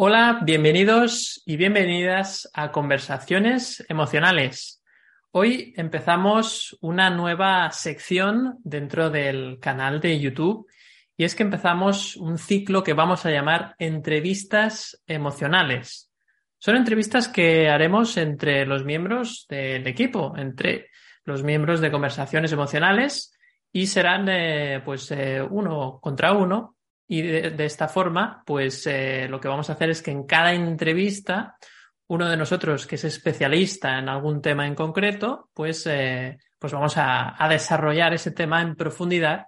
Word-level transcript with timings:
Hola, 0.00 0.42
bienvenidos 0.44 1.42
y 1.44 1.56
bienvenidas 1.56 2.48
a 2.54 2.70
Conversaciones 2.70 3.84
Emocionales. 3.88 4.80
Hoy 5.32 5.74
empezamos 5.76 6.78
una 6.80 7.10
nueva 7.10 7.72
sección 7.72 8.58
dentro 8.62 9.10
del 9.10 9.58
canal 9.58 10.00
de 10.00 10.20
YouTube 10.20 10.68
y 11.16 11.24
es 11.24 11.34
que 11.34 11.42
empezamos 11.42 12.14
un 12.14 12.38
ciclo 12.38 12.84
que 12.84 12.92
vamos 12.92 13.26
a 13.26 13.32
llamar 13.32 13.74
entrevistas 13.80 15.02
emocionales. 15.08 16.12
Son 16.58 16.76
entrevistas 16.76 17.26
que 17.26 17.68
haremos 17.68 18.16
entre 18.18 18.66
los 18.66 18.84
miembros 18.84 19.46
del 19.48 19.84
equipo, 19.88 20.32
entre 20.36 20.90
los 21.24 21.42
miembros 21.42 21.80
de 21.80 21.90
Conversaciones 21.90 22.52
Emocionales 22.52 23.36
y 23.72 23.88
serán 23.88 24.28
eh, 24.28 24.80
pues 24.84 25.10
eh, 25.10 25.42
uno 25.42 25.98
contra 26.00 26.34
uno 26.34 26.76
y 27.10 27.22
de, 27.22 27.64
esta 27.64 27.88
forma, 27.88 28.42
pues 28.44 28.86
eh, 28.86 29.26
lo 29.30 29.40
que 29.40 29.48
vamos 29.48 29.70
a 29.70 29.72
hacer 29.72 29.88
es 29.88 30.02
que 30.02 30.10
en 30.10 30.24
cada 30.24 30.52
entrevista, 30.52 31.56
uno 32.06 32.28
de 32.28 32.36
nosotros 32.36 32.86
que 32.86 32.96
es 32.96 33.04
especialista 33.04 33.98
en 33.98 34.10
algún 34.10 34.42
tema 34.42 34.66
en 34.66 34.74
concreto, 34.74 35.48
pues, 35.54 35.86
eh, 35.86 36.36
pues 36.58 36.74
vamos 36.74 36.94
a, 36.98 37.34
desarrollar 37.48 38.12
ese 38.12 38.32
tema 38.32 38.60
en 38.60 38.76
profundidad 38.76 39.46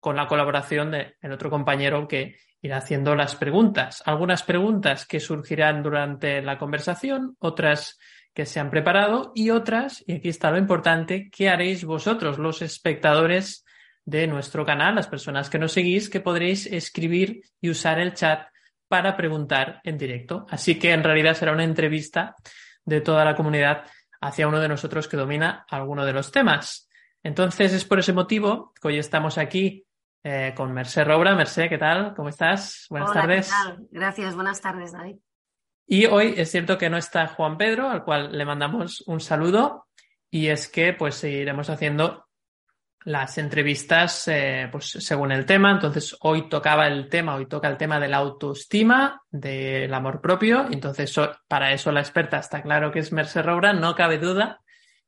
con 0.00 0.16
la 0.16 0.26
colaboración 0.26 0.92
del 0.92 1.32
otro 1.32 1.50
compañero 1.50 2.08
que 2.08 2.36
irá 2.62 2.78
haciendo 2.78 3.14
las 3.14 3.36
preguntas. 3.36 4.02
Algunas 4.06 4.42
preguntas 4.42 5.06
que 5.06 5.20
surgirán 5.20 5.82
durante 5.82 6.40
la 6.40 6.56
conversación, 6.56 7.36
otras 7.38 7.98
que 8.32 8.46
se 8.46 8.60
han 8.60 8.70
preparado 8.70 9.32
y 9.34 9.50
otras, 9.50 10.02
y 10.06 10.14
aquí 10.14 10.30
está 10.30 10.50
lo 10.50 10.58
importante, 10.58 11.28
que 11.30 11.50
haréis 11.50 11.84
vosotros, 11.84 12.38
los 12.38 12.62
espectadores 12.62 13.63
de 14.04 14.26
nuestro 14.26 14.64
canal, 14.64 14.94
las 14.94 15.08
personas 15.08 15.48
que 15.48 15.58
nos 15.58 15.72
seguís, 15.72 16.10
que 16.10 16.20
podréis 16.20 16.66
escribir 16.66 17.42
y 17.60 17.70
usar 17.70 17.98
el 17.98 18.14
chat 18.14 18.48
para 18.88 19.16
preguntar 19.16 19.80
en 19.84 19.96
directo. 19.96 20.46
Así 20.50 20.78
que 20.78 20.92
en 20.92 21.02
realidad 21.02 21.34
será 21.34 21.52
una 21.52 21.64
entrevista 21.64 22.36
de 22.84 23.00
toda 23.00 23.24
la 23.24 23.34
comunidad 23.34 23.84
hacia 24.20 24.48
uno 24.48 24.60
de 24.60 24.68
nosotros 24.68 25.08
que 25.08 25.16
domina 25.16 25.64
alguno 25.68 26.04
de 26.04 26.12
los 26.12 26.30
temas. 26.30 26.88
Entonces 27.22 27.72
es 27.72 27.84
por 27.84 27.98
ese 27.98 28.12
motivo 28.12 28.72
que 28.80 28.88
hoy 28.88 28.98
estamos 28.98 29.38
aquí 29.38 29.86
eh, 30.22 30.52
con 30.56 30.72
Merced 30.72 31.04
Robra. 31.04 31.34
Merced, 31.34 31.68
¿qué 31.68 31.78
tal? 31.78 32.14
¿Cómo 32.14 32.28
estás? 32.28 32.86
Buenas 32.90 33.12
tardes. 33.12 33.52
Gracias, 33.90 34.34
buenas 34.34 34.60
tardes, 34.60 34.92
David. 34.92 35.16
Y 35.86 36.06
hoy 36.06 36.34
es 36.36 36.50
cierto 36.50 36.78
que 36.78 36.88
no 36.88 36.96
está 36.96 37.26
Juan 37.26 37.58
Pedro, 37.58 37.90
al 37.90 38.04
cual 38.04 38.36
le 38.36 38.44
mandamos 38.44 39.02
un 39.06 39.20
saludo, 39.20 39.86
y 40.30 40.48
es 40.48 40.68
que 40.68 40.94
pues 40.94 41.16
seguiremos 41.16 41.68
haciendo 41.68 42.23
las 43.04 43.36
entrevistas 43.36 44.28
eh, 44.28 44.68
pues 44.72 44.86
según 44.86 45.30
el 45.32 45.44
tema. 45.44 45.72
Entonces, 45.72 46.16
hoy 46.20 46.48
tocaba 46.48 46.86
el 46.86 47.08
tema, 47.08 47.34
hoy 47.34 47.46
toca 47.46 47.68
el 47.68 47.76
tema 47.76 48.00
de 48.00 48.08
la 48.08 48.18
autoestima, 48.18 49.22
del 49.30 49.92
amor 49.92 50.20
propio. 50.20 50.66
Entonces, 50.70 51.14
para 51.46 51.72
eso 51.72 51.92
la 51.92 52.00
experta 52.00 52.38
está 52.38 52.62
claro 52.62 52.90
que 52.90 53.00
es 53.00 53.12
Merce 53.12 53.42
Roura, 53.42 53.72
no 53.72 53.94
cabe 53.94 54.18
duda. 54.18 54.60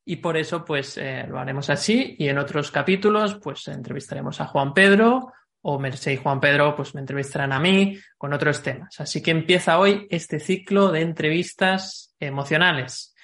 Y 0.05 0.17
por 0.17 0.37
eso, 0.37 0.65
pues, 0.65 0.99
eh, 0.99 1.27
lo 1.29 1.39
haremos 1.39 1.69
así. 1.69 2.15
Y 2.19 2.29
en 2.29 2.39
otros 2.39 2.71
capítulos, 2.71 3.41
pues, 3.43 3.67
entrevistaremos 3.69 4.41
a 4.41 4.47
Juan 4.47 4.73
Pedro 4.73 5.33
o 5.63 5.81
Merce 5.81 6.13
y 6.13 6.17
Juan 6.17 6.39
Pedro, 6.39 6.77
pues, 6.77 6.95
me 6.95 7.01
entrevistarán 7.01 7.53
a 7.53 7.59
mí 7.59 7.99
con 8.17 8.33
otros 8.33 8.63
temas. 8.63 9.01
Así 9.01 9.21
que 9.21 9.33
empieza 9.33 9.79
hoy 9.81 10.07
este 10.11 10.39
ciclo 10.39 10.93
de 10.93 11.01
entrevistas 11.01 12.15
emocionales. 12.21 13.15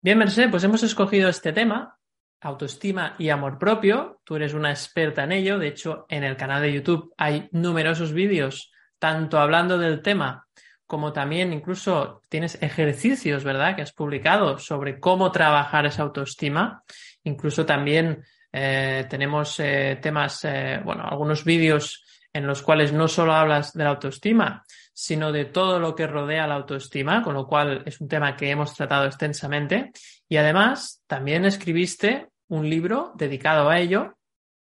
Bien, 0.00 0.18
Merce, 0.18 0.48
pues 0.48 0.64
hemos 0.64 0.82
escogido 0.82 1.28
este 1.28 1.52
tema 1.52 1.97
autoestima 2.40 3.14
y 3.18 3.30
amor 3.30 3.58
propio. 3.58 4.20
Tú 4.24 4.36
eres 4.36 4.54
una 4.54 4.70
experta 4.70 5.24
en 5.24 5.32
ello. 5.32 5.58
De 5.58 5.68
hecho, 5.68 6.06
en 6.08 6.24
el 6.24 6.36
canal 6.36 6.62
de 6.62 6.72
YouTube 6.72 7.12
hay 7.16 7.48
numerosos 7.52 8.12
vídeos, 8.12 8.72
tanto 8.98 9.38
hablando 9.38 9.78
del 9.78 10.02
tema 10.02 10.48
como 10.88 11.12
también 11.12 11.52
incluso 11.52 12.22
tienes 12.30 12.60
ejercicios, 12.62 13.44
¿verdad?, 13.44 13.76
que 13.76 13.82
has 13.82 13.92
publicado 13.92 14.56
sobre 14.56 14.98
cómo 14.98 15.30
trabajar 15.30 15.84
esa 15.84 16.02
autoestima. 16.02 16.82
Incluso 17.24 17.66
también 17.66 18.24
eh, 18.50 19.04
tenemos 19.08 19.60
eh, 19.60 19.98
temas, 20.00 20.46
eh, 20.46 20.80
bueno, 20.82 21.04
algunos 21.06 21.44
vídeos 21.44 22.06
en 22.32 22.46
los 22.46 22.62
cuales 22.62 22.92
no 22.92 23.08
solo 23.08 23.32
hablas 23.32 23.72
de 23.72 23.84
la 23.84 23.90
autoestima, 23.90 24.64
sino 24.92 25.32
de 25.32 25.44
todo 25.44 25.78
lo 25.78 25.94
que 25.94 26.06
rodea 26.06 26.46
la 26.46 26.56
autoestima, 26.56 27.22
con 27.22 27.34
lo 27.34 27.46
cual 27.46 27.82
es 27.86 28.00
un 28.00 28.08
tema 28.08 28.36
que 28.36 28.50
hemos 28.50 28.74
tratado 28.74 29.06
extensamente. 29.06 29.92
Y 30.28 30.36
además, 30.36 31.02
también 31.06 31.44
escribiste 31.44 32.28
un 32.48 32.68
libro 32.68 33.12
dedicado 33.14 33.68
a 33.68 33.78
ello, 33.78 34.16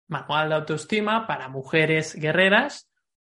Manual 0.07 0.49
de 0.49 0.55
Autoestima 0.55 1.27
para 1.27 1.49
Mujeres 1.49 2.15
Guerreras, 2.15 2.89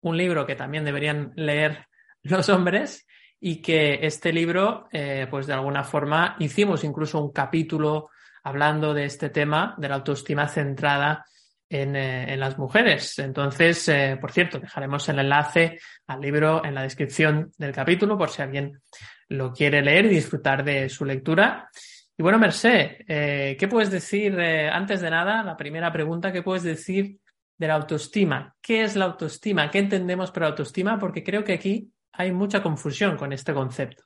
un 0.00 0.16
libro 0.16 0.46
que 0.46 0.54
también 0.54 0.84
deberían 0.84 1.32
leer 1.34 1.86
los 2.22 2.48
hombres 2.48 3.06
y 3.40 3.62
que 3.62 4.00
este 4.02 4.32
libro, 4.32 4.88
eh, 4.92 5.26
pues 5.30 5.46
de 5.46 5.54
alguna 5.54 5.84
forma 5.84 6.36
hicimos 6.38 6.84
incluso 6.84 7.20
un 7.20 7.32
capítulo 7.32 8.10
hablando 8.42 8.94
de 8.94 9.04
este 9.04 9.30
tema 9.30 9.74
de 9.78 9.88
la 9.88 9.96
autoestima 9.96 10.48
centrada 10.48 11.24
en, 11.68 11.96
eh, 11.96 12.32
en 12.32 12.40
las 12.40 12.58
mujeres. 12.58 13.18
Entonces, 13.18 13.88
eh, 13.88 14.18
por 14.20 14.32
cierto, 14.32 14.58
dejaremos 14.58 15.08
el 15.08 15.18
enlace 15.18 15.78
al 16.06 16.20
libro 16.20 16.64
en 16.64 16.74
la 16.74 16.82
descripción 16.82 17.52
del 17.58 17.72
capítulo 17.72 18.16
por 18.16 18.30
si 18.30 18.42
alguien 18.42 18.80
lo 19.28 19.52
quiere 19.52 19.82
leer 19.82 20.06
y 20.06 20.10
disfrutar 20.10 20.64
de 20.64 20.88
su 20.88 21.04
lectura. 21.04 21.68
Y 22.16 22.22
bueno, 22.22 22.38
Merced, 22.38 23.04
eh, 23.06 23.56
¿qué 23.58 23.68
puedes 23.68 23.90
decir, 23.90 24.38
antes 24.40 25.00
de 25.00 25.10
nada, 25.10 25.42
la 25.42 25.56
primera 25.56 25.92
pregunta, 25.92 26.32
¿qué 26.32 26.42
puedes 26.42 26.62
decir 26.62 27.18
de 27.56 27.66
la 27.66 27.74
autoestima? 27.74 28.56
¿Qué 28.60 28.82
es 28.82 28.96
la 28.96 29.04
autoestima? 29.04 29.70
¿Qué 29.70 29.78
entendemos 29.78 30.30
por 30.30 30.44
autoestima? 30.44 30.98
Porque 30.98 31.22
creo 31.22 31.44
que 31.44 31.52
aquí 31.52 31.92
hay 32.12 32.32
mucha 32.32 32.62
confusión 32.62 33.16
con 33.16 33.32
este 33.32 33.52
concepto. 33.54 34.04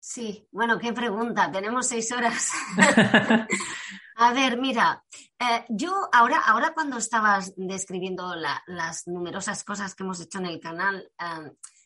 Sí, 0.00 0.46
bueno, 0.52 0.78
qué 0.78 0.92
pregunta. 0.92 1.50
Tenemos 1.50 1.86
seis 1.86 2.10
horas. 2.12 2.52
A 4.18 4.32
ver, 4.32 4.58
mira, 4.58 5.04
eh, 5.38 5.64
yo 5.68 6.08
ahora, 6.10 6.38
ahora 6.38 6.72
cuando 6.72 6.96
estabas 6.96 7.52
describiendo 7.56 8.34
las 8.34 9.06
numerosas 9.06 9.62
cosas 9.62 9.94
que 9.94 10.04
hemos 10.04 10.20
hecho 10.20 10.38
en 10.38 10.46
el 10.46 10.58
canal, 10.58 11.10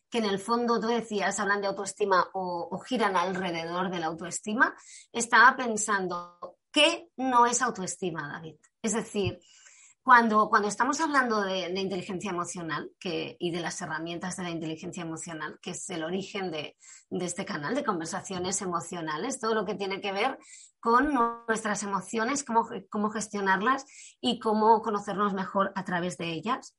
que 0.09 0.19
en 0.19 0.27
el 0.27 0.39
fondo 0.39 0.81
tú 0.81 0.87
decías, 0.87 1.41
hablan 1.41 1.61
de 1.61 1.67
autoestima 1.67 2.29
o, 2.35 2.79
giran 2.87 3.17
alrededor 3.17 3.91
de 3.91 3.99
la 3.99 4.07
autoestima, 4.07 4.75
estaba 5.13 5.57
pensando, 5.57 6.39
¿qué 6.71 7.09
no 7.17 7.47
es 7.47 7.63
autoestima, 7.63 8.29
David? 8.29 8.57
Es 8.81 8.95
decir, 8.95 9.41
cuando, 10.03 10.49
cuando 10.49 10.69
estamos 10.69 11.00
hablando 11.00 11.43
de, 11.43 11.69
inteligencia 11.78 12.31
emocional 12.31 12.91
y 13.03 13.50
de 13.50 13.61
las 13.61 13.81
herramientas 13.83 14.37
de 14.37 14.44
la 14.44 14.50
inteligencia 14.50 15.03
emocional, 15.03 15.59
que 15.61 15.72
es 15.72 15.88
el 15.91 16.03
origen 16.03 16.50
de, 16.50 16.77
este 17.11 17.44
canal 17.44 17.75
de 17.75 17.84
conversaciones 17.84 18.62
emocionales, 18.62 19.41
todo 19.41 19.55
lo 19.55 19.65
que 19.65 19.75
tiene 19.75 20.00
que 20.00 20.12
ver 20.12 20.39
con 20.81 21.12
nuestras 21.12 21.83
emociones, 21.83 22.44
cómo, 22.44 22.69
cómo 22.89 23.10
gestionarlas 23.10 23.84
y 24.21 24.39
cómo 24.39 24.81
conocernos 24.81 25.34
mejor 25.34 25.72
a 25.75 25.84
través 25.84 26.16
de 26.16 26.33
ellas. 26.33 26.77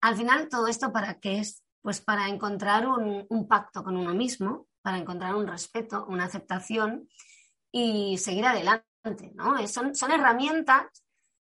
Al 0.00 0.16
final, 0.16 0.48
todo 0.48 0.66
esto 0.66 0.92
para 0.92 1.20
qué 1.20 1.38
es 1.38 1.62
pues 1.82 2.00
para 2.00 2.28
encontrar 2.28 2.86
un, 2.86 3.48
pacto 3.48 3.82
con 3.82 3.96
uno 3.96 4.12
mismo, 4.14 4.66
para 4.82 4.98
encontrar 4.98 5.34
un 5.34 5.46
respeto, 5.46 6.04
una 6.06 6.24
aceptación 6.24 7.08
y 7.72 8.18
seguir 8.18 8.44
adelante, 8.44 9.32
¿no? 9.34 9.66
Son, 9.66 9.94
son 9.94 10.12
herramientas 10.12 10.86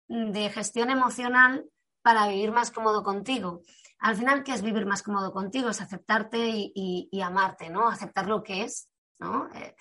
de 0.08 0.50
gestión 0.50 0.90
emocional 0.90 1.64
para 2.02 2.28
vivir 2.28 2.52
más 2.52 2.70
cómodo 2.70 3.02
contigo. 3.02 3.62
Al 3.98 4.16
final, 4.16 4.44
¿qué 4.44 4.52
es 4.52 4.62
vivir 4.62 4.86
más 4.86 5.02
cómodo 5.02 5.32
contigo? 5.32 5.70
Es 5.70 5.80
aceptarte 5.80 6.38
y, 6.38 7.20
amarte, 7.20 7.70
¿no? 7.70 7.88
Aceptar 7.88 8.26
lo 8.26 8.42
que 8.42 8.62
es, 8.62 8.88
¿no? 9.18 9.48
Eh, 9.54 9.74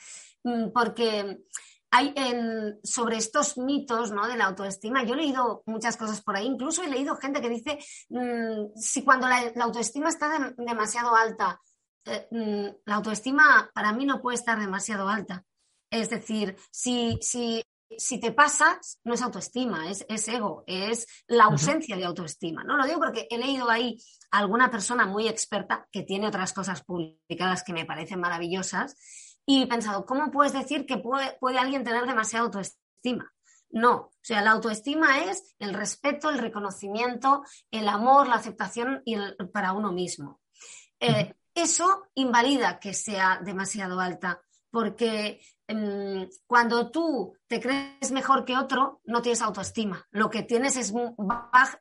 mm, 0.44 0.72
porque 0.72 1.44
hay 1.92 2.14
sobre 2.84 3.18
estos 3.18 3.58
mitos 3.58 4.12
¿no? 4.12 4.28
de 4.28 4.36
la 4.36 4.46
autoestima, 4.46 5.04
yo 5.04 5.14
he 5.14 5.18
leído 5.18 5.64
muchas 5.66 5.96
cosas 5.96 6.22
por 6.22 6.36
ahí, 6.36 6.46
incluso 6.46 6.84
he 6.84 6.90
leído 6.90 7.16
gente 7.16 7.42
que 7.42 7.50
dice, 7.50 7.80
mm, 8.10 8.76
si 8.76 9.04
cuando 9.04 9.28
la, 9.28 9.54
autoestima 9.62 10.10
está 10.10 10.54
demasiado 10.58 11.16
alta, 11.16 11.62
eh, 12.06 12.28
mm, 12.32 12.82
la 12.86 12.96
autoestima 12.96 13.72
para 13.74 13.94
mí 13.94 14.06
no 14.06 14.22
puede 14.22 14.36
estar 14.36 14.60
demasiado 14.60 15.08
alta. 15.08 15.46
Es 15.90 16.10
decir, 16.10 16.58
si, 16.72 17.18
si 17.22 17.64
si 17.98 18.20
te 18.20 18.32
pasas, 18.32 19.00
no 19.04 19.14
es 19.14 19.22
autoestima, 19.22 19.90
es, 19.90 20.28
ego, 20.28 20.64
es 20.68 21.08
la 21.28 21.46
ausencia 21.46 21.96
de 21.96 22.06
autoestima. 22.06 22.64
No 22.64 22.78
lo 22.78 22.86
digo 22.86 23.00
porque 23.00 23.28
he 23.30 23.38
leído 23.38 23.70
ahí 23.70 23.98
a 24.32 24.40
alguna 24.40 24.70
persona 24.70 25.06
muy 25.06 25.28
experta 25.28 25.88
que 25.92 26.04
tiene 26.04 26.28
otras 26.28 26.54
cosas 26.54 26.84
publicadas 26.84 27.64
que 27.64 27.74
me 27.74 27.86
parecen 27.86 28.20
maravillosas 28.20 28.96
y 29.46 29.64
he 29.64 29.68
pensado, 29.68 30.06
¿cómo 30.06 30.32
puedes 30.32 30.54
decir 30.54 30.86
que 30.86 30.98
puede, 30.98 31.38
puede 31.40 31.60
alguien 31.60 31.84
tener 31.84 32.06
demasiada 32.06 32.46
autoestima? 32.46 33.32
No, 33.70 33.96
o 33.96 34.14
sea, 34.22 34.42
la 34.42 34.52
autoestima 34.52 35.26
es 35.26 35.56
el 35.60 35.74
respeto, 35.74 36.30
el 36.30 36.40
reconocimiento, 36.40 37.44
el 37.72 37.88
amor, 37.90 38.28
la 38.28 38.36
aceptación 38.36 39.02
y 39.06 39.18
para 39.52 39.74
uno 39.74 39.92
mismo. 39.92 40.40
Eh, 41.00 41.34
eso 41.54 42.08
invalida 42.16 42.80
que 42.80 42.94
sea 42.94 43.40
demasiado 43.44 44.00
alta, 44.00 44.42
porque 44.72 45.42
cuando 46.46 46.92
tú 46.92 47.36
te 47.48 47.60
crees 47.60 48.12
mejor 48.12 48.46
que 48.46 48.58
otro, 48.58 49.02
no 49.06 49.22
tienes 49.22 49.42
autoestima. 49.42 50.06
Lo 50.12 50.30
que 50.30 50.44
tienes 50.44 50.78
es, 50.78 50.94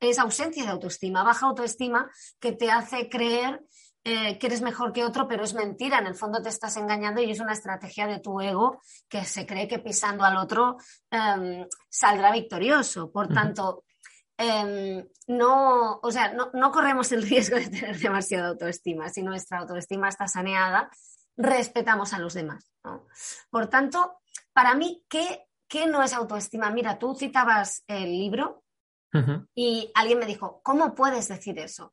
es 0.00 0.19
ausencia 0.19 0.64
de 0.64 0.70
autoestima, 0.70 1.22
baja 1.22 1.46
autoestima 1.46 2.10
que 2.40 2.52
te 2.52 2.70
hace 2.70 3.08
creer 3.08 3.62
eh, 4.06 4.38
que 4.38 4.48
eres 4.48 4.60
mejor 4.60 4.92
que 4.92 5.02
otro, 5.02 5.26
pero 5.26 5.44
es 5.44 5.54
mentira. 5.54 5.98
En 5.98 6.06
el 6.06 6.14
fondo 6.14 6.42
te 6.42 6.50
estás 6.50 6.76
engañando 6.76 7.22
y 7.22 7.31
es 7.31 7.40
una 7.40 7.54
estrategia 7.54 8.06
de 8.06 8.20
tu 8.20 8.38
ego 8.38 8.82
que 9.08 9.25
se 9.25 9.46
cree 9.46 9.66
que 9.66 9.78
pisando 9.78 10.25
al 10.25 10.36
otro 10.36 10.76
em, 11.10 11.66
saldrá 11.88 12.31
victorioso. 12.31 13.10
Por 13.10 13.28
tanto, 13.28 13.84
em, 14.36 15.08
no, 15.28 16.00
o 16.02 16.10
sea, 16.10 16.34
no, 16.34 16.70
corremos 16.70 17.12
el 17.12 17.22
riesgo 17.22 17.56
de 17.56 17.69
tener 17.70 17.98
demasiada 17.98 18.48
autoestima. 18.48 19.08
Si 19.08 19.22
nuestra 19.22 19.60
autoestima 19.60 20.10
está 20.10 20.28
saneada, 20.28 20.90
respetamos 21.36 22.12
a 22.12 22.19
los 22.19 22.34
demás. 22.34 22.72
Por 23.50 23.69
tanto, 23.69 24.20
para 24.52 24.75
mí, 24.75 25.04
¿qué, 25.08 25.46
¿qué 25.69 25.86
no 25.86 26.02
es 26.02 26.12
autoestima? 26.12 26.70
Mira, 26.70 26.98
tú 26.98 27.14
citabas 27.14 27.84
el 27.86 28.10
libro 28.10 28.64
y 29.54 29.92
alguien 29.94 30.19
me 30.19 30.26
dijo, 30.26 30.60
¿cómo 30.64 30.94
puedes 30.94 31.28
decir 31.28 31.58
eso? 31.60 31.92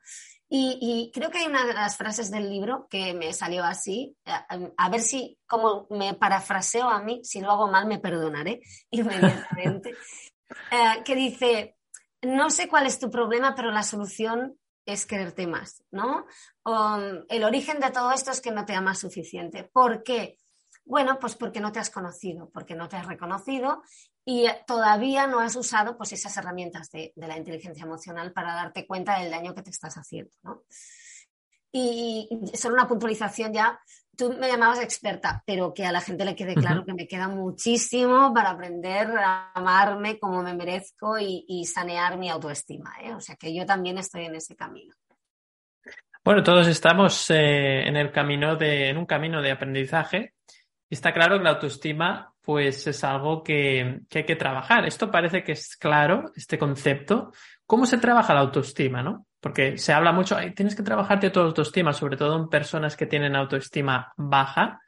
Y, 0.53 1.11
creo 1.13 1.29
que 1.29 1.37
hay 1.37 1.45
una 1.45 1.65
de 1.65 1.73
las 1.73 1.95
frases 1.95 2.29
del 2.29 2.49
libro 2.49 2.87
que 2.89 3.13
me 3.13 3.31
salió 3.31 3.63
así, 3.63 4.17
a, 4.25 4.89
ver 4.89 4.99
si, 4.99 5.39
como 5.47 5.87
me 5.91 6.13
parafraseo 6.13 6.89
a 6.89 7.01
mí, 7.01 7.21
si 7.23 7.39
lo 7.39 7.51
hago 7.51 7.69
mal 7.69 7.85
me 7.87 7.99
perdonaré 7.99 8.59
inmediatamente, 8.91 9.95
eh, 10.71 11.03
que 11.05 11.15
dice, 11.15 11.77
no 12.21 12.49
sé 12.49 12.67
cuál 12.67 12.85
es 12.85 12.99
tu 12.99 13.09
problema, 13.09 13.55
pero 13.55 13.71
la 13.71 13.83
solución 13.83 14.59
es 14.85 15.05
quererte 15.05 15.47
más, 15.47 15.83
¿no? 15.91 16.25
el 17.29 17.43
origen 17.43 17.79
de 17.79 17.91
todo 17.91 18.11
esto 18.11 18.31
es 18.31 18.41
que 18.41 18.51
no 18.51 18.65
te 18.65 18.73
amas 18.73 18.99
suficiente. 18.99 19.63
¿Por 19.63 20.03
qué? 20.03 20.37
Bueno, 20.85 21.19
pues 21.19 21.35
porque 21.35 21.59
no 21.59 21.71
te 21.71 21.79
has 21.79 21.89
conocido, 21.89 22.49
porque 22.49 22.75
no 22.75 22.89
te 22.89 22.97
has 22.97 23.05
reconocido 23.05 23.83
y 24.25 24.47
todavía 24.67 25.27
no 25.27 25.39
has 25.39 25.55
usado 25.55 25.97
pues, 25.97 26.11
esas 26.13 26.35
herramientas 26.37 26.91
de, 26.91 27.13
la 27.15 27.37
inteligencia 27.37 27.85
emocional 27.85 28.33
para 28.33 28.53
darte 28.53 28.85
cuenta 28.85 29.19
del 29.19 29.31
daño 29.31 29.55
que 29.55 29.63
te 29.63 29.69
estás 29.69 29.95
haciendo. 29.95 30.31
¿no? 30.43 30.63
Y, 31.71 32.29
solo 32.53 32.75
una 32.75 32.87
puntualización 32.87 33.53
ya, 33.53 33.79
tú 34.17 34.33
me 34.33 34.47
llamabas 34.47 34.81
experta, 34.81 35.43
pero 35.45 35.73
que 35.73 35.85
a 35.85 35.91
la 35.91 36.01
gente 36.01 36.25
le 36.25 36.35
quede 36.35 36.55
claro 36.55 36.85
que 36.85 36.93
me 36.93 37.07
queda 37.07 37.27
muchísimo 37.27 38.33
para 38.33 38.51
aprender 38.51 39.07
a 39.17 39.51
amarme 39.53 40.19
como 40.19 40.43
me 40.43 40.53
merezco 40.53 41.17
y, 41.19 41.65
sanear 41.65 42.17
mi 42.17 42.29
autoestima. 42.29 42.93
¿eh? 43.01 43.13
O 43.13 43.21
sea 43.21 43.35
que 43.35 43.53
yo 43.53 43.65
también 43.65 43.97
estoy 43.97 44.25
en 44.25 44.35
ese 44.35 44.55
camino. 44.55 44.93
Bueno, 46.23 46.43
todos 46.43 46.67
estamos 46.67 47.29
eh, 47.31 47.87
en 47.87 47.95
el 47.95 48.11
camino 48.11 48.55
de, 48.55 48.89
en 48.89 48.97
un 48.97 49.05
camino 49.05 49.41
de 49.41 49.51
aprendizaje 49.51 50.33
está 50.91 51.13
claro 51.13 51.37
que 51.37 51.43
la 51.43 51.51
autoestima 51.51 52.33
pues 52.41 52.85
es 52.87 53.03
algo 53.03 53.43
que, 53.43 54.01
hay 54.13 54.25
que 54.25 54.35
trabajar. 54.35 54.85
Esto 54.85 55.09
parece 55.09 55.43
que 55.43 55.53
es 55.53 55.77
claro, 55.77 56.31
este 56.35 56.57
concepto. 56.57 57.31
¿Cómo 57.65 57.85
se 57.85 57.97
trabaja 57.97 58.33
la 58.33 58.41
autoestima, 58.41 59.01
no? 59.01 59.25
Porque 59.41 59.77
se 59.77 59.91
habla 59.91 60.11
mucho, 60.11 60.37
tienes 60.55 60.75
que 60.75 60.83
trabajarte 60.83 61.31
tu 61.31 61.39
autoestima, 61.39 61.93
sobre 61.93 62.15
todo 62.15 62.37
en 62.37 62.47
personas 62.47 62.95
que 62.95 63.07
tienen 63.07 63.35
autoestima 63.35 64.13
baja, 64.15 64.79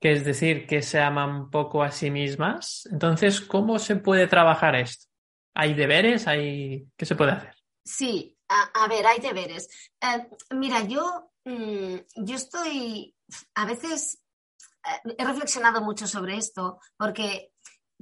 que 0.00 0.12
es 0.12 0.24
decir, 0.24 0.66
que 0.66 0.82
se 0.82 1.00
aman 1.00 1.50
poco 1.50 1.82
a 1.82 1.90
sí 1.90 2.10
mismas. 2.10 2.88
Entonces, 2.90 3.40
¿cómo 3.40 3.78
se 3.78 3.96
puede 3.96 4.28
trabajar 4.28 4.76
esto? 4.76 5.08
¿Hay 5.54 5.74
deberes? 5.74 6.28
¿Hay... 6.28 6.86
¿Qué 6.96 7.04
se 7.04 7.16
puede 7.16 7.32
hacer? 7.32 7.54
Sí, 7.84 8.38
a, 8.48 8.86
ver, 8.88 9.06
hay 9.06 9.18
deberes. 9.18 9.68
Eh, 10.00 10.28
mira, 10.54 10.82
yo, 10.84 11.32
mm, 11.44 11.96
yo 12.16 12.36
estoy, 12.36 13.14
a 13.54 13.66
veces 13.66 14.22
he 15.18 15.24
reflexionado 15.24 15.80
mucho 15.80 16.06
sobre 16.06 16.36
esto 16.36 16.78
porque 16.96 17.52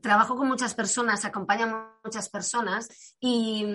trabajo 0.00 0.36
con 0.36 0.48
muchas 0.48 0.74
personas, 0.74 1.24
acompaño 1.24 1.66
a 1.66 1.98
muchas 2.04 2.28
personas 2.28 2.88
y, 3.20 3.66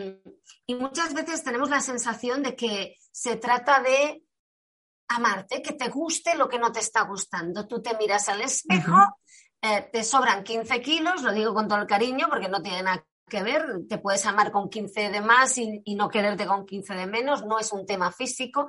muchas 0.67 1.13
veces 1.13 1.43
tenemos 1.43 1.69
la 1.69 1.81
sensación 1.81 2.43
de 2.43 2.55
que 2.55 2.95
se 3.11 3.35
trata 3.35 3.81
de 3.81 4.23
amarte, 5.07 5.61
que 5.61 5.73
te 5.73 5.89
guste 5.89 6.35
lo 6.35 6.47
que 6.47 6.59
no 6.59 6.71
te 6.71 6.79
está 6.79 7.01
gustando. 7.01 7.67
Tú 7.67 7.81
te 7.81 7.97
miras 7.97 8.29
al 8.29 8.41
espejo, 8.41 8.95
eh, 9.61 9.89
te 9.91 10.03
sobran 10.03 10.43
15 10.43 10.81
kilos, 10.81 11.23
lo 11.23 11.33
digo 11.33 11.53
con 11.53 11.67
todo 11.67 11.79
el 11.79 11.87
cariño 11.87 12.27
porque 12.29 12.47
no 12.47 12.61
tiene 12.61 12.83
nada 12.83 13.03
que 13.29 13.43
ver, 13.43 13.87
te 13.87 13.99
puedes 13.99 14.25
amar 14.25 14.51
con 14.51 14.69
15 14.69 15.09
de 15.09 15.21
más 15.21 15.57
y, 15.57 15.81
no 15.95 16.09
quererte 16.09 16.45
con 16.45 16.65
15 16.65 16.95
de 16.95 17.05
menos, 17.07 17.45
no 17.45 17.59
es 17.59 17.71
un 17.71 17.85
tema 17.85 18.11
físico. 18.11 18.67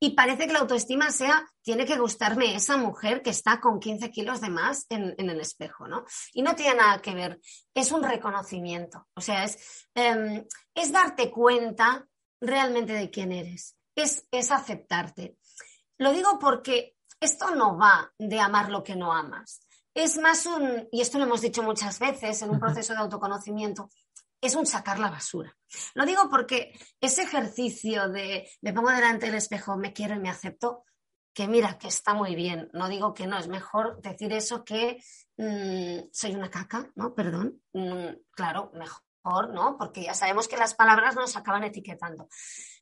Y 0.00 0.10
parece 0.10 0.46
que 0.46 0.52
la 0.52 0.60
autoestima 0.60 1.10
sea, 1.10 1.44
tiene 1.62 1.84
que 1.84 1.98
gustarme 1.98 2.54
esa 2.54 2.76
mujer 2.76 3.22
que 3.22 3.30
está 3.30 3.60
con 3.60 3.80
15 3.80 4.10
kilos 4.10 4.40
de 4.40 4.48
más 4.48 4.86
en, 4.88 5.14
el 5.18 5.40
espejo, 5.40 5.88
¿no? 5.88 6.04
Y 6.32 6.42
no 6.42 6.54
tiene 6.54 6.76
nada 6.76 7.02
que 7.02 7.14
ver, 7.14 7.40
es 7.74 7.90
un 7.90 8.02
reconocimiento, 8.02 9.08
o 9.14 9.20
sea, 9.20 9.44
es, 9.44 9.88
em, 9.94 10.46
es 10.74 10.92
darte 10.92 11.30
cuenta 11.30 12.06
realmente 12.40 12.92
de 12.92 13.10
quién 13.10 13.32
eres, 13.32 13.76
es, 13.96 14.26
es 14.30 14.50
aceptarte. 14.52 15.36
Lo 15.98 16.12
digo 16.12 16.38
porque 16.38 16.94
esto 17.20 17.54
no 17.54 17.76
va 17.76 18.12
de 18.18 18.38
amar 18.38 18.70
lo 18.70 18.84
que 18.84 18.94
no 18.94 19.12
amas 19.12 19.60
es 19.98 20.16
más 20.18 20.46
un, 20.46 20.88
y 20.92 21.00
esto 21.00 21.18
lo 21.18 21.24
hemos 21.24 21.40
dicho 21.40 21.62
muchas 21.62 21.98
veces 21.98 22.40
en 22.42 22.50
un 22.50 22.60
proceso 22.60 22.92
de 22.92 23.00
autoconocimiento, 23.00 23.90
es 24.40 24.54
un 24.54 24.66
sacar 24.66 24.98
la 24.98 25.10
basura. 25.10 25.56
Lo 25.94 26.06
digo 26.06 26.28
porque 26.30 26.72
ese 27.00 27.22
ejercicio 27.22 28.08
de 28.08 28.48
me 28.62 28.72
pongo 28.72 28.90
delante 28.90 29.26
del 29.26 29.36
espejo, 29.36 29.76
me 29.76 29.92
quiero 29.92 30.14
y 30.14 30.20
me 30.20 30.30
acepto, 30.30 30.84
que 31.34 31.46
mira, 31.46 31.78
que 31.78 31.88
está 31.88 32.14
muy 32.14 32.34
bien, 32.34 32.68
no 32.72 32.88
digo 32.88 33.14
que 33.14 33.26
no, 33.26 33.38
es 33.38 33.48
mejor 33.48 34.00
decir 34.02 34.32
eso 34.32 34.64
que 34.64 35.02
mm, 35.36 36.08
soy 36.10 36.34
una 36.34 36.50
caca, 36.50 36.90
¿no? 36.96 37.14
Perdón, 37.14 37.62
mm, 37.72 38.08
claro, 38.30 38.72
mejor, 38.74 39.50
¿no? 39.50 39.76
Porque 39.78 40.02
ya 40.02 40.14
sabemos 40.14 40.48
que 40.48 40.56
las 40.56 40.74
palabras 40.74 41.14
nos 41.14 41.36
acaban 41.36 41.64
etiquetando. 41.64 42.28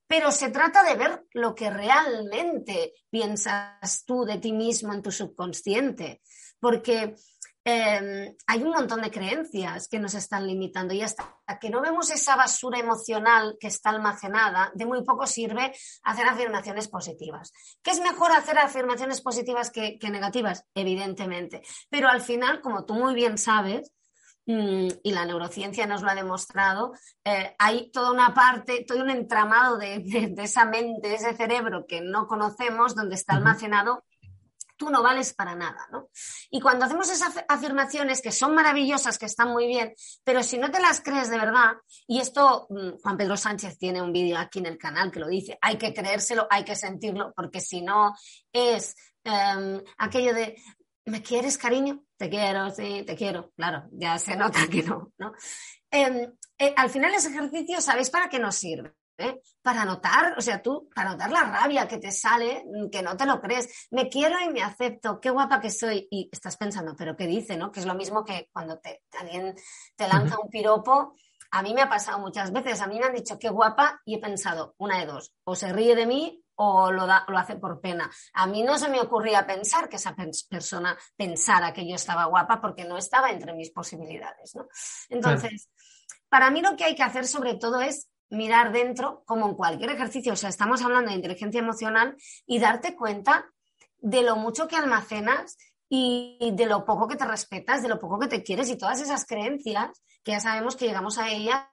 Pero 0.07 0.31
se 0.31 0.51
trata 0.51 0.85
de 0.85 0.95
ver 0.95 1.27
lo 1.33 1.55
que 1.55 1.69
realmente 1.69 2.95
piensas 3.11 4.05
tú 4.07 4.25
de 4.25 4.39
ti 4.39 4.53
mismo 4.53 4.95
en 4.95 5.03
tu 5.03 5.11
subconsciente 5.11 6.23
porque 6.61 7.15
em, 7.69 8.33
hay 8.47 8.63
un 8.63 8.71
montón 8.71 9.03
de 9.03 9.11
creencias 9.11 9.89
que 9.89 9.99
nos 9.99 10.15
están 10.15 10.47
limitando 10.47 10.95
y 10.95 11.03
hasta 11.03 11.37
que 11.61 11.69
no 11.69 11.81
vemos 11.81 12.13
esa 12.13 12.37
basura 12.37 12.79
emocional 12.79 13.57
que 13.59 13.67
está 13.67 13.91
almacenada, 13.91 14.71
de 14.73 14.87
muy 14.87 15.03
poco 15.03 15.27
sirve 15.27 15.75
hacer 16.05 16.29
afirmaciones 16.29 16.87
positivas. 16.87 17.53
¿Qué 17.83 17.91
es 17.91 18.01
mejor 18.01 18.31
hacer 18.31 18.57
afirmaciones 18.61 19.21
positivas 19.21 19.73
que, 19.73 19.99
negativas? 20.03 20.65
Evidentemente. 20.77 21.63
Pero 21.91 22.09
al 22.09 22.21
final, 22.21 22.61
como 22.61 22.85
tú 22.85 22.95
muy 22.95 23.15
bien 23.15 23.37
sabes, 23.37 23.91
mm, 24.47 24.89
y 25.03 25.13
la 25.13 25.25
neurociencia 25.25 25.89
nos 25.89 26.03
lo 26.03 26.11
ha 26.11 26.15
demostrado, 26.15 26.93
eh, 27.25 27.57
hay 27.59 27.91
toda 27.91 28.13
una 28.13 28.33
parte, 28.33 28.85
todo 28.87 29.03
un 29.03 29.11
entramado 29.11 29.77
de, 29.77 30.05
esa 30.39 30.67
mente, 30.67 31.09
de 31.09 31.17
ese 31.17 31.35
cerebro 31.35 31.85
que 31.89 32.01
no 32.01 32.29
conocemos, 32.29 32.95
donde 32.95 33.17
está 33.17 33.35
almacenado 33.35 34.05
tú 34.77 34.91
no 34.91 35.03
vales 35.03 35.35
para 35.35 35.55
nada, 35.55 35.89
¿no? 35.91 36.09
Y 36.51 36.61
cuando 36.61 36.85
hacemos 36.85 37.11
esas 37.11 37.45
afirmaciones 37.49 38.21
que 38.21 38.33
son 38.33 38.55
maravillosas, 38.55 39.19
que 39.19 39.27
están 39.27 39.51
muy 39.51 39.67
bien, 39.67 39.95
pero 40.25 40.43
si 40.43 40.59
no 40.59 40.71
te 40.71 40.81
las 40.81 41.01
crees 41.01 41.31
de 41.31 41.39
verdad, 41.39 41.75
y 42.07 42.21
esto 42.21 42.67
mm, 42.71 43.01
Juan 43.03 43.17
Pedro 43.17 43.37
Sánchez 43.37 43.79
tiene 43.79 44.03
un 44.03 44.13
vídeo 44.13 44.39
aquí 44.39 44.59
en 44.59 44.67
el 44.67 44.79
canal 44.79 45.11
que 45.11 45.21
lo 45.21 45.29
dice, 45.29 45.59
hay 45.61 45.77
que 45.77 45.93
creérselo, 45.93 46.47
hay 46.51 46.65
que 46.65 46.77
sentirlo, 46.77 47.33
porque 47.35 47.61
si 47.61 47.83
no 47.83 48.15
es 48.53 48.95
em, 49.25 49.83
aquello 49.99 50.35
de, 50.35 50.57
¿me 51.07 51.23
quieres, 51.23 51.59
cariño? 51.59 52.05
Te 52.17 52.29
quiero, 52.29 52.71
sí, 52.71 53.03
te 53.07 53.15
quiero. 53.15 53.53
Claro, 53.57 53.85
ya 53.93 54.19
se 54.19 54.37
nota 54.37 54.67
que 54.71 54.83
no, 54.83 55.13
¿no? 55.19 55.33
Em, 55.91 56.33
eh, 56.59 56.75
al 56.77 56.91
final 56.91 57.15
ese 57.15 57.29
ejercicio, 57.29 57.81
¿sabéis 57.81 58.11
para 58.11 58.29
qué 58.29 58.39
nos 58.39 58.57
sirve? 58.57 58.95
¿Eh? 59.19 59.41
para 59.63 59.85
notar, 59.85 60.35
o 60.37 60.41
sea, 60.41 60.63
tú, 60.63 60.89
para 60.95 61.11
notar 61.11 61.31
la 61.31 61.45
rabia 61.45 61.89
que 61.89 61.99
te 61.99 62.13
sale, 62.13 62.65
mm, 62.67 62.91
que 62.91 63.03
no 63.03 63.17
te 63.17 63.27
lo 63.27 63.41
crees, 63.41 63.89
me 63.91 64.09
quiero 64.09 64.41
y 64.41 64.51
me 64.51 64.63
acepto, 64.63 65.21
qué 65.21 65.31
guapa 65.31 65.61
que 65.61 65.71
soy, 65.71 66.07
y 66.11 66.29
estás 66.33 66.57
pensando, 66.57 66.95
pero 66.97 67.17
¿qué 67.17 67.27
dice, 67.27 67.57
no? 67.57 67.73
Que 67.73 67.81
es 67.81 67.87
lo 67.87 67.95
mismo 67.95 68.25
que 68.25 68.49
cuando 68.53 68.79
te, 68.79 69.03
alguien 69.19 69.55
te 69.97 70.09
lanza 70.09 70.39
un 70.41 70.51
piropo, 70.51 71.15
a 71.51 71.63
mí 71.63 71.75
me 71.75 71.83
ha 71.83 71.89
pasado 71.89 72.19
muchas 72.19 72.53
veces, 72.53 72.81
a 72.81 72.87
mí 72.87 72.99
me 72.99 73.07
han 73.07 73.15
dicho 73.15 73.39
qué 73.39 73.49
guapa 73.49 74.01
y 74.05 74.15
he 74.15 74.19
pensado, 74.19 74.75
una 74.79 74.99
de 74.99 75.07
dos, 75.07 75.33
o 75.45 75.55
se 75.55 75.73
ríe 75.73 75.95
de 75.95 76.07
mí 76.07 76.43
o 76.57 76.91
lo, 76.91 77.07
da, 77.07 77.25
lo 77.29 77.39
hace 77.39 77.57
por 77.57 77.81
pena. 77.81 78.11
A 78.35 78.47
mí 78.47 78.63
no 78.63 78.79
se 78.79 78.89
me 78.89 79.01
ocurría 79.01 79.47
pensar 79.47 79.89
que 79.89 79.97
esa 79.97 80.17
persona 80.49 80.97
pensara 81.15 81.73
que 81.73 81.87
yo 81.87 81.95
estaba 81.95 82.25
guapa 82.25 82.61
porque 82.61 82.85
no 82.85 82.97
estaba 82.97 83.31
entre 83.31 83.53
mis 83.53 83.71
posibilidades, 83.71 84.55
¿no? 84.55 84.67
Entonces, 85.11 85.69
para 86.29 86.51
mí 86.51 86.63
lo 86.63 86.75
que 86.77 86.85
hay 86.85 86.95
que 86.95 87.03
hacer 87.03 87.27
sobre 87.27 87.55
todo 87.55 87.81
es 87.81 88.09
mirar 88.31 88.73
dentro, 88.73 89.23
como 89.27 89.49
en 89.49 89.55
cualquier 89.55 89.91
ejercicio, 89.91 90.33
o 90.33 90.37
sea, 90.37 90.49
estamos 90.49 90.83
hablando 90.83 91.11
de 91.11 91.17
inteligencia 91.17 91.61
emocional 91.61 92.17
y 92.47 92.59
darte 92.59 92.97
cuenta 92.97 93.47
de 93.99 94.23
lo 94.23 94.37
mucho 94.37 94.69
que 94.69 94.77
almacenas 94.77 95.57
y 95.89 96.53
de 96.55 96.67
lo 96.67 96.85
poco 96.85 97.07
que 97.07 97.17
te 97.17 97.25
respetas, 97.25 97.83
de 97.83 97.89
lo 97.89 98.01
poco 98.01 98.19
que 98.19 98.27
te 98.27 98.43
quieres 98.43 98.69
y 98.71 98.77
todas 98.77 99.01
esas 99.01 99.25
creencias 99.25 100.03
que 100.27 100.33
ya 100.33 100.41
sabemos 100.41 100.75
que 100.75 100.87
llegamos 100.87 101.19
a 101.19 101.31
ellas 101.31 101.69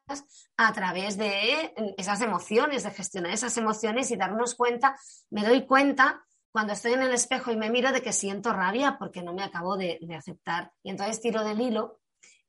a 0.58 0.74
través 0.74 1.18
de 1.18 1.74
esas 1.98 2.22
emociones, 2.22 2.84
de 2.84 2.92
gestionar 2.92 3.32
esas 3.32 3.58
emociones 3.58 4.12
y 4.12 4.16
darnos 4.16 4.54
cuenta, 4.54 4.96
me 5.32 5.44
doy 5.44 5.66
cuenta 5.66 6.24
cuando 6.52 6.74
estoy 6.74 6.94
en 6.94 7.02
el 7.02 7.12
espejo 7.12 7.52
y 7.52 7.58
me 7.58 7.72
miro 7.72 7.92
de 7.92 8.04
que 8.04 8.14
siento 8.14 8.54
rabia 8.54 8.98
porque 9.00 9.24
no 9.24 9.34
me 9.34 9.42
acabo 9.42 9.76
de, 9.76 10.00
aceptar. 10.16 10.72
Y 10.84 10.92
entonces 10.92 11.20
tiro 11.20 11.44
del 11.44 11.60
hilo 11.60 12.00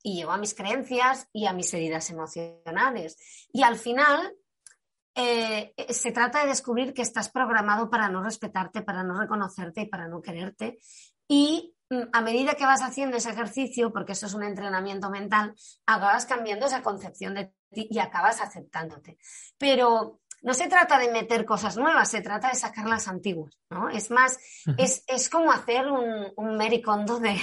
y 0.05 0.17
llevo 0.17 0.33
a 0.33 0.37
mis 0.37 0.53
creencias 0.53 1.27
y 1.33 1.47
a 1.47 1.53
mis 1.53 1.73
heridas 1.73 2.11
emocionales. 2.11 3.17
Y 3.51 3.63
al 3.63 3.75
final 3.75 4.35
eh, 5.15 5.73
se 5.89 6.11
trata 6.11 6.41
de 6.41 6.49
descubrir 6.49 6.93
que 6.93 7.01
estás 7.01 7.29
programado 7.31 7.89
para 7.89 8.07
no 8.07 8.21
respetarte, 8.21 8.83
para 8.83 9.03
no 9.03 9.19
reconocerte 9.19 9.81
y 9.81 9.87
para 9.87 10.07
no 10.07 10.21
quererte. 10.21 10.77
Y 11.27 11.75
mm, 11.89 12.03
a 12.13 12.21
medida 12.21 12.53
que 12.53 12.67
vas 12.67 12.83
haciendo 12.83 13.17
ese 13.17 13.31
ejercicio, 13.31 13.91
porque 13.91 14.11
eso 14.11 14.27
es 14.27 14.35
un 14.35 14.43
entrenamiento 14.43 15.09
mental, 15.09 15.55
acabas 15.87 16.27
cambiando 16.27 16.67
esa 16.67 16.83
concepción 16.83 17.33
de 17.33 17.51
ti 17.71 17.87
y 17.89 17.97
acabas 17.97 18.41
aceptándote. 18.41 19.17
Pero 19.57 20.19
no 20.45 20.53
se 20.53 20.67
trata 20.67 20.99
de 20.99 21.11
meter 21.11 21.43
cosas 21.43 21.75
nuevas, 21.75 22.11
se 22.11 22.21
trata 22.21 22.49
de 22.49 22.55
sacar 22.55 22.87
las 22.87 23.07
antiguas, 23.07 23.57
¿no? 23.71 23.89
Es 23.89 24.11
más, 24.11 24.37
es, 24.77 25.27
como 25.27 25.51
hacer 25.51 25.87
un, 25.87 26.31
un 26.35 26.55
mericondo 26.55 27.19
de, 27.19 27.35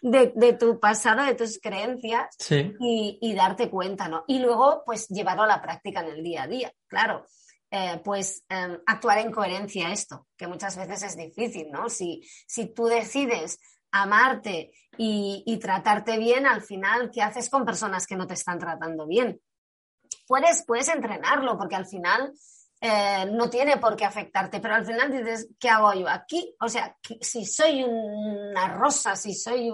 de, 0.00 0.52
tu 0.58 0.80
pasado, 0.80 1.26
de 1.26 1.34
tus 1.34 1.60
creencias 1.60 2.34
y, 2.50 3.18
y, 3.20 3.34
darte 3.34 3.68
cuenta, 3.68 4.08
¿no? 4.08 4.24
Y 4.26 4.38
luego, 4.38 4.82
pues, 4.86 5.08
llevarlo 5.08 5.42
a 5.42 5.46
la 5.46 5.60
práctica 5.60 6.00
en 6.00 6.06
el 6.06 6.22
día 6.22 6.44
a 6.44 6.46
día, 6.46 6.72
claro. 6.88 7.26
Eh, 7.70 8.00
pues 8.02 8.44
em, 8.48 8.78
actuar 8.86 9.18
en 9.18 9.32
coherencia 9.32 9.88
a 9.88 9.92
esto, 9.92 10.28
que 10.38 10.46
muchas 10.46 10.76
veces 10.78 11.02
es 11.02 11.16
difícil, 11.16 11.68
¿no? 11.70 11.90
Si, 11.90 12.22
si 12.46 12.72
tú 12.72 12.86
decides 12.86 13.58
amarte 13.90 14.72
y, 14.96 15.42
y, 15.44 15.58
tratarte 15.58 16.16
bien, 16.16 16.46
al 16.46 16.62
final, 16.62 17.10
¿qué 17.12 17.20
haces 17.20 17.50
con 17.50 17.66
personas 17.66 18.06
que 18.06 18.16
no 18.16 18.26
te 18.26 18.34
están 18.34 18.58
tratando 18.58 19.06
bien? 19.06 19.38
Puedes, 20.26 20.64
puedes 20.66 20.88
entrenarlo, 20.88 21.56
porque 21.56 21.76
al 21.76 21.86
final 21.86 22.32
eh, 22.80 23.26
no 23.32 23.48
tiene 23.48 23.78
por 23.78 23.96
qué 23.96 24.04
afectarte, 24.04 24.60
pero 24.60 24.74
al 24.74 24.84
final 24.84 25.10
dices, 25.10 25.48
¿qué 25.58 25.70
hago 25.70 25.94
yo 25.94 26.08
aquí? 26.08 26.54
O 26.60 26.68
sea, 26.68 26.96
si 27.20 27.44
soy 27.44 27.82
una 27.84 28.68
rosa, 28.68 29.16
si 29.16 29.34
soy 29.34 29.72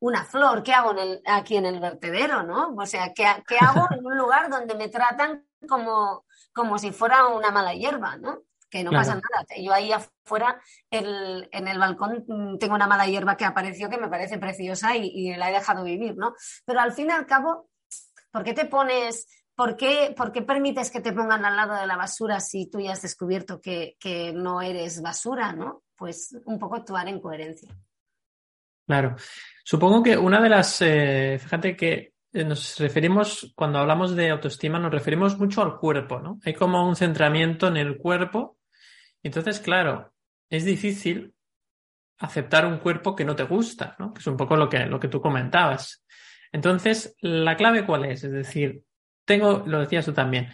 una 0.00 0.24
flor, 0.24 0.62
¿qué 0.62 0.72
hago 0.72 0.94
aquí 1.26 1.56
en 1.56 1.66
el 1.66 1.80
vertedero, 1.80 2.42
no? 2.42 2.74
O 2.76 2.86
sea, 2.86 3.12
¿qué, 3.12 3.26
¿qué 3.46 3.58
hago 3.60 3.88
en 3.90 4.06
un 4.06 4.16
lugar 4.16 4.48
donde 4.48 4.74
me 4.74 4.88
tratan 4.88 5.46
como, 5.68 6.24
como 6.52 6.78
si 6.78 6.92
fuera 6.92 7.26
una 7.28 7.50
mala 7.50 7.74
hierba, 7.74 8.16
¿no? 8.16 8.42
Que 8.70 8.84
no 8.84 8.90
pasa 8.90 9.14
nada. 9.14 9.46
Yo 9.56 9.72
ahí 9.72 9.92
afuera, 9.92 10.60
en 10.90 11.68
el 11.68 11.78
balcón, 11.78 12.24
mm, 12.26 12.58
tengo 12.58 12.74
una 12.74 12.86
mala 12.86 13.06
hierba 13.06 13.36
que 13.36 13.46
apareció 13.46 13.88
que 13.88 13.96
me 13.96 14.08
parece 14.08 14.38
preciosa 14.38 14.94
y, 14.94 15.34
la 15.36 15.50
he 15.50 15.54
dejado 15.54 15.84
vivir, 15.84 16.16
¿no? 16.16 16.34
Pero 16.64 16.80
al 16.80 16.92
fin 16.92 17.08
y 17.08 17.12
al 17.12 17.26
cabo, 17.26 17.70
¿por 18.30 18.44
qué 18.44 18.52
te 18.52 18.66
pones 18.66 19.26
¿Por 19.58 19.76
qué, 19.76 20.14
¿Por 20.16 20.30
qué, 20.30 20.42
permites 20.42 20.88
que 20.88 21.00
te 21.00 21.12
pongan 21.12 21.44
al 21.44 21.56
lado 21.56 21.74
de 21.74 21.84
la 21.88 21.96
basura 21.96 22.38
si 22.38 22.70
tú 22.70 22.78
ya 22.78 22.92
has 22.92 23.02
descubierto 23.02 23.60
que, 23.60 23.96
no 24.32 24.62
eres 24.62 25.02
basura, 25.02 25.52
¿no? 25.52 25.82
Pues 25.96 26.40
un 26.44 26.60
poco 26.60 26.76
actuar 26.76 27.08
en 27.08 27.20
coherencia. 27.20 27.68
Claro. 28.86 29.16
Supongo 29.64 30.00
que 30.04 30.16
una 30.16 30.40
de 30.40 30.48
las, 30.48 30.80
eh, 30.80 31.40
fíjate 31.40 31.76
que 31.76 32.12
eh, 32.32 32.44
nos 32.44 32.78
referimos, 32.78 33.52
cuando 33.56 33.80
hablamos 33.80 34.14
de 34.14 34.30
autoestima, 34.30 34.78
nos 34.78 34.92
referimos 34.92 35.36
mucho 35.36 35.60
al 35.60 35.76
cuerpo, 35.76 36.20
¿no? 36.20 36.38
Hay 36.44 36.54
como 36.54 36.88
un 36.88 36.94
centramiento 36.94 37.66
en 37.66 37.78
el 37.78 37.98
cuerpo. 37.98 38.58
Entonces, 39.24 39.58
claro, 39.58 40.14
es 40.48 40.64
difícil 40.64 41.34
aceptar 42.18 42.64
un 42.64 42.78
cuerpo 42.78 43.16
que 43.16 43.24
no 43.24 43.34
te 43.34 43.42
gusta, 43.42 43.96
¿no? 43.98 44.14
Que 44.14 44.20
es 44.20 44.26
un 44.28 44.36
poco 44.36 44.56
lo 44.56 44.68
que, 44.68 44.86
lo 44.86 45.00
que 45.00 45.08
tú 45.08 45.20
comentabas. 45.20 46.04
Entonces, 46.52 47.16
¿la 47.22 47.56
clave 47.56 47.84
cuál 47.84 48.04
es? 48.04 48.22
Es 48.22 48.30
decir, 48.30 48.84
tengo, 49.28 49.62
lo 49.66 49.80
decías 49.80 50.06
tú 50.06 50.12
también, 50.12 50.48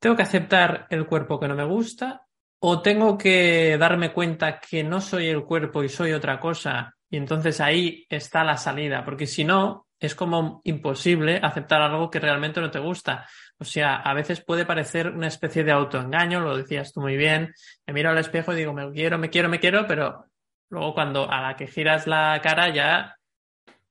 tengo 0.00 0.16
que 0.16 0.22
aceptar 0.22 0.86
el 0.90 1.06
cuerpo 1.06 1.38
que 1.38 1.46
no 1.46 1.54
me 1.54 1.64
gusta 1.64 2.26
o 2.58 2.80
tengo 2.80 3.16
que 3.18 3.76
darme 3.78 4.12
cuenta 4.12 4.58
que 4.58 4.82
no 4.82 5.00
soy 5.00 5.28
el 5.28 5.44
cuerpo 5.44 5.84
y 5.84 5.88
soy 5.90 6.12
otra 6.12 6.40
cosa 6.40 6.94
y 7.10 7.18
entonces 7.18 7.60
ahí 7.60 8.06
está 8.08 8.42
la 8.42 8.56
salida, 8.56 9.04
porque 9.04 9.26
si 9.26 9.44
no, 9.44 9.86
es 10.00 10.14
como 10.14 10.60
imposible 10.64 11.38
aceptar 11.42 11.80
algo 11.80 12.10
que 12.10 12.18
realmente 12.18 12.60
no 12.60 12.70
te 12.70 12.80
gusta. 12.80 13.26
O 13.58 13.64
sea, 13.64 13.96
a 13.96 14.14
veces 14.14 14.44
puede 14.44 14.66
parecer 14.66 15.10
una 15.10 15.28
especie 15.28 15.62
de 15.62 15.72
autoengaño, 15.72 16.40
lo 16.40 16.56
decías 16.56 16.92
tú 16.92 17.00
muy 17.00 17.16
bien. 17.16 17.54
Me 17.86 17.94
miro 17.94 18.10
al 18.10 18.18
espejo 18.18 18.52
y 18.52 18.56
digo, 18.56 18.72
me 18.72 18.90
quiero, 18.90 19.18
me 19.18 19.30
quiero, 19.30 19.48
me 19.48 19.60
quiero, 19.60 19.86
pero 19.86 20.26
luego 20.70 20.94
cuando 20.94 21.30
a 21.30 21.40
la 21.40 21.56
que 21.56 21.68
giras 21.68 22.06
la 22.06 22.40
cara 22.42 22.68
ya 22.70 23.14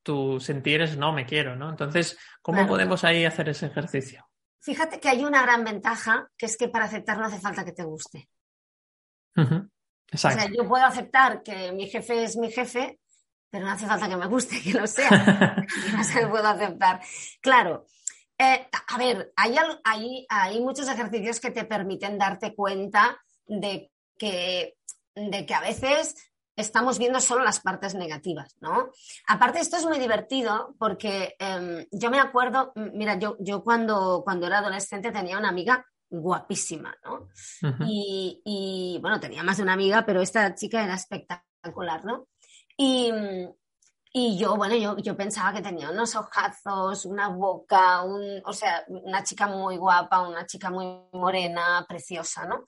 tu 0.04 0.40
sentir 0.40 0.82
es 0.82 0.98
no, 0.98 1.14
me 1.14 1.26
quiero, 1.26 1.56
¿no? 1.56 1.70
Entonces, 1.70 2.18
¿cómo 2.42 2.68
podemos 2.68 3.04
ahí 3.04 3.26
hacer 3.26 3.50
ese 3.50 3.68
ejercicio? 3.68 4.28
Fíjate 4.60 5.00
que 5.00 5.10
hay 5.10 5.26
una 5.26 5.42
gran 5.42 5.64
ventaja, 5.64 6.30
que 6.38 6.46
es 6.46 6.58
que 6.58 6.70
para 6.70 6.86
aceptar 6.86 7.18
no 7.18 7.26
hace 7.26 7.40
falta 7.40 7.66
que 7.66 7.74
te 7.74 7.84
guste. 7.84 8.30
Exacto. 9.36 9.70
O 10.14 10.18
sea, 10.18 10.52
yo 10.56 10.68
puedo 10.68 10.86
aceptar 10.86 11.42
que 11.42 11.72
mi 11.72 11.90
jefe 11.90 12.24
es 12.24 12.38
mi 12.38 12.52
jefe, 12.52 13.00
pero 13.50 13.66
no 13.66 13.72
hace 13.72 13.88
falta 13.88 14.08
que 14.08 14.18
me 14.18 14.28
guste 14.28 14.62
que 14.64 14.74
lo 14.74 14.88
sea. 14.88 15.10
no 15.98 16.04
se 16.04 16.22
lo 16.22 16.30
puedo 16.30 16.48
aceptar. 16.48 17.02
Claro. 17.42 17.86
Eh, 18.38 18.68
a 18.88 18.98
ver, 18.98 19.32
hay, 19.36 19.56
hay, 19.84 20.26
hay 20.30 20.62
muchos 20.62 20.88
ejercicios 20.90 21.40
que 21.40 21.52
te 21.52 21.66
permiten 21.66 22.18
darte 22.18 22.56
cuenta 22.56 23.22
de 23.46 23.92
que, 24.18 24.76
de 25.16 25.46
que 25.46 25.54
a 25.54 25.62
veces 25.62 26.16
estamos 26.56 27.00
viendo 27.00 27.20
solo 27.20 27.44
las 27.44 27.60
partes 27.60 27.96
negativas, 27.96 28.56
¿no? 28.62 28.92
Aparte, 29.28 29.60
esto 29.60 29.78
es 29.78 29.86
muy 29.86 30.00
divertido 30.00 30.76
porque 30.78 31.36
em, 31.40 31.86
yo 31.92 32.10
me 32.12 32.20
acuerdo, 32.20 32.74
mira, 32.76 33.18
yo, 33.18 33.36
yo 33.40 33.64
cuando, 33.64 34.22
cuando 34.24 34.48
era 34.48 34.60
adolescente 34.60 35.12
tenía 35.12 35.38
una 35.38 35.50
amiga 35.50 35.86
guapísima, 36.10 36.96
¿no? 37.04 37.28
y, 37.88 38.42
y, 38.46 39.00
bueno, 39.02 39.20
tenía 39.20 39.42
más 39.44 39.58
de 39.58 39.64
una 39.64 39.74
amiga, 39.74 40.06
pero 40.06 40.22
esta 40.22 40.54
chica 40.54 40.84
era 40.84 40.94
espectacular, 40.94 42.06
¿no? 42.06 42.28
Y, 42.78 43.12
y 44.12 44.38
yo, 44.38 44.56
bueno, 44.56 44.76
yo, 44.76 44.96
yo, 44.98 45.18
pensaba 45.18 45.54
que 45.54 45.64
tenía 45.64 45.90
unos 45.90 46.16
ojazos, 46.16 47.06
una 47.06 47.30
boca, 47.30 48.04
un, 48.04 48.42
o 48.46 48.54
sea, 48.54 48.84
una 48.88 49.24
chica 49.24 49.48
muy 49.48 49.78
guapa, 49.78 50.28
una 50.28 50.46
chica 50.46 50.70
muy 50.70 50.86
morena, 51.14 51.84
preciosa, 51.88 52.46
¿no? 52.46 52.66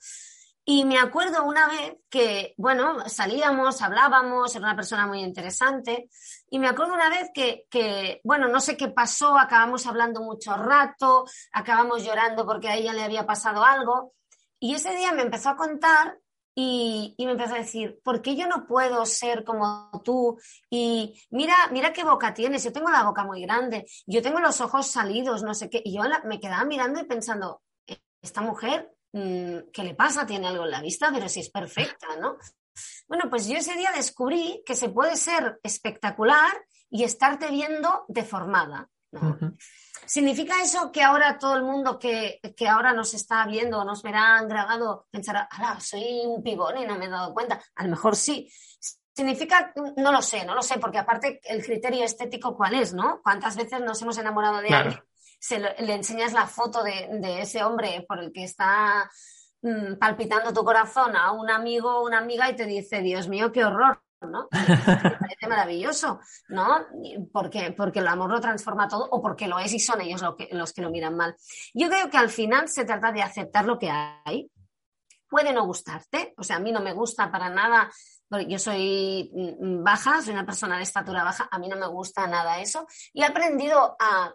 Y 0.68 0.84
me 0.86 0.98
acuerdo 0.98 1.44
una 1.44 1.68
vez 1.68 1.96
que, 2.10 2.56
bueno, 2.58 3.08
salíamos, 3.08 3.84
hablábamos, 3.84 4.56
era 4.56 4.66
una 4.66 4.76
persona 4.76 5.06
muy 5.06 5.22
interesante, 5.22 6.10
y 6.50 6.58
me 6.58 6.68
acuerdo 6.68 6.96
una 6.96 7.10
vez 7.10 7.30
que, 7.34 7.68
que, 7.70 8.20
bueno, 8.24 8.48
no 8.48 8.60
sé 8.60 8.76
qué 8.76 8.88
pasó, 8.88 9.38
acabamos 9.38 9.86
hablando 9.86 10.22
mucho 10.22 10.56
rato, 10.58 11.26
acabamos 11.54 12.04
llorando 12.04 12.48
porque 12.48 12.70
a 12.70 12.76
ella 12.76 12.94
le 12.94 13.04
había 13.04 13.28
pasado 13.28 13.64
algo, 13.64 14.14
y 14.60 14.74
ese 14.74 14.96
día 14.96 15.12
me 15.12 15.22
empezó 15.22 15.50
a 15.50 15.56
contar 15.56 16.18
y, 16.56 17.14
me 17.20 17.32
empezó 17.32 17.56
a 17.56 17.60
decir, 17.60 18.00
¿por 18.02 18.22
qué 18.22 18.36
yo 18.36 18.48
no 18.48 18.66
puedo 18.66 19.06
ser 19.06 19.44
como 19.44 19.92
tú? 20.06 20.40
Y 20.70 21.22
mira, 21.30 21.54
mira 21.72 21.92
qué 21.92 22.06
boca 22.06 22.34
tienes, 22.34 22.64
yo 22.64 22.72
tengo 22.72 22.90
la 22.90 23.04
boca 23.04 23.26
muy 23.26 23.42
grande, 23.42 23.86
yo 24.08 24.22
tengo 24.22 24.40
los 24.40 24.62
ojos 24.62 24.88
salidos, 24.88 25.44
no 25.44 25.54
sé 25.54 25.70
qué. 25.70 25.82
Y 25.84 25.96
yo 25.98 26.04
me 26.24 26.40
quedaba 26.40 26.64
mirando 26.64 27.02
y 27.02 27.04
pensando, 27.04 27.62
e-, 27.86 28.00
esta 28.22 28.40
mujer, 28.40 28.95
¿qué 29.72 29.84
le 29.84 29.96
pasa? 29.96 30.26
Tiene 30.26 30.48
algo 30.48 30.66
en 30.66 30.72
la 30.72 30.82
vista, 30.82 31.10
pero 31.14 31.30
si 31.30 31.40
es 31.40 31.50
perfecta, 31.50 32.08
¿no? 32.20 32.38
Bueno, 33.08 33.30
pues 33.30 33.48
yo 33.48 33.58
ese 33.58 33.76
día 33.76 33.92
descubrí 33.96 34.62
que 34.66 34.76
se 34.76 34.90
puede 34.90 35.16
ser 35.16 35.60
espectacular 35.64 36.52
y 36.90 37.04
estarte 37.04 37.50
viendo 37.50 38.04
deformada. 38.10 38.90
¿no? 39.12 39.38
¿Significa 40.06 40.62
eso 40.62 40.92
que 40.92 41.02
ahora 41.02 41.38
todo 41.38 41.56
el 41.56 41.64
mundo 41.64 41.98
que, 41.98 42.42
ahora 42.70 42.92
nos 42.94 43.14
está 43.14 43.46
viendo 43.46 43.80
o 43.80 43.86
nos 43.86 44.04
verán 44.04 44.50
grabado 44.50 45.08
pensará, 45.10 45.48
ala, 45.50 45.80
soy 45.80 46.22
un 46.26 46.44
pibón 46.44 46.78
y 46.78 46.86
no 46.86 46.98
me 46.98 47.06
he 47.06 47.10
dado 47.10 47.34
cuenta? 47.34 47.62
A 47.76 47.84
lo 47.84 47.92
mejor 47.92 48.16
sí. 48.16 48.52
Significa, 49.14 49.74
no 49.96 50.12
lo 50.12 50.22
sé, 50.22 50.44
no 50.46 50.54
lo 50.54 50.62
sé, 50.62 50.78
porque 50.78 50.98
aparte 50.98 51.40
el 51.46 51.64
criterio 51.64 52.04
estético 52.04 52.58
cuál 52.58 52.76
es, 52.76 52.94
¿no? 52.94 53.22
¿Cuántas 53.24 53.56
veces 53.56 53.80
nos 53.80 54.02
hemos 54.02 54.18
enamorado 54.18 54.60
de 54.60 54.76
alguien? 54.76 55.00
Se 55.48 55.60
le 55.60 55.94
enseñas 55.94 56.34
la 56.34 56.48
foto 56.48 56.84
de, 56.84 57.42
ese 57.42 57.64
hombre 57.64 58.04
por 58.08 58.20
el 58.20 58.32
que 58.32 58.44
está 58.44 59.10
mm, 59.62 59.96
palpitando 60.00 60.54
tu 60.54 60.64
corazón 60.64 61.16
a 61.16 61.32
un 61.32 61.50
amigo 61.50 61.98
o 61.98 62.06
una 62.06 62.20
amiga 62.20 62.50
y 62.50 62.56
te 62.56 62.66
dice, 62.66 63.02
Dios 63.02 63.28
mío, 63.28 63.52
qué 63.52 63.64
horror. 63.64 64.02
¿no? 64.22 64.48
Me 64.52 65.12
parece 65.12 65.48
maravilloso, 65.48 66.20
¿no? 66.48 66.88
Porque, 67.32 67.74
porque 67.78 68.00
el 68.00 68.08
amor 68.08 68.32
lo 68.32 68.42
transforma 68.42 68.88
todo 68.88 69.08
o 69.12 69.22
porque 69.22 69.48
lo 69.48 69.60
es 69.60 69.72
y 69.74 69.80
son 69.80 70.02
ellos 70.02 70.24
los 70.24 70.36
que, 70.36 70.50
los 70.52 70.74
que 70.74 70.82
lo 70.82 70.90
miran 70.90 71.16
mal. 71.16 71.36
Yo 71.76 71.90
creo 71.90 72.10
que 72.10 72.18
al 72.18 72.32
final 72.32 72.68
se 72.68 72.86
trata 72.86 73.12
de 73.12 73.22
aceptar 73.22 73.66
lo 73.66 73.78
que 73.78 73.92
hay 73.92 74.50
Puede 75.28 75.54
no 75.54 75.66
gustarte, 75.66 76.34
o 76.38 76.44
sea, 76.44 76.58
a 76.58 76.60
mí 76.60 76.72
no 76.72 76.82
me 76.82 76.94
gusta 76.94 77.32
para 77.32 77.50
nada, 77.50 77.92
porque 78.30 78.48
yo 78.48 78.60
soy 78.60 79.32
mm, 79.34 79.84
baja, 79.84 80.22
soy 80.22 80.34
una 80.34 80.46
persona 80.46 80.78
de 80.78 80.84
estatura 80.84 81.24
baja, 81.24 81.50
a 81.52 81.58
mí 81.58 81.68
no 81.68 81.76
me 81.76 81.88
gusta 81.88 82.28
nada 82.28 82.60
eso, 82.60 82.88
y 83.12 83.22
he 83.22 83.26
aprendido 83.26 83.96
a, 84.00 84.34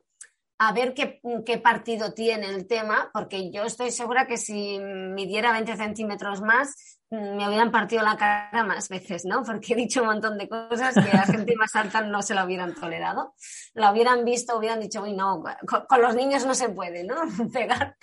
a 0.62 0.72
ver 0.74 0.92
qué, 0.92 1.58
partido 1.58 2.12
tiene 2.12 2.48
el 2.48 2.66
tema, 2.66 3.08
porque 3.14 3.50
yo 3.50 3.64
estoy 3.64 3.90
segura 3.90 4.26
que 4.26 4.36
si 4.36 4.78
midiera 4.78 5.52
20 5.52 5.74
centímetros 5.74 6.42
más, 6.42 6.98
mm, 7.08 7.36
me 7.36 7.48
hubieran 7.48 7.70
partido 7.70 8.02
la 8.02 8.18
cara 8.18 8.62
más 8.64 8.90
veces, 8.90 9.24
¿no? 9.24 9.42
Porque 9.42 9.72
he 9.72 9.76
dicho 9.76 10.02
un 10.02 10.08
montón 10.08 10.36
de 10.36 10.50
cosas 10.50 10.94
que 10.94 11.16
la 11.16 11.24
gente 11.24 11.56
más 11.56 11.74
alta 11.76 12.02
no 12.02 12.20
se 12.20 12.34
la 12.34 12.44
hubieran 12.44 12.74
tolerado. 12.74 13.32
La 13.72 13.90
hubieran 13.90 14.22
visto, 14.22 14.58
hubieran 14.58 14.80
dicho, 14.80 15.02
uy, 15.02 15.14
no, 15.14 15.42
con, 15.66 15.86
con 15.86 16.02
los 16.02 16.14
niños 16.14 16.44
no 16.44 16.54
se 16.54 16.68
puede, 16.68 17.04
¿no? 17.04 17.14
Pegar. 17.54 17.96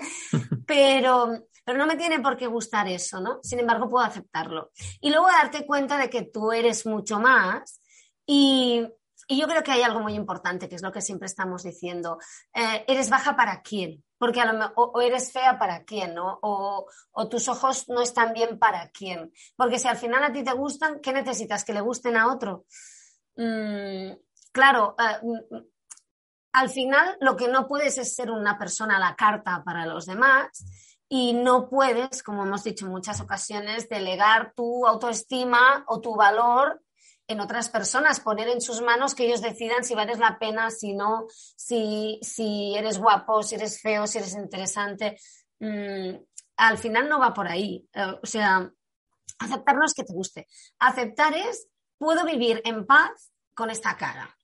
Pero, 0.65 1.37
pero 1.63 1.77
no 1.77 1.85
me 1.85 1.95
tiene 1.95 2.21
por 2.21 2.37
qué 2.37 2.47
gustar 2.47 2.87
eso, 2.87 3.21
¿no? 3.21 3.37
Sin 3.43 3.59
embargo, 3.59 3.87
puedo 3.87 4.03
aceptarlo. 4.03 4.71
Y 4.99 5.11
luego 5.11 5.27
darte 5.27 5.67
cuenta 5.67 5.99
de 5.99 6.09
que 6.09 6.23
tú 6.23 6.51
eres 6.51 6.87
mucho 6.87 7.19
más 7.19 7.79
y, 8.25 8.83
y 9.27 9.39
yo 9.39 9.47
creo 9.47 9.61
que 9.61 9.71
hay 9.71 9.81
algo 9.81 9.99
muy 9.99 10.13
importante, 10.13 10.69
que 10.69 10.75
es 10.75 10.81
lo 10.81 10.91
que 10.91 11.01
siempre 11.01 11.25
estamos 11.25 11.63
diciendo. 11.63 12.17
Eh, 12.53 12.85
¿Eres 12.87 13.09
baja 13.09 13.35
para 13.35 13.61
quién? 13.61 14.03
Porque 14.17 14.39
a 14.39 14.51
lo 14.51 14.73
o, 14.75 15.01
eres 15.01 15.31
fea 15.31 15.59
para 15.59 15.83
quién, 15.83 16.15
¿no? 16.15 16.39
O, 16.41 16.87
o, 17.11 17.29
tus 17.29 17.47
ojos 17.49 17.89
no 17.89 18.01
están 18.01 18.33
bien 18.33 18.57
para 18.57 18.89
quién. 18.89 19.31
Porque 19.55 19.79
si 19.79 19.87
al 19.87 19.97
final 19.97 20.23
a 20.23 20.31
ti 20.31 20.43
te 20.43 20.53
gustan, 20.53 21.01
¿qué 21.01 21.11
necesitas? 21.11 21.65
¿Que 21.65 21.73
le 21.73 21.81
gusten 21.81 22.15
a 22.15 22.31
otro? 22.31 22.65
Mm, 23.35 24.13
claro, 24.51 24.95
uh, 25.21 25.57
al 26.53 26.69
final 26.69 27.17
lo 27.19 27.35
que 27.35 27.49
no 27.49 27.67
puedes 27.67 27.97
es 27.97 28.15
ser 28.15 28.31
una 28.31 28.57
persona 28.57 28.97
a 28.97 28.99
la 28.99 29.15
carta 29.15 29.61
para 29.63 29.85
los 29.85 30.05
demás 30.05 30.65
y 31.09 31.33
no 31.33 31.69
puedes, 31.69 32.23
como 32.23 32.43
hemos 32.43 32.63
dicho 32.63 32.85
en 32.85 32.91
muchas 32.91 33.21
ocasiones, 33.21 33.89
delegar 33.89 34.53
tu 34.55 34.87
autoestima 34.87 35.83
o 35.87 36.01
tu 36.01 36.15
valor 36.15 36.81
en 37.27 37.39
otras 37.39 37.69
personas, 37.69 38.19
poner 38.19 38.47
en 38.47 38.61
sus 38.61 38.81
manos 38.81 39.13
que 39.13 39.25
ellos 39.25 39.41
decidan 39.41 39.83
si 39.83 39.95
vales 39.95 40.19
la 40.19 40.39
pena, 40.39 40.71
si 40.71 40.93
no, 40.93 41.25
si, 41.29 42.19
si 42.21 42.75
eres 42.75 42.97
guapo, 42.97 43.43
si 43.43 43.55
eres 43.55 43.81
feo, 43.81 44.07
si 44.07 44.17
eres 44.17 44.33
interesante. 44.33 45.19
Mm, 45.59 46.15
al 46.57 46.77
final 46.77 47.09
no 47.09 47.19
va 47.19 47.33
por 47.33 47.47
ahí. 47.47 47.87
Eh, 47.93 48.19
o 48.21 48.25
sea, 48.25 48.71
aceptar 49.39 49.75
no 49.75 49.85
es 49.85 49.93
que 49.93 50.03
te 50.03 50.13
guste. 50.13 50.47
Aceptar 50.79 51.35
es, 51.35 51.67
puedo 51.97 52.25
vivir 52.25 52.61
en 52.65 52.85
paz 52.85 53.31
con 53.53 53.69
esta 53.69 53.97
cara. 53.97 54.37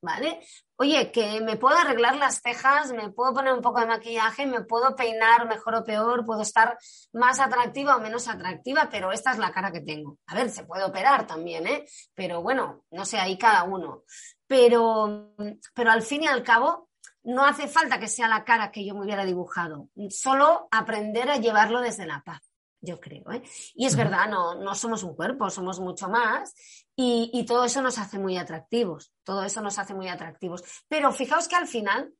¿vale? 0.00 0.40
Oye, 0.80 1.10
que 1.10 1.40
me 1.40 1.56
puedo 1.56 1.76
arreglar 1.76 2.14
las 2.16 2.40
cejas, 2.40 2.92
me 2.92 3.10
puedo 3.10 3.34
poner 3.34 3.52
un 3.52 3.60
poco 3.60 3.80
de 3.80 3.86
maquillaje, 3.86 4.46
me 4.46 4.62
puedo 4.62 4.94
peinar 4.94 5.48
mejor 5.48 5.74
o 5.74 5.84
peor, 5.84 6.24
puedo 6.24 6.42
estar 6.42 6.78
más 7.12 7.40
atractiva 7.40 7.96
o 7.96 8.00
menos 8.00 8.28
atractiva, 8.28 8.88
pero 8.88 9.10
esta 9.10 9.32
es 9.32 9.38
la 9.38 9.50
cara 9.50 9.72
que 9.72 9.80
tengo. 9.80 10.18
A 10.28 10.36
ver, 10.36 10.50
se 10.50 10.62
puede 10.62 10.84
operar 10.84 11.26
también, 11.26 11.66
¿eh? 11.66 11.84
Pero 12.14 12.42
bueno, 12.42 12.84
no 12.92 13.04
sé, 13.04 13.18
ahí 13.18 13.36
cada 13.36 13.64
uno. 13.64 14.04
Pero, 14.46 15.34
pero 15.74 15.90
al 15.90 16.02
fin 16.02 16.22
y 16.22 16.28
al 16.28 16.44
cabo, 16.44 16.88
no 17.24 17.44
hace 17.44 17.66
falta 17.66 17.98
que 17.98 18.06
sea 18.06 18.28
la 18.28 18.44
cara 18.44 18.70
que 18.70 18.86
yo 18.86 18.94
me 18.94 19.02
hubiera 19.02 19.24
dibujado, 19.24 19.88
solo 20.10 20.68
aprender 20.70 21.28
a 21.28 21.38
llevarlo 21.38 21.80
desde 21.80 22.06
la 22.06 22.22
paz 22.22 22.48
yo 22.80 23.00
creo. 23.00 23.30
¿eh? 23.32 23.42
Y 23.74 23.86
es 23.86 23.96
verdad, 23.96 24.28
no, 24.28 24.54
no 24.54 24.74
somos 24.74 25.02
un 25.02 25.14
cuerpo, 25.14 25.50
somos 25.50 25.80
mucho 25.80 26.08
más 26.08 26.54
y, 26.96 27.30
y, 27.32 27.44
todo 27.44 27.64
eso 27.64 27.82
nos 27.82 27.98
hace 27.98 28.18
muy 28.18 28.36
atractivos, 28.36 29.12
todo 29.24 29.44
eso 29.44 29.60
nos 29.60 29.78
hace 29.78 29.94
muy 29.94 30.08
atractivos. 30.08 30.62
Pero 30.88 31.12
fijaos 31.12 31.48
que 31.48 31.56
al 31.56 31.66
final, 31.66 32.12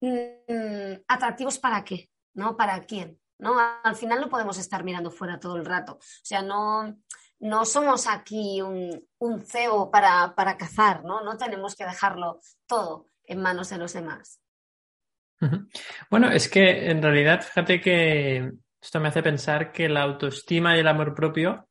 mmm, 0.00 1.02
¿atractivos 1.08 1.58
para 1.58 1.84
qué? 1.84 2.10
¿No? 2.34 2.56
¿Para 2.56 2.80
quién? 2.84 3.18
¿No? 3.38 3.56
Al 3.58 3.96
final 3.96 4.20
no 4.20 4.28
podemos 4.28 4.58
estar 4.58 4.84
mirando 4.84 5.10
fuera 5.10 5.38
todo 5.38 5.56
el 5.56 5.64
rato. 5.64 5.94
O 5.94 6.24
sea, 6.24 6.42
no, 6.42 6.98
no 7.40 7.64
somos 7.64 8.06
aquí 8.06 8.60
un, 8.60 9.06
un 9.18 9.40
CEO 9.40 9.90
para, 9.90 10.34
para 10.34 10.56
cazar, 10.56 11.04
¿no? 11.04 11.22
No 11.22 11.36
tenemos 11.36 11.76
que 11.76 11.84
dejarlo 11.84 12.40
todo 12.66 13.06
en 13.24 13.40
manos 13.40 13.70
de 13.70 13.78
los 13.78 13.92
demás. 13.92 14.40
Bueno, 16.10 16.30
es 16.30 16.48
que 16.48 16.90
en 16.90 17.00
realidad, 17.00 17.42
fíjate 17.42 17.80
que 17.80 18.50
esto 18.80 19.00
me 19.00 19.08
hace 19.08 19.22
pensar 19.22 19.72
que 19.72 19.88
la 19.88 20.02
autoestima 20.02 20.76
y 20.76 20.80
el 20.80 20.88
amor 20.88 21.14
propio 21.14 21.68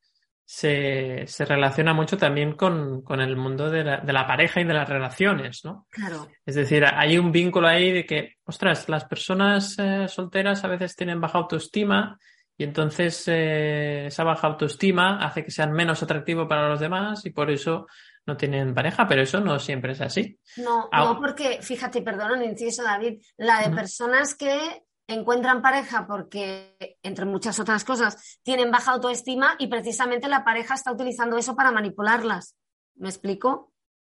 se, 0.50 1.26
se 1.26 1.44
relaciona 1.44 1.92
mucho 1.92 2.16
también 2.16 2.54
con, 2.54 3.02
con 3.02 3.20
el 3.20 3.36
mundo 3.36 3.68
de 3.68 3.84
la, 3.84 3.98
de 3.98 4.12
la, 4.14 4.26
pareja 4.26 4.62
y 4.62 4.64
de 4.64 4.72
las 4.72 4.88
relaciones, 4.88 5.62
¿no? 5.62 5.86
Claro. 5.90 6.26
Es 6.46 6.54
decir, 6.54 6.86
hay 6.86 7.18
un 7.18 7.30
vínculo 7.30 7.68
ahí 7.68 7.92
de 7.92 8.06
que, 8.06 8.36
ostras, 8.44 8.88
las 8.88 9.04
personas 9.04 9.76
eh, 9.78 10.08
solteras 10.08 10.64
a 10.64 10.68
veces 10.68 10.96
tienen 10.96 11.20
baja 11.20 11.36
autoestima 11.36 12.18
y 12.56 12.64
entonces 12.64 13.24
eh, 13.26 14.06
esa 14.06 14.24
baja 14.24 14.46
autoestima 14.46 15.22
hace 15.22 15.44
que 15.44 15.50
sean 15.50 15.72
menos 15.72 16.02
atractivos 16.02 16.48
para 16.48 16.66
los 16.66 16.80
demás 16.80 17.26
y 17.26 17.30
por 17.30 17.50
eso 17.50 17.86
no 18.24 18.36
tienen 18.36 18.74
pareja, 18.74 19.06
pero 19.06 19.22
eso 19.22 19.40
no 19.40 19.58
siempre 19.58 19.92
es 19.92 20.00
así. 20.00 20.38
No, 20.56 20.88
ah, 20.90 21.04
no 21.04 21.18
porque, 21.18 21.60
fíjate, 21.60 22.00
perdón, 22.00 22.42
inciso 22.42 22.82
David, 22.82 23.20
la 23.36 23.60
de 23.60 23.68
uh 23.68 23.72
-huh. 23.72 23.76
personas 23.76 24.34
que 24.34 24.82
encuentran 25.08 25.62
pareja 25.62 26.06
porque, 26.06 26.98
entre 27.02 27.24
muchas 27.24 27.58
otras 27.58 27.84
cosas, 27.84 28.38
tienen 28.42 28.70
baja 28.70 28.92
autoestima 28.92 29.56
y 29.58 29.66
precisamente 29.66 30.28
la 30.28 30.44
pareja 30.44 30.74
está 30.74 30.92
utilizando 30.92 31.36
eso 31.36 31.56
para 31.56 31.72
manipularlas. 31.72 32.54
¿Me 32.96 33.08
explico? 33.08 33.72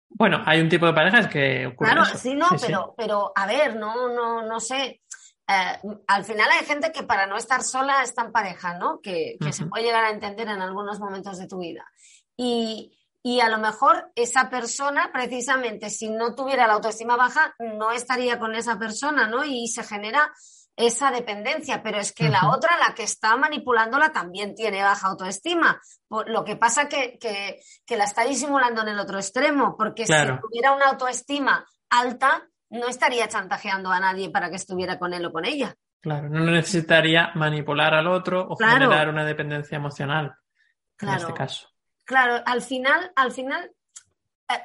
Bueno, 0.08 0.42
hay 0.46 0.60
un 0.60 0.68
tipo 0.68 0.86
de 0.86 0.92
parejas 0.92 1.26
que 1.26 1.66
ocurre 1.66 1.90
Claro, 1.90 2.02
eso. 2.08 2.16
sí, 2.18 2.34
no, 2.34 2.48
Sí, 2.50 2.58
sí. 2.58 2.66
pero, 2.68 2.94
pero 2.96 3.32
a 3.34 3.46
ver, 3.46 3.76
no, 3.76 4.08
no, 4.08 4.42
no 4.42 4.60
sé. 4.60 5.02
Eh, 5.46 5.80
al 6.06 6.24
final 6.24 6.48
hay 6.50 6.64
gente 6.64 6.92
que 6.92 7.02
para 7.02 7.26
no 7.26 7.36
estar 7.36 7.62
sola 7.62 8.02
está 8.02 8.22
en 8.24 8.32
pareja, 8.32 8.78
¿no? 8.78 9.00
Que, 9.00 9.36
que 9.40 9.52
se 9.52 9.66
puede 9.66 9.84
llegar 9.84 10.04
a 10.04 10.10
entender 10.10 10.48
en 10.48 10.62
algunos 10.62 11.00
momentos 11.00 11.38
de 11.38 11.48
tu 11.48 11.58
vida. 11.58 11.84
Y, 12.36 12.96
y 13.22 13.40
a 13.40 13.48
lo 13.48 13.58
mejor 13.58 14.12
esa 14.14 14.48
persona, 14.48 15.10
precisamente, 15.12 15.90
si 15.90 16.08
no 16.10 16.34
tuviera 16.34 16.66
la 16.66 16.74
autoestima 16.74 17.16
baja, 17.16 17.54
no 17.58 17.90
estaría 17.90 18.38
con 18.38 18.54
esa 18.54 18.78
persona, 18.78 19.26
¿no? 19.26 19.44
Y 19.44 19.66
se 19.68 19.82
genera 19.82 20.32
esa 20.76 21.10
dependencia, 21.12 21.82
pero 21.82 21.98
es 21.98 22.12
que 22.12 22.28
la 22.28 22.50
otra, 22.50 22.76
la 22.78 22.94
que 22.94 23.04
está 23.04 23.36
manipulándola, 23.36 24.10
también 24.12 24.54
tiene 24.54 24.82
baja 24.82 25.08
autoestima. 25.08 25.80
Lo 26.26 26.44
que 26.44 26.56
pasa 26.56 26.88
que, 26.88 27.16
que, 27.18 27.60
que 27.86 27.96
la 27.96 28.04
está 28.04 28.24
disimulando 28.24 28.82
en 28.82 28.88
el 28.88 28.98
otro 28.98 29.18
extremo, 29.18 29.76
porque 29.76 30.04
Claro. 30.04 30.36
si 30.36 30.40
tuviera 30.42 30.72
una 30.72 30.86
autoestima 30.88 31.64
alta, 31.90 32.48
no 32.70 32.88
estaría 32.88 33.28
chantajeando 33.28 33.90
a 33.90 34.00
nadie 34.00 34.30
para 34.30 34.50
que 34.50 34.56
estuviera 34.56 34.98
con 34.98 35.14
él 35.14 35.24
o 35.26 35.32
con 35.32 35.44
ella. 35.44 35.76
Claro, 36.00 36.28
no 36.28 36.40
necesitaría 36.40 37.30
manipular 37.34 37.94
al 37.94 38.08
otro 38.08 38.40
o 38.48 38.56
Claro. 38.56 38.72
generar 38.74 39.08
una 39.08 39.24
dependencia 39.24 39.76
emocional 39.76 40.26
en 40.26 40.32
Claro. 40.96 41.20
este 41.20 41.34
caso. 41.34 41.68
Claro, 42.04 42.42
al 42.44 42.60
final, 42.62 43.12
al 43.16 43.30
final, 43.30 43.70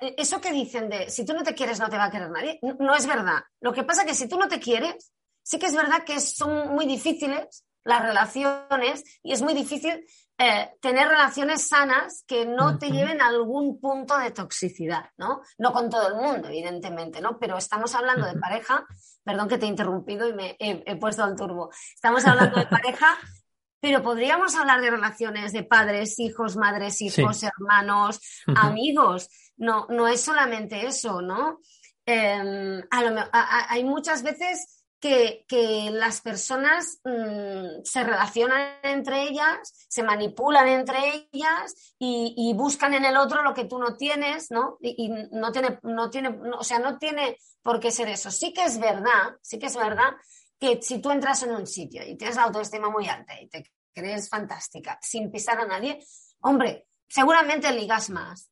eh, 0.01 0.15
eso 0.17 0.41
que 0.41 0.51
dicen 0.51 0.89
de 0.89 1.09
si 1.09 1.23
tú 1.23 1.33
no 1.33 1.43
te 1.43 1.53
quieres, 1.53 1.79
no 1.79 1.87
te 1.89 1.97
va 1.97 2.05
a 2.05 2.11
querer 2.11 2.29
nadie, 2.31 2.59
no 2.79 2.95
es 2.95 3.05
verdad. 3.05 3.43
Lo 3.61 3.71
que 3.71 3.83
pasa 3.83 4.01
es 4.01 4.07
que 4.07 4.15
si 4.15 4.27
tú 4.27 4.37
no 4.39 4.47
te 4.47 4.59
quieres, 4.59 5.13
sí 5.49 5.57
que 5.57 5.65
es 5.65 5.75
verdad 5.75 6.03
que 6.03 6.19
son 6.19 6.69
muy 6.75 6.85
difíciles 6.85 7.65
las 7.83 8.03
relaciones 8.03 9.03
y 9.23 9.33
es 9.33 9.41
muy 9.41 9.53
difícil 9.55 10.05
eh, 10.37 10.71
tener 10.79 11.07
relaciones 11.07 11.67
sanas 11.67 12.23
que 12.27 12.45
no 12.45 12.77
te 12.77 12.91
lleven 12.91 13.19
a 13.21 13.27
algún 13.27 13.79
punto 13.79 14.17
de 14.19 14.29
toxicidad, 14.31 15.09
¿no? 15.17 15.41
No 15.57 15.73
con 15.73 15.89
todo 15.89 16.07
el 16.09 16.15
mundo, 16.15 16.49
evidentemente, 16.49 17.19
¿no? 17.19 17.39
Pero 17.39 17.57
estamos 17.57 17.95
hablando 17.95 18.27
de 18.27 18.35
pareja, 18.39 18.85
perdón 19.23 19.47
que 19.49 19.57
te 19.57 19.65
he 19.65 19.69
interrumpido 19.69 20.27
y 20.27 20.33
me 20.33 20.55
he, 20.59 20.83
he 20.85 20.95
puesto 20.97 21.23
al 21.23 21.35
turbo. 21.35 21.71
Estamos 21.95 22.25
hablando 22.25 22.59
de 22.59 22.67
pareja, 22.67 23.17
pero 23.81 24.03
podríamos 24.03 24.55
hablar 24.55 24.81
de 24.81 24.91
relaciones 24.91 25.51
de 25.51 25.63
padres, 25.63 26.19
hijos, 26.19 26.57
madres, 26.57 27.01
hijos, 27.01 27.41
hermanos, 27.43 28.19
amigos. 28.55 29.29
No, 29.57 29.87
no 29.89 30.07
es 30.07 30.21
solamente 30.21 30.85
eso, 30.85 31.21
¿no? 31.21 31.59
Eh, 32.05 32.81
a 32.91 33.03
lo 33.03 33.11
me- 33.11 33.21
a- 33.21 33.27
a- 33.31 33.71
hay 33.71 33.83
muchas 33.83 34.21
veces 34.23 34.78
que, 34.99 35.45
que 35.47 35.89
las 35.91 36.21
personas 36.21 36.99
mm, 37.03 37.83
se 37.83 38.03
relacionan 38.03 38.73
entre 38.83 39.23
ellas, 39.23 39.57
se 39.87 40.03
manipulan 40.03 40.67
entre 40.67 41.29
ellas 41.31 41.95
y, 41.97 42.53
buscan 42.55 42.93
en 42.93 43.05
el 43.05 43.15
otro 43.15 43.41
lo 43.43 43.53
que 43.53 43.65
tú 43.65 43.79
no 43.79 43.95
tienes, 43.95 44.51
¿no? 44.51 44.77
Y, 44.81 45.05
y 45.05 45.09
no 45.31 45.51
tiene, 45.51 45.79
no 45.83 46.09
tiene, 46.09 46.31
no- 46.31 46.57
o 46.57 46.63
sea, 46.63 46.79
no 46.79 46.97
tiene 46.97 47.37
por 47.61 47.79
qué 47.79 47.91
ser 47.91 48.09
eso. 48.09 48.29
Sí 48.31 48.51
que 48.53 48.65
es 48.65 48.79
verdad, 48.79 49.37
sí 49.41 49.57
que 49.59 49.67
es 49.67 49.75
verdad 49.75 50.13
que 50.59 50.81
si 50.81 50.99
tú 51.01 51.11
entras 51.11 51.41
en 51.43 51.51
un 51.51 51.65
sitio 51.65 52.03
y 52.05 52.17
tienes 52.17 52.35
la 52.35 52.43
autoestima 52.43 52.89
muy 52.89 53.07
alta 53.07 53.39
y 53.39 53.47
te 53.47 53.63
crees 53.93 54.27
fantástica 54.29 54.99
sin 55.01 55.31
pisar 55.31 55.59
a 55.59 55.65
nadie, 55.65 56.03
hombre, 56.41 56.88
seguramente 57.09 57.71
ligas 57.73 58.09
más. 58.09 58.51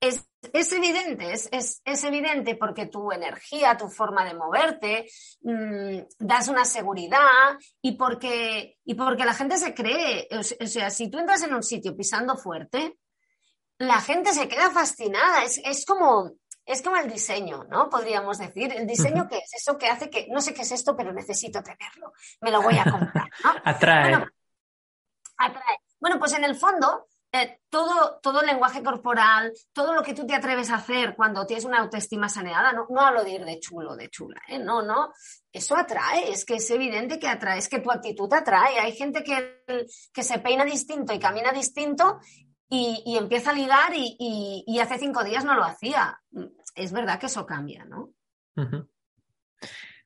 Es, 0.00 0.24
es 0.52 0.72
evidente, 0.72 1.32
es, 1.32 1.48
es, 1.52 1.82
es 1.84 2.04
evidente 2.04 2.54
porque 2.56 2.86
tu 2.86 3.12
energía, 3.12 3.76
tu 3.76 3.88
forma 3.88 4.24
de 4.24 4.34
moverte, 4.34 5.08
mm, 5.42 5.98
das 6.18 6.48
una 6.48 6.64
seguridad 6.64 7.56
y 7.82 7.92
porque, 7.96 8.78
y 8.84 8.94
porque 8.94 9.24
la 9.24 9.34
gente 9.34 9.58
se 9.58 9.74
cree. 9.74 10.26
O 10.32 10.42
se- 10.42 10.56
o 10.60 10.66
sea, 10.66 10.90
si 10.90 11.10
tú 11.10 11.18
entras 11.18 11.42
en 11.42 11.54
un 11.54 11.62
sitio 11.62 11.96
pisando 11.96 12.36
fuerte, 12.36 12.98
la 13.78 14.00
gente 14.00 14.32
se 14.32 14.48
queda 14.48 14.70
fascinada. 14.70 15.44
Es, 15.44 15.60
es 15.64 15.84
como, 15.84 16.32
es 16.64 16.80
como 16.82 16.96
el 16.96 17.10
diseño, 17.10 17.64
¿no? 17.70 17.88
Podríamos 17.90 18.38
decir. 18.38 18.72
¿El 18.72 18.86
diseño 18.86 19.28
qué 19.28 19.38
es? 19.38 19.54
Eso 19.54 19.76
que 19.76 19.88
hace 19.88 20.08
que, 20.10 20.26
no 20.30 20.40
sé 20.40 20.54
qué 20.54 20.62
es 20.62 20.72
esto, 20.72 20.96
pero 20.96 21.12
necesito 21.12 21.62
tenerlo. 21.62 22.12
Me 22.40 22.50
lo 22.50 22.62
voy 22.62 22.78
a 22.78 22.84
comprar, 22.84 23.28
¿no? 23.44 23.50
Atrae. 23.64 24.10
Bueno, 24.10 24.26
atrae. 25.36 25.78
Bueno, 26.00 26.18
pues 26.18 26.32
en 26.34 26.44
el 26.44 26.54
fondo, 26.56 27.06
eh, 27.32 27.58
todo, 27.68 28.18
todo 28.22 28.40
el 28.40 28.46
lenguaje 28.46 28.82
corporal, 28.82 29.52
todo 29.72 29.92
lo 29.92 30.02
que 30.02 30.14
tú 30.14 30.26
te 30.26 30.34
atreves 30.34 30.70
a 30.70 30.76
hacer 30.76 31.14
cuando 31.14 31.46
tienes 31.46 31.64
una 31.64 31.78
autoestima 31.78 32.28
saneada, 32.28 32.72
no, 32.72 32.86
no 32.88 33.00
hablo 33.00 33.22
de 33.22 33.32
ir 33.32 33.44
de 33.44 33.60
chulo, 33.60 33.96
de 33.96 34.08
chula, 34.08 34.40
¿eh? 34.48 34.58
no, 34.58 34.80
no, 34.80 35.12
eso 35.52 35.76
atrae, 35.76 36.30
es 36.30 36.44
que 36.44 36.54
es 36.54 36.70
evidente 36.70 37.18
que 37.18 37.28
atrae, 37.28 37.58
es 37.58 37.68
que 37.68 37.80
tu 37.80 37.90
actitud 37.90 38.32
atrae. 38.32 38.78
Hay 38.78 38.92
gente 38.92 39.22
que, 39.22 39.62
que 40.12 40.22
se 40.22 40.38
peina 40.38 40.64
distinto 40.64 41.12
y 41.12 41.18
camina 41.18 41.52
distinto 41.52 42.20
y, 42.70 43.16
empieza 43.16 43.50
a 43.50 43.54
ligar 43.54 43.92
y, 43.94 44.78
hace 44.80 44.98
cinco 44.98 45.24
días 45.24 45.44
no 45.44 45.54
lo 45.54 45.64
hacía. 45.64 46.18
Es 46.74 46.92
verdad 46.92 47.18
que 47.18 47.26
eso 47.26 47.46
cambia, 47.46 47.84
¿no? 47.84 48.10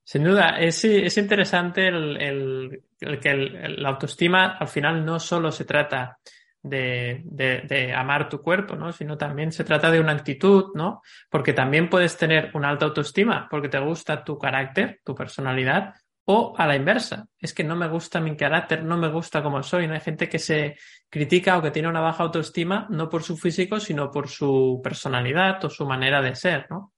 Sin 0.04 0.24
duda, 0.24 0.58
es, 0.58 0.85
interesante 0.85 1.88
el, 1.88 2.82
que 2.98 3.35
la 3.35 3.88
autoestima 3.88 4.56
al 4.58 4.68
final 4.68 5.04
no 5.04 5.18
solo 5.18 5.50
se 5.50 5.64
trata 5.64 6.18
de, 6.62 7.94
amar 7.96 8.29
tu 8.29 8.40
cuerpo, 8.40 8.77
¿no? 8.77 8.92
Sino 8.92 9.18
también 9.18 9.53
se 9.53 9.64
trata 9.64 9.90
de 9.90 10.01
una 10.01 10.12
actitud, 10.12 10.72
¿no? 10.75 11.03
Porque 11.31 11.53
también 11.53 11.90
puedes 11.90 12.16
tener 12.16 12.51
una 12.55 12.68
alta 12.68 12.87
autoestima 12.87 13.48
porque 13.51 13.68
te 13.68 13.79
gusta 13.79 14.25
tu 14.25 14.38
carácter, 14.38 15.01
tu 15.05 15.14
personalidad, 15.14 15.94
o 16.25 16.55
a 16.57 16.66
la 16.68 16.77
inversa, 16.77 17.27
es 17.37 17.53
que 17.53 17.64
no 17.64 17.75
me 17.75 17.88
gusta 17.88 18.20
mi 18.20 18.37
carácter, 18.37 18.85
no 18.85 18.96
me 18.96 19.09
gusta 19.09 19.42
como 19.42 19.62
soy. 19.62 19.88
¿no? 19.88 19.94
Hay 19.94 20.01
gente 20.01 20.29
que 20.29 20.38
se 20.38 20.77
critica 21.11 21.59
o 21.59 21.62
que 21.62 21.72
tiene 21.72 21.88
una 21.88 22.01
baja 22.01 22.22
autoestima 22.22 22.87
no 22.90 23.09
por 23.09 23.25
su 23.25 23.37
físico, 23.37 23.81
sino 23.81 24.11
por 24.11 24.29
su 24.29 24.81
personalidad 24.85 25.64
o 25.64 25.68
su 25.68 25.85
manera 25.85 26.22
de 26.22 26.37
ser, 26.37 26.66
¿no? 26.70 26.92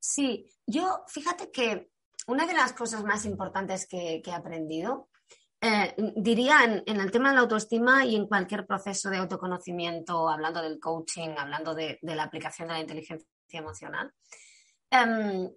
Sí, 0.00 0.50
yo 0.66 1.04
fíjate 1.08 1.50
que 1.50 1.90
una 2.26 2.46
de 2.46 2.54
las 2.54 2.72
cosas 2.72 3.04
más 3.04 3.26
importantes 3.26 3.86
que, 3.86 4.22
he 4.24 4.32
aprendido, 4.32 5.08
eh, 5.60 5.94
diría 6.14 6.82
en, 6.86 7.00
el 7.00 7.10
tema 7.10 7.30
de 7.30 7.34
la 7.34 7.40
autoestima 7.40 8.04
y 8.04 8.14
en 8.14 8.28
cualquier 8.28 8.64
proceso 8.64 9.10
de 9.10 9.16
autoconocimiento, 9.16 10.28
hablando 10.28 10.62
del 10.62 10.78
coaching, 10.78 11.30
hablando 11.36 11.74
de, 11.74 11.98
la 12.02 12.22
aplicación 12.22 12.68
de 12.68 12.74
la 12.74 12.80
inteligencia 12.80 13.26
emocional, 13.50 14.12
em, 14.88 15.50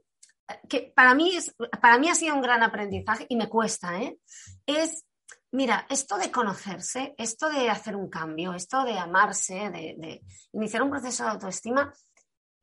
que 0.68 0.92
para 0.96 1.14
mí, 1.14 1.36
es, 1.36 1.56
para 1.80 2.00
mí 2.00 2.10
ha 2.10 2.16
sido 2.16 2.34
un 2.34 2.42
gran 2.42 2.64
aprendizaje 2.64 3.28
y 3.30 3.36
me 3.36 3.48
cuesta, 3.48 4.02
¿eh? 4.02 4.18
Es, 4.66 5.06
mira, 5.52 5.86
esto 5.88 6.18
de 6.18 6.32
conocerse, 6.32 7.14
esto 7.18 7.50
de 7.50 7.70
hacer 7.70 7.96
un 7.96 8.10
cambio, 8.10 8.54
esto 8.54 8.84
de 8.84 8.98
amarse, 8.98 9.70
de, 9.70 10.22
iniciar 10.54 10.82
un 10.82 10.90
proceso 10.90 11.24
de 11.24 11.30
autoestima, 11.30 11.94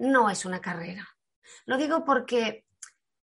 no 0.01 0.29
es 0.29 0.45
una 0.45 0.61
carrera. 0.61 1.09
Lo 1.67 1.77
digo 1.77 2.05
porque 2.05 2.65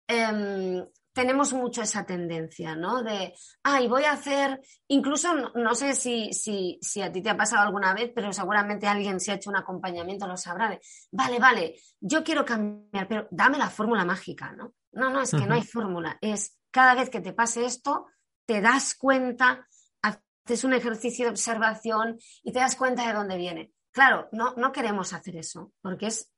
em, 0.07 0.83
tenemos 1.19 1.51
mucho 1.51 1.81
esa 1.81 2.05
tendencia, 2.05 2.77
¿no? 2.77 3.03
De, 3.03 3.33
ay, 3.63 3.89
voy 3.89 4.05
a 4.05 4.13
hacer, 4.13 4.61
incluso 4.87 5.33
no, 5.33 5.75
sé 5.75 5.93
si, 5.93 6.31
si, 6.31 6.79
si, 6.81 7.01
a 7.01 7.11
ti 7.11 7.21
te 7.21 7.29
ha 7.29 7.35
pasado 7.35 7.63
alguna 7.63 7.93
vez, 7.93 8.09
pero 8.15 8.31
seguramente 8.31 8.87
alguien 8.87 9.19
se 9.19 9.33
ha 9.33 9.35
hecho 9.35 9.49
un 9.49 9.57
acompañamiento, 9.57 10.27
lo 10.27 10.37
sabrá, 10.37 10.69
de, 10.69 10.79
vale, 11.11 11.37
vale, 11.37 11.75
yo 11.99 12.23
quiero 12.23 12.45
cambiar, 12.45 13.09
pero 13.09 13.27
dame 13.31 13.57
la 13.57 13.69
fórmula 13.69 14.05
mágica, 14.05 14.53
¿no? 14.53 14.75
No, 14.93 15.09
no, 15.09 15.19
es 15.19 15.31
que 15.31 15.45
no 15.45 15.55
hay 15.55 15.61
fórmula, 15.61 16.17
es 16.21 16.57
cada 16.71 16.95
vez 16.95 17.09
que 17.09 17.19
te 17.19 17.33
pase 17.33 17.65
esto, 17.65 18.07
te 18.45 18.61
das 18.61 18.95
cuenta, 18.95 19.67
haces 20.01 20.63
un 20.63 20.71
ejercicio 20.71 21.25
de 21.25 21.31
observación 21.31 22.17
y 22.43 22.53
te 22.53 22.59
das 22.59 22.77
cuenta 22.77 23.05
de 23.05 23.13
dónde 23.13 23.35
viene. 23.35 23.73
Claro, 23.91 24.29
no, 24.31 24.53
no 24.55 24.71
queremos 24.71 25.11
hacer 25.11 25.35
eso, 25.35 25.73
porque 25.81 26.07
es 26.07 26.31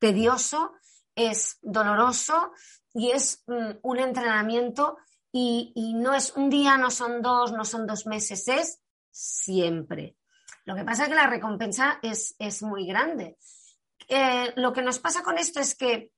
tedioso, 0.00 0.72
es 1.16 1.58
doloroso 1.62 2.52
y 2.94 3.10
es 3.10 3.42
mm, 3.46 3.78
un 3.82 3.98
entrenamiento 3.98 4.98
y, 5.32 5.94
no 5.96 6.14
es 6.14 6.32
un 6.34 6.48
día, 6.48 6.78
no 6.78 6.90
son 6.90 7.20
dos, 7.20 7.52
no 7.52 7.64
son 7.64 7.86
dos 7.86 8.06
meses, 8.06 8.48
es 8.48 8.80
siempre. 9.10 10.16
Lo 10.64 10.74
que 10.74 10.84
pasa 10.84 11.02
es 11.02 11.08
que 11.10 11.14
la 11.14 11.26
recompensa 11.26 11.98
es, 12.02 12.34
es 12.38 12.62
muy 12.62 12.86
grande. 12.86 13.36
Eh, 14.08 14.54
lo 14.56 14.72
que 14.72 14.80
nos 14.80 14.98
pasa 14.98 15.22
con 15.22 15.36
esto 15.36 15.60
es 15.60 15.74
que 15.74 16.10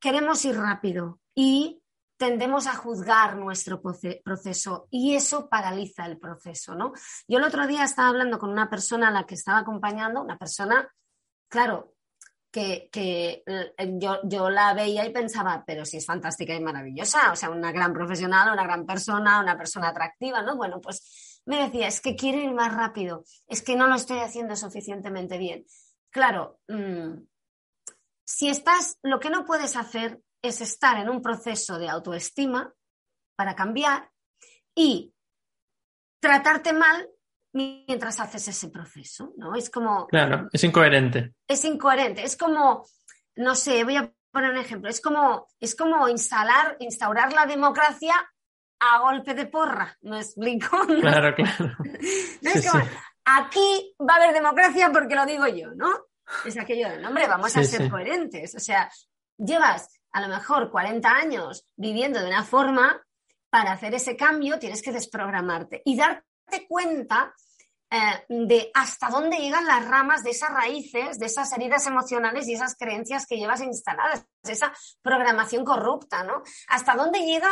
queremos 0.00 0.44
ir 0.44 0.56
rápido 0.56 1.20
y 1.36 1.82
tendemos 2.16 2.66
a 2.66 2.74
juzgar 2.74 3.36
nuestro 3.36 3.80
proceso 3.80 4.86
y 4.90 5.14
eso 5.14 5.48
paraliza 5.48 6.06
el 6.06 6.18
proceso, 6.18 6.74
¿no? 6.74 6.92
Yo 7.26 7.38
el 7.38 7.44
otro 7.44 7.66
día 7.66 7.84
estaba 7.84 8.08
hablando 8.08 8.38
con 8.38 8.50
una 8.50 8.70
persona 8.70 9.08
a 9.08 9.12
la 9.12 9.24
que 9.24 9.34
estaba 9.34 9.58
acompañando, 9.58 10.22
una 10.22 10.38
persona, 10.38 10.88
claro, 11.48 11.91
que, 12.52 12.90
eh, 12.92 13.42
yo, 13.98 14.20
yo, 14.24 14.50
la 14.50 14.74
veía 14.74 15.06
y 15.06 15.10
pensaba, 15.10 15.64
pero 15.66 15.86
si 15.86 15.96
es 15.96 16.06
fantástica 16.06 16.54
y 16.54 16.60
maravillosa, 16.60 17.32
o 17.32 17.36
sea, 17.36 17.50
una 17.50 17.72
gran 17.72 17.94
profesional, 17.94 18.52
una 18.52 18.64
gran 18.64 18.84
persona, 18.84 19.40
una 19.40 19.56
persona 19.56 19.88
atractiva, 19.88 20.42
¿no? 20.42 20.56
Bueno, 20.56 20.80
pues 20.80 21.40
me 21.46 21.56
decía, 21.56 21.88
es 21.88 22.00
que 22.00 22.14
quiero 22.14 22.38
ir 22.38 22.52
más 22.52 22.74
rápido, 22.74 23.24
es 23.46 23.62
que 23.62 23.74
no 23.74 23.86
lo 23.86 23.94
estoy 23.94 24.18
haciendo 24.18 24.54
suficientemente 24.54 25.38
bien. 25.38 25.64
Claro, 26.10 26.60
mm, 26.68 27.24
si 28.24 28.48
estás, 28.48 28.98
lo 29.02 29.18
que 29.18 29.30
no 29.30 29.46
puedes 29.46 29.74
hacer 29.74 30.20
es 30.42 30.60
estar 30.60 30.98
en 30.98 31.08
un 31.08 31.22
proceso 31.22 31.78
de 31.78 31.88
autoestima 31.88 32.74
para 33.34 33.56
cambiar 33.56 34.10
y 34.74 35.14
tratarte 36.20 36.74
mal 36.74 37.08
mientras 37.52 38.20
haces 38.20 38.48
ese 38.48 38.68
proceso, 38.68 39.32
¿no? 39.36 39.54
Es 39.54 39.70
como... 39.70 40.06
Claro, 40.06 40.48
es 40.52 40.64
incoherente. 40.64 41.34
Es 41.46 41.64
incoherente, 41.64 42.24
es 42.24 42.36
como, 42.36 42.86
no 43.36 43.54
sé, 43.54 43.84
voy 43.84 43.96
a 43.96 44.12
poner 44.30 44.50
un 44.50 44.58
ejemplo, 44.58 44.88
es 44.88 45.00
como, 45.00 45.46
es 45.60 45.74
como 45.74 46.08
instalar, 46.08 46.76
instaurar 46.80 47.32
la 47.32 47.46
democracia 47.46 48.14
a 48.80 49.00
golpe 49.00 49.34
de 49.34 49.46
porra, 49.46 49.96
¿me 50.02 50.18
explico? 50.18 50.78
Claro, 51.00 51.34
claro. 51.34 51.76
aquí 53.24 53.94
va 54.00 54.14
a 54.14 54.16
haber 54.16 54.34
democracia 54.34 54.90
porque 54.92 55.14
lo 55.14 55.26
digo 55.26 55.46
yo, 55.46 55.74
¿no? 55.74 55.90
Es 56.44 56.58
aquello 56.58 56.88
de, 56.88 57.06
hombre, 57.06 57.26
vamos 57.26 57.56
a 57.56 57.62
ser 57.64 57.90
coherentes. 57.90 58.54
O 58.54 58.60
sea, 58.60 58.90
llevas 59.36 60.00
a 60.12 60.20
lo 60.20 60.28
mejor 60.28 60.70
40 60.70 61.08
años 61.08 61.66
viviendo 61.76 62.20
de 62.20 62.28
una 62.28 62.44
forma, 62.44 63.02
para 63.52 63.72
hacer 63.72 63.94
ese 63.94 64.16
cambio 64.16 64.58
tienes 64.58 64.80
que 64.80 64.92
desprogramarte 64.92 65.82
y 65.84 65.94
dar 65.94 66.24
cuenta 66.68 67.34
eh, 67.94 68.24
de 68.28 68.70
hasta 68.72 69.10
dónde 69.10 69.36
llegan 69.36 69.66
las 69.66 69.86
ramas 69.86 70.22
de 70.22 70.30
esas 70.30 70.50
raíces, 70.50 71.18
de 71.18 71.26
esas 71.26 71.52
heridas 71.52 71.86
emocionales 71.86 72.48
y 72.48 72.54
esas 72.54 72.74
creencias 72.74 73.26
que 73.26 73.36
llevas 73.36 73.60
instaladas, 73.60 74.24
esa 74.44 74.72
programación 75.02 75.62
corrupta, 75.62 76.24
¿no? 76.24 76.42
Hasta 76.68 76.94
dónde 76.94 77.20
llega, 77.20 77.50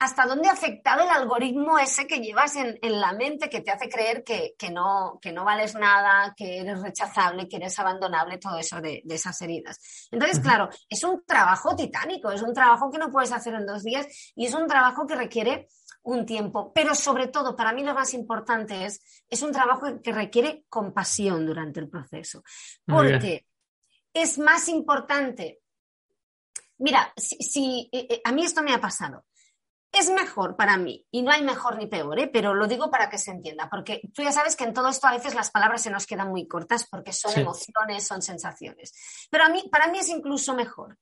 hasta 0.00 0.26
dónde 0.26 0.48
ha 0.48 0.52
afectado 0.52 1.02
el 1.04 1.10
algoritmo 1.10 1.78
ese 1.78 2.08
que 2.08 2.18
llevas 2.18 2.56
en, 2.56 2.78
la 2.82 3.12
mente 3.12 3.48
que 3.48 3.60
te 3.60 3.70
hace 3.70 3.88
creer 3.88 4.24
que, 4.24 4.56
no, 4.72 5.20
que 5.22 5.30
no 5.30 5.44
vales 5.44 5.76
nada, 5.76 6.34
que 6.36 6.58
eres 6.58 6.80
rechazable, 6.80 7.46
que 7.48 7.56
eres 7.56 7.78
abandonable, 7.78 8.38
todo 8.38 8.58
eso 8.58 8.80
de, 8.80 9.04
esas 9.08 9.40
heridas. 9.42 10.08
Entonces, 10.10 10.40
claro, 10.40 10.68
es 10.88 11.04
un 11.04 11.24
trabajo 11.24 11.76
titánico, 11.76 12.32
es 12.32 12.42
un 12.42 12.54
trabajo 12.54 12.90
que 12.90 12.98
no 12.98 13.12
puedes 13.12 13.30
hacer 13.30 13.54
en 13.54 13.66
dos 13.66 13.84
días 13.84 14.06
y 14.34 14.46
es 14.46 14.54
un 14.54 14.66
trabajo 14.66 15.06
que 15.06 15.14
requiere 15.14 15.68
un 16.02 16.24
tiempo, 16.24 16.72
pero 16.72 16.94
sobre 16.94 17.28
todo, 17.28 17.54
para 17.54 17.72
mí 17.72 17.84
lo 17.84 17.94
más 17.94 18.14
importante 18.14 18.84
es, 18.84 19.24
es 19.28 19.42
un 19.42 19.52
trabajo 19.52 20.00
que 20.02 20.12
requiere 20.12 20.64
compasión 20.68 21.46
durante 21.46 21.80
el 21.80 21.88
proceso, 21.88 22.42
porque 22.86 23.46
es 24.12 24.38
más 24.38 24.68
importante. 24.68 25.60
Mira, 26.78 27.12
si, 27.16 27.88
eh, 27.92 28.06
eh, 28.10 28.20
a 28.24 28.32
mí 28.32 28.44
esto 28.44 28.62
me 28.62 28.72
ha 28.72 28.80
pasado. 28.80 29.24
Es 29.92 30.08
mejor 30.08 30.56
para 30.56 30.76
mí, 30.76 31.04
y 31.10 31.22
no 31.22 31.32
hay 31.32 31.42
mejor 31.42 31.76
ni 31.76 31.88
peor, 31.88 32.16
¿eh? 32.20 32.30
pero 32.32 32.54
lo 32.54 32.68
digo 32.68 32.92
para 32.92 33.10
que 33.10 33.18
se 33.18 33.32
entienda, 33.32 33.68
porque 33.68 34.00
tú 34.14 34.22
ya 34.22 34.30
sabes 34.30 34.54
que 34.54 34.62
en 34.62 34.72
todo 34.72 34.88
esto 34.88 35.08
a 35.08 35.12
veces 35.12 35.34
las 35.34 35.50
palabras 35.50 35.82
se 35.82 35.90
nos 35.90 36.06
quedan 36.06 36.28
muy 36.28 36.46
cortas 36.46 36.86
porque 36.88 37.12
son 37.12 37.36
emociones, 37.36 38.06
son 38.06 38.22
sensaciones. 38.22 38.92
Pero 39.30 39.44
a 39.44 39.48
mí, 39.48 39.68
para 39.70 39.88
mí 39.88 39.98
es 39.98 40.08
incluso 40.08 40.54
mejor, 40.54 40.96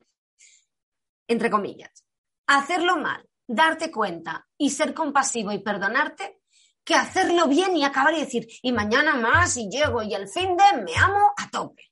entre 1.27 1.51
comillas, 1.51 2.03
hacerlo 2.47 2.97
mal, 2.97 3.28
darte 3.49 3.91
cuenta 3.91 4.47
y 4.57 4.71
ser 4.71 4.95
compasivo 4.95 5.51
y 5.51 5.59
perdonarte 5.59 6.39
que 6.85 6.95
hacerlo 6.95 7.49
bien 7.49 7.77
y 7.77 7.85
acabar 7.85 8.15
y 8.15 8.21
decir, 8.21 8.47
y 8.63 8.73
mañana 8.73 9.15
más 9.15 9.57
y 9.57 9.69
llego 9.69 10.03
y 10.03 10.15
el 10.15 10.29
fin 10.29 10.57
de 10.57 10.83
me 10.83 10.97
amo 10.97 11.33
a 11.37 11.51
tope. 11.51 11.83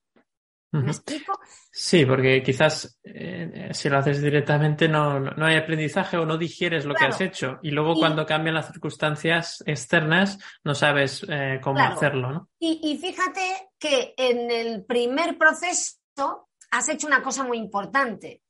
¿Me 0.73 0.91
explico? 0.91 1.39
Sí, 1.71 2.05
porque 2.05 2.43
quizás 2.43 2.99
eh, 3.03 3.71
si 3.73 3.89
lo 3.89 3.99
haces 3.99 4.21
directamente 4.21 4.89
no, 4.89 5.19
no, 5.21 5.47
hay 5.47 5.57
aprendizaje 5.57 6.19
o 6.19 6.27
no 6.27 6.37
digieres 6.37 6.85
lo 6.85 6.95
que 6.95 7.07
has 7.07 7.21
hecho 7.21 7.59
y 7.63 7.71
luego 7.71 7.95
cuando 7.95 8.27
cambian 8.27 8.57
las 8.57 8.67
circunstancias 8.67 9.63
externas 9.67 10.39
no 10.65 10.75
sabes 10.75 11.25
eh, 11.29 11.61
cómo 11.63 11.81
hacerlo, 11.81 12.31
¿no? 12.31 12.49
Y, 12.59 12.81
y 12.83 12.99
fíjate 12.99 13.71
que 13.79 14.15
en 14.19 14.51
el 14.51 14.85
primer 14.85 15.39
proceso 15.39 16.49
has 16.71 16.89
hecho 16.89 17.07
una 17.07 17.23
cosa 17.23 17.45
muy 17.45 17.59
importante, 17.59 18.43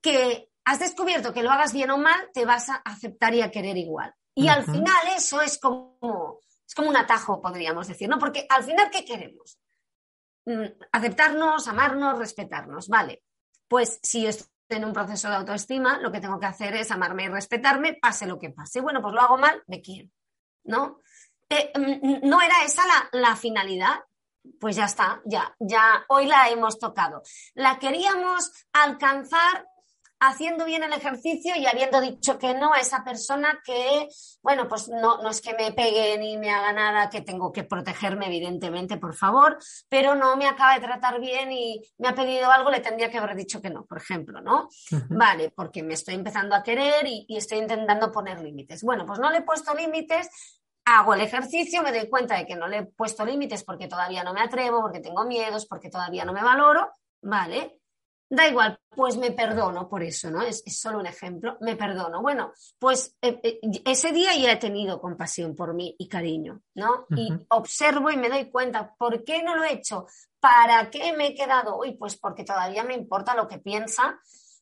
que 0.00 0.48
has 0.64 0.78
descubierto 0.78 1.32
que 1.32 1.42
lo 1.42 1.50
hagas 1.50 1.72
bien 1.72 1.90
o 1.90 1.98
mal, 1.98 2.30
te 2.32 2.44
vas 2.44 2.68
a 2.70 2.76
aceptar 2.76 3.34
y 3.34 3.42
a 3.42 3.50
querer 3.50 3.76
igual. 3.76 4.14
Y 4.34 4.48
al 4.48 4.64
final 4.64 4.96
eso 5.16 5.40
es 5.40 5.58
como, 5.58 6.40
es 6.66 6.74
como 6.74 6.90
un 6.90 6.96
atajo, 6.96 7.40
podríamos 7.40 7.86
decir, 7.86 8.08
¿no? 8.08 8.18
Porque 8.18 8.46
al 8.48 8.64
final, 8.64 8.90
¿qué 8.90 9.04
queremos? 9.04 9.58
Mm, 10.46 10.64
aceptarnos, 10.92 11.68
amarnos, 11.68 12.18
respetarnos, 12.18 12.88
¿vale? 12.88 13.22
Pues 13.68 14.00
si 14.02 14.22
yo 14.22 14.30
estoy 14.30 14.48
en 14.70 14.84
un 14.84 14.92
proceso 14.92 15.28
de 15.28 15.36
autoestima, 15.36 15.98
lo 15.98 16.10
que 16.10 16.20
tengo 16.20 16.40
que 16.40 16.46
hacer 16.46 16.74
es 16.74 16.90
amarme 16.90 17.24
y 17.24 17.28
respetarme, 17.28 17.94
pase 17.94 18.26
lo 18.26 18.38
que 18.38 18.50
pase. 18.50 18.80
Bueno, 18.80 19.00
pues 19.00 19.14
lo 19.14 19.20
hago 19.20 19.38
mal, 19.38 19.62
me 19.66 19.80
quiero, 19.80 20.10
¿no? 20.64 21.00
eh, 21.48 21.72
mm, 21.74 22.28
no 22.28 22.40
era 22.40 22.64
esa 22.64 22.82
la, 23.12 23.36
finalidad, 23.36 24.00
pues 24.60 24.76
ya 24.76 24.84
está, 24.84 25.20
ya, 25.24 25.54
ya 25.58 26.04
hoy 26.08 26.26
la 26.26 26.48
hemos 26.48 26.78
tocado. 26.78 27.22
La 27.54 27.78
queríamos 27.78 28.50
alcanzar 28.72 29.66
haciendo 30.28 30.64
bien 30.64 30.82
el 30.82 30.92
ejercicio 30.92 31.54
y 31.56 31.66
habiendo 31.66 32.00
dicho 32.00 32.38
que 32.38 32.54
no 32.54 32.72
a 32.72 32.80
esa 32.80 33.04
persona 33.04 33.60
que, 33.64 34.08
bueno, 34.42 34.68
pues 34.68 34.88
no, 34.88 35.22
no 35.22 35.30
es 35.30 35.40
que 35.40 35.54
me 35.54 35.72
pegue 35.72 36.18
ni 36.18 36.36
me 36.36 36.50
haga 36.50 36.72
nada, 36.72 37.10
que 37.10 37.20
tengo 37.20 37.52
que 37.52 37.64
protegerme, 37.64 38.26
evidentemente, 38.26 38.96
por 38.96 39.14
favor, 39.14 39.58
pero 39.88 40.14
no 40.14 40.36
me 40.36 40.46
acaba 40.46 40.74
de 40.74 40.86
tratar 40.86 41.20
bien 41.20 41.52
y 41.52 41.80
me 41.98 42.08
ha 42.08 42.14
pedido 42.14 42.50
algo, 42.50 42.70
le 42.70 42.80
tendría 42.80 43.10
que 43.10 43.18
haber 43.18 43.36
dicho 43.36 43.60
que 43.60 43.70
no, 43.70 43.84
por 43.84 43.98
ejemplo, 43.98 44.40
¿no? 44.40 44.68
Vale, 45.08 45.50
porque 45.50 45.82
me 45.82 45.94
estoy 45.94 46.14
empezando 46.14 46.54
a 46.54 46.62
querer 46.62 47.06
y, 47.06 47.26
y 47.28 47.36
estoy 47.36 47.58
intentando 47.58 48.12
poner 48.12 48.40
límites. 48.40 48.82
Bueno, 48.82 49.06
pues 49.06 49.18
no 49.18 49.30
le 49.30 49.38
he 49.38 49.42
puesto 49.42 49.74
límites, 49.74 50.28
hago 50.84 51.14
el 51.14 51.20
ejercicio, 51.20 51.82
me 51.82 51.92
doy 51.92 52.08
cuenta 52.08 52.36
de 52.36 52.46
que 52.46 52.56
no 52.56 52.68
le 52.68 52.78
he 52.78 52.84
puesto 52.84 53.24
límites 53.24 53.64
porque 53.64 53.88
todavía 53.88 54.22
no 54.22 54.34
me 54.34 54.42
atrevo, 54.42 54.82
porque 54.82 55.00
tengo 55.00 55.24
miedos, 55.24 55.66
porque 55.66 55.88
todavía 55.88 56.24
no 56.24 56.32
me 56.32 56.42
valoro, 56.42 56.90
¿vale? 57.22 57.80
Da 58.34 58.48
igual, 58.48 58.80
pues 58.88 59.16
me 59.16 59.30
perdono 59.30 59.88
por 59.88 60.02
eso, 60.02 60.28
¿no? 60.28 60.42
Es, 60.42 60.64
solo 60.66 60.98
un 60.98 61.06
ejemplo, 61.06 61.56
me 61.60 61.76
perdono. 61.76 62.20
Bueno, 62.20 62.52
pues 62.80 63.16
eh, 63.22 63.38
eh, 63.44 63.60
ese 63.84 64.10
día 64.10 64.36
ya 64.36 64.50
he 64.50 64.56
tenido 64.56 65.00
compasión 65.00 65.54
por 65.54 65.72
mí 65.72 65.94
y 65.98 66.08
cariño, 66.08 66.60
¿no? 66.74 67.06
Y 67.10 67.32
observo 67.50 68.10
y 68.10 68.16
me 68.16 68.28
doy 68.28 68.50
cuenta, 68.50 68.92
¿por 68.98 69.22
qué 69.22 69.42
no 69.44 69.54
lo 69.54 69.62
he 69.62 69.74
hecho? 69.74 70.06
¿Para 70.40 70.90
qué 70.90 71.12
me 71.16 71.28
he 71.28 71.34
quedado? 71.34 71.76
hoy? 71.76 71.96
pues 71.96 72.16
porque 72.16 72.42
todavía 72.42 72.82
me 72.82 72.94
importa 72.94 73.36
lo 73.36 73.46
que 73.46 73.58
piensa 73.58 74.18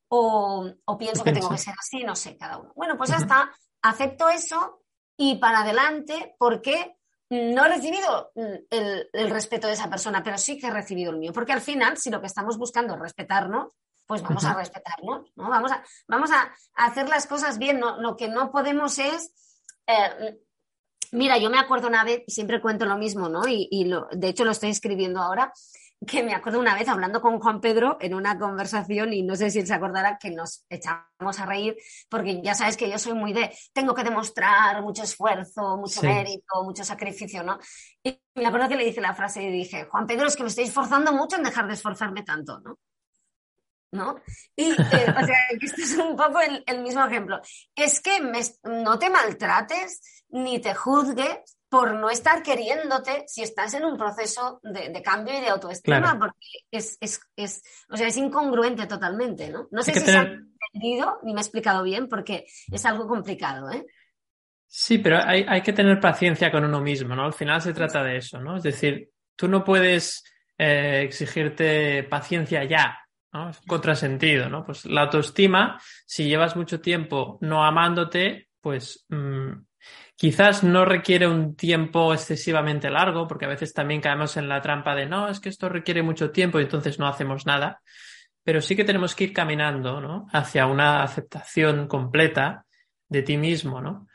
o, 0.09 0.71
pienso 0.99 1.25
que 1.25 1.33
tengo 1.33 1.49
que 1.49 1.57
ser 1.57 1.75
así, 1.79 2.05
no 2.05 2.15
sé, 2.15 2.37
cada 2.37 2.59
uno. 2.59 2.73
Bueno, 2.77 2.99
pues 2.99 3.09
ya 3.09 3.17
está, 3.17 3.51
acepto 3.81 4.29
eso 4.29 4.83
y 5.17 5.37
para 5.37 5.63
adelante, 5.63 6.35
porque 6.39 6.99
no 7.33 7.65
he 7.65 7.69
recibido 7.69 8.31
mm, 8.35 8.55
el, 8.71 9.31
respeto 9.31 9.67
de 9.67 9.73
esa 9.73 9.89
persona, 9.89 10.23
pero 10.23 10.37
sí 10.37 10.59
que 10.59 10.67
he 10.67 10.71
recibido 10.71 11.11
el 11.11 11.19
mío. 11.19 11.33
Porque 11.33 11.53
al 11.53 11.63
final, 11.63 11.97
si 11.97 12.11
lo 12.11 12.21
que 12.21 12.27
estamos 12.27 12.59
buscando 12.59 12.95
es 12.95 13.01
respetarnos, 13.01 13.73
pues 14.07 14.23
vamos 14.23 14.45
a 14.45 14.53
respetarnos, 14.53 15.33
¿no? 15.37 15.49
Vamos 15.49 15.73
a, 15.73 15.83
vamos 16.07 16.31
a 16.31 16.53
hacer 16.75 17.09
las 17.09 17.27
cosas 17.27 17.59
bien. 17.59 17.81
lo 17.81 18.17
que 18.17 18.29
no 18.29 18.51
podemos 18.51 18.99
es. 18.99 19.33
Eh, 19.87 20.41
mira, 21.13 21.39
yo 21.39 21.49
me 21.49 21.59
acuerdo 21.59 21.89
una 21.89 22.05
vez, 22.05 22.23
siempre 22.27 22.61
cuento 22.61 22.85
lo 22.85 22.99
mismo, 22.99 23.31
¿no? 23.31 23.49
Y, 23.49 23.69
y 23.71 23.87
lo, 23.87 24.09
de 24.13 24.29
hecho 24.29 24.45
lo 24.45 24.51
estoy 24.51 24.71
escribiendo 24.71 25.21
ahora 25.21 25.53
que 26.07 26.23
me 26.23 26.35
acuerdo 26.35 26.59
una 26.59 26.75
vez 26.75 26.89
hablando 26.89 27.21
con 27.21 27.39
Juan 27.39 27.61
Pedro 27.61 27.97
en 28.01 28.15
una 28.15 28.39
conversación 28.39 29.13
y 29.13 29.23
no 29.23 29.37
sé 29.37 29.51
si 29.51 29.61
él 29.61 29.67
se 29.67 29.75
acordará 29.75 30.19
que 30.19 30.31
nos 30.31 30.65
echamos 30.69 31.39
a 31.39 31.47
reír 31.47 31.77
porque 32.09 32.41
ya 32.43 32.55
sabes 32.55 32.77
que 32.77 32.91
yo 32.91 32.99
soy 32.99 33.15
muy 33.15 33.33
de 33.33 33.57
tengo 33.73 33.95
que 33.95 34.05
demostrar 34.05 34.83
mucho 34.83 35.03
esfuerzo, 35.03 35.77
mucho 35.77 36.03
mérito, 36.03 36.65
mucho 36.65 36.85
sacrificio, 36.85 37.43
¿no? 37.43 37.59
Y 38.03 38.21
me 38.35 38.47
acuerdo 38.47 38.69
que 38.69 38.77
le 38.77 38.85
dice 38.85 39.01
la 39.01 39.15
frase 39.15 39.43
y 39.43 39.51
dije, 39.51 39.85
Juan 39.85 40.07
Pedro, 40.07 40.27
es 40.27 40.37
que 40.37 40.43
me 40.43 40.49
estoy 40.49 40.65
esforzando 40.65 41.13
mucho 41.13 41.37
en 41.37 41.45
dejar 41.45 41.67
de 41.67 41.75
esforzarme 41.75 42.23
tanto, 42.23 42.61
¿no? 42.61 42.79
¿no? 43.93 44.17
Y, 44.57 44.71
eh, 44.71 44.75
o 44.75 45.27
sea, 45.27 45.37
este 45.61 45.83
es 45.83 45.97
un 45.97 46.17
poco 46.17 46.41
el, 46.41 46.83
mismo 46.83 47.05
ejemplo. 47.05 47.41
Es 47.75 48.01
que 48.01 48.19
no 48.65 48.99
te 48.99 49.11
maltrates 49.11 50.25
ni 50.31 50.61
te 50.61 50.75
juzgues 50.75 51.59
por 51.73 51.95
no 51.95 52.11
estar 52.11 52.43
queriéndote 52.43 53.25
si 53.27 53.41
estás 53.41 53.73
en 53.73 53.87
un 53.87 53.97
proceso 53.97 54.61
de, 54.63 55.03
cambio 55.03 55.39
y 55.39 55.41
de 55.41 55.49
autoestima, 55.49 56.19
porque 56.19 56.37
es, 56.71 56.99
o 57.89 57.97
sea, 57.97 58.09
es 58.09 58.17
incongruente 58.19 58.87
totalmente, 58.87 59.49
¿no? 59.49 59.69
No 59.71 59.83
sé 59.83 59.95
si 59.95 60.01
se 60.01 60.19
ha 60.19 60.39
entendido 60.75 61.19
ni 61.23 61.33
me 61.33 61.41
he 61.41 61.43
explicado 61.43 61.83
bien, 61.83 62.11
porque 62.11 62.45
es 62.71 62.85
algo 62.85 63.09
complicado, 63.09 63.71
¿eh? 63.71 63.87
Sí, 64.67 64.99
pero 64.99 65.21
hay, 65.25 65.47
hay, 65.49 65.63
que 65.63 65.73
tener 65.73 65.99
paciencia 65.99 66.53
con 66.53 66.63
uno 66.63 66.83
mismo, 66.83 67.17
¿no? 67.17 67.25
Al 67.25 67.33
final 67.33 67.63
se 67.63 67.73
trata 67.73 68.05
de 68.05 68.19
eso, 68.19 68.39
¿no? 68.39 68.59
Es 68.59 68.65
decir, 68.65 69.09
tú 69.35 69.49
no 69.49 69.65
puedes 69.65 70.25
eh, 70.59 71.01
exigirte 71.07 72.03
paciencia 72.03 72.65
ya, 72.65 72.99
¿no? 73.33 73.49
Es 73.49 73.63
contrasentido, 73.67 74.51
¿no? 74.51 74.63
Pues 74.63 74.85
la 74.85 75.05
autoestima, 75.05 75.81
si 76.05 76.29
llevas 76.29 76.55
mucho 76.55 76.83
tiempo 76.83 77.39
no 77.41 77.65
amándote, 77.65 78.51
pues 78.61 79.07
mm, 79.09 79.53
Quizás 80.17 80.63
no 80.63 80.85
requiere 80.85 81.27
un 81.27 81.57
tiempo 81.57 82.13
excesivamente 82.13 82.91
largo, 82.91 83.27
porque 83.27 83.47
a 83.47 83.49
veces 83.49 83.73
también 83.73 84.01
caemos 84.01 84.37
en 84.37 84.49
la 84.49 84.61
trampa 84.61 84.95
de 84.95 85.07
no, 85.07 85.29
es 85.29 85.41
que 85.41 85.49
esto 85.49 85.69
requiere 85.69 86.03
mucho 86.03 86.31
tiempo 86.31 86.61
y 86.61 86.65
entonces 86.65 86.99
no 86.99 87.09
hacemos 87.09 87.47
nada. 87.47 87.81
Pero 88.45 88.61
sí 88.61 88.77
que 88.77 88.85
tenemos 88.85 89.15
que 89.15 89.25
ir 89.25 89.33
caminando, 89.33 90.01
¿no? 90.01 90.27
Hacia 90.33 90.67
una 90.67 91.03
aceptación 91.03 91.87
completa 91.87 92.67
de 93.09 93.23
ti 93.23 93.37
mismo, 93.37 93.81
¿no? 93.81 94.07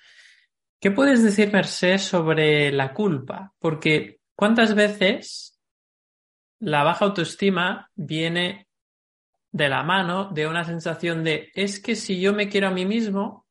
¿Qué 0.80 0.92
puedes 0.92 1.24
decir, 1.24 1.52
Merced, 1.52 1.98
sobre 1.98 2.72
la 2.72 2.94
culpa? 2.94 3.54
Porque 3.58 4.20
¿cuántas 4.36 4.76
veces 4.76 5.60
la 6.60 6.84
baja 6.84 7.06
autoestima 7.06 7.90
viene 7.96 8.68
de 9.52 9.70
la 9.70 9.82
mano 9.82 10.30
de 10.32 10.46
una 10.46 10.64
sensación 10.64 11.24
de 11.24 11.50
es 11.56 11.80
que 11.80 11.96
si 11.96 12.20
yo 12.20 12.34
me 12.34 12.48
quiero 12.48 12.68
a 12.68 12.72
mí 12.72 12.86
mismo, 12.86 13.47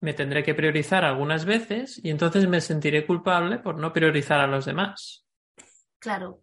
me 0.00 0.14
tendré 0.14 0.42
que 0.42 0.54
priorizar 0.54 1.04
algunas 1.04 1.44
veces 1.44 2.00
y 2.02 2.10
entonces 2.10 2.48
me 2.48 2.60
sentiré 2.60 3.06
culpable 3.06 3.58
por 3.58 3.78
no 3.78 3.92
priorizar 3.92 4.40
a 4.40 4.46
los 4.46 4.64
demás. 4.64 5.24
Claro, 5.98 6.42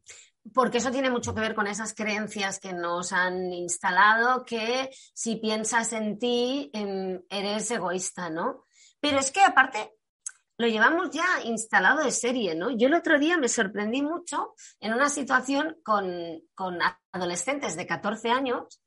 porque 0.53 0.79
eso 0.79 0.91
tiene 0.91 1.09
mucho 1.09 1.33
que 1.33 1.41
ver 1.41 1.55
con 1.55 1.67
esas 1.67 1.93
creencias 1.93 2.59
que 2.59 2.73
nos 2.73 3.13
han 3.13 3.53
instalado, 3.53 4.43
que 4.43 4.89
si 5.13 5.37
piensas 5.37 5.93
en 5.93 6.19
ti 6.19 6.69
em, 6.73 7.21
eres 7.29 7.69
egoísta, 7.71 8.29
¿no? 8.29 8.65
Pero 8.99 9.19
es 9.19 9.31
que 9.31 9.41
aparte 9.41 9.93
lo 10.57 10.67
llevamos 10.67 11.09
ya 11.11 11.25
instalado 11.43 12.03
de 12.03 12.11
serie, 12.11 12.55
¿no? 12.55 12.71
Yo 12.71 12.87
el 12.87 12.93
otro 12.93 13.19
día 13.19 13.37
me 13.37 13.49
sorprendí 13.49 14.01
mucho 14.01 14.53
en 14.79 14.93
una 14.93 15.09
situación 15.09 15.77
con, 15.83 16.41
con 16.53 16.77
adolescentes 17.11 17.75
de 17.75 17.87
14 17.87 18.29
años 18.29 18.81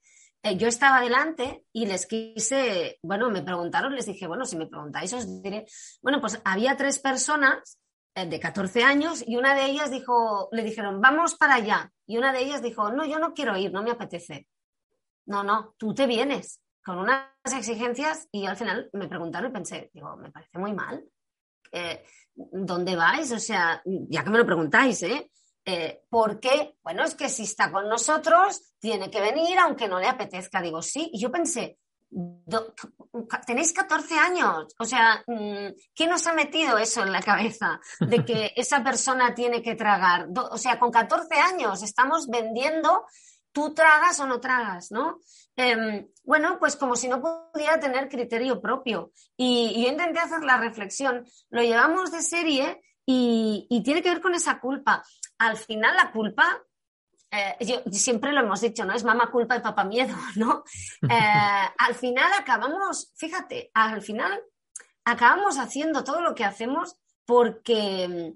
eh, 0.46 0.56
yo 0.56 0.68
estaba 0.68 1.00
delante 1.00 1.64
y 1.72 1.87
les 1.87 2.06
quise, 2.06 2.98
bueno, 3.02 3.30
me 3.30 3.42
preguntaron, 3.42 3.94
les 3.94 4.06
dije, 4.06 4.28
bueno, 4.28 4.44
si 4.44 4.56
me 4.56 4.66
preguntáis 4.66 5.12
os 5.12 5.42
diré, 5.42 5.66
bueno, 6.00 6.20
pues 6.20 6.40
había 6.44 6.76
tres 6.76 7.00
personas 7.00 7.80
eh, 8.14 8.26
de 8.26 8.38
14 8.38 8.85
años 8.85 9.24
y 9.26 9.37
una 9.37 9.56
de 9.56 9.66
ellas 9.66 9.90
dijo, 9.90 10.48
le 10.52 10.62
dijeron, 10.62 11.00
vamos 11.00 11.35
para 11.35 11.56
allá. 11.56 11.92
Y 12.06 12.16
una 12.16 12.32
de 12.32 12.42
ellas 12.42 12.62
dijo, 12.62 12.92
no, 12.92 13.04
yo 13.04 13.18
no 13.18 13.35
quiero 13.35 13.56
ir, 13.56 13.72
no 13.72 13.82
me 13.82 13.90
apetece. 13.90 14.46
No, 15.26 15.42
no, 15.42 15.74
tú 15.76 15.92
te 15.92 16.06
vienes 16.06 16.61
con 16.85 16.98
unas 16.98 17.26
exigencias 17.44 18.28
y 18.30 18.46
al 18.46 18.56
final 18.56 18.88
me 18.92 19.09
preguntaron 19.09 19.50
y 19.50 19.54
pensé, 19.54 19.90
digo, 19.92 20.16
me 20.16 20.30
parece 20.30 20.59
muy 20.59 20.72
mal. 20.72 21.04
Eh, 21.72 22.04
¿Dónde 22.32 22.94
vais? 22.94 23.32
O 23.32 23.40
sea, 23.40 23.82
ya 23.85 24.22
que 24.22 24.30
me 24.30 24.38
lo 24.38 24.46
preguntáis, 24.46 25.02
¿eh? 25.02 25.28
Eh, 25.64 26.04
¿Por 26.09 26.38
qué? 26.38 26.76
Bueno, 26.85 27.02
es 27.02 27.16
que 27.16 27.28
si 27.28 27.42
está 27.42 27.72
con 27.72 27.88
nosotros, 27.88 28.65
tiene 28.87 29.11
que 29.11 29.20
venir 29.20 29.59
aunque 29.59 29.88
no 29.88 29.99
le 29.99 30.07
apetezca. 30.07 30.62
Digo, 30.62 30.81
sí. 30.81 31.11
Y 31.12 31.18
yo 31.18 31.33
pensé, 31.33 31.77
tenéis 33.44 33.72
14 33.72 34.14
años. 34.16 34.72
O 34.79 34.85
sea, 34.85 35.25
mm, 35.27 35.75
¿qué 35.92 36.07
nos 36.07 36.25
ha 36.29 36.33
metido 36.33 36.79
eso 36.79 37.03
en 37.03 37.11
la 37.11 37.20
cabeza? 37.20 37.81
De 37.99 38.25
que 38.25 38.53
esa 38.57 38.85
persona 38.85 39.35
tiene 39.35 39.61
que 39.61 39.75
tragar. 39.75 40.29
O 40.53 40.57
sea, 40.57 40.79
con 40.79 40.92
14 40.92 41.35
años 41.35 41.83
estamos 41.83 42.29
vendiendo, 42.29 43.05
tú 43.51 43.75
tragas 43.75 44.20
o 44.20 44.27
no 44.29 44.38
tragas, 44.38 44.92
¿no? 44.92 45.18
Em, 45.57 46.07
bueno, 46.22 46.61
pues 46.61 46.77
como 46.77 46.94
si 46.94 47.09
no 47.09 47.20
pudiera 47.20 47.81
tener 47.81 48.09
criterio 48.09 48.61
propio. 48.61 49.11
Y, 49.37 49.72
y 49.75 49.83
yo 49.83 49.90
intenté 49.90 50.20
hacer 50.20 50.44
la 50.44 50.59
reflexión. 50.59 51.27
Lo 51.51 51.61
llevamos 51.61 52.12
de 52.12 52.22
serie 52.22 52.81
y, 53.07 53.83
tiene 53.85 54.03
que 54.03 54.11
ver 54.11 54.20
con 54.20 54.35
esa 54.35 54.61
culpa. 54.61 55.05
Al 55.38 55.57
final 55.57 55.94
la 55.94 56.11
culpa 56.11 56.61
eh, 57.37 57.57
yo, 57.61 57.83
siempre 57.92 58.33
lo 58.33 58.40
hemos 58.40 58.61
dicho, 58.61 58.85
¿no? 58.85 58.94
Es 58.94 59.05
mamá 59.05 59.31
culpa 59.31 59.57
y 59.57 59.61
papá 59.61 59.85
miedo, 59.85 60.14
¿no? 60.37 60.64
Eh, 61.03 61.68
al 61.79 61.94
final 61.94 62.31
acabamos, 62.38 63.12
fíjate, 63.16 63.70
al 63.75 64.03
final 64.03 64.40
acabamos 65.05 65.59
haciendo 65.59 66.03
todo 66.05 66.20
lo 66.20 66.35
que 66.35 66.44
hacemos 66.44 66.96
porque, 67.25 68.35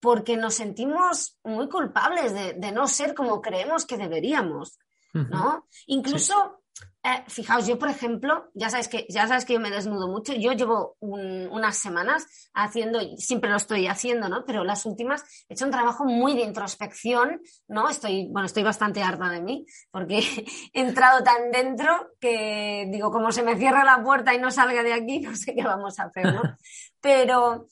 porque 0.00 0.36
nos 0.36 0.54
sentimos 0.54 1.38
muy 1.42 1.68
culpables 1.68 2.32
de, 2.32 2.72
no 2.72 2.86
ser 2.86 3.14
como 3.14 3.40
creemos 3.40 3.86
que 3.86 3.96
deberíamos, 3.96 4.78
¿no? 5.12 5.66
Incluso 5.86 6.62
eh, 7.06 7.22
fijaos, 7.28 7.68
yo 7.68 7.78
por 7.78 7.88
ejemplo, 7.88 8.50
ya 8.52 8.68
sabes 8.68 8.88
que, 8.88 9.06
ya 9.08 9.28
sabes 9.28 9.44
que 9.44 9.52
yo 9.52 9.60
me 9.60 9.70
desnudo 9.70 10.08
mucho, 10.08 10.32
yo 10.32 10.52
llevo 10.54 10.96
unas 10.98 11.78
semanas 11.78 12.26
haciendo, 12.52 12.98
siempre 13.16 13.48
lo 13.48 13.56
estoy 13.56 13.86
haciendo, 13.86 14.28
¿no? 14.28 14.44
Pero 14.44 14.64
las 14.64 14.84
últimas 14.86 15.22
he 15.48 15.54
hecho 15.54 15.66
un 15.66 15.70
trabajo 15.70 16.04
muy 16.04 16.34
de 16.34 16.42
introspección, 16.42 17.40
¿no? 17.68 17.88
Estoy, 17.88 18.26
bueno, 18.32 18.46
estoy 18.46 18.64
bastante 18.64 19.04
harta 19.04 19.28
de 19.28 19.40
mí, 19.40 19.66
porque 19.92 20.18
he 20.72 20.80
entrado 20.80 21.22
tan 21.22 21.52
dentro 21.52 22.14
que 22.18 22.88
digo, 22.90 23.12
como 23.12 23.30
se 23.30 23.44
me 23.44 23.56
cierra 23.56 23.84
la 23.84 24.02
puerta 24.02 24.34
y 24.34 24.40
no 24.40 24.50
salga 24.50 24.82
de 24.82 24.92
aquí, 24.92 25.20
no 25.20 25.36
sé 25.36 25.54
qué 25.54 25.62
vamos 25.62 26.00
a 26.00 26.06
hacer, 26.06 26.34
¿no? 26.34 26.42
Pero, 27.00 27.68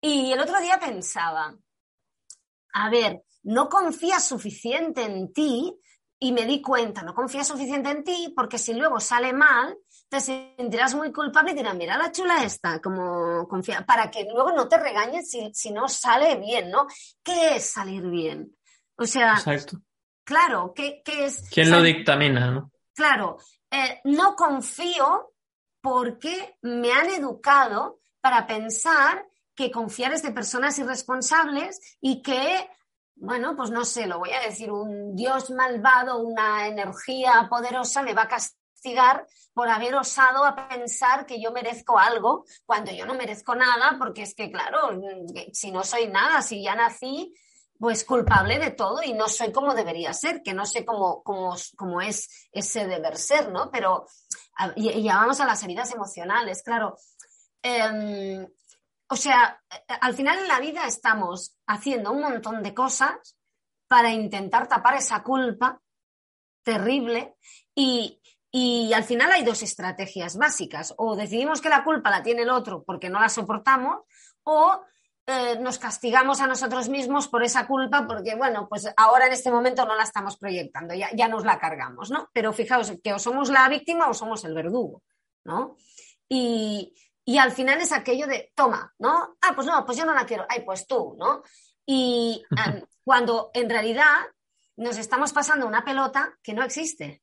y 0.00 0.32
el 0.32 0.40
otro 0.40 0.62
día 0.62 0.80
pensaba, 0.80 1.54
a 2.72 2.88
ver, 2.88 3.22
no 3.42 3.68
confías 3.68 4.26
suficiente 4.26 5.02
en 5.02 5.30
ti 5.30 5.78
y 6.20 6.32
me 6.32 6.46
di 6.46 6.60
cuenta, 6.60 7.02
no 7.02 7.14
confías 7.14 7.46
suficiente 7.46 7.90
en 7.90 8.02
ti 8.02 8.32
porque 8.34 8.58
si 8.58 8.74
luego 8.74 8.98
sale 8.98 9.32
mal, 9.32 9.76
te 10.08 10.20
sentirás 10.20 10.94
muy 10.94 11.12
culpable 11.12 11.52
y 11.52 11.54
dirás, 11.54 11.76
mira 11.76 11.96
la 11.96 12.10
chula 12.10 12.42
esta, 12.42 12.80
como 12.80 13.46
confía, 13.46 13.84
para 13.86 14.10
que 14.10 14.24
luego 14.24 14.52
no 14.52 14.68
te 14.68 14.78
regañes 14.78 15.30
si, 15.30 15.70
no 15.70 15.88
sale 15.88 16.36
bien, 16.36 16.70
¿no? 16.70 16.86
¿Qué 17.22 17.56
es 17.56 17.70
salir 17.70 18.02
bien? 18.08 18.56
O 18.96 19.04
sea, 19.04 19.34
Exacto. 19.34 19.80
claro, 20.24 20.72
¿qué, 20.74 21.02
es? 21.06 21.48
¿Quién 21.50 21.70
lo 21.70 21.82
dictamina, 21.82 22.50
no? 22.50 22.72
Claro, 22.94 23.38
eh, 23.70 24.00
no 24.04 24.34
confío 24.34 25.34
porque 25.80 26.56
me 26.62 26.92
han 26.92 27.10
educado 27.10 28.00
para 28.20 28.46
pensar 28.46 29.24
que 29.54 29.70
confiar 29.70 30.12
es 30.12 30.22
de 30.22 30.32
personas 30.32 30.78
irresponsables 30.78 31.98
y 32.00 32.22
que 32.22 32.68
bueno, 33.20 33.56
pues 33.56 33.70
no 33.70 33.84
sé, 33.84 34.06
lo 34.06 34.18
voy 34.18 34.32
a 34.32 34.40
decir, 34.40 34.70
un 34.70 35.16
dios 35.16 35.50
malvado, 35.50 36.18
una 36.18 36.66
energía 36.68 37.48
poderosa 37.50 38.02
me 38.02 38.14
va 38.14 38.22
a 38.22 38.28
castigar 38.28 39.26
por 39.52 39.68
haber 39.68 39.96
osado 39.96 40.44
a 40.44 40.68
pensar 40.68 41.26
que 41.26 41.40
yo 41.40 41.50
merezco 41.50 41.98
algo 41.98 42.44
cuando 42.64 42.92
yo 42.92 43.06
no 43.06 43.14
merezco 43.14 43.56
nada, 43.56 43.96
porque 43.98 44.22
es 44.22 44.34
que, 44.34 44.52
claro, 44.52 45.00
si 45.52 45.72
no 45.72 45.82
soy 45.82 46.06
nada, 46.06 46.42
si 46.42 46.62
ya 46.62 46.76
nací, 46.76 47.34
pues 47.78 48.04
culpable 48.04 48.58
de 48.58 48.70
todo 48.70 49.02
y 49.02 49.12
no 49.12 49.28
soy 49.28 49.52
como 49.52 49.74
debería 49.74 50.12
ser, 50.12 50.42
que 50.42 50.54
no 50.54 50.64
sé 50.64 50.84
cómo, 50.84 51.22
cómo, 51.22 52.00
es 52.00 52.48
ese 52.52 52.86
deber 52.86 53.16
ser, 53.16 53.50
¿no? 53.50 53.70
Pero, 53.70 54.06
y, 54.76 55.02
ya 55.02 55.16
vamos 55.16 55.40
a 55.40 55.46
las 55.46 55.62
heridas 55.62 55.92
emocionales, 55.92 56.62
claro. 56.62 56.96
Em, 57.62 58.46
o 59.10 59.16
sea, 59.16 59.62
al 60.00 60.14
final 60.14 60.38
en 60.38 60.48
la 60.48 60.60
vida 60.60 60.86
estamos 60.86 61.56
haciendo 61.66 62.12
un 62.12 62.20
montón 62.20 62.62
de 62.62 62.74
cosas 62.74 63.36
para 63.88 64.10
intentar 64.10 64.68
tapar 64.68 64.96
esa 64.96 65.22
culpa 65.22 65.80
terrible 66.62 67.36
y, 67.74 68.20
al 68.94 69.04
final 69.04 69.30
hay 69.30 69.44
dos 69.44 69.62
estrategias 69.62 70.36
básicas. 70.36 70.94
O 70.98 71.16
decidimos 71.16 71.60
que 71.60 71.68
la 71.68 71.84
culpa 71.84 72.10
la 72.10 72.22
tiene 72.22 72.42
el 72.42 72.50
otro 72.50 72.82
porque 72.82 73.08
no 73.08 73.20
la 73.20 73.28
soportamos 73.28 74.00
o 74.42 74.82
eh, 75.26 75.58
nos 75.60 75.78
castigamos 75.78 76.40
a 76.40 76.46
nosotros 76.46 76.88
mismos 76.88 77.28
por 77.28 77.42
esa 77.42 77.66
culpa 77.66 78.06
porque, 78.06 78.34
bueno, 78.34 78.66
pues 78.68 78.92
ahora 78.96 79.26
en 79.26 79.32
este 79.32 79.50
momento 79.50 79.86
no 79.86 79.94
la 79.94 80.02
estamos 80.02 80.36
proyectando, 80.38 80.94
ya, 80.94 81.10
ya 81.14 81.28
nos 81.28 81.44
la 81.44 81.58
cargamos, 81.58 82.10
¿no? 82.10 82.28
Pero 82.32 82.52
fijaos 82.52 82.92
que 83.02 83.12
o 83.12 83.18
somos 83.18 83.50
la 83.50 83.68
víctima 83.68 84.08
o 84.08 84.14
somos 84.14 84.44
el 84.44 84.54
verdugo, 84.54 85.02
¿no? 85.44 85.76
Y, 86.28 86.94
y 87.28 87.36
al 87.36 87.52
final 87.52 87.78
es 87.78 87.92
aquello 87.92 88.26
de, 88.26 88.52
toma, 88.54 88.94
¿no? 89.00 89.36
Ah, 89.42 89.52
pues 89.54 89.66
no, 89.66 89.84
pues 89.84 89.98
yo 89.98 90.06
no 90.06 90.14
la 90.14 90.24
quiero. 90.24 90.46
Ay, 90.48 90.62
pues 90.64 90.86
tú, 90.86 91.14
¿no? 91.18 91.42
Y 91.84 92.42
cuando 93.04 93.50
en 93.52 93.68
realidad 93.68 94.14
nos 94.76 94.96
estamos 94.96 95.34
pasando 95.34 95.66
una 95.66 95.84
pelota 95.84 96.38
que 96.42 96.54
no 96.54 96.64
existe. 96.64 97.22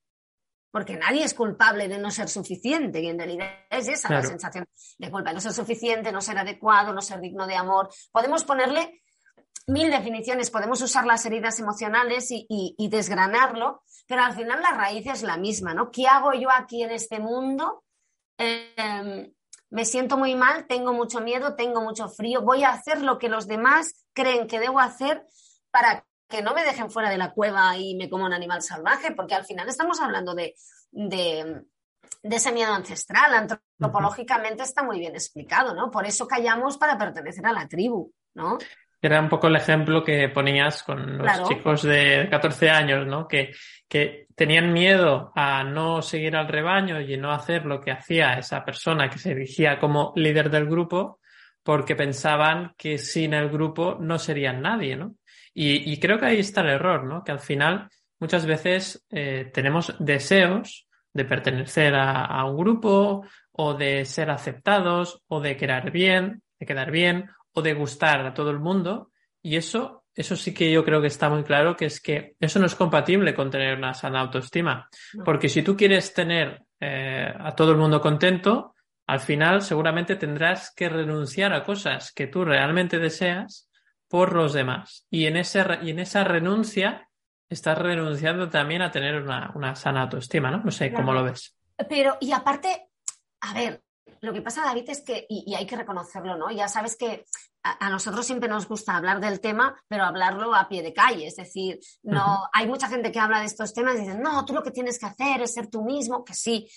Porque 0.70 0.96
nadie 0.96 1.24
es 1.24 1.34
culpable 1.34 1.88
de 1.88 1.98
no 1.98 2.12
ser 2.12 2.30
suficiente, 2.30 3.00
y 3.00 3.08
en 3.08 3.18
realidad 3.18 3.48
es 3.68 3.88
esa 3.88 4.14
la 4.14 4.22
sensación 4.22 4.68
de 5.00 5.10
culpa, 5.10 5.34
no 5.34 5.42
ser 5.42 5.54
suficiente, 5.54 6.12
no 6.12 6.22
ser 6.22 6.38
adecuado, 6.38 6.94
no 6.94 7.02
ser 7.02 7.20
digno 7.20 7.48
de 7.48 7.56
amor. 7.56 7.90
Podemos 8.12 8.44
ponerle 8.44 9.02
mil 9.66 9.90
definiciones, 9.90 10.52
podemos 10.52 10.84
usar 10.84 11.08
las 11.08 11.26
heridas 11.26 11.60
emocionales 11.60 12.28
y, 12.30 12.76
desgranarlo, 12.92 13.82
pero 14.06 14.22
al 14.22 14.36
final 14.36 14.62
la 14.62 14.74
raíz 14.74 15.08
es 15.08 15.24
la 15.24 15.38
misma, 15.38 15.74
¿no? 15.74 15.90
¿Qué 15.90 16.06
hago 16.06 16.32
yo 16.34 16.52
aquí 16.52 16.84
en 16.84 16.92
este 16.92 17.18
mundo? 17.20 17.84
Em, 18.38 19.34
me 19.76 19.84
siento 19.84 20.18
muy 20.18 20.36
mal, 20.36 20.68
tengo 20.68 20.94
mucho 20.94 21.20
miedo, 21.20 21.56
tengo 21.56 21.82
mucho 21.82 22.08
frío, 22.08 22.42
voy 22.42 22.64
a 22.64 22.70
hacer 22.70 23.02
lo 23.02 23.20
que 23.20 23.28
los 23.28 23.46
demás 23.46 24.08
creen 24.14 24.48
que 24.48 24.62
debo 24.62 24.80
hacer 24.80 25.26
para 25.70 26.06
que 26.30 26.42
no 26.42 26.54
me 26.54 26.64
dejen 26.64 26.90
fuera 26.90 27.10
de 27.10 27.18
la 27.18 27.34
cueva 27.34 27.76
y 27.78 27.94
me 27.96 28.10
como 28.10 28.26
un 28.26 28.32
animal 28.32 28.62
salvaje, 28.62 29.12
porque 29.12 29.36
al 29.36 29.44
final 29.44 29.68
estamos 29.68 30.00
hablando 30.00 30.34
de, 30.34 30.56
de, 30.92 31.66
ese 32.24 32.54
miedo 32.54 32.72
ancestral. 32.72 33.34
Antropológicamente 33.34 34.64
está 34.64 34.82
muy 34.82 34.98
bien 34.98 35.14
explicado, 35.14 35.76
¿no? 35.76 35.92
Por 35.92 36.06
eso 36.06 36.26
callamos 36.26 36.78
para 36.78 36.98
pertenecer 36.98 37.46
a 37.46 37.52
la 37.52 37.68
tribu, 37.68 38.14
¿no? 38.34 38.58
Era 39.06 39.22
un 39.22 39.30
poco 39.30 39.48
el 39.48 39.56
ejemplo 39.56 40.04
que 40.04 40.30
ponías 40.30 40.82
con 40.82 41.20
los 41.20 41.48
chicos 41.48 41.84
de 41.84 42.28
14 42.30 42.70
años, 42.72 43.06
¿no? 43.06 43.28
Que, 43.28 43.52
que 43.88 44.26
tenían 44.36 44.74
miedo 44.74 45.32
a 45.36 45.64
no 45.64 46.02
seguir 46.02 46.36
al 46.36 46.48
rebaño 46.48 47.00
y 47.00 47.16
no 47.16 47.32
hacer 47.32 47.66
lo 47.66 47.80
que 47.80 47.92
hacía 47.92 48.34
esa 48.34 48.66
persona 48.66 49.08
que 49.08 49.20
se 49.20 49.32
erigía 49.32 49.80
como 49.80 50.12
líder 50.16 50.50
del 50.50 50.66
grupo, 50.66 51.20
porque 51.62 51.96
pensaban 51.96 52.74
que 52.78 52.98
sin 52.98 53.36
el 53.36 53.50
grupo 53.50 53.98
no 54.00 54.18
serían 54.18 54.62
nadie, 54.62 54.96
¿no? 54.96 55.16
Y, 55.54 56.00
creo 56.00 56.20
que 56.20 56.26
ahí 56.26 56.40
está 56.40 56.62
el 56.62 56.70
error, 56.70 57.06
¿no? 57.06 57.24
Que 57.24 57.32
al 57.32 57.40
final 57.40 57.88
muchas 58.20 58.46
veces 58.46 59.06
eh, 59.10 59.52
tenemos 59.54 59.96
deseos 60.00 60.88
de 61.14 61.26
pertenecer 61.26 61.94
a, 61.96 62.26
a 62.26 62.44
un 62.46 62.58
grupo 62.58 63.24
o 63.52 63.74
de 63.76 64.04
ser 64.04 64.32
aceptados 64.32 65.22
o 65.28 65.40
de 65.40 65.56
quedar 65.56 65.92
bien, 65.92 66.42
de 66.60 66.66
quedar 66.66 66.92
bien 66.92 67.30
o 67.56 67.62
de 67.62 67.74
gustar 67.74 68.26
a 68.26 68.34
todo 68.34 68.52
el 68.52 68.60
mundo. 68.60 69.12
Y 69.42 69.56
eso, 69.56 70.06
eso 70.14 70.36
sí 70.36 70.54
que 70.54 70.72
yo 70.72 70.84
creo 70.84 71.02
que 71.02 71.08
está 71.08 71.30
muy 71.30 71.44
claro, 71.44 71.76
que 71.76 71.86
es 71.86 72.02
que 72.02 72.36
eso 72.40 72.60
no 72.60 72.66
es 72.66 72.76
compatible 72.76 73.34
con 73.34 73.50
tener 73.50 73.78
una 73.78 73.94
sana 73.94 74.20
autoestima. 74.22 74.90
Porque 75.24 75.50
si 75.50 75.64
tú 75.64 75.76
quieres 75.76 76.14
tener 76.14 76.64
eh, 76.80 77.34
a 77.38 77.56
todo 77.56 77.72
el 77.72 77.78
mundo 77.78 78.02
contento, 78.02 78.76
al 79.08 79.20
final 79.20 79.62
seguramente 79.62 80.16
tendrás 80.16 80.74
que 80.76 80.90
renunciar 80.90 81.54
a 81.54 81.64
cosas 81.64 82.12
que 82.12 82.28
tú 82.28 82.44
realmente 82.44 83.00
deseas 83.00 83.70
por 84.08 84.34
los 84.34 84.54
demás. 84.54 85.06
Y 85.10 85.26
en, 85.26 85.38
ese, 85.38 85.64
y 85.82 85.92
en 85.92 86.00
esa 86.00 86.24
renuncia 86.24 87.10
estás 87.50 87.78
renunciando 87.78 88.50
también 88.50 88.82
a 88.82 88.92
tener 88.92 89.22
una, 89.22 89.52
una 89.56 89.76
sana 89.76 90.02
autoestima, 90.02 90.52
¿no? 90.52 90.64
No 90.64 90.72
sé 90.72 90.92
cómo 90.92 91.14
lo 91.14 91.24
ves. 91.24 91.56
Pero, 91.88 92.18
y 92.20 92.32
aparte, 92.32 92.90
a 93.42 93.54
ver, 93.54 93.85
lo 94.22 94.34
que 94.34 94.42
pasa, 94.42 94.64
David, 94.64 94.90
es 94.90 95.02
que, 95.02 95.26
y, 95.30 95.54
hay 95.56 95.66
que 95.66 95.76
reconocerlo, 95.76 96.38
¿no? 96.38 96.52
Ya 96.52 96.68
sabes 96.68 96.96
que 96.96 97.26
a, 97.64 97.90
nosotros 97.90 98.26
siempre 98.26 98.50
nos 98.50 98.68
gusta 98.68 98.96
hablar 98.96 99.20
del 99.20 99.40
tema, 99.40 99.76
pero 99.88 100.04
hablarlo 100.04 100.54
a 100.54 100.68
pie 100.68 100.84
de 100.84 100.94
calle. 100.94 101.28
Es 101.28 101.36
decir, 101.36 101.80
no, 102.04 102.48
hay 102.54 102.68
mucha 102.68 102.88
gente 102.88 103.12
que 103.12 103.20
habla 103.20 103.40
de 103.40 103.46
estos 103.46 103.74
temas 103.74 103.96
y 103.96 104.00
dicen, 104.00 104.22
no, 104.22 104.46
tú 104.46 104.54
lo 104.54 104.64
que 104.64 104.72
tienes 104.72 105.00
que 105.00 105.08
hacer 105.08 105.42
es 105.42 105.54
ser 105.54 105.68
tú 105.68 105.84
mismo, 105.84 106.24
que 106.24 106.34
sí. 106.34 106.70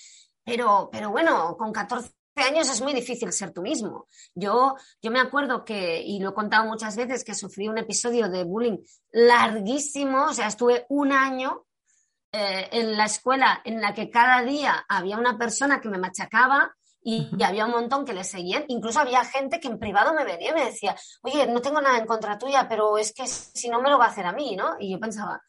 Pero, 0.43 0.89
pero 0.91 1.11
bueno, 1.11 1.55
con 1.57 1.71
14 1.71 2.11
años 2.35 2.69
es 2.69 2.81
muy 2.81 2.93
difícil 2.93 3.31
ser 3.31 3.51
tú 3.51 3.61
mismo. 3.61 4.07
Yo, 4.33 4.75
yo 5.01 5.11
me 5.11 5.19
acuerdo 5.19 5.63
que, 5.63 6.01
y 6.01 6.19
lo 6.19 6.29
he 6.31 6.33
contado 6.33 6.65
muchas 6.65 6.95
veces, 6.95 7.23
que 7.23 7.35
sufrí 7.35 7.67
un 7.67 7.77
episodio 7.77 8.29
de 8.29 8.43
bullying 8.43 8.77
larguísimo, 9.11 10.25
o 10.25 10.33
sea, 10.33 10.47
estuve 10.47 10.85
un 10.89 11.11
año 11.11 11.65
eh, 12.31 12.69
en 12.71 12.97
la 12.97 13.05
escuela 13.05 13.61
en 13.63 13.81
la 13.81 13.93
que 13.93 14.09
cada 14.09 14.41
día 14.43 14.85
había 14.87 15.17
una 15.17 15.37
persona 15.37 15.81
que 15.81 15.89
me 15.89 15.97
machacaba 15.97 16.75
y, 17.01 17.29
había 17.43 17.65
un 17.65 17.71
montón 17.71 18.05
que 18.05 18.13
le 18.13 18.23
seguían. 18.23 18.65
Incluso 18.67 18.99
había 18.99 19.23
gente 19.23 19.59
que 19.59 19.67
en 19.67 19.79
privado 19.79 20.13
me 20.13 20.25
venía 20.25 20.51
y 20.51 20.53
me 20.53 20.65
decía, 20.65 20.95
oye, 21.21 21.47
no 21.47 21.61
tengo 21.61 21.81
nada 21.81 21.97
en 21.97 22.05
contra 22.05 22.37
tuya, 22.37 22.67
pero 22.67 22.97
es 22.97 23.13
que 23.13 23.27
si 23.27 23.69
no 23.69 23.81
me 23.81 23.89
lo 23.89 23.97
va 23.97 24.05
a 24.05 24.09
hacer 24.09 24.25
a 24.25 24.33
mí, 24.33 24.55
¿no? 24.55 24.75
Y 24.79 24.91
yo 24.91 24.99
pensaba, 24.99 25.41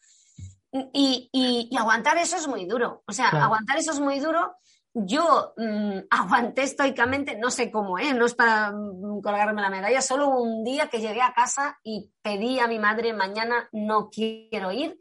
y, 0.71 1.29
y, 1.31 1.75
aguantar 1.77 2.17
eso 2.17 2.37
es 2.37 2.47
muy 2.47 2.65
duro. 2.65 3.03
O 3.07 3.11
sea, 3.11 3.29
aguantar 3.29 3.77
eso 3.77 3.91
es 3.91 3.99
muy 3.99 4.19
duro. 4.19 4.55
Yo 4.93 5.53
mm, 5.57 5.99
aguanté 6.09 6.63
estoicamente, 6.63 7.37
no 7.37 7.49
sé 7.51 7.71
cómo, 7.71 7.99
¿eh? 7.99 8.13
no 8.13 8.25
es 8.25 8.35
para 8.35 8.71
mm, 8.71 9.21
colgarme 9.21 9.61
la 9.61 9.69
medalla, 9.69 10.01
solo 10.01 10.29
un 10.29 10.63
día 10.63 10.87
que 10.87 10.99
llegué 10.99 11.21
a 11.21 11.33
casa 11.33 11.79
y 11.83 12.11
pedí 12.21 12.59
a 12.59 12.67
mi 12.67 12.79
madre, 12.79 13.13
mañana 13.13 13.69
no 13.71 14.09
quiero 14.09 14.71
ir 14.71 14.97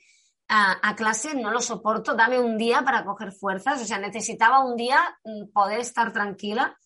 a, 0.52 0.96
clase, 0.96 1.34
no 1.34 1.52
lo 1.52 1.60
soporto, 1.60 2.14
dame 2.14 2.40
un 2.40 2.58
día 2.58 2.82
para 2.82 3.04
coger 3.04 3.30
fuerzas, 3.32 3.80
o 3.80 3.84
sea, 3.84 3.98
necesitaba 3.98 4.64
un 4.64 4.76
día 4.76 4.98
mm, 5.24 5.52
poder 5.52 5.78
estar 5.78 6.12
tranquila. 6.12 6.76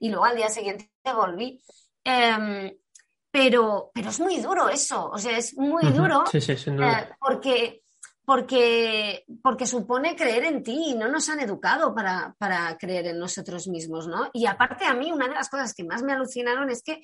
Y 0.00 0.08
luego 0.08 0.24
al 0.24 0.36
día 0.36 0.48
siguiente 0.48 0.90
volví. 1.04 1.62
Em, 2.02 2.76
pero, 3.30 3.90
pero 3.94 4.10
es 4.10 4.20
muy 4.20 4.38
duro 4.38 4.68
eso, 4.68 5.10
o 5.10 5.18
sea, 5.18 5.38
es 5.38 5.56
muy 5.56 5.90
duro 5.90 6.22
eh, 6.32 7.08
porque, 7.18 7.82
porque, 8.24 9.24
porque 9.42 9.66
supone 9.66 10.14
creer 10.14 10.44
en 10.44 10.62
ti 10.62 10.90
y 10.90 10.94
no 10.94 11.08
nos 11.08 11.28
han 11.28 11.40
educado 11.40 11.94
para, 11.94 12.34
para 12.38 12.76
creer 12.78 13.08
en 13.08 13.18
nosotros 13.18 13.66
mismos, 13.66 14.06
¿no? 14.06 14.28
Y 14.32 14.46
aparte 14.46 14.84
a 14.84 14.94
mí, 14.94 15.10
una 15.10 15.26
de 15.26 15.34
las 15.34 15.48
cosas 15.48 15.74
que 15.74 15.84
más 15.84 16.02
me 16.02 16.12
alucinaron 16.12 16.70
es 16.70 16.82
que 16.82 17.00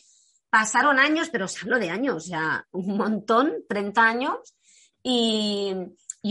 pasaron 0.51 0.99
años, 0.99 1.31
pero 1.31 1.47
os 1.47 1.63
hablo 1.63 1.79
de 1.79 1.91
años, 1.91 2.27
ya 2.27 2.65
un 2.73 2.97
montón, 2.97 3.65
30 3.69 4.03
años, 4.03 4.55
y, 5.03 5.75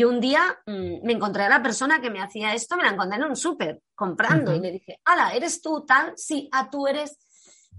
un 0.04 0.20
día 0.20 0.60
mm, 0.66 1.06
me 1.06 1.14
encontré 1.14 1.44
a 1.44 1.50
la 1.50 1.62
persona 1.62 2.00
que 2.00 2.10
me 2.10 2.22
hacía 2.22 2.54
esto, 2.54 2.78
me 2.78 2.84
la 2.84 2.92
encontré 2.92 3.18
en 3.18 3.26
un 3.26 3.36
súper 3.36 3.82
comprando 3.96 4.54
y 4.54 4.60
le 4.60 4.72
dije, 4.72 5.00
¡Hala, 5.06 5.34
¿eres 5.34 5.62
tú 5.62 5.86
tal? 5.86 6.14
Sí, 6.16 6.48
a 6.52 6.60
ah, 6.60 6.70
tú 6.70 6.88
eres. 6.88 7.18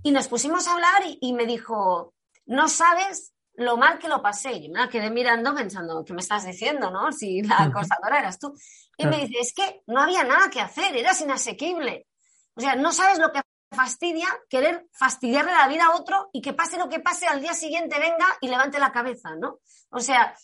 Y 0.03 0.11
nos 0.11 0.29
pusimos 0.29 0.67
a 0.67 0.73
hablar 0.73 1.03
y, 1.21 1.33
me 1.33 1.47
dijo, 1.47 2.15
no 2.47 2.69
sabes 2.69 3.33
lo 3.55 3.77
mal 3.77 3.99
que 3.99 4.09
lo 4.09 4.23
pasé. 4.23 4.61
Yo 4.63 4.73
me 4.73 4.81
la 4.81 4.89
quedé 4.89 5.11
mirando 5.11 5.55
pensando, 5.55 6.05
¿qué 6.05 6.15
me 6.15 6.21
estás 6.21 6.47
diciendo, 6.47 6.91
no? 6.91 7.13
Si 7.13 7.43
la 7.43 7.65
acosadora 7.65 8.19
eras 8.19 8.39
tú. 8.39 8.55
Y 8.97 9.07
me 9.07 9.27
dice, 9.27 9.41
es 9.41 9.53
que 9.55 9.83
no 9.87 10.01
había 10.01 10.25
nada 10.25 10.51
que 10.51 10.61
hacer, 10.61 10.97
eras 10.97 11.21
inasequible. 11.21 12.07
O 12.55 12.61
sea, 12.61 12.77
no 12.77 12.93
sabes 12.93 13.19
lo 13.19 13.31
que 13.31 13.41
fastidia 13.71 14.27
querer 14.49 14.89
fastidiarle 14.93 15.53
la 15.53 15.69
vida 15.69 15.87
a 15.87 15.97
otro 15.97 16.29
y 16.33 16.43
que 16.43 16.53
pase 16.53 16.77
lo 16.79 16.89
que 16.89 17.01
pase, 17.01 17.27
al 17.27 17.41
día 17.41 17.55
siguiente 17.55 17.99
venga 17.99 18.27
y 18.41 18.49
levante 18.49 18.79
la 18.79 18.93
cabeza, 18.93 19.37
¿no? 19.37 19.61
O 19.91 20.01
sea, 20.01 20.35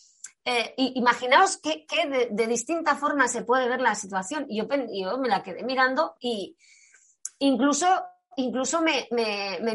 eh, 0.49 0.73
imaginaos 0.77 1.57
que, 1.57 1.85
de, 2.31 2.47
distinta 2.47 2.95
forma 2.95 3.27
se 3.27 3.41
puede 3.41 3.67
ver 3.67 3.81
la 3.81 3.95
situación. 3.95 4.45
Y 4.47 4.59
yo, 4.59 4.67
yo 4.93 5.17
me 5.17 5.27
la 5.27 5.43
quedé 5.43 5.61
mirando 5.61 6.15
y 6.21 6.55
incluso 7.39 7.85
incluso 8.37 8.81
me, 8.81 9.09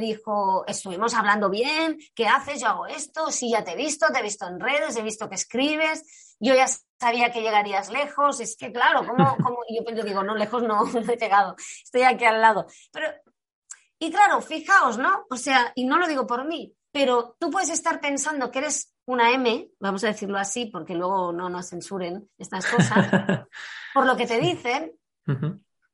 dijo, 0.01 0.65
estuvimos 0.67 1.13
hablando 1.13 1.51
bien, 1.51 1.99
¿qué 2.15 2.27
haces? 2.27 2.63
Yo 2.63 2.69
hago 2.69 2.87
esto, 2.87 3.31
sí, 3.31 3.51
ya 3.51 3.63
te 3.63 3.73
he 3.73 3.77
visto, 3.77 4.07
te 4.13 4.21
he 4.21 4.23
visto 4.23 4.47
en 4.47 4.61
redes, 4.61 4.97
he 4.97 5.03
visto 5.03 5.29
que 5.29 5.35
escribes, 5.35 6.37
yo 6.41 6.55
ya 6.55 6.67
sabía 6.99 7.33
que 7.33 7.43
llegarías 7.43 7.91
lejos, 7.91 8.41
es 8.41 8.57
que 8.57 8.73
claro, 8.73 9.05
¿cómo, 9.05 9.37
cómo? 9.45 9.59
yo, 9.69 9.95
yo 9.95 10.05
digo, 10.05 10.23
no, 10.23 10.37
lejos 10.37 10.63
no, 10.63 10.85
no 10.87 11.13
he 11.13 11.17
llegado, 11.17 11.55
estoy 11.85 12.03
aquí 12.03 12.25
al 12.25 12.41
lado. 12.41 12.67
Pero, 12.93 13.13
y 13.99 14.11
claro, 14.11 14.41
fijaos, 14.41 14.97
¿no? 14.97 15.27
O 15.29 15.37
sea, 15.37 15.73
y 15.75 15.85
no 15.85 15.99
lo 15.99 16.07
digo 16.07 16.27
por 16.27 16.47
mí, 16.47 16.73
pero 16.93 17.37
tú 17.41 17.51
puedes 17.51 17.71
estar 17.71 18.01
pensando 18.01 18.51
que 18.51 18.61
eres 18.61 18.95
una 19.07 19.33
M, 19.33 19.71
vamos 19.81 20.05
a 20.05 20.09
decirlo 20.09 20.39
así, 20.39 20.67
porque 20.67 20.95
luego 20.95 21.33
no 21.33 21.49
nos 21.49 21.71
censuren 21.71 22.31
estas 22.39 22.67
cosas, 22.67 23.09
por 23.95 24.07
lo 24.07 24.17
que 24.17 24.27
te 24.27 24.39
dicen, 24.39 24.93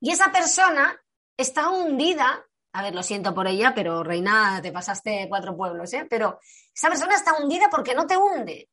y 0.01 0.11
esa 0.11 0.31
persona 0.31 1.01
está 1.37 1.71
hundida 1.71 2.45
a 2.73 2.83
ver, 2.83 2.95
lo 2.95 3.03
siento 3.03 3.35
por 3.35 3.47
ella, 3.49 3.73
pero 3.75 4.05
Reina, 4.05 4.61
te 4.63 4.73
pasaste 4.73 5.27
cuatro 5.29 5.57
pueblos, 5.57 5.93
¿eh? 5.95 6.07
Pero 6.09 6.39
esa 6.75 6.89
persona 6.89 7.15
está 7.15 7.37
hundida 7.37 7.69
porque 7.71 7.95
no 7.95 8.07
te 8.07 8.17
hunde, 8.17 8.69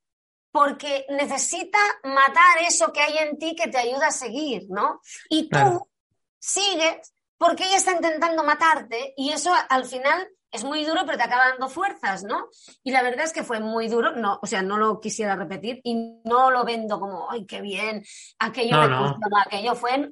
porque 0.51 1.05
necesita 1.09 1.79
matar 2.03 2.59
eso 2.67 2.91
que 2.91 3.01
hay 3.01 3.17
en 3.19 3.37
ti 3.37 3.55
que 3.55 3.69
te 3.69 3.77
ayuda 3.77 4.07
a 4.07 4.11
seguir, 4.11 4.67
¿no? 4.69 5.01
Y 5.29 5.49
tú 5.49 5.89
sigues 6.37 7.13
porque 7.37 7.65
ella 7.65 7.77
está 7.77 7.93
intentando 7.93 8.43
matarte 8.43 9.13
y 9.17 9.31
eso 9.31 9.51
al 9.69 9.85
final 9.85 10.29
es 10.55 10.63
muy 10.63 10.85
duro, 10.85 11.01
pero 11.05 11.17
te 11.17 11.23
acaba 11.23 11.49
dando 11.49 11.67
fuerzas, 11.69 12.23
¿no? 12.23 12.49
Y 12.83 12.91
la 12.91 13.03
verdad 13.03 13.25
es 13.25 13.33
que 13.33 13.43
fue 13.43 13.59
muy 13.59 13.87
duro, 13.87 14.11
no, 14.15 14.39
o 14.41 14.47
sea, 14.47 14.61
no 14.61 14.77
lo 14.77 14.99
quisiera 14.99 15.35
repetir 15.35 15.81
y 15.83 16.21
no 16.23 16.49
lo 16.49 16.63
vendo 16.63 16.99
como, 16.99 17.29
ay, 17.29 17.45
qué 17.45 17.61
bien, 17.61 18.03
aquello 18.39 18.87
no, 18.87 19.17
aquello 19.45 19.75
fue, 19.75 20.11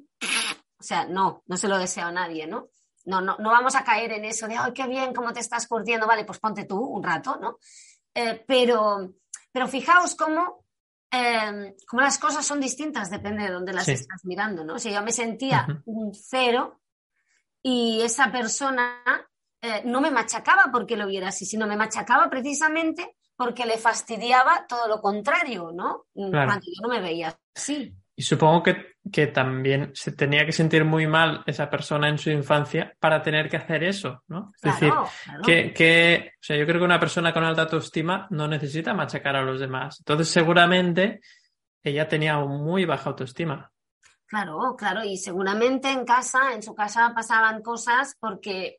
o 0.78 0.82
sea, 0.82 1.06
no, 1.06 1.42
no 1.46 1.56
se 1.56 1.68
lo 1.68 1.78
deseo 1.78 2.06
a 2.06 2.12
nadie, 2.12 2.46
¿no? 2.46 2.68
No, 3.06 3.20
no, 3.20 3.36
no 3.38 3.50
vamos 3.50 3.74
a 3.74 3.84
caer 3.84 4.12
en 4.12 4.24
eso 4.24 4.46
de, 4.46 4.56
ay, 4.56 4.72
qué 4.72 4.86
bien, 4.86 5.14
cómo 5.14 5.32
te 5.32 5.40
estás 5.40 5.66
curtiendo, 5.66 6.06
vale, 6.06 6.24
pues 6.24 6.38
ponte 6.38 6.64
tú 6.64 6.78
un 6.78 7.02
rato, 7.02 7.36
¿no? 7.40 7.58
Eh, 8.14 8.44
pero, 8.46 9.14
pero 9.50 9.66
fijaos 9.66 10.14
cómo, 10.14 10.64
em, 11.10 11.74
cómo, 11.86 12.02
las 12.02 12.18
cosas 12.18 12.46
son 12.46 12.60
distintas, 12.60 13.10
depende 13.10 13.44
de 13.44 13.50
dónde 13.50 13.72
las 13.72 13.88
estás 13.88 14.24
mirando, 14.24 14.64
¿no? 14.64 14.74
O 14.74 14.78
sea, 14.78 14.92
yo 14.92 15.02
me 15.02 15.12
sentía 15.12 15.66
un 15.86 16.14
cero 16.14 16.80
y 17.62 18.02
esa 18.02 18.30
persona 18.30 19.02
eh, 19.64 19.80
no 19.86 20.02
me 20.02 20.10
machacaba 20.10 20.64
porque 20.70 20.94
lo 20.94 21.06
viera 21.06 21.28
así, 21.28 21.46
sino 21.46 21.66
me 21.66 21.76
machacaba 21.76 22.28
precisamente 22.28 23.16
porque 23.34 23.64
le 23.64 23.78
fastidiaba 23.78 24.66
todo 24.68 24.86
lo 24.88 25.00
contrario, 25.00 25.72
¿no? 25.72 26.04
Cuando 26.12 26.66
yo 26.66 26.82
no 26.82 26.88
me 26.90 27.00
veía 27.00 27.34
así. 27.56 27.96
Y 28.14 28.22
supongo 28.22 28.62
que, 28.62 28.96
que, 29.10 29.28
también 29.28 29.90
se 29.94 30.12
tenía 30.12 30.44
que 30.44 30.52
sentir 30.52 30.84
muy 30.84 31.06
mal 31.06 31.42
esa 31.46 31.70
persona 31.70 32.10
en 32.10 32.18
su 32.18 32.28
infancia 32.28 32.94
para 33.00 33.22
tener 33.22 33.48
que 33.48 33.56
hacer 33.56 33.82
eso, 33.84 34.22
¿no? 34.28 34.52
Es 34.54 34.60
decir, 34.60 34.92
Que, 35.42 35.72
que, 35.72 36.32
o 36.34 36.42
sea, 36.42 36.56
yo 36.58 36.66
creo 36.66 36.78
que 36.78 36.84
una 36.84 37.00
persona 37.00 37.32
con 37.32 37.42
alta 37.42 37.62
autoestima 37.62 38.26
no 38.30 38.46
necesita 38.46 38.92
machacar 38.92 39.34
a 39.34 39.42
los 39.42 39.58
demás. 39.58 39.98
Entonces, 40.00 40.28
seguramente 40.28 41.22
ella 41.82 42.06
tenía 42.06 42.38
muy 42.38 42.84
baja 42.84 43.08
autoestima. 43.10 43.72
Claro, 44.26 44.76
claro, 44.76 45.02
y 45.04 45.16
seguramente 45.16 45.90
en 45.90 46.04
casa, 46.04 46.52
en 46.52 46.62
su 46.62 46.74
casa 46.74 47.12
pasaban 47.14 47.62
cosas 47.62 48.16
porque 48.20 48.78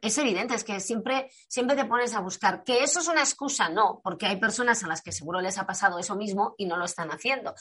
es 0.00 0.16
evidente, 0.18 0.54
es 0.54 0.64
que 0.64 0.80
siempre, 0.80 1.30
siempre 1.48 1.76
te 1.76 1.84
pones 1.84 2.14
a 2.14 2.20
buscar. 2.20 2.64
Que 2.64 2.82
eso 2.82 3.00
es 3.00 3.08
una 3.08 3.20
excusa, 3.20 3.68
no, 3.68 4.00
porque 4.02 4.26
hay 4.26 4.36
personas 4.36 4.82
a 4.82 4.88
las 4.88 5.02
que 5.02 5.12
seguro 5.12 5.40
les 5.40 5.58
ha 5.58 5.66
pasado 5.66 5.98
eso 5.98 6.16
mismo 6.16 6.54
y 6.56 6.66
no 6.66 6.76
lo 6.76 6.84
están 6.84 7.10
haciendo. 7.10 7.54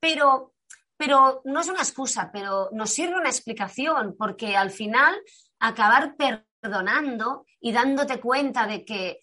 Pero, 0.00 0.54
pero 0.96 1.42
no 1.44 1.60
es 1.60 1.68
una 1.68 1.80
excusa, 1.80 2.30
pero 2.32 2.70
nos 2.72 2.90
sirve 2.90 3.16
una 3.16 3.28
explicación, 3.28 4.16
porque 4.18 4.56
al 4.56 4.70
final 4.70 5.14
acabar 5.60 6.16
perdonando 6.16 7.46
y 7.60 7.72
dándote 7.72 8.20
cuenta 8.20 8.66
de 8.66 8.84
que, 8.84 9.20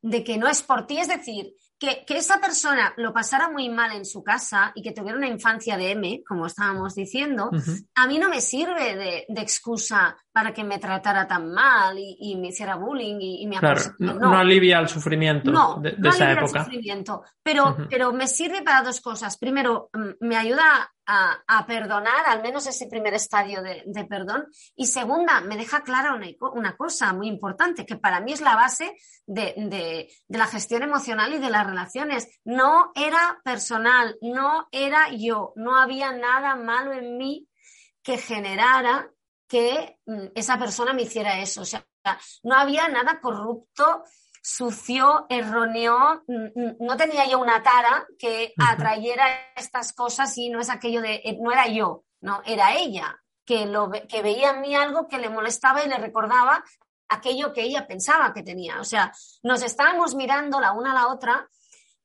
de 0.00 0.24
que 0.24 0.38
no 0.38 0.48
es 0.48 0.62
por 0.62 0.86
ti, 0.86 0.98
es 0.98 1.08
decir, 1.08 1.54
que, 1.78 2.04
esa 2.08 2.40
persona 2.40 2.94
lo 2.96 3.12
pasara 3.12 3.50
muy 3.50 3.68
mal 3.68 3.92
en 3.92 4.04
su 4.04 4.22
casa 4.22 4.72
y 4.74 4.82
que 4.82 4.92
tuviera 4.92 5.18
una 5.18 5.28
infancia 5.28 5.76
de 5.76 5.90
M, 5.92 6.22
como 6.26 6.46
estábamos 6.46 6.94
diciendo, 6.94 7.50
a 7.94 8.06
mí 8.06 8.18
no 8.18 8.28
me 8.28 8.40
sirve 8.40 8.96
de, 8.96 9.40
excusa 9.40 10.16
para 10.32 10.52
que 10.52 10.64
me 10.64 10.78
tratara 10.78 11.26
tan 11.26 11.52
mal 11.52 11.96
y, 11.98 12.36
me 12.36 12.48
hiciera 12.48 12.76
bullying 12.76 13.18
y, 13.20 13.46
me 13.46 13.58
claro, 13.58 13.80
no, 13.98 14.36
alivia 14.36 14.78
el 14.78 14.88
sufrimiento 14.88 15.78
de, 15.80 15.92
de 15.98 16.08
esa 16.08 16.32
época. 16.32 16.60
El 16.60 16.64
sufrimiento, 16.64 17.22
pero, 17.42 17.76
pero 17.90 18.12
me 18.12 18.26
sirve 18.26 18.62
para 18.62 18.82
dos 18.82 19.00
cosas. 19.00 19.36
Primero, 19.36 19.90
mm, 19.92 20.26
me 20.26 20.36
ayuda 20.36 20.90
a, 21.06 21.64
perdonar, 21.66 22.26
al 22.26 22.42
menos 22.42 22.66
ese 22.66 22.86
primer 22.86 23.14
estadio 23.14 23.62
de, 23.62 24.04
perdón. 24.08 24.48
Y 24.74 24.86
segunda, 24.86 25.40
me 25.40 25.56
deja 25.56 25.82
clara 25.82 26.18
una, 26.52 26.76
cosa 26.76 27.12
muy 27.12 27.28
importante, 27.28 27.86
que 27.86 27.96
para 27.96 28.20
mí 28.20 28.32
es 28.32 28.40
la 28.40 28.56
base 28.56 28.96
de, 29.26 30.08
la 30.28 30.46
gestión 30.46 30.82
emocional 30.82 31.32
y 31.32 31.38
de 31.38 31.50
las 31.50 31.66
relaciones. 31.66 32.28
No 32.44 32.92
era 32.94 33.40
personal, 33.44 34.16
no 34.20 34.68
era 34.72 35.10
yo, 35.10 35.52
no 35.56 35.78
había 35.78 36.12
nada 36.12 36.56
malo 36.56 36.92
en 36.92 37.16
mí 37.16 37.48
que 38.02 38.18
generara 38.18 39.10
que 39.48 39.98
mm, 40.06 40.26
esa 40.34 40.58
persona 40.58 40.92
me 40.92 41.02
hiciera 41.02 41.40
eso. 41.40 41.62
O 41.62 41.64
sea, 41.64 41.86
no 42.42 42.54
había 42.54 42.88
nada 42.88 43.20
corrupto 43.20 44.04
sucio, 44.46 45.26
erróneo, 45.28 46.22
no 46.78 46.96
tenía 46.96 47.26
yo 47.26 47.40
una 47.40 47.64
tara 47.64 48.06
que 48.16 48.54
atrayera 48.56 49.26
estas 49.56 49.92
cosas 49.92 50.38
y 50.38 50.50
no 50.50 50.60
es 50.60 50.70
aquello 50.70 51.02
de, 51.02 51.16
eh, 51.24 51.36
no 51.40 51.50
era 51.50 51.66
yo, 51.66 52.04
no, 52.20 52.42
era 52.46 52.76
ella, 52.76 53.20
que, 53.44 53.66
lo, 53.66 53.90
que 53.90 54.22
veía 54.22 54.50
en 54.50 54.60
mí 54.60 54.72
algo 54.76 55.08
que 55.08 55.18
le 55.18 55.30
molestaba 55.30 55.84
y 55.84 55.88
le 55.88 55.98
recordaba 55.98 56.62
aquello 57.08 57.52
que 57.52 57.62
ella 57.62 57.88
pensaba 57.88 58.32
que 58.32 58.44
tenía. 58.44 58.80
O 58.80 58.84
sea, 58.84 59.12
nos 59.42 59.64
estábamos 59.64 60.14
mirando 60.14 60.60
la 60.60 60.74
una 60.74 60.92
a 60.92 60.94
la 60.94 61.08
otra 61.08 61.48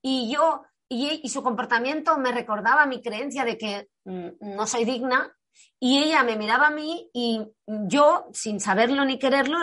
y 0.01 0.33
yo, 0.33 0.63
y, 0.89 1.29
su 1.29 1.43
comportamiento 1.43 2.17
me 2.17 2.31
recordaba 2.31 2.87
mi 2.87 3.03
creencia 3.03 3.45
de 3.45 3.55
que 3.59 3.89
mm, 4.05 4.55
no 4.55 4.65
soy 4.65 4.85
digna 4.85 5.31
y 5.79 6.01
ella 6.01 6.23
me 6.23 6.37
miraba 6.37 6.67
a 6.67 6.71
mí 6.71 7.07
y 7.13 7.39
yo, 7.67 8.29
sin 8.33 8.59
saberlo 8.59 9.05
ni 9.05 9.19
quererlo, 9.19 9.59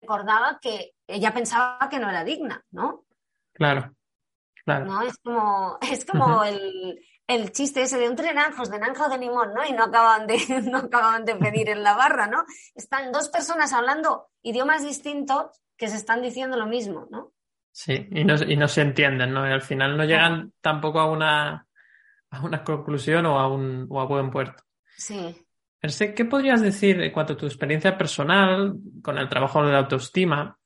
recordaba 0.00 0.58
que 0.62 0.91
ella 1.06 1.32
pensaba 1.32 1.88
que 1.90 1.98
no 1.98 2.08
era 2.08 2.24
digna, 2.24 2.64
¿no? 2.70 3.04
Claro, 3.52 3.94
claro. 4.64 4.86
¿No? 4.86 5.02
Es 5.02 5.18
como, 5.18 5.78
es 5.92 6.04
como 6.04 6.42
el, 6.44 7.52
chiste 7.52 7.82
ese 7.82 7.98
de 7.98 8.08
un 8.08 8.16
naranjos, 8.16 8.70
de 8.70 8.78
naranja 8.78 9.06
o 9.06 9.08
de 9.08 9.18
limón, 9.18 9.54
¿no? 9.54 9.64
Y 9.64 9.72
no 9.72 9.84
acaban 9.84 10.26
de, 10.26 10.38
no 10.70 10.78
acaban 10.78 11.24
de 11.24 11.36
pedir 11.36 11.68
en 11.68 11.82
la 11.82 11.94
barra, 11.94 12.26
¿no? 12.26 12.44
Están 12.74 13.12
dos 13.12 13.28
personas 13.28 13.72
hablando 13.72 14.28
idiomas 14.42 14.84
distintos 14.84 15.62
que 15.76 15.88
se 15.88 15.96
están 15.96 16.22
diciendo 16.22 16.56
lo 16.56 16.66
mismo, 16.66 17.06
¿no? 17.10 17.32
Sí, 17.72 18.06
y 18.10 18.24
no, 18.24 18.34
y 18.34 18.56
no 18.56 18.68
se 18.68 18.82
entienden, 18.82 19.32
¿no? 19.32 19.48
Y 19.48 19.52
al 19.52 19.62
final 19.62 19.96
no 19.96 20.04
llegan 20.04 20.52
tampoco 20.60 21.00
a 21.00 21.10
una, 21.10 21.66
a 22.30 22.40
una 22.42 22.62
conclusión 22.62 23.24
o 23.24 23.38
a, 23.38 23.48
un, 23.48 23.86
o 23.88 24.00
a 24.00 24.04
buen 24.04 24.30
puerto. 24.30 24.62
Sí. 24.96 25.34
¿Qué 25.80 26.24
podrías 26.26 26.60
decir 26.60 27.00
en 27.00 27.10
cuanto 27.10 27.32
a 27.32 27.36
tu 27.36 27.46
experiencia 27.46 27.98
personal 27.98 28.76
con 29.02 29.18
el 29.18 29.28
trabajo 29.28 29.64
de 29.64 29.72
la 29.72 29.78
autoestima, 29.78 30.56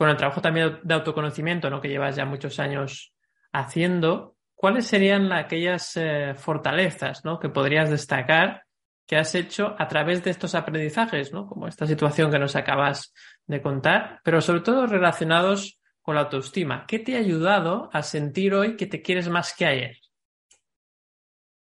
con 0.00 0.08
el 0.08 0.16
trabajo 0.16 0.40
también 0.40 0.80
de 0.82 0.94
autoconocimiento, 0.94 1.68
¿no? 1.68 1.78
que 1.78 1.90
llevas 1.90 2.16
ya 2.16 2.24
muchos 2.24 2.58
años 2.58 3.12
haciendo? 3.52 4.34
¿Cuáles 4.54 4.86
serían 4.86 5.30
aquellas 5.30 5.94
eh, 5.96 6.32
fortalezas 6.34 7.22
¿no? 7.22 7.38
que 7.38 7.50
podrías 7.50 7.90
destacar 7.90 8.64
que 9.06 9.18
has 9.18 9.34
hecho 9.34 9.76
a 9.78 9.88
través 9.88 10.24
de 10.24 10.30
estos 10.30 10.54
aprendizajes, 10.54 11.34
¿no? 11.34 11.46
como 11.46 11.68
esta 11.68 11.86
situación 11.86 12.30
que 12.30 12.38
nos 12.38 12.56
acabas 12.56 13.12
de 13.44 13.60
contar, 13.60 14.22
pero 14.24 14.40
sobre 14.40 14.62
todo 14.62 14.86
relacionados 14.86 15.78
con 16.00 16.14
la 16.14 16.22
autoestima? 16.22 16.86
¿Qué 16.86 17.00
te 17.00 17.16
ha 17.16 17.18
ayudado 17.18 17.90
a 17.92 18.02
sentir 18.02 18.54
hoy 18.54 18.78
que 18.78 18.86
te 18.86 19.02
quieres 19.02 19.28
más 19.28 19.52
que 19.52 19.66
ayer? 19.66 19.98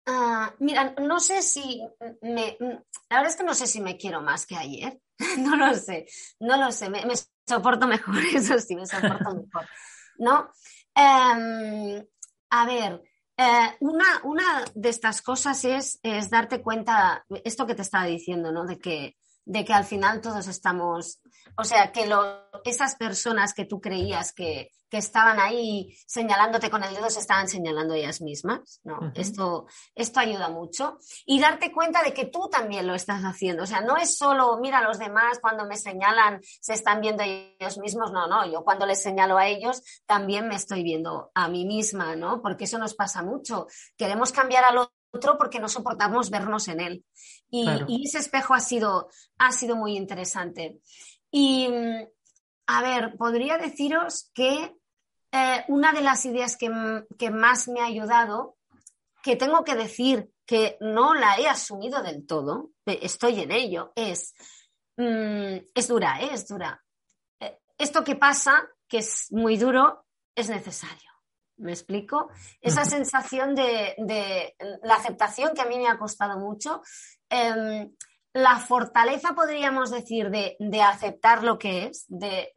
Ah, 0.08 0.54
mira, 0.60 0.94
no 1.02 1.22
sé 1.22 1.42
si 1.42 1.82
me. 2.22 2.58
La 2.60 3.18
verdad 3.18 3.28
es 3.28 3.36
que 3.38 3.44
no 3.46 3.54
sé 3.54 3.66
si 3.66 3.80
me 3.80 3.96
quiero 3.96 4.22
más 4.22 4.46
que 4.46 4.58
ayer. 4.58 5.00
no 5.40 5.56
lo 5.56 5.74
sé, 5.74 6.06
no 6.42 6.58
lo 6.58 6.70
sé. 6.74 6.90
Me, 6.90 7.02
soporto 7.48 7.88
mejor, 7.88 8.16
eso 8.34 8.60
sí, 8.60 8.76
me 8.76 8.86
soporto 8.86 9.36
mejor. 9.36 9.68
¿No? 10.18 10.52
Em, 10.96 12.06
a 12.50 12.66
ver, 12.66 13.02
eh, 13.38 13.76
una, 13.82 14.22
una, 14.24 14.64
de 14.74 14.90
estas 14.90 15.22
cosas 15.22 15.66
es, 15.66 16.00
es, 16.04 16.30
darte 16.30 16.62
cuenta, 16.62 17.26
esto 17.44 17.68
que 17.68 17.76
te 17.76 17.82
estaba 17.82 18.06
diciendo, 18.06 18.52
¿no? 18.52 18.66
De 18.66 18.80
que, 18.80 19.18
de 19.44 19.66
que 19.66 19.74
al 19.74 19.84
final 19.84 20.22
todos 20.22 20.48
estamos, 20.48 21.20
o 21.58 21.64
sea, 21.66 21.92
que 21.92 22.08
lo, 22.08 22.50
esas 22.64 22.96
personas 22.96 23.54
que 23.54 23.66
tú 23.66 23.82
creías 23.82 24.32
que, 24.34 24.72
que, 24.96 25.00
estaban 25.00 25.40
ahí 25.40 25.96
señalándote 26.08 26.70
con 26.70 26.84
el 26.84 26.94
dedo 26.94 27.10
se 27.10 27.20
estaban 27.20 27.48
señalando 27.48 27.94
ellas 27.94 28.22
mismas, 28.22 28.82
¿no? 28.84 29.12
esto, 29.16 29.68
esto 29.94 30.20
ayuda 30.20 30.50
mucho. 30.50 30.98
Y 31.26 31.40
darte 31.40 31.72
cuenta 31.72 32.02
de 32.04 32.14
que 32.14 32.26
tú 32.26 32.50
también 32.50 32.88
lo 32.88 32.96
estás 32.96 33.22
haciendo, 33.24 33.64
o 33.64 33.68
sea, 33.68 33.82
no 33.82 33.98
es 33.98 34.18
solo, 34.18 34.58
mira, 34.62 34.82
los 34.82 35.00
demás 35.00 35.40
cuando 35.40 35.66
me 35.66 35.78
señalan 35.78 36.42
se 36.62 36.74
están 36.74 37.02
viendo 37.02 37.24
ellos 37.24 37.78
mismos, 37.78 38.12
no, 38.12 38.28
no, 38.28 38.46
yo 38.50 38.64
cuando 38.64 38.86
les 38.86 39.02
señalo 39.02 39.38
a 39.38 39.48
ellos 39.48 39.82
también 40.06 40.48
me 40.48 40.56
estoy 40.56 40.84
viendo 40.84 41.32
a 41.34 41.48
mí 41.48 41.66
misma, 41.66 42.16
¿no? 42.16 42.42
Porque 42.42 42.66
eso 42.66 42.78
nos 42.78 42.96
pasa 42.96 43.22
mucho. 43.22 43.68
Queremos 43.98 44.32
cambiar 44.32 44.64
al 44.66 44.88
otro 45.16 45.38
porque 45.38 45.60
no 45.60 45.70
soportamos 45.70 46.30
vernos 46.30 46.68
en 46.68 46.80
él. 46.80 47.06
Y, 47.50 48.04
ese 48.06 48.20
espejo 48.20 48.54
ha 48.54 48.60
sido, 48.60 49.10
ha 49.38 49.52
sido 49.52 49.76
muy 49.76 49.96
interesante. 49.96 50.80
Y, 51.32 51.70
a 52.68 52.82
ver, 52.82 53.16
podría 53.18 53.58
deciros 53.58 54.32
que 54.34 54.76
eh, 55.36 55.66
una 55.68 55.92
de 55.92 56.00
las 56.00 56.26
ideas 56.26 56.56
que, 56.56 56.70
más 57.30 57.68
me 57.68 57.82
ha 57.82 57.86
ayudado, 57.88 58.56
que 59.22 59.36
tengo 59.36 59.66
que 59.66 59.76
decir 59.76 60.32
que 60.46 60.78
no 60.80 61.14
la 61.14 61.38
he 61.38 61.46
asumido 61.46 62.02
del 62.02 62.26
todo, 62.26 62.70
estoy 62.86 63.42
en 63.42 63.52
ello, 63.52 63.92
es, 63.96 64.34
mm, 64.96 65.58
es 65.76 65.88
dura, 65.90 66.22
¿eh? 66.22 66.30
es 66.32 66.48
dura. 66.48 66.82
Eh, 67.42 67.60
esto 67.78 68.02
que 68.06 68.16
pasa, 68.16 68.66
que 68.88 69.00
es 69.00 69.28
muy 69.32 69.58
duro, 69.58 70.06
es 70.34 70.48
necesario. 70.48 71.12
¿Me 71.58 71.74
explico? 71.74 72.30
Esa 72.62 72.86
sensación 72.86 73.56
de, 73.56 74.56
la 74.84 74.96
aceptación 74.96 75.54
que 75.54 75.62
a 75.62 75.66
mí 75.66 75.78
me 75.78 75.90
ha 75.90 75.98
costado 75.98 76.40
mucho. 76.40 76.82
Em, 77.30 77.94
la 78.32 78.60
fortaleza, 78.60 79.34
podríamos 79.34 79.92
decir, 79.92 80.30
de, 80.30 80.82
aceptar 80.82 81.44
lo 81.44 81.58
que 81.58 81.88
es, 81.88 82.06
de, 82.08 82.54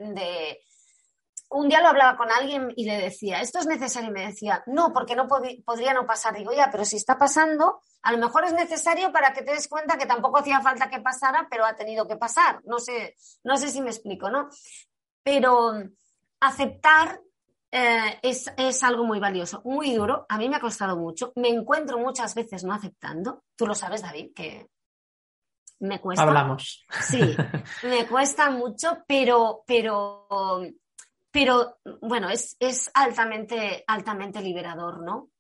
Un 1.51 1.69
día 1.69 1.81
lo 1.81 1.89
hablaba 1.89 2.17
con 2.17 2.31
alguien 2.31 2.73
y 2.77 2.85
le 2.85 2.99
decía, 2.99 3.41
esto 3.41 3.59
es 3.59 3.67
necesario, 3.67 4.11
y 4.11 4.13
me 4.13 4.27
decía, 4.27 4.63
no, 4.67 4.93
porque 4.93 5.17
no 5.17 5.27
podría 5.27 5.95
no 5.95 6.07
pasar. 6.07 6.37
Digo, 6.37 6.53
ya, 6.53 6.71
pero 6.71 6.85
si 6.85 6.97
está 6.97 7.17
pasando, 7.17 7.81
a 8.03 8.13
lo 8.13 8.19
mejor 8.19 8.45
es 8.45 8.53
necesario 8.53 9.13
para 9.13 9.33
que 9.33 9.43
te 9.43 9.53
des 9.53 9.69
cuenta 9.69 9.97
que 9.97 10.07
tampoco 10.07 10.39
hacía 10.39 10.61
falta 10.61 10.91
que 10.91 11.01
pasara, 11.01 11.47
pero 11.51 11.65
ha 11.65 11.75
tenido 11.75 12.07
que 12.07 12.17
pasar. 12.17 12.61
No 12.65 12.79
sé, 12.79 13.17
no 13.45 13.57
sé 13.57 13.71
si 13.71 13.81
me 13.81 13.91
explico, 13.91 14.31
¿no? 14.31 14.49
Pero 15.23 15.73
aceptar 16.41 17.21
eh, 17.71 18.19
es, 18.23 18.83
algo 18.83 19.05
muy 19.05 19.21
valioso, 19.21 19.61
muy 19.65 19.95
duro. 19.95 20.27
A 20.29 20.39
mí 20.39 20.49
me 20.49 20.57
ha 20.57 20.61
costado 20.61 20.97
mucho. 20.97 21.33
Me 21.37 21.49
encuentro 21.49 21.99
muchas 21.99 22.35
veces 22.35 22.65
no 22.65 22.73
aceptando. 22.73 23.45
Tú 23.57 23.67
lo 23.67 23.75
sabes, 23.75 24.03
David, 24.03 24.33
que 24.35 24.69
me 25.81 26.01
cuesta. 26.01 26.23
Hablamos. 26.23 26.87
Sí, 27.03 27.37
me 27.83 28.07
cuesta 28.07 28.51
mucho, 28.51 29.05
pero, 29.07 29.65
pero, 29.67 30.63
pero 31.31 31.79
bueno, 32.01 32.29
es, 32.31 32.57
es 32.59 32.91
altamente, 32.95 33.85
altamente 33.87 34.41
liberador, 34.41 35.03
¿no? 35.03 35.31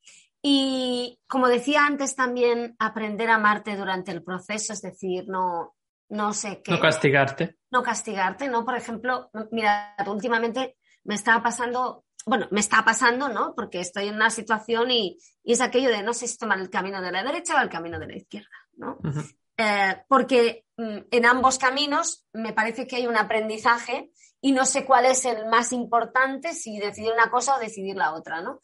Y 0.42 1.20
como 1.26 1.48
decía 1.48 1.84
antes 1.84 2.14
también, 2.14 2.76
aprender 2.78 3.30
a 3.30 3.36
amarte 3.36 3.76
durante 3.76 4.12
el 4.12 4.22
proceso, 4.22 4.72
es 4.72 4.82
decir, 4.82 5.24
no, 5.26 5.74
no 6.08 6.32
sé 6.32 6.62
qué. 6.62 6.72
No 6.72 6.80
castigarte. 6.80 7.56
No 7.70 7.82
castigarte, 7.82 8.48
¿no? 8.48 8.64
Por 8.64 8.76
ejemplo, 8.76 9.30
mira, 9.50 9.96
últimamente 10.06 10.76
me 11.04 11.14
estaba 11.14 11.42
pasando 11.42 12.04
bueno, 12.28 12.46
me 12.50 12.60
está 12.60 12.84
pasando, 12.84 13.28
¿no? 13.28 13.54
Porque 13.54 13.80
estoy 13.80 14.08
en 14.08 14.16
una 14.16 14.30
situación 14.30 14.90
y, 14.90 15.18
es 15.44 15.62
aquello 15.62 15.88
de 15.88 16.02
no 16.02 16.12
sé 16.12 16.28
si 16.28 16.36
tomar 16.36 16.60
el 16.60 16.68
camino 16.68 17.00
de 17.00 17.10
la 17.10 17.24
derecha 17.24 17.56
o 17.56 17.62
el 17.62 17.70
camino 17.70 17.98
de 17.98 18.06
la 18.06 18.16
izquierda, 18.16 18.48
¿no? 18.76 18.98
Eh, 19.58 20.02
porque 20.06 20.64
mm, 20.76 20.98
en 21.10 21.26
ambos 21.26 21.58
caminos 21.58 22.24
me 22.32 22.52
parece 22.52 22.86
que 22.86 22.96
hay 22.96 23.06
un 23.08 23.16
aprendizaje 23.16 24.12
y 24.40 24.52
no 24.52 24.64
sé 24.64 24.84
cuál 24.84 25.06
es 25.06 25.24
el 25.24 25.46
más 25.46 25.72
importante, 25.72 26.54
si 26.54 26.78
decidir 26.78 27.12
una 27.12 27.28
cosa 27.28 27.56
o 27.56 27.58
decidir 27.58 27.96
la 27.96 28.14
otra, 28.14 28.40
¿no? 28.40 28.60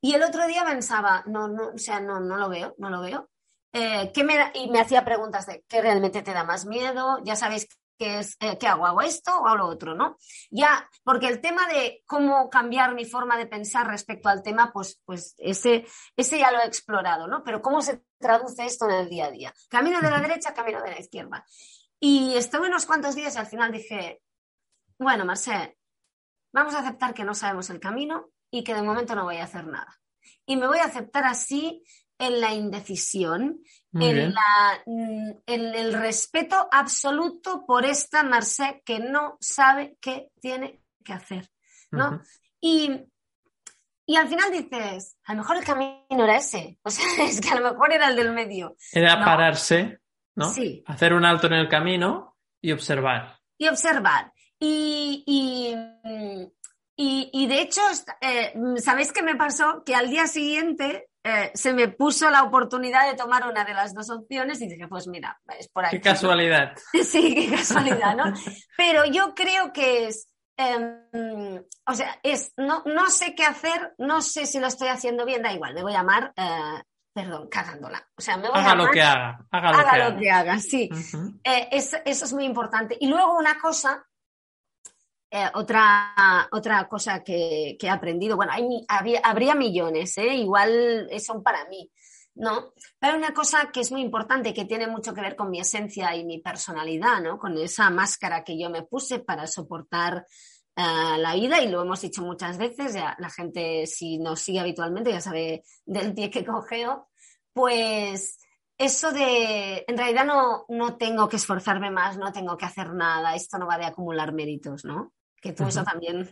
Y 0.00 0.14
el 0.14 0.22
otro 0.22 0.46
día 0.46 0.64
pensaba, 0.64 1.22
no, 1.26 1.46
no, 1.46 1.68
o 1.74 1.78
sea, 1.78 2.00
no, 2.00 2.20
no 2.20 2.38
lo 2.38 2.48
veo, 2.48 2.74
no 2.78 2.88
lo 2.88 3.02
veo. 3.02 3.28
Eh, 3.72 4.10
¿qué 4.14 4.24
me 4.24 4.50
y 4.54 4.70
me 4.70 4.80
hacía 4.80 5.04
preguntas 5.04 5.46
de 5.46 5.62
qué 5.68 5.82
realmente 5.82 6.22
te 6.22 6.32
da 6.32 6.42
más 6.42 6.64
miedo. 6.64 7.18
Ya 7.22 7.36
sabéis 7.36 7.68
que 7.98 8.20
es, 8.20 8.36
eh, 8.40 8.56
¿qué 8.58 8.66
hago? 8.66 8.86
¿Hago 8.86 9.02
esto 9.02 9.30
o 9.30 9.46
hago 9.46 9.56
lo 9.58 9.66
otro? 9.66 9.94
¿no? 9.94 10.16
Ya, 10.50 10.88
porque 11.04 11.28
el 11.28 11.42
tema 11.42 11.68
de 11.68 12.02
cómo 12.06 12.48
cambiar 12.48 12.94
mi 12.94 13.04
forma 13.04 13.36
de 13.36 13.46
pensar 13.46 13.86
respecto 13.86 14.30
al 14.30 14.42
tema, 14.42 14.72
pues, 14.72 15.00
pues 15.04 15.34
ese, 15.36 15.86
ese 16.16 16.38
ya 16.38 16.50
lo 16.50 16.60
he 16.60 16.66
explorado, 16.66 17.26
¿no? 17.26 17.44
Pero 17.44 17.60
¿cómo 17.60 17.82
se 17.82 18.02
traduce 18.20 18.64
esto 18.64 18.88
en 18.88 18.96
el 18.96 19.08
día 19.08 19.26
a 19.26 19.30
día? 19.30 19.54
Camino 19.68 20.00
de 20.00 20.10
la 20.10 20.20
derecha, 20.20 20.54
camino 20.54 20.82
de 20.82 20.90
la 20.90 21.00
izquierda. 21.00 21.44
Y 21.98 22.34
estuve 22.34 22.68
unos 22.68 22.86
cuantos 22.86 23.14
días 23.14 23.34
y 23.34 23.38
al 23.38 23.46
final 23.46 23.72
dije, 23.72 24.22
bueno, 24.98 25.24
Marcel, 25.24 25.76
vamos 26.52 26.74
a 26.74 26.80
aceptar 26.80 27.14
que 27.14 27.24
no 27.24 27.34
sabemos 27.34 27.70
el 27.70 27.80
camino 27.80 28.30
y 28.50 28.64
que 28.64 28.74
de 28.74 28.82
momento 28.82 29.14
no 29.14 29.24
voy 29.24 29.36
a 29.36 29.44
hacer 29.44 29.66
nada. 29.66 30.00
Y 30.46 30.56
me 30.56 30.66
voy 30.66 30.78
a 30.78 30.84
aceptar 30.84 31.24
así 31.24 31.84
en 32.18 32.40
la 32.40 32.52
indecisión, 32.52 33.62
en, 33.94 34.34
la, 34.34 34.82
mm, 34.84 35.30
en, 35.46 35.74
el 35.74 35.94
respeto 35.94 36.68
absoluto 36.70 37.64
por 37.66 37.86
esta 37.86 38.22
Marcé 38.22 38.82
que 38.84 39.00
no 39.00 39.38
sabe 39.40 39.96
qué 40.00 40.30
tiene 40.40 40.82
que 41.02 41.14
hacer, 41.14 41.50
¿no? 41.90 42.20
y, 42.60 43.06
y, 44.12 44.16
al 44.16 44.28
final 44.28 44.50
dices, 44.52 45.16
a 45.24 45.34
lo 45.34 45.38
mejor 45.38 45.56
el 45.56 45.64
camino 45.64 46.24
era 46.24 46.36
ese, 46.36 46.78
o 46.84 46.90
sea, 46.90 47.04
es 47.24 47.40
que 47.40 47.50
a 47.50 47.60
lo 47.60 47.72
mejor 47.72 47.92
era 47.92 48.08
el 48.08 48.16
del 48.16 48.32
medio. 48.32 48.76
Era 48.92 49.24
pararse, 49.24 50.00
¿no? 50.34 50.48
Sí. 50.50 50.82
Hacer 50.86 51.12
un 51.12 51.24
alto 51.24 51.46
en 51.46 51.54
el 51.54 51.68
camino 51.68 52.36
y 52.60 52.72
observar. 52.72 53.38
Y 53.58 53.68
observar. 53.68 54.32
Y, 54.58 55.24
y, 55.26 55.74
y, 56.96 57.30
y 57.32 57.46
de 57.46 57.62
hecho, 57.62 57.80
eh, 58.20 58.52
¿sabéis 58.76 59.12
qué 59.12 59.22
me 59.22 59.36
pasó? 59.36 59.82
Que 59.84 59.94
al 59.94 60.10
día 60.10 60.26
siguiente 60.26 61.10
eh, 61.22 61.50
se 61.54 61.74
me 61.74 61.88
puso 61.88 62.30
la 62.30 62.42
oportunidad 62.42 63.10
de 63.10 63.16
tomar 63.16 63.46
una 63.46 63.64
de 63.64 63.74
las 63.74 63.94
dos 63.94 64.08
opciones 64.08 64.60
y 64.62 64.68
dije, 64.68 64.88
pues 64.88 65.06
mira, 65.06 65.38
es 65.58 65.68
por 65.68 65.84
ahí. 65.84 65.90
Qué 65.90 66.00
casualidad. 66.00 66.74
Sí, 67.04 67.34
qué 67.34 67.56
casualidad, 67.56 68.16
¿no? 68.16 68.24
Pero 68.76 69.04
yo 69.04 69.34
creo 69.34 69.72
que 69.72 70.08
es, 70.08 70.28
em, 70.60 71.64
o 71.86 71.94
sea, 71.94 72.18
es, 72.22 72.52
no, 72.56 72.82
no 72.86 73.08
sé 73.10 73.34
qué 73.34 73.44
hacer, 73.44 73.94
no 73.98 74.22
sé 74.22 74.46
si 74.46 74.60
lo 74.60 74.66
estoy 74.66 74.88
haciendo 74.88 75.24
bien, 75.24 75.42
da 75.42 75.52
igual, 75.52 75.74
me 75.74 75.82
voy 75.82 75.92
a 75.92 75.98
llamar, 75.98 76.32
eh, 76.36 76.82
perdón, 77.12 77.48
cagándola. 77.48 78.06
O 78.16 78.20
sea, 78.20 78.36
me 78.36 78.48
voy 78.48 78.58
haga 78.58 78.72
a 78.72 78.74
lo 78.74 78.90
que 78.90 79.02
haga, 79.02 79.46
haga 79.50 79.72
lo 79.72 79.78
haga 79.78 79.92
que 79.92 79.98
lo 79.98 80.04
haga. 80.04 80.18
que 80.18 80.30
haga, 80.30 80.58
sí. 80.58 80.90
Eh, 81.44 81.68
eso 81.72 81.98
es 82.04 82.32
muy 82.32 82.44
importante. 82.44 82.96
Y 83.00 83.08
luego 83.08 83.36
una 83.36 83.58
cosa 83.58 84.06
eh, 85.32 85.48
otra, 85.54 86.48
otra 86.50 86.88
cosa 86.88 87.22
que, 87.22 87.78
he 87.80 87.88
aprendido, 87.88 88.36
bueno, 88.36 88.52
hay, 88.52 88.84
habría 89.22 89.54
millones, 89.54 90.18
igual 90.18 91.08
son 91.24 91.44
para 91.44 91.66
mí, 91.66 91.88
¿no? 92.34 92.72
Pero 92.98 93.16
una 93.16 93.32
cosa 93.32 93.70
que 93.72 93.80
es 93.80 93.92
muy 93.92 94.00
importante, 94.00 94.52
que 94.52 94.64
tiene 94.64 94.88
mucho 94.88 95.14
que 95.14 95.20
ver 95.20 95.36
con 95.36 95.48
mi 95.48 95.60
esencia 95.60 96.16
y 96.16 96.24
mi 96.24 96.38
personalidad, 96.38 97.20
¿no? 97.20 97.38
Con 97.38 97.56
esa 97.58 97.90
máscara 97.90 98.42
que 98.42 98.58
yo 98.58 98.70
me 98.70 98.82
puse 98.82 99.20
para 99.20 99.46
soportar 99.46 100.26
la 101.18 101.34
vida 101.34 101.60
y 101.60 101.68
lo 101.68 101.82
hemos 101.82 102.00
dicho 102.00 102.22
muchas 102.22 102.58
veces, 102.58 102.94
ya 102.94 103.16
la 103.18 103.30
gente 103.30 103.86
si 103.86 104.18
nos 104.18 104.40
sigue 104.40 104.60
habitualmente 104.60 105.10
ya 105.12 105.20
sabe 105.20 105.62
del 105.84 106.14
pie 106.14 106.30
que 106.30 106.44
cogeo, 106.44 107.08
pues 107.52 108.38
eso 108.78 109.12
de, 109.12 109.84
en 109.86 109.98
realidad 109.98 110.24
no, 110.24 110.64
no 110.68 110.96
tengo 110.96 111.28
que 111.28 111.36
esforzarme 111.36 111.90
más, 111.90 112.16
no 112.16 112.32
tengo 112.32 112.56
que 112.56 112.64
hacer 112.64 112.94
nada, 112.94 113.34
esto 113.34 113.58
no 113.58 113.66
va 113.66 113.76
de 113.76 113.84
acumular 113.84 114.32
méritos, 114.32 114.84
¿no? 114.84 115.12
Que 115.40 115.52
tú 115.52 115.66
eso 115.66 115.82
también 115.82 116.28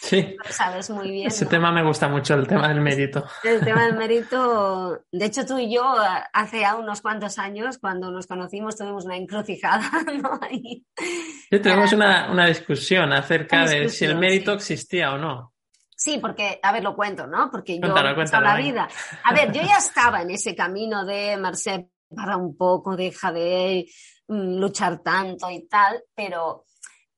sí. 0.00 0.36
lo 0.44 0.52
sabes 0.52 0.88
muy 0.90 1.10
bien. 1.10 1.26
Ese 1.26 1.46
tema 1.46 1.72
me 1.72 1.82
gusta 1.82 2.08
mucho, 2.08 2.34
el 2.34 2.46
tema 2.46 2.68
del 2.68 2.80
mérito. 2.80 3.24
El 3.42 3.60
tema 3.60 3.84
del 3.86 3.96
mérito, 3.96 5.04
de 5.10 5.24
hecho 5.24 5.44
tú 5.44 5.58
y 5.58 5.74
yo 5.74 5.94
hace 6.32 6.60
ya 6.60 6.76
unos 6.76 7.00
cuantos 7.00 7.38
años, 7.38 7.78
cuando 7.78 8.10
nos 8.10 8.26
conocimos, 8.26 8.76
tuvimos 8.76 9.04
una 9.04 9.16
encrucijada, 9.16 9.90
¿no? 10.22 10.38
sí, 10.48 10.86
tuvimos 11.50 11.92
una, 11.92 12.30
una, 12.30 12.46
discusión 12.46 13.12
acerca 13.12 13.66
de 13.66 13.88
si 13.88 14.04
el 14.04 14.16
mérito 14.16 14.52
existía 14.52 15.12
o 15.12 15.18
no. 15.18 15.52
Sí, 15.96 16.18
porque, 16.18 16.58
a 16.62 16.72
ver, 16.72 16.82
lo 16.82 16.96
cuento, 16.96 17.26
¿no? 17.26 17.48
Porque 17.50 17.78
yo 17.78 17.92
cuéntalo, 17.92 18.40
la 18.40 18.56
vida. 18.56 18.88
A 19.22 19.32
ver, 19.32 19.52
yo 19.52 19.62
ya 19.62 19.76
estaba 19.78 20.22
en 20.22 20.30
ese 20.30 20.54
camino 20.54 21.04
de 21.04 21.36
Marcel, 21.36 21.86
para 22.14 22.36
un 22.36 22.56
poco, 22.56 22.96
deja 22.96 23.32
de 23.32 23.86
mm, 24.26 24.58
luchar 24.58 25.00
tanto 25.02 25.48
y 25.50 25.66
tal, 25.68 26.02
pero 26.14 26.64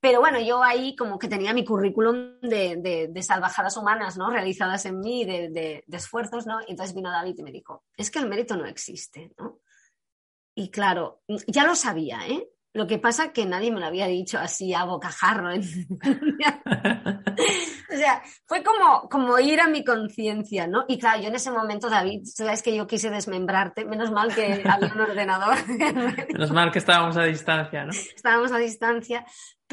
pero 0.04 0.20
bueno, 0.20 0.38
yo 0.38 0.62
ahí 0.62 0.94
como 0.94 1.18
que 1.18 1.28
tenía 1.28 1.54
mi 1.54 1.64
currículum 1.64 2.38
de, 2.42 3.08
de, 3.10 3.22
salvajadas 3.22 3.74
humanas, 3.78 4.18
¿no? 4.18 4.28
Realizadas 4.28 4.84
en 4.84 5.00
mí, 5.00 5.24
de, 5.24 5.48
de, 5.48 5.96
esfuerzos, 5.96 6.46
¿no? 6.46 6.60
Y 6.60 6.72
entonces 6.72 6.94
vino 6.94 7.10
David 7.10 7.36
y 7.38 7.42
me 7.42 7.50
dijo, 7.50 7.84
es 7.96 8.10
que 8.10 8.18
el 8.18 8.28
mérito 8.28 8.54
no 8.54 8.66
existe, 8.66 9.32
¿no? 9.38 9.60
Y 10.54 10.68
claro, 10.68 11.22
ya 11.46 11.64
lo 11.64 11.74
sabía, 11.74 12.18
¿eh? 12.28 12.46
Lo 12.74 12.86
que 12.86 12.98
pasa 12.98 13.26
es 13.26 13.32
que 13.32 13.46
nadie 13.46 13.72
me 13.72 13.80
lo 13.80 13.86
había 13.86 14.06
dicho 14.06 14.36
así 14.38 14.74
a 14.74 14.84
bocajarro. 14.84 15.48
O 17.94 17.96
sea, 17.96 18.22
fue 18.46 18.64
como, 18.64 19.08
como 19.08 19.38
ir 19.38 19.60
a 19.60 19.68
mi 19.68 19.84
conciencia, 19.84 20.66
¿no? 20.66 20.84
Y 20.88 20.98
claro, 20.98 21.22
yo 21.22 21.28
en 21.28 21.36
ese 21.36 21.50
momento, 21.50 21.88
David, 21.88 22.22
sabes 22.24 22.60
que 22.62 22.74
yo 22.74 22.88
quise 22.88 23.08
desmembrarte, 23.10 23.84
menos 23.84 24.10
mal 24.10 24.34
que 24.34 24.64
había 24.64 24.92
un 24.92 25.00
ordenador. 25.00 25.56
menos 26.32 26.50
mal 26.50 26.72
que 26.72 26.80
estábamos 26.80 27.16
a 27.16 27.22
distancia, 27.22 27.84
¿no? 27.84 27.92
Estábamos 27.92 28.50
a 28.50 28.58
distancia, 28.58 29.24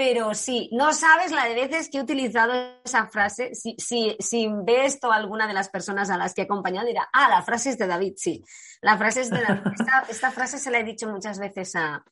pero 0.04 0.34
sí, 0.34 0.68
no 0.74 0.94
sabes 0.94 1.32
la 1.32 1.46
de 1.46 1.54
veces 1.54 1.88
que 1.88 2.00
he 2.00 2.02
utilizado 2.02 2.54
esa 2.84 3.06
frase. 3.06 3.54
Si, 3.54 3.76
si, 3.78 4.18
si 4.18 4.50
ve 4.66 4.86
esto 4.86 5.12
alguna 5.12 5.46
de 5.46 5.54
las 5.54 5.70
personas 5.70 6.10
a 6.10 6.18
las 6.18 6.34
que 6.34 6.42
he 6.42 6.46
acompañado, 6.46 6.88
dirá, 6.88 7.08
ah, 7.14 7.30
la 7.30 7.44
frase 7.44 7.70
es 7.70 7.78
de 7.78 7.86
David, 7.86 8.14
sí. 8.18 8.44
La 8.82 8.98
frase 8.98 9.22
es 9.22 9.30
de 9.30 9.44
David. 9.44 9.62
Esta, 9.80 10.06
esta 10.10 10.32
frase 10.32 10.58
se 10.58 10.72
la 10.72 10.80
he 10.80 10.84
dicho 10.84 11.08
muchas 11.08 11.38
veces 11.38 11.76
a, 11.76 12.04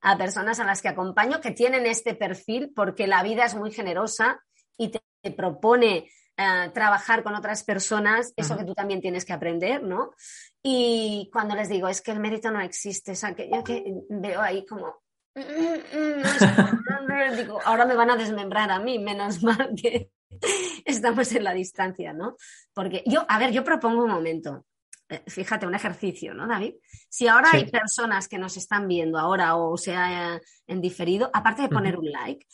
a 0.00 0.16
personas 0.16 0.60
a 0.60 0.64
las 0.64 0.80
que 0.80 0.88
acompaño 0.88 1.42
que 1.42 1.50
tienen 1.50 1.84
este 1.84 2.14
perfil 2.14 2.72
porque 2.74 3.06
la 3.06 3.22
vida 3.22 3.44
es 3.44 3.54
muy 3.54 3.70
generosa 3.70 4.42
y 4.78 4.88
te, 4.88 5.02
propone 5.36 6.08
eh, 6.38 6.70
trabajar 6.72 7.22
con 7.22 7.34
otras 7.34 7.64
personas, 7.64 8.32
eso 8.34 8.56
que 8.56 8.64
tú 8.64 8.72
también 8.72 9.02
tienes 9.02 9.26
que 9.26 9.34
aprender, 9.34 9.82
¿no? 9.82 10.12
Y 10.62 11.28
cuando 11.30 11.54
les 11.54 11.68
digo, 11.68 11.88
es 11.88 12.00
que 12.00 12.12
el 12.12 12.20
mérito 12.20 12.50
no 12.50 12.62
existe, 12.62 13.12
o 13.12 13.14
sea, 13.14 13.34
que 13.34 13.50
yo 13.50 13.62
que 13.62 13.84
veo 14.08 14.40
ahí 14.40 14.64
como... 14.64 15.02
Mm, 15.36 15.40
mm, 15.40 17.32
mm, 17.32 17.36
digo, 17.36 17.60
ahora 17.62 17.84
me 17.84 17.94
van 17.94 18.10
a 18.10 18.16
desmembrar 18.16 18.70
a 18.70 18.78
mí, 18.78 18.98
menos 18.98 19.42
mal 19.42 19.74
que 19.80 20.10
estamos 20.84 21.30
en 21.32 21.44
la 21.44 21.52
distancia, 21.52 22.14
¿no? 22.14 22.36
Porque 22.72 23.02
yo, 23.06 23.24
a 23.28 23.38
ver, 23.38 23.52
yo 23.52 23.62
propongo 23.62 24.04
un 24.04 24.10
momento. 24.10 24.64
Eh, 25.08 25.22
fíjate, 25.26 25.66
un 25.66 25.74
ejercicio, 25.74 26.34
¿no, 26.34 26.48
David? 26.48 26.74
Si 27.08 27.28
ahora 27.28 27.50
hay 27.52 27.70
personas 27.70 28.26
que 28.26 28.38
nos 28.38 28.56
están 28.56 28.88
viendo 28.88 29.18
ahora 29.18 29.54
o 29.54 29.76
sea 29.76 30.40
en 30.66 30.80
diferido, 30.80 31.30
aparte 31.32 31.62
de 31.62 31.68
poner 31.68 31.96
un 31.96 32.10
like, 32.10 32.44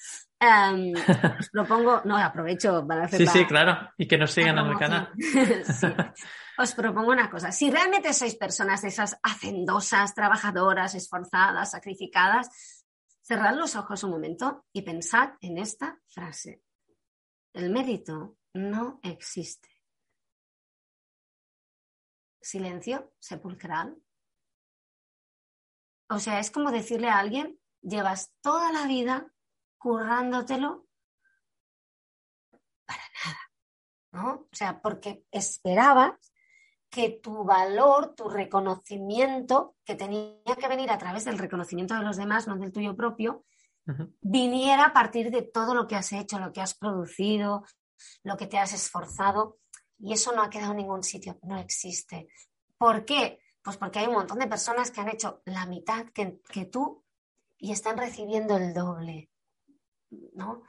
um, 0.40 0.92
os 1.40 1.48
propongo, 1.50 2.02
no, 2.04 2.18
aprovecho 2.18 2.84
para 2.86 3.04
hacer 3.04 3.20
Sí, 3.20 3.26
sí, 3.26 3.46
claro, 3.46 3.90
y 3.96 4.06
que 4.06 4.18
nos 4.18 4.32
sigan 4.32 4.58
en 4.58 4.66
el 4.66 4.76
canal. 4.76 5.08
Os 6.58 6.74
propongo 6.74 7.10
una 7.10 7.30
cosa, 7.30 7.50
si 7.50 7.70
realmente 7.70 8.12
sois 8.12 8.36
personas 8.36 8.82
de 8.82 8.88
esas 8.88 9.16
hacendosas, 9.22 10.14
trabajadoras, 10.14 10.94
esforzadas, 10.94 11.70
sacrificadas, 11.70 12.48
cerrad 13.22 13.56
los 13.56 13.74
ojos 13.76 14.04
un 14.04 14.10
momento 14.10 14.66
y 14.72 14.82
pensad 14.82 15.34
en 15.40 15.58
esta 15.58 15.98
frase. 16.08 16.62
El 17.54 17.70
mérito 17.70 18.36
no 18.52 19.00
existe 19.02 19.68
silencio 22.42 23.12
sepulcral. 23.18 23.96
O 26.10 26.18
sea, 26.18 26.40
es 26.40 26.50
como 26.50 26.70
decirle 26.70 27.08
a 27.08 27.18
alguien, 27.18 27.58
llevas 27.80 28.34
toda 28.42 28.72
la 28.72 28.86
vida 28.86 29.32
currándotelo 29.78 30.86
para 32.84 33.02
nada, 33.24 33.38
¿no? 34.12 34.48
O 34.50 34.54
sea, 34.54 34.82
porque 34.82 35.24
esperabas 35.30 36.31
que 36.92 37.08
tu 37.22 37.42
valor, 37.42 38.14
tu 38.14 38.28
reconocimiento, 38.28 39.76
que 39.82 39.94
tenía 39.94 40.54
que 40.60 40.68
venir 40.68 40.90
a 40.90 40.98
través 40.98 41.24
del 41.24 41.38
reconocimiento 41.38 41.94
de 41.94 42.02
los 42.02 42.18
demás, 42.18 42.46
no 42.46 42.54
del 42.58 42.70
tuyo 42.70 42.94
propio, 42.94 43.46
viniera 44.20 44.84
a 44.84 44.92
partir 44.92 45.30
de 45.30 45.40
todo 45.40 45.74
lo 45.74 45.86
que 45.86 45.96
has 45.96 46.12
hecho, 46.12 46.38
lo 46.38 46.52
que 46.52 46.60
has 46.60 46.74
producido, 46.74 47.64
lo 48.22 48.36
que 48.36 48.46
te 48.46 48.58
has 48.58 48.74
esforzado. 48.74 49.58
Y 49.98 50.12
eso 50.12 50.32
no 50.36 50.42
ha 50.42 50.50
quedado 50.50 50.72
en 50.72 50.78
ningún 50.78 51.02
sitio, 51.02 51.38
no 51.44 51.58
existe. 51.58 52.28
¿Por 52.76 53.06
qué? 53.06 53.40
Pues 53.62 53.78
porque 53.78 54.00
hay 54.00 54.08
un 54.08 54.14
montón 54.14 54.38
de 54.38 54.46
personas 54.46 54.90
que 54.90 55.00
han 55.00 55.08
hecho 55.08 55.40
la 55.46 55.64
mitad 55.64 56.08
que, 56.12 56.66
tú 56.66 57.02
y 57.56 57.72
están 57.72 57.96
recibiendo 57.96 58.58
el 58.58 58.74
doble. 58.74 59.30
¿No? 60.34 60.62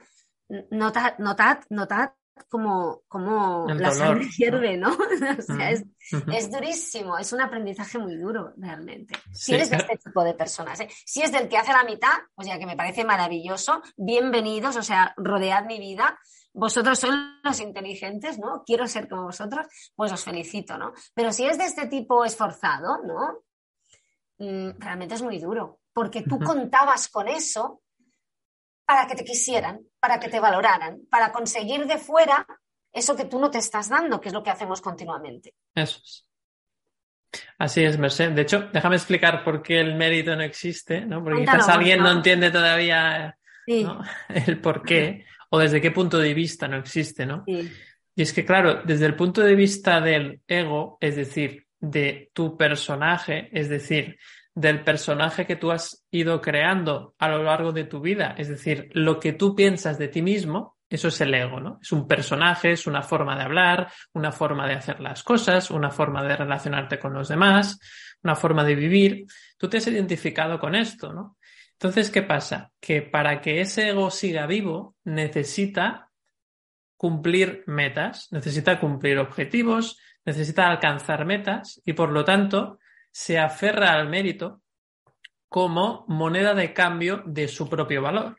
Notad, 0.70 1.18
notad, 1.18 1.58
notad 1.68 2.14
como, 2.48 3.02
como 3.08 3.66
la 3.68 3.90
sangre 3.90 4.28
hierve, 4.36 4.76
¿no? 4.76 4.90
o 5.38 5.42
sea, 5.42 5.70
es, 5.70 5.84
es, 6.32 6.50
durísimo, 6.50 7.18
es 7.18 7.32
un 7.32 7.40
aprendizaje 7.40 7.98
muy 7.98 8.16
duro, 8.16 8.52
realmente. 8.56 9.14
Si 9.32 9.54
eres 9.54 9.70
de 9.70 9.76
este 9.76 9.96
tipo 9.98 10.22
de 10.22 10.34
personas, 10.34 10.80
¿eh? 10.80 10.88
si 11.04 11.22
es 11.22 11.32
del 11.32 11.48
que 11.48 11.56
hace 11.56 11.72
la 11.72 11.84
mitad, 11.84 12.12
o 12.34 12.42
sea, 12.42 12.58
que 12.58 12.66
me 12.66 12.76
parece 12.76 13.04
maravilloso, 13.04 13.82
bienvenidos, 13.96 14.76
o 14.76 14.82
sea, 14.82 15.14
rodead 15.16 15.64
mi 15.66 15.78
vida, 15.78 16.18
vosotros 16.52 16.98
sois 16.98 17.14
los 17.42 17.60
inteligentes, 17.60 18.38
¿no? 18.38 18.62
Quiero 18.64 18.86
ser 18.86 19.08
como 19.08 19.24
vosotros, 19.24 19.66
pues 19.96 20.12
os 20.12 20.22
felicito, 20.22 20.78
¿no? 20.78 20.92
Pero 21.12 21.32
si 21.32 21.44
es 21.44 21.58
de 21.58 21.64
este 21.64 21.86
tipo 21.86 22.24
esforzado, 22.24 23.02
¿no? 23.04 23.42
Mm, 24.38 24.78
realmente 24.78 25.14
es 25.14 25.22
muy 25.22 25.38
duro, 25.38 25.80
porque 25.92 26.22
tú 26.22 26.38
contabas 26.38 27.08
con 27.08 27.28
eso 27.28 27.82
para 28.86 29.06
que 29.06 29.14
te 29.14 29.24
quisieran, 29.24 29.80
para 30.00 30.20
que 30.20 30.28
te 30.28 30.40
valoraran, 30.40 31.00
para 31.10 31.32
conseguir 31.32 31.86
de 31.86 31.98
fuera 31.98 32.46
eso 32.92 33.16
que 33.16 33.24
tú 33.24 33.40
no 33.40 33.50
te 33.50 33.58
estás 33.58 33.88
dando, 33.88 34.20
que 34.20 34.28
es 34.28 34.34
lo 34.34 34.42
que 34.42 34.50
hacemos 34.50 34.80
continuamente. 34.80 35.54
Eso 35.74 36.00
es. 36.02 36.24
Así 37.58 37.82
es, 37.82 37.98
Merced. 37.98 38.30
De 38.30 38.42
hecho, 38.42 38.68
déjame 38.72 38.96
explicar 38.96 39.42
por 39.42 39.62
qué 39.62 39.80
el 39.80 39.96
mérito 39.96 40.36
no 40.36 40.42
existe, 40.42 41.00
¿no? 41.00 41.22
Porque 41.22 41.40
quizás 41.40 41.68
alguien 41.68 42.00
no 42.00 42.12
entiende 42.12 42.50
todavía 42.50 43.36
el 43.66 44.60
por 44.60 44.82
qué 44.82 45.24
o 45.50 45.58
desde 45.58 45.80
qué 45.80 45.90
punto 45.90 46.18
de 46.18 46.34
vista 46.34 46.68
no 46.68 46.76
existe, 46.76 47.26
¿no? 47.26 47.44
Y 47.46 48.22
es 48.22 48.32
que, 48.32 48.44
claro, 48.44 48.82
desde 48.84 49.06
el 49.06 49.16
punto 49.16 49.40
de 49.40 49.56
vista 49.56 50.00
del 50.00 50.40
ego, 50.46 50.98
es 51.00 51.16
decir, 51.16 51.66
de 51.80 52.30
tu 52.32 52.56
personaje, 52.56 53.48
es 53.52 53.68
decir, 53.68 54.18
del 54.54 54.84
personaje 54.84 55.46
que 55.46 55.56
tú 55.56 55.72
has 55.72 56.04
ido 56.10 56.40
creando 56.40 57.14
a 57.18 57.28
lo 57.28 57.42
largo 57.42 57.72
de 57.72 57.84
tu 57.84 58.00
vida, 58.00 58.34
es 58.38 58.48
decir, 58.48 58.88
lo 58.92 59.18
que 59.18 59.32
tú 59.32 59.54
piensas 59.54 59.98
de 59.98 60.08
ti 60.08 60.22
mismo, 60.22 60.76
eso 60.88 61.08
es 61.08 61.20
el 61.20 61.34
ego, 61.34 61.58
¿no? 61.58 61.78
Es 61.82 61.90
un 61.90 62.06
personaje, 62.06 62.70
es 62.70 62.86
una 62.86 63.02
forma 63.02 63.36
de 63.36 63.42
hablar, 63.42 63.90
una 64.12 64.30
forma 64.30 64.68
de 64.68 64.74
hacer 64.74 65.00
las 65.00 65.24
cosas, 65.24 65.70
una 65.70 65.90
forma 65.90 66.22
de 66.22 66.36
relacionarte 66.36 67.00
con 67.00 67.14
los 67.14 67.28
demás, 67.28 67.80
una 68.22 68.36
forma 68.36 68.62
de 68.62 68.76
vivir. 68.76 69.24
Tú 69.58 69.68
te 69.68 69.78
has 69.78 69.86
identificado 69.88 70.60
con 70.60 70.76
esto, 70.76 71.12
¿no? 71.12 71.36
Entonces, 71.72 72.10
¿qué 72.10 72.22
pasa? 72.22 72.70
Que 72.80 73.02
para 73.02 73.40
que 73.40 73.60
ese 73.60 73.88
ego 73.88 74.10
siga 74.10 74.46
vivo 74.46 74.94
necesita 75.04 76.10
cumplir 76.96 77.64
metas, 77.66 78.28
necesita 78.30 78.78
cumplir 78.78 79.18
objetivos, 79.18 79.98
necesita 80.24 80.68
alcanzar 80.68 81.24
metas 81.24 81.82
y 81.84 81.94
por 81.94 82.12
lo 82.12 82.24
tanto 82.24 82.78
se 83.14 83.38
aferra 83.38 83.92
al 83.92 84.08
mérito 84.08 84.60
como 85.48 86.04
moneda 86.08 86.52
de 86.52 86.74
cambio 86.74 87.22
de 87.24 87.46
su 87.46 87.70
propio 87.70 88.02
valor. 88.02 88.36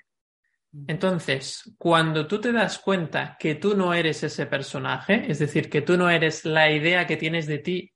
Entonces, 0.86 1.74
cuando 1.78 2.28
tú 2.28 2.42
te 2.42 2.52
das 2.52 2.80
cuenta 2.80 3.38
que 3.40 3.56
tú 3.56 3.78
no 3.78 3.94
eres 3.94 4.22
ese 4.24 4.46
personaje, 4.48 5.32
es 5.32 5.40
decir, 5.40 5.70
que 5.70 5.82
tú 5.82 5.96
no 5.96 6.10
eres 6.10 6.44
la 6.44 6.70
idea 6.70 7.08
que 7.08 7.16
tienes 7.16 7.48
de 7.48 7.60
ti, 7.60 7.94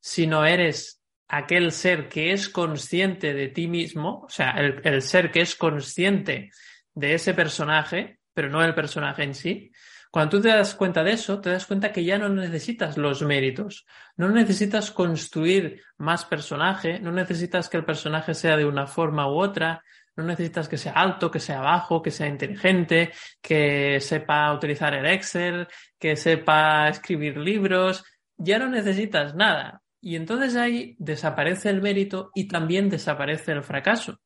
sino 0.00 0.46
eres 0.46 1.02
aquel 1.28 1.70
ser 1.70 2.08
que 2.08 2.32
es 2.32 2.48
consciente 2.48 3.34
de 3.34 3.48
ti 3.48 3.68
mismo, 3.68 4.22
o 4.24 4.30
sea, 4.30 4.52
el, 4.52 5.02
ser 5.02 5.30
que 5.30 5.42
es 5.42 5.54
consciente 5.54 6.50
de 6.94 7.12
ese 7.12 7.34
personaje, 7.34 8.20
pero 8.32 8.48
no 8.48 8.64
el 8.64 8.74
personaje 8.74 9.24
en 9.24 9.34
sí, 9.34 9.70
cuando 10.12 10.36
tú 10.36 10.42
te 10.42 10.48
das 10.50 10.74
cuenta 10.74 11.02
de 11.02 11.12
eso, 11.12 11.40
te 11.40 11.48
das 11.48 11.64
cuenta 11.64 11.90
que 11.90 12.04
ya 12.04 12.18
no 12.18 12.28
necesitas 12.28 12.98
los 12.98 13.22
méritos, 13.22 13.86
no 14.14 14.28
necesitas 14.28 14.90
construir 14.90 15.80
más 15.96 16.26
personaje, 16.26 17.00
no 17.00 17.12
necesitas 17.12 17.70
que 17.70 17.78
el 17.78 17.86
personaje 17.86 18.34
sea 18.34 18.58
de 18.58 18.66
una 18.66 18.86
forma 18.86 19.26
u 19.26 19.40
otra, 19.40 19.82
no 20.14 20.24
necesitas 20.24 20.68
que 20.68 20.76
sea 20.76 20.92
alto, 20.92 21.30
que 21.30 21.40
sea 21.40 21.62
bajo, 21.62 22.02
que 22.02 22.10
sea 22.10 22.26
inteligente, 22.26 23.10
que 23.40 24.00
sepa 24.00 24.52
utilizar 24.52 24.92
el 24.92 25.06
Excel, 25.06 25.66
que 25.98 26.14
sepa 26.14 26.90
escribir 26.90 27.38
libros, 27.38 28.04
ya 28.36 28.58
no 28.58 28.68
necesitas 28.68 29.34
nada. 29.34 29.80
Y 30.02 30.16
entonces 30.16 30.56
ahí 30.56 30.94
desaparece 30.98 31.70
el 31.70 31.80
mérito 31.80 32.32
y 32.34 32.48
también 32.48 32.90
desaparece 32.90 33.52
el 33.52 33.62
fracaso. 33.62 34.20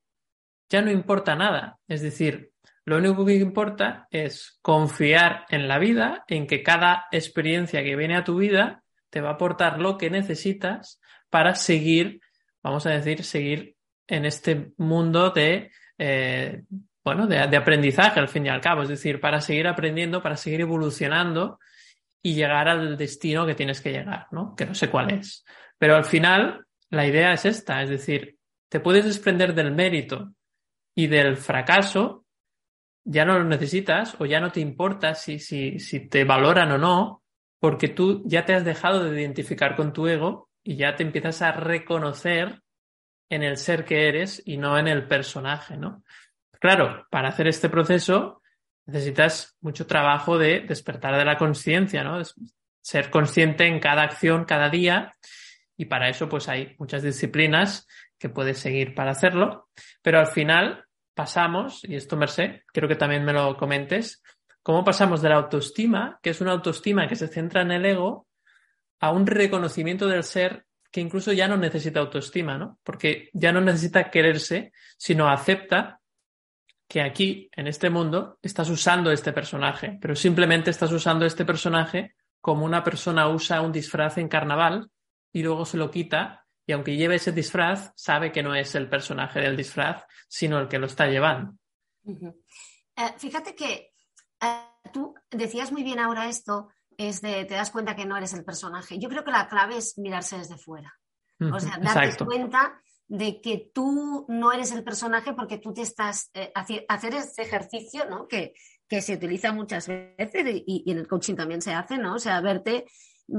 Ya 0.68 0.82
no 0.82 0.90
importa 0.90 1.36
nada. 1.36 1.78
Es 1.86 2.02
decir, 2.02 2.50
lo 2.86 2.98
único 2.98 3.26
que 3.26 3.34
importa 3.34 4.06
es 4.10 4.58
confiar 4.62 5.44
en 5.50 5.66
la 5.66 5.78
vida, 5.78 6.24
en 6.28 6.46
que 6.46 6.62
cada 6.62 7.06
experiencia 7.10 7.82
que 7.82 7.96
viene 7.96 8.16
a 8.16 8.24
tu 8.24 8.36
vida 8.36 8.84
te 9.10 9.20
va 9.20 9.30
a 9.30 9.32
aportar 9.32 9.80
lo 9.80 9.98
que 9.98 10.08
necesitas 10.08 11.00
para 11.28 11.56
seguir, 11.56 12.20
vamos 12.62 12.86
a 12.86 12.90
decir, 12.90 13.24
seguir 13.24 13.76
en 14.06 14.24
este 14.24 14.72
mundo 14.76 15.30
de, 15.30 15.72
eh, 15.98 16.62
bueno, 17.02 17.26
de, 17.26 17.48
de 17.48 17.56
aprendizaje 17.56 18.20
al 18.20 18.28
fin 18.28 18.46
y 18.46 18.50
al 18.50 18.60
cabo. 18.60 18.82
Es 18.82 18.88
decir, 18.88 19.20
para 19.20 19.40
seguir 19.40 19.66
aprendiendo, 19.66 20.22
para 20.22 20.36
seguir 20.36 20.60
evolucionando 20.60 21.58
y 22.22 22.34
llegar 22.34 22.68
al 22.68 22.96
destino 22.96 23.46
que 23.46 23.56
tienes 23.56 23.80
que 23.80 23.90
llegar, 23.90 24.28
¿no? 24.30 24.54
Que 24.54 24.64
no 24.64 24.74
sé 24.74 24.90
cuál 24.90 25.12
es. 25.12 25.44
Pero 25.76 25.96
al 25.96 26.04
final, 26.04 26.66
la 26.90 27.04
idea 27.04 27.32
es 27.32 27.44
esta, 27.44 27.82
es 27.82 27.90
decir, 27.90 28.36
te 28.68 28.78
puedes 28.78 29.04
desprender 29.04 29.54
del 29.54 29.72
mérito 29.72 30.32
y 30.94 31.08
del 31.08 31.36
fracaso, 31.36 32.25
ya 33.06 33.24
no 33.24 33.38
lo 33.38 33.44
necesitas 33.44 34.16
o 34.18 34.26
ya 34.26 34.40
no 34.40 34.50
te 34.50 34.60
importa 34.60 35.14
si, 35.14 35.38
si, 35.38 35.78
si 35.78 36.08
te 36.08 36.24
valoran 36.24 36.72
o 36.72 36.78
no, 36.78 37.22
porque 37.60 37.88
tú 37.88 38.22
ya 38.26 38.44
te 38.44 38.54
has 38.54 38.64
dejado 38.64 39.04
de 39.04 39.20
identificar 39.20 39.76
con 39.76 39.92
tu 39.92 40.08
ego 40.08 40.50
y 40.62 40.76
ya 40.76 40.96
te 40.96 41.04
empiezas 41.04 41.40
a 41.40 41.52
reconocer 41.52 42.62
en 43.30 43.44
el 43.44 43.56
ser 43.56 43.84
que 43.84 44.08
eres 44.08 44.42
y 44.44 44.56
no 44.56 44.76
en 44.78 44.88
el 44.88 45.06
personaje, 45.06 45.76
¿no? 45.76 46.02
Claro, 46.60 47.06
para 47.10 47.28
hacer 47.28 47.46
este 47.46 47.68
proceso 47.68 48.42
necesitas 48.86 49.56
mucho 49.60 49.86
trabajo 49.86 50.38
de 50.38 50.60
despertar 50.60 51.16
de 51.16 51.24
la 51.24 51.38
conciencia, 51.38 52.02
¿no? 52.02 52.20
Ser 52.80 53.10
consciente 53.10 53.66
en 53.66 53.78
cada 53.78 54.02
acción, 54.02 54.44
cada 54.44 54.68
día. 54.68 55.14
Y 55.76 55.86
para 55.86 56.08
eso, 56.08 56.28
pues 56.28 56.48
hay 56.48 56.74
muchas 56.78 57.02
disciplinas 57.02 57.86
que 58.18 58.28
puedes 58.28 58.58
seguir 58.58 58.94
para 58.94 59.10
hacerlo. 59.10 59.68
Pero 60.02 60.18
al 60.18 60.28
final 60.28 60.85
pasamos, 61.16 61.82
y 61.84 61.96
esto, 61.96 62.16
Merced, 62.16 62.60
quiero 62.72 62.86
que 62.86 62.94
también 62.94 63.24
me 63.24 63.32
lo 63.32 63.56
comentes, 63.56 64.22
cómo 64.62 64.84
pasamos 64.84 65.22
de 65.22 65.30
la 65.30 65.36
autoestima, 65.36 66.20
que 66.22 66.30
es 66.30 66.42
una 66.42 66.52
autoestima 66.52 67.08
que 67.08 67.16
se 67.16 67.26
centra 67.26 67.62
en 67.62 67.72
el 67.72 67.86
ego, 67.86 68.28
a 69.00 69.10
un 69.10 69.26
reconocimiento 69.26 70.06
del 70.06 70.22
ser 70.24 70.66
que 70.92 71.00
incluso 71.00 71.32
ya 71.32 71.48
no 71.48 71.56
necesita 71.56 72.00
autoestima, 72.00 72.58
¿no? 72.58 72.78
Porque 72.82 73.30
ya 73.32 73.50
no 73.50 73.60
necesita 73.60 74.10
quererse, 74.10 74.72
sino 74.98 75.28
acepta 75.28 76.00
que 76.86 77.00
aquí, 77.00 77.48
en 77.52 77.66
este 77.66 77.90
mundo, 77.90 78.38
estás 78.42 78.68
usando 78.68 79.10
este 79.10 79.32
personaje, 79.32 79.98
pero 80.00 80.14
simplemente 80.14 80.70
estás 80.70 80.92
usando 80.92 81.24
este 81.24 81.44
personaje 81.44 82.14
como 82.42 82.64
una 82.64 82.84
persona 82.84 83.28
usa 83.28 83.62
un 83.62 83.72
disfraz 83.72 84.18
en 84.18 84.28
carnaval 84.28 84.90
y 85.32 85.42
luego 85.42 85.64
se 85.64 85.78
lo 85.78 85.90
quita 85.90 86.45
y 86.66 86.72
aunque 86.72 86.96
lleve 86.96 87.16
ese 87.16 87.32
disfraz, 87.32 87.92
sabe 87.94 88.32
que 88.32 88.42
no 88.42 88.54
es 88.54 88.74
el 88.74 88.88
personaje 88.88 89.40
del 89.40 89.56
disfraz, 89.56 90.02
sino 90.28 90.58
el 90.58 90.68
que 90.68 90.78
lo 90.78 90.86
está 90.86 91.06
llevando. 91.06 91.54
Eh, 92.04 93.14
fíjate 93.18 93.54
que 93.54 93.92
eh, 94.42 94.90
tú 94.92 95.14
decías 95.30 95.70
muy 95.70 95.84
bien 95.84 96.00
ahora 96.00 96.28
esto, 96.28 96.68
es 96.96 97.20
de 97.20 97.44
te 97.44 97.54
das 97.54 97.70
cuenta 97.70 97.94
que 97.94 98.04
no 98.04 98.16
eres 98.16 98.34
el 98.34 98.44
personaje. 98.44 98.98
Yo 98.98 99.08
creo 99.08 99.22
que 99.22 99.30
la 99.30 99.48
clave 99.48 99.76
es 99.76 99.96
mirarse 99.98 100.38
desde 100.38 100.58
fuera. 100.58 100.92
O 101.52 101.60
sea, 101.60 101.78
darte 101.78 102.24
cuenta 102.24 102.80
de 103.06 103.40
que 103.42 103.70
tú 103.72 104.24
no 104.28 104.52
eres 104.52 104.72
el 104.72 104.82
personaje 104.82 105.34
porque 105.34 105.58
tú 105.58 105.72
te 105.74 105.82
estás 105.82 106.30
eh, 106.32 106.50
hacer 106.54 107.14
ese 107.14 107.42
ejercicio, 107.42 108.08
¿no? 108.08 108.26
Que, 108.26 108.54
que, 108.88 109.02
se 109.02 109.14
utiliza 109.14 109.52
muchas 109.52 109.86
veces 109.86 110.64
y, 110.66 110.82
y, 110.84 110.90
en 110.90 110.98
el 110.98 111.06
coaching 111.06 111.34
también 111.34 111.60
se 111.60 111.74
hace, 111.74 111.98
¿no? 111.98 112.14
O 112.14 112.18
sea, 112.18 112.40
verte 112.40 112.86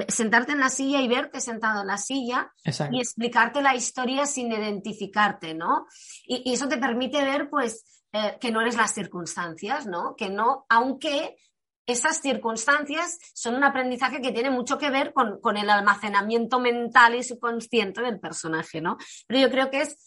sentarte 0.07 0.51
en 0.51 0.59
la 0.59 0.69
silla 0.69 1.01
y 1.01 1.07
verte 1.07 1.39
sentado 1.39 1.81
en 1.81 1.87
la 1.87 1.97
silla 1.97 2.51
y 2.91 2.99
explicarte 2.99 3.61
la 3.61 3.75
historia 3.75 4.25
sin 4.25 4.51
identificarte, 4.51 5.53
¿no? 5.53 5.87
Y, 6.25 6.51
eso 6.53 6.67
te 6.67 6.77
permite 6.77 7.23
ver, 7.23 7.49
pues, 7.49 8.03
eh, 8.11 8.37
que 8.39 8.51
no 8.51 8.61
eres 8.61 8.75
las 8.75 8.93
circunstancias, 8.93 9.85
¿no? 9.85 10.15
Que 10.15 10.29
no, 10.29 10.65
aunque 10.69 11.37
esas 11.85 12.19
circunstancias 12.21 13.17
son 13.33 13.55
un 13.55 13.63
aprendizaje 13.63 14.21
que 14.21 14.33
tiene 14.33 14.49
mucho 14.49 14.77
que 14.77 14.89
ver 14.89 15.13
con, 15.13 15.39
con 15.39 15.55
el 15.55 15.69
almacenamiento 15.69 16.59
mental 16.59 17.15
y 17.15 17.23
subconsciente 17.23 18.01
del 18.01 18.19
personaje, 18.19 18.81
¿no? 18.81 18.97
Pero 19.25 19.39
yo 19.39 19.49
creo 19.49 19.71
que 19.71 19.81
es 19.81 20.06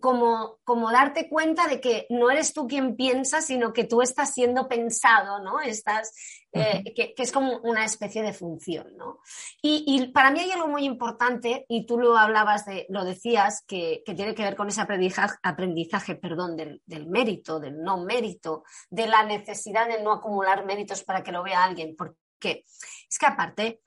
como, 0.00 0.58
como 0.64 0.90
darte 0.90 1.28
cuenta 1.28 1.66
de 1.66 1.80
que 1.80 2.06
no 2.10 2.30
eres 2.30 2.52
tú 2.52 2.66
quien 2.66 2.96
piensa, 2.96 3.40
sino 3.40 3.72
que 3.72 3.84
tú 3.84 4.02
estás 4.02 4.34
siendo 4.34 4.68
pensado, 4.68 5.42
¿no? 5.42 5.60
Estás, 5.60 6.12
eh, 6.52 6.82
que, 6.94 7.14
es 7.16 7.32
como 7.32 7.58
una 7.60 7.84
especie 7.84 8.22
de 8.22 8.32
función, 8.32 8.96
¿no? 8.96 9.20
Y, 9.62 10.08
para 10.08 10.30
mí 10.30 10.40
hay 10.40 10.50
algo 10.50 10.68
muy 10.68 10.84
importante, 10.84 11.64
y 11.68 11.86
tú 11.86 11.98
lo 11.98 12.16
hablabas 12.16 12.66
de, 12.66 12.86
lo 12.90 13.04
decías, 13.04 13.64
que, 13.66 14.02
tiene 14.04 14.34
que 14.34 14.42
ver 14.42 14.56
con 14.56 14.68
ese 14.68 14.80
aprendizaje, 14.80 15.36
aprendizaje 15.42 16.14
perdón, 16.16 16.56
del, 16.56 16.82
del, 16.84 17.06
mérito, 17.06 17.58
del 17.58 17.82
no 17.82 18.04
mérito, 18.04 18.64
de 18.90 19.06
la 19.06 19.22
necesidad 19.22 19.88
de 19.88 20.02
no 20.02 20.12
acumular 20.12 20.66
méritos 20.66 21.04
para 21.04 21.22
que 21.22 21.32
lo 21.32 21.42
vea 21.42 21.64
alguien, 21.64 21.96
porque 21.96 22.64
es 23.08 23.18
que 23.18 23.26
aparte 23.26 23.80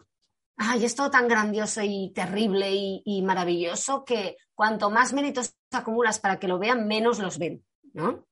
ay, 0.57 0.85
es 0.85 0.95
todo 0.95 1.09
tan 1.09 1.27
grandioso 1.27 1.81
y 1.83 2.11
terrible 2.13 2.69
y, 2.71 3.21
maravilloso 3.23 4.03
que 4.05 4.37
cuanto 4.55 4.89
más 4.89 5.13
méritos 5.13 5.55
acumulas 5.71 6.19
para 6.19 6.39
que 6.39 6.47
lo 6.47 6.59
vean, 6.59 6.87
menos 6.87 7.19
los 7.19 7.37
ven, 7.37 7.63
¿no? 7.93 8.25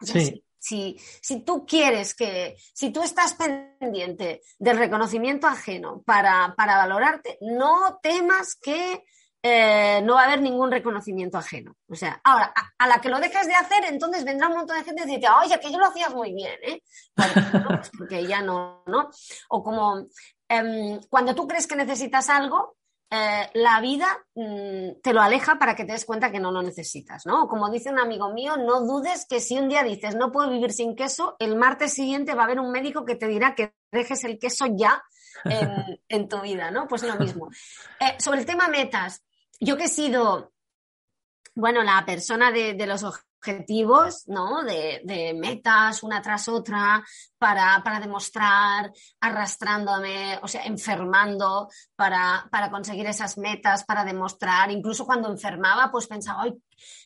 sí. 0.00 0.40
Si, 0.58 0.98
si, 1.20 1.40
tú 1.40 1.66
quieres 1.66 2.14
que, 2.14 2.56
si 2.72 2.90
tú 2.90 3.02
estás 3.02 3.34
pendiente 3.34 4.40
del 4.58 4.78
reconocimiento 4.78 5.46
ajeno 5.46 6.02
para, 6.06 6.54
valorarte, 6.56 7.36
no 7.42 7.98
temas 8.02 8.54
que 8.54 9.04
eh, 9.42 10.00
no 10.02 10.14
va 10.14 10.22
a 10.22 10.24
haber 10.24 10.40
ningún 10.40 10.70
reconocimiento 10.70 11.36
ajeno. 11.36 11.76
O 11.86 11.94
sea, 11.94 12.18
ahora, 12.24 12.54
a, 12.78 12.88
la 12.88 12.98
que 12.98 13.10
lo 13.10 13.20
dejes 13.20 13.46
de 13.46 13.54
hacer, 13.54 13.84
entonces 13.84 14.24
vendrá 14.24 14.48
un 14.48 14.56
montón 14.56 14.78
de 14.78 14.84
gente 14.84 15.02
y 15.02 15.04
decirte, 15.04 15.28
oye, 15.38 15.60
que 15.60 15.70
yo 15.70 15.78
lo 15.78 15.84
hacías 15.84 16.14
muy 16.14 16.32
bien, 16.32 16.58
¿eh? 16.62 16.82
Pues 17.14 17.90
porque 17.98 18.26
ya 18.26 18.40
no, 18.40 18.84
¿no? 18.86 19.10
O 19.50 19.62
como, 19.62 20.06
Em, 20.48 21.00
cuando 21.08 21.34
tú 21.34 21.46
crees 21.46 21.66
que 21.66 21.76
necesitas 21.76 22.28
algo, 22.28 22.76
eh, 23.10 23.50
la 23.54 23.80
vida 23.80 24.08
mm, 24.34 25.00
te 25.02 25.12
lo 25.12 25.20
aleja 25.20 25.58
para 25.58 25.76
que 25.76 25.84
te 25.84 25.92
des 25.92 26.04
cuenta 26.04 26.32
que 26.32 26.40
no 26.40 26.50
lo 26.50 26.62
necesitas, 26.62 27.26
¿no? 27.26 27.46
Como 27.46 27.70
dice 27.70 27.90
un 27.90 27.98
amigo 27.98 28.32
mío, 28.32 28.56
no 28.56 28.80
dudes 28.80 29.26
que 29.28 29.40
si 29.40 29.58
un 29.58 29.68
día 29.68 29.82
dices 29.82 30.16
no 30.16 30.32
puedo 30.32 30.50
vivir 30.50 30.72
sin 30.72 30.96
queso, 30.96 31.36
el 31.38 31.56
martes 31.56 31.92
siguiente 31.92 32.34
va 32.34 32.42
a 32.42 32.44
haber 32.46 32.60
un 32.60 32.72
médico 32.72 33.04
que 33.04 33.14
te 33.14 33.28
dirá 33.28 33.54
que 33.54 33.74
dejes 33.92 34.24
el 34.24 34.38
queso 34.38 34.66
ya 34.74 35.02
en, 36.08 36.28
tu 36.28 36.40
vida, 36.40 36.70
¿no? 36.70 36.88
Pues 36.88 37.02
lo 37.02 37.16
mismo. 37.16 37.50
Eh, 38.00 38.16
sobre 38.18 38.40
el 38.40 38.46
tema 38.46 38.68
metas, 38.68 39.22
yo 39.60 39.76
que 39.76 39.84
he 39.84 39.88
sido, 39.88 40.52
bueno, 41.54 41.82
la 41.82 42.04
persona 42.04 42.50
de, 42.50 42.74
de 42.74 42.86
los 42.86 43.04
objetivos, 43.04 43.33
¿no? 44.26 44.62
De, 44.62 45.34
metas 45.34 46.02
una 46.02 46.22
tras 46.22 46.48
otra 46.48 47.04
para, 47.38 48.00
demostrar, 48.00 48.92
arrastrándome, 49.20 50.38
o 50.42 50.48
sea, 50.48 50.64
enfermando 50.64 51.68
para, 51.96 52.48
para, 52.50 52.70
conseguir 52.70 53.06
esas 53.06 53.36
metas, 53.38 53.84
para 53.84 54.04
demostrar. 54.04 54.70
Incluso 54.70 55.04
cuando 55.04 55.30
enfermaba, 55.30 55.90
pues 55.90 56.06
pensaba, 56.06 56.42
ay, 56.42 56.54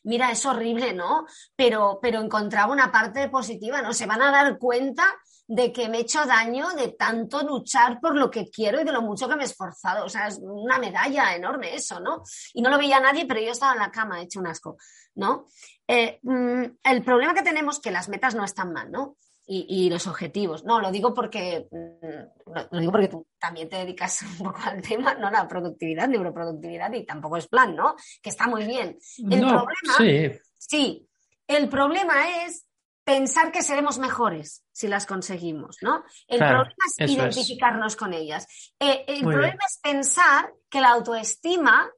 mira, 0.04 0.30
es 0.30 0.44
horrible, 0.46 0.92
¿no? 0.92 1.26
Pero, 1.56 1.98
pero 2.00 2.20
encontraba 2.20 2.72
una 2.72 2.92
parte 2.92 3.28
positiva, 3.28 3.82
¿no? 3.82 3.92
Se 3.92 4.06
van 4.06 4.22
a 4.22 4.30
dar 4.30 4.58
cuenta 4.58 5.04
de 5.48 5.72
que 5.72 5.88
me 5.88 5.98
he 5.98 6.00
hecho 6.02 6.26
daño 6.26 6.68
de 6.76 6.88
tanto 6.88 7.42
luchar 7.42 8.00
por 8.00 8.14
lo 8.14 8.30
que 8.30 8.50
quiero 8.50 8.80
y 8.80 8.84
de 8.84 8.92
lo 8.92 9.00
mucho 9.00 9.26
que 9.26 9.34
me 9.34 9.42
he 9.42 9.46
esforzado. 9.46 10.04
O 10.04 10.08
sea, 10.08 10.28
es 10.28 10.38
una 10.42 10.78
medalla 10.78 11.34
enorme 11.34 11.74
eso, 11.74 12.00
¿no? 12.00 12.22
Y 12.52 12.60
no 12.60 12.68
lo 12.68 12.76
veía 12.76 13.00
nadie, 13.00 13.24
pero 13.26 13.40
yo 13.40 13.52
estaba 13.52 13.72
en 13.72 13.78
la 13.78 13.90
cama, 13.90 14.20
he 14.20 14.24
hecho 14.24 14.40
un 14.40 14.46
asco, 14.46 14.76
¿no? 15.18 15.46
Eh, 15.86 16.20
mm, 16.22 16.64
el 16.84 17.04
problema 17.04 17.34
que 17.34 17.42
tenemos 17.42 17.76
es 17.76 17.82
que 17.82 17.90
las 17.90 18.08
metas 18.08 18.34
no 18.34 18.44
están 18.44 18.72
mal, 18.72 18.90
¿no? 18.90 19.16
Y, 19.50 19.88
los 19.88 20.06
objetivos. 20.06 20.62
No, 20.64 20.78
lo 20.78 20.90
digo 20.90 21.14
porque 21.14 21.68
mm, 21.70 22.52
lo, 22.70 22.80
digo 22.80 22.92
porque 22.92 23.08
tú 23.08 23.26
también 23.38 23.66
te 23.66 23.76
dedicas 23.76 24.20
un 24.38 24.46
poco 24.46 24.60
al 24.62 24.82
tema, 24.82 25.14
no 25.14 25.30
la 25.30 25.48
productividad, 25.48 26.06
neuroproductividad, 26.06 26.92
y 26.92 27.06
tampoco 27.06 27.38
es 27.38 27.48
plan, 27.48 27.74
¿no? 27.74 27.96
Que 28.22 28.28
está 28.28 28.46
muy 28.46 28.64
bien. 28.66 28.98
El 29.30 29.40
problema, 29.40 29.94
sí. 29.96 30.30
sí, 30.58 31.08
el 31.46 31.68
problema 31.70 32.44
es 32.44 32.66
pensar 33.04 33.50
que 33.50 33.62
seremos 33.62 33.98
mejores 33.98 34.66
si 34.70 34.86
las 34.86 35.06
conseguimos, 35.06 35.78
¿no? 35.80 36.04
El 36.26 36.40
problema 36.40 36.84
es 36.98 37.10
identificarnos 37.10 37.96
con 37.96 38.12
ellas. 38.12 38.46
Eh, 38.78 39.06
el 39.08 39.22
problema 39.22 39.64
es 39.66 39.78
pensar 39.82 40.52
que 40.68 40.82
la 40.82 40.90
autoestima 40.90 41.90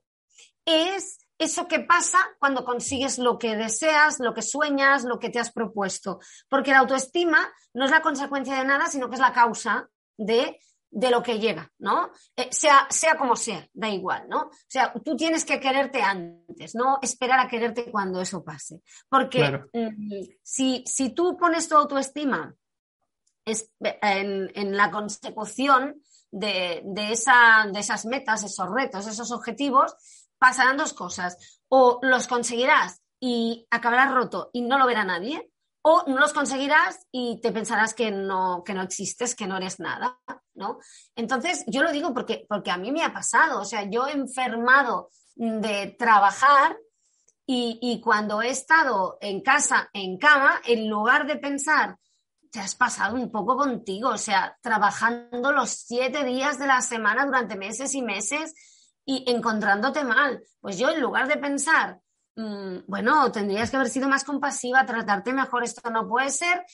es 0.64 1.18
eso 1.40 1.66
que 1.66 1.80
pasa 1.80 2.18
cuando 2.38 2.66
consigues 2.66 3.18
lo 3.18 3.38
que 3.38 3.56
deseas, 3.56 4.20
lo 4.20 4.34
que 4.34 4.42
sueñas, 4.42 5.04
lo 5.04 5.18
que 5.18 5.30
te 5.30 5.38
has 5.38 5.50
propuesto. 5.50 6.20
Porque 6.50 6.70
la 6.70 6.80
autoestima 6.80 7.50
no 7.72 7.86
es 7.86 7.90
la 7.90 8.02
consecuencia 8.02 8.56
de 8.56 8.66
nada, 8.66 8.86
sino 8.88 9.08
que 9.08 9.14
es 9.14 9.20
la 9.20 9.32
causa 9.32 9.88
de, 10.18 10.60
lo 10.90 11.22
que 11.22 11.38
llega, 11.38 11.72
¿no? 11.78 12.10
Eh, 12.36 12.48
sea, 12.50 12.86
sea 12.90 13.16
como 13.16 13.36
sea, 13.36 13.66
da 13.72 13.88
igual, 13.88 14.28
¿no? 14.28 14.42
O 14.42 14.50
sea, 14.68 14.92
tú 15.02 15.16
tienes 15.16 15.46
que 15.46 15.58
quererte 15.58 16.02
antes, 16.02 16.74
no 16.74 16.98
esperar 17.00 17.40
a 17.40 17.48
quererte 17.48 17.90
cuando 17.90 18.20
eso 18.20 18.44
pase. 18.44 18.82
Porque 19.08 19.62
mm, 19.72 20.24
si, 20.42 20.84
si, 20.86 21.14
tú 21.14 21.38
pones 21.38 21.70
tu 21.70 21.74
autoestima 21.74 22.54
en, 23.46 24.52
en 24.54 24.76
la 24.76 24.90
consecución 24.90 26.02
de, 26.30 26.82
de, 26.84 27.12
esa, 27.12 27.66
de 27.72 27.80
esas 27.80 28.04
metas, 28.06 28.44
esos 28.44 28.68
retos, 28.70 29.06
esos 29.06 29.32
objetivos, 29.32 29.94
pasarán 30.40 30.76
dos 30.76 30.92
cosas. 30.92 31.60
O 31.68 32.00
los 32.02 32.26
conseguirás 32.26 33.00
y 33.20 33.68
acabarás 33.70 34.12
roto 34.12 34.50
y 34.52 34.62
no 34.62 34.78
lo 34.78 34.86
verá 34.86 35.04
nadie, 35.04 35.52
o 35.82 36.04
no 36.08 36.18
los 36.18 36.32
conseguirás 36.32 37.06
y 37.12 37.40
te 37.40 37.52
pensarás 37.52 37.94
que 37.94 38.10
no, 38.10 38.62
que 38.64 38.74
no 38.74 38.82
existes, 38.82 39.34
que 39.34 39.46
no 39.46 39.56
eres 39.56 39.78
nada, 39.78 40.18
¿no? 40.54 40.78
Entonces, 41.14 41.64
yo 41.66 41.82
lo 41.82 41.92
digo 41.92 42.12
porque, 42.12 42.44
porque 42.48 42.70
a 42.70 42.76
mí 42.76 42.90
me 42.90 43.04
ha 43.04 43.12
pasado, 43.12 43.60
o 43.60 43.64
sea, 43.64 43.88
yo 43.88 44.06
he 44.06 44.12
enfermado 44.12 45.10
de 45.36 45.94
trabajar 45.98 46.76
y, 47.46 47.78
y 47.80 48.00
cuando 48.00 48.42
he 48.42 48.50
estado 48.50 49.18
en 49.20 49.42
casa, 49.42 49.88
en 49.92 50.18
cama, 50.18 50.60
en 50.66 50.88
lugar 50.88 51.26
de 51.26 51.36
pensar, 51.36 51.96
te 52.50 52.60
has 52.60 52.74
pasado 52.74 53.14
un 53.14 53.30
poco 53.30 53.56
contigo, 53.56 54.10
o 54.10 54.18
sea, 54.18 54.56
trabajando 54.60 55.52
los 55.52 55.70
siete 55.70 56.24
días 56.24 56.58
de 56.58 56.66
la 56.66 56.80
semana 56.82 57.24
durante 57.24 57.56
meses 57.56 57.94
y 57.94 58.02
meses, 58.02 58.54
y 59.10 59.24
encontrándote 59.26 60.04
mal. 60.04 60.40
Pues 60.60 60.78
yo 60.78 60.88
en 60.88 61.00
lugar 61.00 61.26
de 61.26 61.36
pensar, 61.36 61.98
mm, 62.36 62.78
bueno, 62.86 63.32
tendrías 63.32 63.68
que 63.68 63.76
haber 63.76 63.88
sido 63.88 64.08
más 64.08 64.22
compasiva, 64.22 64.86
tratarte 64.86 65.32
mejor, 65.32 65.64
esto 65.64 65.90
no 65.90 66.08
puede 66.08 66.30
ser, 66.30 66.64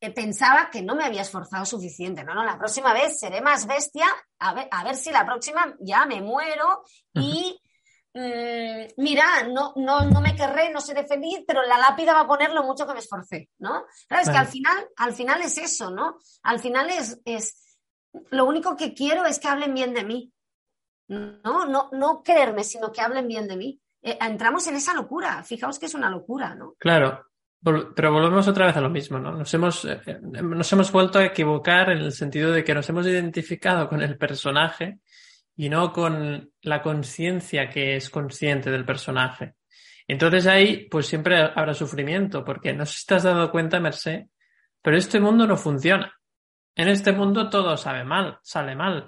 eh, 0.00 0.10
pensaba 0.10 0.68
que 0.68 0.82
no 0.82 0.96
me 0.96 1.04
había 1.04 1.22
esforzado 1.22 1.64
suficiente. 1.64 2.24
No, 2.24 2.34
no, 2.34 2.42
la 2.42 2.58
próxima 2.58 2.92
vez 2.92 3.20
seré 3.20 3.40
más 3.40 3.66
bestia, 3.68 4.06
a 4.40 4.52
ver, 4.52 4.66
a 4.68 4.82
ver 4.82 4.96
si 4.96 5.12
la 5.12 5.24
próxima 5.24 5.76
ya 5.78 6.06
me 6.06 6.20
muero 6.20 6.82
y 7.14 7.56
mm, 8.14 8.94
mira, 8.96 9.44
no, 9.48 9.72
no, 9.76 10.06
no 10.06 10.20
me 10.20 10.34
querré, 10.34 10.72
no 10.72 10.80
seré 10.80 11.06
feliz, 11.06 11.44
pero 11.46 11.62
la 11.62 11.78
lápida 11.78 12.14
va 12.14 12.22
a 12.22 12.26
poner 12.26 12.50
lo 12.50 12.64
mucho 12.64 12.84
que 12.84 12.94
me 12.94 12.98
esforcé, 12.98 13.48
¿no? 13.58 13.84
Claro, 14.08 14.24
es 14.24 14.28
que 14.28 14.38
al 14.38 14.48
final, 14.48 14.88
al 14.96 15.12
final 15.12 15.40
es 15.42 15.56
eso, 15.56 15.92
¿no? 15.92 16.18
Al 16.42 16.58
final 16.58 16.90
es, 16.90 17.20
es, 17.24 17.78
lo 18.30 18.46
único 18.46 18.76
que 18.76 18.92
quiero 18.92 19.24
es 19.24 19.38
que 19.38 19.46
hablen 19.46 19.72
bien 19.72 19.94
de 19.94 20.02
mí. 20.02 20.32
No, 21.10 21.66
no, 21.66 21.90
no 21.92 22.22
creerme, 22.22 22.62
sino 22.62 22.92
que 22.92 23.00
hablen 23.00 23.26
bien 23.26 23.48
de 23.48 23.56
mí. 23.56 23.80
Eh, 24.00 24.16
entramos 24.20 24.66
en 24.68 24.76
esa 24.76 24.94
locura. 24.94 25.42
Fijaos 25.42 25.78
que 25.78 25.86
es 25.86 25.94
una 25.94 26.08
locura, 26.08 26.54
¿no? 26.54 26.74
Claro, 26.78 27.26
pero 27.62 28.12
volvemos 28.12 28.46
otra 28.46 28.66
vez 28.66 28.76
a 28.76 28.80
lo 28.80 28.88
mismo, 28.88 29.18
¿no? 29.18 29.32
Nos 29.32 29.52
hemos, 29.52 29.84
eh, 29.84 30.00
nos 30.22 30.72
hemos 30.72 30.90
vuelto 30.92 31.18
a 31.18 31.24
equivocar 31.24 31.90
en 31.90 31.98
el 31.98 32.12
sentido 32.12 32.52
de 32.52 32.64
que 32.64 32.74
nos 32.74 32.88
hemos 32.88 33.06
identificado 33.06 33.88
con 33.88 34.00
el 34.02 34.16
personaje 34.16 35.00
y 35.56 35.68
no 35.68 35.92
con 35.92 36.52
la 36.62 36.80
conciencia 36.80 37.68
que 37.68 37.96
es 37.96 38.08
consciente 38.08 38.70
del 38.70 38.86
personaje. 38.86 39.56
Entonces 40.06 40.46
ahí, 40.46 40.88
pues 40.88 41.06
siempre 41.06 41.38
habrá 41.38 41.74
sufrimiento, 41.74 42.44
porque 42.44 42.72
no 42.72 42.86
sé 42.86 43.00
si 43.00 43.06
te 43.06 43.16
has 43.16 43.24
dado 43.24 43.50
cuenta, 43.50 43.78
Merced, 43.78 44.26
pero 44.80 44.96
este 44.96 45.20
mundo 45.20 45.46
no 45.46 45.56
funciona. 45.56 46.14
En 46.74 46.88
este 46.88 47.12
mundo 47.12 47.50
todo 47.50 47.76
sabe 47.76 48.04
mal, 48.04 48.38
sale 48.42 48.74
mal. 48.74 49.06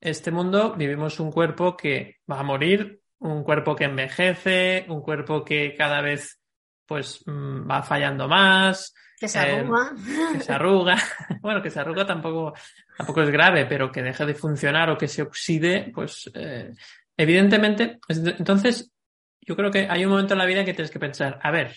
Este 0.00 0.30
mundo 0.30 0.74
vivimos 0.74 1.20
un 1.20 1.30
cuerpo 1.30 1.76
que 1.76 2.16
va 2.30 2.40
a 2.40 2.42
morir, 2.42 3.02
un 3.18 3.44
cuerpo 3.44 3.76
que 3.76 3.84
envejece, 3.84 4.86
un 4.88 5.02
cuerpo 5.02 5.44
que 5.44 5.74
cada 5.76 6.00
vez 6.00 6.40
pues 6.86 7.22
mm, 7.26 7.70
va 7.70 7.82
fallando 7.82 8.26
más. 8.26 8.94
Que 9.18 9.28
se 9.28 9.38
arruga. 9.38 9.92
Eh, 9.92 10.32
que 10.32 10.40
se 10.40 10.52
arruga. 10.52 10.96
bueno, 11.40 11.62
que 11.62 11.70
se 11.70 11.78
arruga 11.78 12.06
tampoco, 12.06 12.54
tampoco 12.96 13.22
es 13.22 13.30
grave, 13.30 13.66
pero 13.66 13.92
que 13.92 14.02
deje 14.02 14.24
de 14.24 14.34
funcionar 14.34 14.90
o 14.90 14.98
que 14.98 15.06
se 15.06 15.22
oxide, 15.22 15.92
pues 15.94 16.30
eh, 16.34 16.72
evidentemente, 17.16 18.00
entonces 18.08 18.90
yo 19.40 19.54
creo 19.54 19.70
que 19.70 19.86
hay 19.90 20.04
un 20.04 20.10
momento 20.10 20.34
en 20.34 20.38
la 20.38 20.46
vida 20.46 20.64
que 20.64 20.74
tienes 20.74 20.90
que 20.90 20.98
pensar, 20.98 21.38
a 21.42 21.50
ver, 21.50 21.76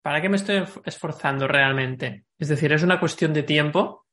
¿para 0.00 0.20
qué 0.20 0.28
me 0.28 0.36
estoy 0.36 0.64
esforzando 0.84 1.48
realmente? 1.48 2.26
Es 2.38 2.48
decir, 2.48 2.72
es 2.72 2.82
una 2.82 3.00
cuestión 3.00 3.32
de 3.32 3.42
tiempo. 3.42 4.03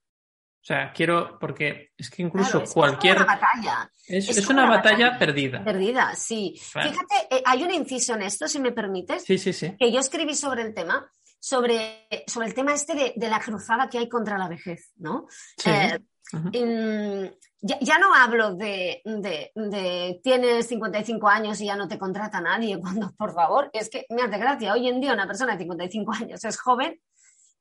O 0.61 0.63
sea, 0.63 0.93
quiero, 0.93 1.39
porque 1.39 1.91
es 1.97 2.11
que 2.11 2.21
incluso 2.21 2.63
cualquier. 2.71 3.15
Es 3.15 3.21
una 3.23 3.35
batalla. 3.35 3.91
Es, 4.07 4.47
una, 4.47 4.69
batalla, 4.69 5.17
perdida. 5.17 5.63
Perdida, 5.63 6.13
sí. 6.15 6.53
Fíjate, 6.55 7.15
eh, 7.31 7.41
hay 7.43 7.63
un 7.63 7.71
inciso 7.71 8.13
en 8.13 8.21
esto, 8.21 8.47
si 8.47 8.59
me 8.59 8.71
permites. 8.71 9.23
Sí, 9.23 9.39
sí, 9.39 9.53
sí. 9.53 9.75
Que 9.79 9.91
yo 9.91 9.99
escribí 9.99 10.35
sobre 10.35 10.61
el 10.61 10.75
tema, 10.75 11.11
sobre, 11.39 12.07
sobre 12.27 12.47
el 12.47 12.53
tema 12.53 12.73
este 12.75 13.13
de, 13.15 13.27
la 13.27 13.39
cruzada 13.39 13.89
que 13.89 13.97
hay 13.97 14.07
contra 14.07 14.37
la 14.37 14.47
vejez, 14.47 14.91
¿no? 14.97 15.25
Eh, 15.65 15.99
ya, 17.61 17.97
no 17.97 18.13
hablo 18.13 18.53
de, 18.53 19.01
de, 19.03 20.19
tienes 20.23 20.67
55 20.67 21.27
años 21.27 21.59
y 21.59 21.65
ya 21.65 21.75
no 21.75 21.87
te 21.87 21.97
contrata 21.97 22.39
nadie, 22.39 22.79
cuando, 22.79 23.11
por 23.17 23.33
favor, 23.33 23.71
es 23.73 23.89
que 23.89 24.05
me 24.09 24.21
hace 24.21 24.37
gracia, 24.37 24.73
hoy 24.73 24.87
en 24.87 25.01
día 25.01 25.13
una 25.13 25.25
persona 25.27 25.53
de 25.53 25.59
55 25.63 26.13
años 26.13 26.43
es 26.45 26.59
joven 26.59 26.99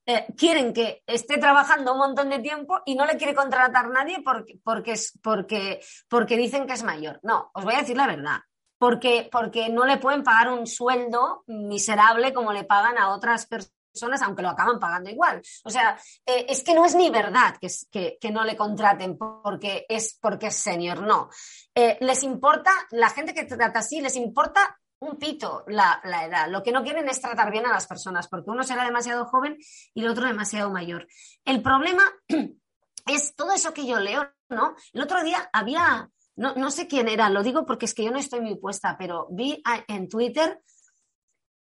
eh, 0.07 0.27
quieren 0.37 0.73
que 0.73 1.03
esté 1.07 1.39
trabajando 1.39 1.93
un 1.93 1.99
montón 1.99 2.31
de 2.31 2.39
tiempo 2.39 2.81
y 2.85 2.95
no 2.95 3.07
le 3.07 3.17
quiere 3.17 3.35
contratar 3.35 3.89
nadie 3.91 4.23
porque, 4.25 4.59
porque, 4.63 4.95
porque, 5.23 5.81
porque 6.09 6.37
dicen 6.37 6.67
que 6.67 6.73
es 6.73 6.83
mayor. 6.83 7.21
No, 7.23 7.51
os 7.55 7.65
voy 7.65 7.75
a 7.75 7.81
decir 7.81 7.97
la 7.97 8.07
verdad. 8.07 8.41
Porque, 8.79 9.29
porque 9.31 9.69
no 9.69 9.85
le 9.85 9.99
pueden 9.99 10.23
pagar 10.23 10.51
un 10.51 10.67
sueldo 10.67 11.45
miserable 11.47 12.33
como 12.33 12.53
le 12.53 12.65
pagan 12.65 12.97
a 12.97 13.11
otras 13.11 13.47
personas, 13.47 14.23
aunque 14.23 14.41
lo 14.41 14.49
acaban 14.49 14.81
pagando 14.81 15.11
igual. 15.11 15.43
O 15.65 15.71
sea, 15.71 15.99
eh, 16.25 16.47
es 16.49 16.65
que 16.65 16.75
no 16.75 16.87
es 16.87 16.95
ni 16.95 17.11
verdad 17.11 17.57
que, 17.61 17.69
que, 17.91 18.17
que, 18.19 18.31
no 18.31 18.43
le 18.43 18.57
contraten 18.57 19.19
porque 19.19 19.85
es, 19.87 20.19
porque 20.19 20.47
es 20.47 20.57
senior, 20.57 21.03
no. 21.03 21.29
Eh, 21.75 21.99
les 22.01 22.23
importa, 22.23 22.73
la 22.93 23.11
gente 23.11 23.35
que 23.35 23.45
trata 23.45 23.81
así, 23.81 24.01
les 24.01 24.17
importa 24.17 24.80
un 25.01 25.17
pito 25.19 25.65
la, 25.67 26.01
edad. 26.05 26.49
Lo 26.49 26.63
que 26.63 26.73
no 26.73 26.83
quieren 26.83 27.09
es 27.09 27.21
tratar 27.21 27.51
bien 27.51 27.67
a 27.67 27.73
las 27.73 27.87
personas, 27.87 28.29
porque 28.29 28.51
uno 28.51 28.63
será 28.63 28.85
demasiado 28.85 29.25
joven 29.27 29.59
y 29.95 30.03
el 30.03 30.09
otro 30.09 30.27
demasiado 30.27 30.71
mayor. 30.71 31.07
El 31.45 31.63
problema 31.63 32.05
es 33.07 33.35
todo 33.35 33.53
eso 33.53 33.75
que 33.75 33.87
yo 33.87 33.99
leo, 33.99 34.31
¿no? 34.49 34.75
El 34.93 35.03
otro 35.03 35.23
día 35.23 35.49
había, 35.53 36.09
no, 36.37 36.71
sé 36.71 36.87
quién 36.87 37.09
era, 37.09 37.31
lo 37.31 37.43
digo 37.43 37.65
porque 37.67 37.87
es 37.87 37.95
que 37.95 38.05
yo 38.05 38.11
no 38.11 38.19
estoy 38.19 38.41
muy 38.41 38.57
puesta, 38.57 38.97
pero 38.99 39.27
vi 39.31 39.63
en 39.89 40.09
Twitter 40.09 40.63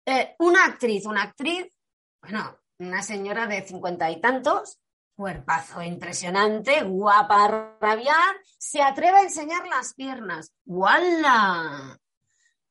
eh, 0.05 0.35
una 0.39 0.65
actriz, 0.65 1.05
una 1.05 1.23
actriz, 1.23 1.67
bueno, 2.21 2.59
una 2.77 3.01
señora 3.01 3.47
de 3.47 3.65
cincuenta 3.65 4.09
y 4.11 4.21
tantos, 4.21 4.79
cuerpazo 5.15 5.81
impresionante, 5.81 6.83
guapa 6.83 7.77
rabiar, 7.79 8.35
se 8.57 8.81
atreve 8.81 9.19
a 9.19 9.23
enseñar 9.23 9.65
las 9.67 9.93
piernas. 9.93 10.53
¡Wala! 10.65 11.97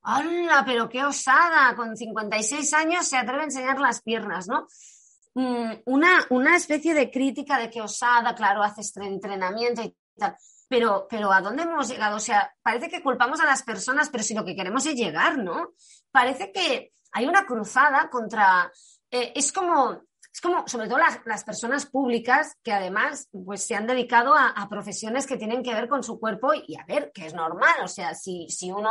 ¡Hala! 0.04 0.62
Pero 0.66 0.88
qué 0.88 1.04
osada, 1.04 1.74
con 1.74 1.96
56 1.96 2.74
años 2.74 3.06
se 3.08 3.16
atreve 3.16 3.42
a 3.42 3.44
enseñar 3.44 3.80
las 3.80 4.02
piernas, 4.02 4.46
¿no? 4.46 4.66
Mm, 5.34 5.72
una, 5.86 6.26
una 6.30 6.56
especie 6.56 6.94
de 6.94 7.10
crítica 7.10 7.58
de 7.58 7.70
que 7.70 7.80
osada, 7.80 8.34
claro, 8.34 8.62
haces 8.62 8.96
entrenamiento 8.96 9.82
y 9.82 9.96
tal. 10.16 10.36
Pero, 10.68 11.06
pero 11.08 11.32
¿a 11.32 11.40
dónde 11.40 11.64
hemos 11.64 11.88
llegado? 11.88 12.16
O 12.16 12.20
sea, 12.20 12.54
parece 12.62 12.88
que 12.88 13.02
culpamos 13.02 13.40
a 13.40 13.46
las 13.46 13.62
personas, 13.62 14.10
pero 14.10 14.22
si 14.22 14.34
lo 14.34 14.44
que 14.44 14.54
queremos 14.54 14.86
es 14.86 14.94
llegar, 14.94 15.38
¿no? 15.38 15.72
Parece 16.10 16.52
que 16.52 16.92
hay 17.12 17.26
una 17.26 17.46
cruzada 17.46 18.08
contra. 18.10 18.70
Eh, 19.10 19.32
es 19.34 19.52
como 19.52 20.02
es 20.34 20.40
como, 20.40 20.66
sobre 20.66 20.88
todo 20.88 20.98
las, 20.98 21.44
personas 21.44 21.86
públicas 21.86 22.58
que 22.64 22.72
además 22.72 23.28
pues, 23.44 23.64
se 23.64 23.76
han 23.76 23.86
dedicado 23.86 24.34
a, 24.34 24.66
profesiones 24.68 25.28
que 25.28 25.36
tienen 25.36 25.62
que 25.62 25.72
ver 25.72 25.88
con 25.88 26.02
su 26.02 26.18
cuerpo 26.18 26.52
y, 26.52 26.76
a 26.76 26.84
ver, 26.86 27.12
que 27.12 27.26
es 27.26 27.34
normal, 27.34 27.76
o 27.84 27.86
sea, 27.86 28.14
si, 28.14 28.48
si 28.48 28.72
uno 28.72 28.90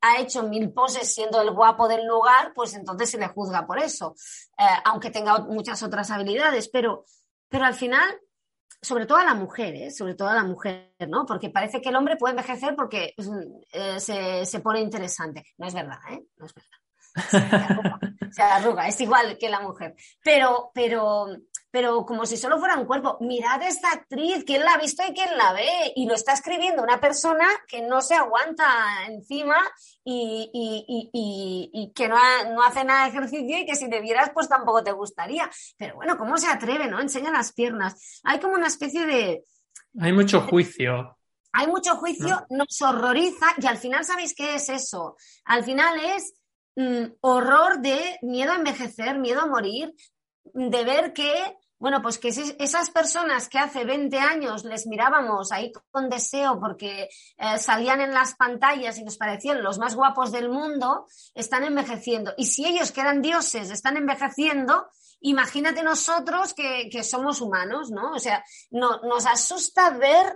ha 0.00 0.18
hecho 0.18 0.42
mil 0.42 0.72
poses 0.72 1.14
siendo 1.14 1.40
el 1.42 1.52
guapo 1.52 1.86
del 1.86 2.04
lugar, 2.06 2.52
pues 2.56 2.74
entonces 2.74 3.08
se 3.08 3.18
le 3.18 3.28
juzga 3.28 3.68
por 3.68 3.78
eso, 3.78 4.16
eh, 4.58 4.64
aunque 4.84 5.10
tenga 5.10 5.38
muchas 5.38 5.80
otras 5.84 6.10
habilidades, 6.10 6.68
pero, 6.68 7.04
pero 7.48 7.66
al 7.66 7.74
final 7.74 8.20
sobre 8.82 9.06
todo 9.06 9.18
a 9.18 9.24
la 9.24 9.34
mujer, 9.34 9.74
¿eh? 9.76 9.90
sobre 9.92 10.14
todo 10.14 10.28
a 10.28 10.34
la 10.34 10.42
mujer, 10.42 10.94
¿no? 11.06 11.24
Porque 11.24 11.50
parece 11.50 11.80
que 11.80 11.90
el 11.90 11.96
hombre 11.96 12.16
puede 12.16 12.32
envejecer 12.32 12.74
porque 12.74 13.14
eh, 13.72 14.00
se, 14.00 14.46
se, 14.46 14.60
pone 14.60 14.80
interesante. 14.80 15.44
No 15.58 15.66
es 15.66 15.74
verdad, 15.74 15.98
¿eh? 16.10 16.24
No 16.38 16.46
es 16.46 16.54
verdad 16.54 16.79
se 18.30 18.42
arruga, 18.42 18.88
es 18.88 19.00
igual 19.00 19.36
que 19.38 19.48
la 19.48 19.60
mujer. 19.60 19.94
Pero, 20.22 20.70
pero, 20.74 21.26
pero 21.70 22.04
como 22.04 22.26
si 22.26 22.36
solo 22.36 22.58
fuera 22.58 22.76
un 22.76 22.86
cuerpo, 22.86 23.16
mirad 23.20 23.62
esta 23.62 23.92
actriz, 23.92 24.44
¿quién 24.44 24.64
la 24.64 24.72
ha 24.72 24.78
visto 24.78 25.02
y 25.08 25.12
quién 25.12 25.36
la 25.36 25.52
ve? 25.52 25.92
Y 25.96 26.06
lo 26.06 26.14
está 26.14 26.32
escribiendo 26.32 26.82
una 26.82 27.00
persona 27.00 27.46
que 27.68 27.82
no 27.82 28.00
se 28.00 28.14
aguanta 28.14 29.06
encima 29.08 29.56
y, 30.04 30.50
y, 30.52 31.92
que 31.94 32.08
no, 32.08 32.16
no, 32.52 32.62
hace 32.62 32.84
nada 32.84 33.04
de 33.04 33.10
ejercicio 33.10 33.58
y 33.58 33.66
que 33.66 33.76
si 33.76 33.88
te 33.88 34.00
vieras, 34.00 34.30
pues 34.32 34.48
tampoco 34.48 34.82
te 34.82 34.92
gustaría. 34.92 35.50
Pero 35.76 35.96
bueno, 35.96 36.16
¿cómo 36.16 36.36
se 36.38 36.48
atreve, 36.48 36.88
no? 36.88 37.00
Enseña 37.00 37.30
las 37.30 37.52
piernas. 37.52 38.20
Hay 38.24 38.40
como 38.40 38.54
una 38.54 38.66
especie 38.66 39.06
de... 39.06 39.44
Hay 40.00 40.12
mucho 40.12 40.40
juicio. 40.42 41.16
Hay 41.52 41.66
mucho 41.66 41.96
juicio, 41.96 42.46
nos 42.50 42.80
horroriza 42.80 43.46
y 43.58 43.66
al 43.66 43.76
final, 43.76 44.04
¿sabéis 44.04 44.34
qué 44.36 44.54
es 44.54 44.68
eso? 44.68 45.16
Al 45.44 45.64
final 45.64 45.98
es 45.98 46.39
Mm, 46.80 47.12
horror 47.20 47.80
de 47.80 48.18
miedo 48.22 48.52
a 48.52 48.56
envejecer, 48.56 49.18
miedo 49.18 49.42
a 49.42 49.46
morir, 49.46 49.94
de 50.44 50.82
ver 50.82 51.12
que, 51.12 51.58
bueno, 51.78 52.00
pues 52.00 52.16
que 52.18 52.28
esas 52.28 52.90
personas 52.90 53.50
que 53.50 53.58
hace 53.58 53.84
20 53.84 54.18
años 54.18 54.64
les 54.64 54.86
mirábamos 54.86 55.52
ahí 55.52 55.72
con 55.90 56.08
deseo 56.08 56.58
porque 56.58 57.10
eh, 57.36 57.58
salían 57.58 58.00
en 58.00 58.14
las 58.14 58.34
pantallas 58.34 58.96
y 58.96 59.04
nos 59.04 59.18
parecían 59.18 59.62
los 59.62 59.78
más 59.78 59.94
guapos 59.94 60.32
del 60.32 60.48
mundo, 60.48 61.06
están 61.34 61.64
envejeciendo. 61.64 62.32
Y 62.38 62.46
si 62.46 62.64
ellos 62.64 62.92
que 62.92 63.02
eran 63.02 63.20
dioses 63.20 63.70
están 63.70 63.98
envejeciendo, 63.98 64.88
imagínate 65.20 65.82
nosotros 65.82 66.54
que, 66.54 67.04
somos 67.04 67.42
humanos, 67.42 67.90
¿no? 67.90 68.12
O 68.12 68.18
sea, 68.18 68.42
no, 68.70 69.00
nos 69.02 69.26
asusta 69.26 69.90
ver 69.90 70.34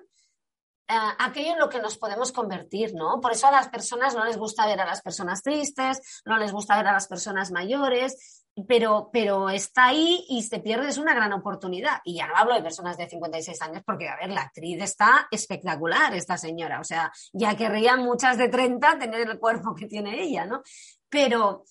eh, 0.86 0.94
aquello 1.18 1.52
en 1.52 1.58
lo 1.58 1.68
que 1.68 1.80
nos 1.80 1.96
podemos 1.96 2.30
convertir, 2.30 2.94
¿no? 2.94 3.20
Por 3.20 3.32
eso 3.32 3.46
a 3.46 3.52
las 3.52 3.68
personas 3.68 4.14
no 4.14 4.24
les 4.24 4.36
gusta 4.36 4.66
ver 4.66 4.80
a 4.80 4.86
las 4.86 5.00
personas 5.00 5.42
tristes, 5.42 6.22
no 6.26 6.36
les 6.36 6.52
gusta 6.52 6.76
ver 6.76 6.88
a 6.88 6.92
las 6.92 7.08
personas 7.08 7.50
mayores, 7.50 8.44
pero, 8.68 9.08
pero 9.10 9.48
está 9.48 9.86
ahí 9.86 10.24
y 10.28 10.42
se 10.42 10.60
pierde 10.60 10.88
es 10.88 10.98
una 10.98 11.14
gran 11.14 11.32
oportunidad. 11.32 12.00
Y 12.04 12.16
ya 12.16 12.26
no 12.26 12.36
hablo 12.36 12.54
de 12.54 12.62
personas 12.62 12.98
de 12.98 13.08
56 13.08 13.62
años, 13.62 13.82
porque, 13.84 14.08
a 14.08 14.16
ver, 14.16 14.30
la 14.30 14.42
actriz 14.42 14.80
está 14.82 15.26
espectacular, 15.30 16.14
esta 16.14 16.36
señora. 16.36 16.80
O 16.80 16.84
sea, 16.84 17.10
ya 17.32 17.56
querrían 17.56 18.04
muchas 18.04 18.36
de 18.36 18.48
30 18.48 18.98
tener 18.98 19.28
el 19.28 19.38
cuerpo 19.38 19.74
que 19.74 19.86
tiene 19.86 20.22
ella, 20.22 20.44
¿no? 20.44 20.62
Pero 21.08 21.64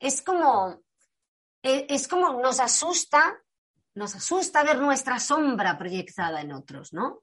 es 0.00 0.20
como, 0.20 0.82
e, 1.62 1.86
es 1.88 2.08
como 2.08 2.40
nos 2.40 2.58
asusta, 2.58 3.40
nos 3.94 4.16
asusta 4.16 4.64
ver 4.64 4.78
nuestra 4.78 5.18
sombra 5.20 5.78
proyectada 5.78 6.40
en 6.40 6.52
otros, 6.52 6.92
¿no? 6.92 7.22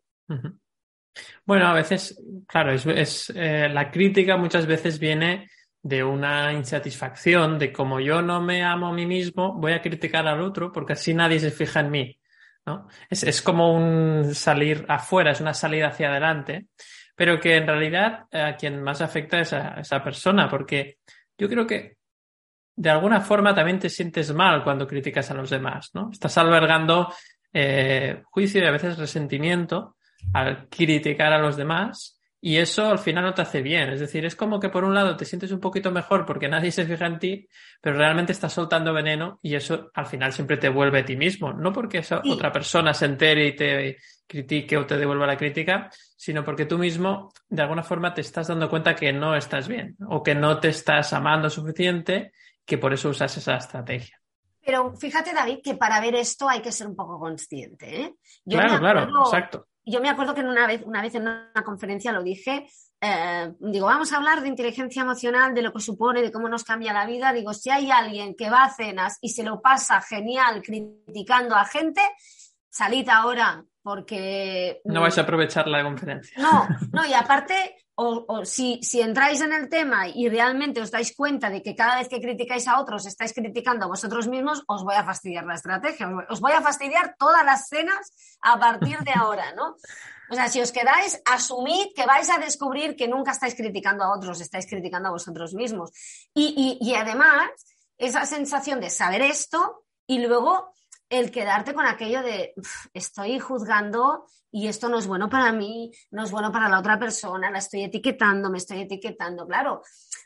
Bueno, 1.46 1.68
a 1.68 1.74
veces, 1.74 2.22
claro, 2.48 2.72
es, 2.74 3.30
eh, 3.36 3.70
la 3.70 3.90
crítica 3.92 4.38
muchas 4.38 4.66
veces 4.66 5.00
viene 5.00 5.50
de 5.82 6.04
una 6.04 6.52
insatisfacción 6.52 7.60
de 7.60 7.72
como 7.72 8.00
yo 8.00 8.22
no 8.22 8.42
me 8.42 8.64
amo 8.64 8.88
a 8.88 8.94
mí 8.94 9.06
mismo, 9.06 9.54
voy 9.54 9.74
a 9.74 9.82
criticar 9.82 10.28
al 10.28 10.42
otro 10.42 10.72
porque 10.72 10.94
así 10.94 11.14
nadie 11.14 11.40
se 11.40 11.52
fija 11.52 11.82
en 11.82 11.92
mí. 11.92 12.20
¿no? 12.66 12.88
Es, 13.10 13.24
es 13.24 13.42
como 13.42 13.74
un 13.76 14.34
salir 14.34 14.86
afuera, 14.88 15.32
es 15.32 15.42
una 15.42 15.54
salida 15.54 15.90
hacia 15.90 16.10
adelante. 16.10 16.68
pero 17.16 17.40
que 17.40 17.56
en 17.58 17.68
realidad 17.68 18.26
eh, 18.32 18.42
a 18.42 18.56
quien 18.56 18.82
más 18.82 19.02
afecta 19.02 19.40
es 19.40 19.54
a 19.54 19.80
esa 19.80 20.04
persona, 20.04 20.50
porque 20.50 20.98
yo 21.38 21.48
creo 21.48 21.66
que 21.66 21.98
de 22.76 22.90
alguna 22.90 23.22
forma 23.22 23.56
también 23.56 23.80
te 23.80 23.90
sientes 23.90 24.34
mal 24.34 24.64
cuando 24.64 24.88
criticas 24.88 25.32
a 25.32 25.34
los 25.34 25.50
demás, 25.50 25.92
¿no? 25.94 26.10
Estás 26.12 26.38
albergando 26.38 27.14
eh, 27.54 28.22
juicio 28.26 28.62
y 28.62 28.66
a 28.66 28.72
veces 28.72 28.98
resentimiento 28.98 29.95
al 30.34 30.68
criticar 30.70 31.34
a 31.34 31.40
los 31.40 31.58
demás 31.58 32.16
y 32.46 32.58
eso 32.58 32.92
al 32.92 33.00
final 33.00 33.24
no 33.24 33.34
te 33.34 33.42
hace 33.42 33.64
bien. 33.64 33.90
Es 33.90 34.00
decir, 34.00 34.24
es 34.24 34.36
como 34.36 34.60
que 34.60 34.70
por 34.70 34.84
un 34.84 34.94
lado 34.94 35.18
te 35.18 35.26
sientes 35.26 35.52
un 35.52 35.60
poquito 35.60 35.90
mejor 35.90 36.28
porque 36.28 36.48
nadie 36.48 36.72
se 36.72 36.86
fija 36.86 37.08
en 37.08 37.18
ti, 37.18 37.50
pero 37.82 37.98
realmente 37.98 38.34
estás 38.34 38.54
soltando 38.54 38.94
veneno 38.94 39.40
y 39.42 39.56
eso 39.56 39.90
al 39.96 40.06
final 40.06 40.32
siempre 40.32 40.58
te 40.58 40.70
vuelve 40.70 41.00
a 41.00 41.06
ti 41.06 41.16
mismo. 41.16 41.54
No 41.54 41.74
porque 41.74 41.98
esa 41.98 42.22
otra 42.24 42.52
persona 42.52 42.94
se 42.94 43.06
entere 43.06 43.48
y 43.48 43.56
te 43.56 43.98
critique 44.28 44.78
o 44.78 44.86
te 44.86 44.96
devuelva 44.96 45.26
la 45.26 45.38
crítica, 45.38 45.90
sino 46.16 46.44
porque 46.44 46.68
tú 46.68 46.78
mismo 46.78 47.34
de 47.50 47.64
alguna 47.64 47.82
forma 47.82 48.14
te 48.14 48.22
estás 48.22 48.48
dando 48.48 48.70
cuenta 48.70 48.94
que 48.94 49.12
no 49.12 49.36
estás 49.36 49.68
bien 49.68 49.96
o 50.08 50.22
que 50.22 50.36
no 50.36 50.60
te 50.60 50.68
estás 50.68 51.14
amando 51.14 51.50
suficiente, 51.50 52.32
que 52.64 52.78
por 52.78 52.94
eso 52.94 53.10
usas 53.10 53.36
esa 53.38 53.56
estrategia. 53.56 54.22
Pero 54.64 54.96
fíjate, 54.96 55.34
David, 55.34 55.62
que 55.64 55.74
para 55.74 56.00
ver 56.00 56.14
esto 56.14 56.48
hay 56.48 56.62
que 56.62 56.72
ser 56.72 56.86
un 56.86 56.96
poco 56.96 57.20
consciente. 57.20 58.02
¿eh? 58.02 58.16
claro, 58.48 58.78
claro, 58.78 59.24
exacto 59.26 59.68
yo 59.86 60.02
me 60.02 60.10
acuerdo 60.10 60.34
que 60.34 60.42
una 60.42 60.68
vez, 60.68 60.82
una 60.86 61.02
vez 61.02 61.16
en 61.16 61.24
una 61.24 61.64
conferencia 61.64 62.12
lo 62.12 62.24
dije, 62.24 62.68
eh, 63.02 63.54
digo, 63.60 63.86
vamos 63.86 64.12
a 64.12 64.18
hablar 64.18 64.42
de 64.42 64.48
inteligencia 64.48 65.04
emocional, 65.04 65.54
de 65.54 65.62
lo 65.62 65.72
que 65.72 65.80
supone, 65.80 66.22
de 66.22 66.32
cómo 66.32 66.50
nos 66.50 66.64
cambia 66.64 66.94
la 66.94 67.06
vida. 67.06 67.34
Digo, 67.34 67.54
si 67.54 67.70
hay 67.70 67.92
alguien 67.92 68.36
que 68.36 68.50
va 68.50 68.64
a 68.64 68.74
cenas 68.74 69.18
y 69.22 69.30
se 69.30 69.44
lo 69.44 69.62
pasa 69.62 70.02
genial 70.02 70.62
criticando 70.62 71.56
a 71.56 71.66
gente, 71.66 72.02
salid 72.70 73.08
ahora, 73.10 73.64
porque... 73.86 74.82
No 74.84 75.02
vais 75.02 75.16
a 75.20 75.22
aprovechar 75.22 75.68
la 75.68 75.84
conferencia. 75.84 76.36
No, 76.42 76.68
no, 76.92 77.06
y 77.06 77.14
aparte 77.14 77.78
o, 77.94 78.44
si, 78.44 78.80
si, 78.82 79.00
entráis 79.00 79.42
en 79.42 79.54
el 79.54 79.70
tema 79.70 80.08
y 80.08 80.28
realmente 80.28 80.82
os 80.82 80.90
dais 80.90 81.16
cuenta 81.16 81.52
de 81.52 81.62
que 81.62 81.76
cada 81.76 82.00
vez 82.00 82.10
que 82.10 82.20
criticáis 82.20 82.68
a 82.68 82.80
otros 82.82 83.06
estáis 83.06 83.32
criticando 83.32 83.86
a 83.86 83.88
vosotros 83.88 84.28
mismos, 84.28 84.64
os 84.68 84.84
voy 84.84 84.96
a 84.96 85.04
fastidiar 85.04 85.46
la 85.46 85.54
estrategia, 85.54 86.10
os 86.28 86.42
voy 86.42 86.54
a 86.54 86.62
fastidiar 86.62 87.16
todas 87.20 87.46
las 87.46 87.68
cenas 87.70 88.12
a 88.42 88.60
partir 88.60 88.98
de 89.00 89.14
ahora, 89.16 89.54
¿no? 89.54 89.76
O 90.32 90.34
sea, 90.34 90.50
si 90.50 90.60
os 90.60 90.72
quedáis, 90.72 91.22
asumid 91.32 91.94
que 91.96 92.08
vais 92.08 92.30
a 92.32 92.40
descubrir 92.40 92.96
que 92.96 93.08
nunca 93.08 93.32
estáis 93.32 93.54
criticando 93.54 94.04
a 94.04 94.18
otros, 94.18 94.42
estáis 94.42 94.66
criticando 94.66 95.10
a 95.10 95.12
vosotros 95.12 95.54
mismos. 95.54 95.92
Y, 96.34 96.80
y, 96.82 96.90
y 96.90 96.96
además, 96.96 97.52
esa 98.00 98.26
sensación 98.26 98.82
de 98.82 98.90
saber 98.90 99.22
esto 99.22 99.86
y 100.08 100.26
luego 100.26 100.74
el 101.10 101.32
quedarte 101.32 101.74
con 101.74 101.86
aquello 101.86 102.22
de 102.22 102.54
estoy 102.94 103.40
juzgando 103.40 104.26
y 104.52 104.68
esto 104.68 104.88
no 104.88 105.00
es 105.00 105.08
bueno 105.08 105.30
para 105.30 105.52
mí, 105.52 105.92
no 106.12 106.24
es 106.24 106.32
bueno 106.32 106.52
para 106.52 106.70
la 106.70 106.80
otra 106.80 106.98
persona, 106.98 107.52
la 107.52 107.60
estoy 107.60 107.84
etiquetando, 107.84 108.50
me 108.50 108.58
estoy 108.58 108.82
etiquetando, 108.82 109.46
claro. 109.46 109.82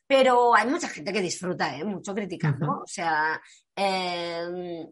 Pero 0.05 0.55
hay 0.55 0.67
mucha 0.67 0.87
gente 0.87 1.11
que 1.11 1.21
disfruta, 1.21 1.75
¿eh? 1.75 1.83
mucho 1.83 2.13
criticando. 2.13 2.81
O 2.83 2.87
sea, 2.87 3.41
em, 3.75 4.87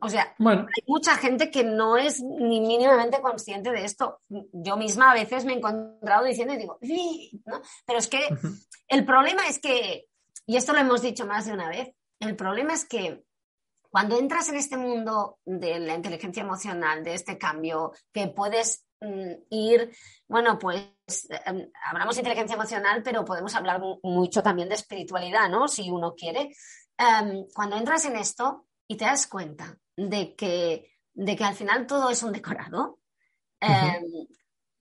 o 0.00 0.08
sea, 0.08 0.34
hay 0.38 0.84
mucha 0.86 1.16
gente 1.16 1.50
que 1.50 1.62
no 1.62 1.96
es 1.96 2.20
ni 2.22 2.60
mínimamente 2.60 3.20
consciente 3.20 3.70
de 3.70 3.84
esto. 3.84 4.20
Yo 4.28 4.76
misma 4.76 5.12
a 5.12 5.14
veces 5.14 5.44
me 5.44 5.52
he 5.52 5.56
encontrado 5.56 6.24
diciendo 6.24 6.54
y 6.54 6.58
digo, 6.58 6.78
¿no? 7.46 7.60
pero 7.86 7.98
es 7.98 8.08
que 8.08 8.20
el 8.88 9.04
problema 9.04 9.46
es 9.48 9.60
que, 9.60 10.06
y 10.46 10.56
esto 10.56 10.72
lo 10.72 10.80
hemos 10.80 11.02
dicho 11.02 11.26
más 11.26 11.46
de 11.46 11.52
una 11.52 11.68
vez, 11.68 11.90
el 12.20 12.34
problema 12.34 12.74
es 12.74 12.84
que 12.84 13.24
cuando 13.90 14.18
entras 14.18 14.48
en 14.48 14.56
este 14.56 14.76
mundo 14.76 15.38
de 15.44 15.78
la 15.80 15.94
inteligencia 15.94 16.42
emocional, 16.42 17.02
de 17.02 17.14
este 17.14 17.38
cambio, 17.38 17.92
que 18.12 18.28
puedes 18.28 18.86
mm, 19.00 19.32
ir, 19.50 19.90
bueno, 20.26 20.58
pues 20.58 20.88
em, 21.46 21.70
hablamos 21.90 22.16
de 22.16 22.20
inteligencia 22.20 22.54
emocional, 22.54 23.02
pero 23.02 23.24
podemos 23.24 23.54
hablar 23.54 23.80
mucho 24.02 24.42
también 24.42 24.68
de 24.68 24.74
espiritualidad, 24.74 25.48
¿no? 25.48 25.68
Si 25.68 25.90
uno 25.90 26.14
quiere. 26.14 26.50
Em, 26.98 27.46
cuando 27.54 27.76
entras 27.76 28.04
en 28.04 28.16
esto 28.16 28.66
y 28.86 28.96
te 28.96 29.04
das 29.04 29.26
cuenta 29.26 29.78
de 29.96 30.34
que, 30.34 30.92
de 31.14 31.36
que 31.36 31.44
al 31.44 31.54
final 31.54 31.86
todo 31.86 32.10
es 32.10 32.22
un 32.22 32.32
decorado, 32.32 32.98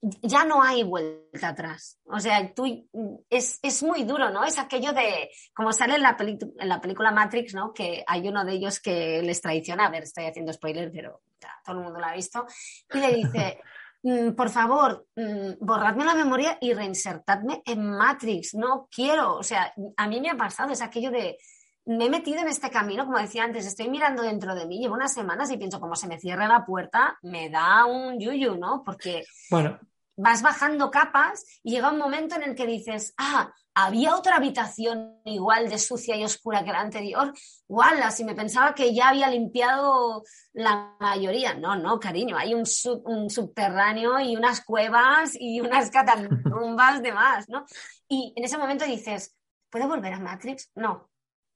ya 0.02 0.46
no 0.46 0.62
hay 0.62 0.84
vuelta 0.84 1.50
atrás. 1.50 2.00
O 2.06 2.20
sea, 2.20 2.54
tú, 2.54 2.88
es, 3.30 3.60
es, 3.62 3.84
muy 3.84 4.04
duro, 4.04 4.30
¿no? 4.30 4.44
Es 4.44 4.60
aquello 4.60 4.94
de, 4.94 5.30
como 5.56 5.72
sale 5.74 5.96
en 5.96 6.04
la, 6.04 6.16
en 6.20 6.70
la 6.70 6.82
película 6.82 7.12
Matrix, 7.12 7.54
¿no? 7.54 7.74
Que 7.74 8.04
hay 8.06 8.28
uno 8.28 8.46
de 8.46 8.54
ellos 8.54 8.80
que 8.80 9.22
les 9.24 9.42
traiciona, 9.42 9.88
a 9.88 9.90
ver, 9.90 10.04
estoy 10.04 10.26
haciendo 10.26 10.54
spoiler, 10.54 10.92
pero 10.92 11.22
todo 11.66 11.78
el 11.78 11.84
mundo 11.84 12.00
lo 12.00 12.06
ha 12.06 12.14
visto, 12.14 12.46
y 12.94 13.00
le 13.00 13.14
dice, 13.14 13.60
mm, 14.04 14.32
por 14.32 14.50
favor, 14.50 15.08
mm, 15.16 15.54
borradme 15.60 16.06
la 16.06 16.16
memoria 16.16 16.58
y 16.62 16.74
reinsertadme 16.74 17.62
en 17.66 17.90
Matrix, 17.90 18.54
no 18.54 18.88
quiero, 18.92 19.36
o 19.36 19.44
sea, 19.44 19.74
a 19.98 20.08
mí 20.08 20.22
me 20.22 20.30
ha 20.30 20.38
pasado, 20.38 20.72
es 20.72 20.82
aquello 20.82 21.12
de, 21.12 21.38
me 21.88 22.06
he 22.06 22.10
metido 22.10 22.42
en 22.42 22.50
este 22.50 22.70
camino, 22.70 23.06
como 23.06 23.18
decía 23.18 23.44
antes, 23.44 23.66
estoy 23.66 23.90
mirando 23.90 24.22
dentro 24.22 24.54
de 24.54 24.66
mí, 24.66 24.80
llevo 24.80 24.96
unas 24.96 25.14
semanas 25.14 25.50
y 25.52 25.58
pienso, 25.58 25.80
como 25.80 25.96
se 25.96 26.08
me 26.08 26.20
cierra 26.20 26.48
la 26.48 26.66
puerta, 26.66 27.18
me 27.22 27.50
da 27.50 27.86
un 27.86 28.20
yuyu, 28.20 28.58
¿no? 28.58 28.84
Porque 28.86 29.24
bueno. 29.50 29.80
vas 30.18 30.42
bajando 30.42 30.92
capas 30.92 31.46
y 31.64 31.72
llega 31.72 31.92
un 31.92 31.98
momento 31.98 32.36
en 32.36 32.44
el 32.44 32.56
que 32.56 32.68
dices, 32.68 33.14
ah, 33.18 33.54
había 33.74 34.16
otra 34.16 34.36
habitación 34.36 35.22
igual 35.24 35.70
de 35.70 35.78
sucia 35.78 36.18
y 36.18 36.26
oscura 36.26 36.66
que 36.66 36.72
la 36.72 36.82
anterior. 36.82 37.32
¡Wala! 37.70 38.12
Si 38.12 38.26
me 38.26 38.36
pensaba 38.36 38.74
que 38.74 38.94
ya 38.94 39.10
había 39.10 39.30
limpiado 39.30 40.24
la 40.54 40.96
mayoría. 41.00 41.54
No, 41.54 41.76
no, 41.76 42.00
cariño, 42.00 42.36
hay 42.36 42.54
un, 42.54 42.64
un 43.06 43.30
subterráneo 43.30 44.20
y 44.20 44.36
unas 44.36 44.62
cuevas 44.66 45.38
y 45.40 45.62
unas 45.62 45.90
catatumbas 45.92 47.02
de 47.02 47.14
más, 47.14 47.48
¿no? 47.48 47.66
Y 48.10 48.34
en 48.36 48.44
ese 48.44 48.58
momento 48.58 48.84
dices, 48.84 49.38
¿puedo 49.70 49.88
volver 49.88 50.14
a 50.14 50.20
Matrix? 50.20 50.72
No, 50.74 51.08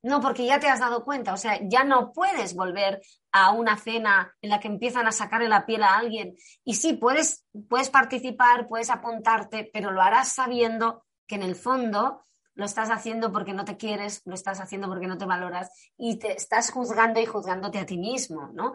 no, 0.04 0.20
porque 0.20 0.46
ya 0.46 0.60
te 0.60 0.68
has 0.68 0.80
dado 0.80 1.04
cuenta, 1.04 1.34
o 1.34 1.38
sea, 1.38 1.60
ya 1.62 1.84
no 1.84 2.12
puedes 2.12 2.56
volver 2.56 3.02
a 3.32 3.52
una 3.52 3.78
cena 3.78 4.36
en 4.42 4.50
la 4.50 4.60
que 4.60 4.68
empiezan 4.68 5.08
a 5.08 5.12
sacarle 5.12 5.48
la 5.48 5.66
piel 5.66 5.84
a 5.84 5.96
alguien. 5.96 6.36
Y 6.64 6.76
sí, 6.76 6.94
puedes, 6.94 7.46
puedes 7.70 7.90
participar, 7.90 8.68
puedes 8.68 8.90
apuntarte, 8.90 9.70
pero 9.72 9.92
lo 9.92 10.02
harás 10.02 10.34
sabiendo 10.34 11.06
que 11.28 11.36
en 11.36 11.44
el 11.44 11.56
fondo 11.56 12.26
lo 12.56 12.66
estás 12.66 12.90
haciendo 12.90 13.32
porque 13.32 13.54
no 13.54 13.64
te 13.64 13.78
quieres, 13.78 14.24
lo 14.26 14.34
estás 14.34 14.60
haciendo 14.60 14.88
porque 14.88 15.08
no 15.08 15.18
te 15.18 15.26
valoras 15.26 15.72
y 15.98 16.18
te 16.18 16.34
estás 16.34 16.72
juzgando 16.72 17.20
y 17.20 17.26
juzgándote 17.26 17.78
a 17.80 17.86
ti 17.86 17.98
mismo, 17.98 18.50
¿no? 18.54 18.74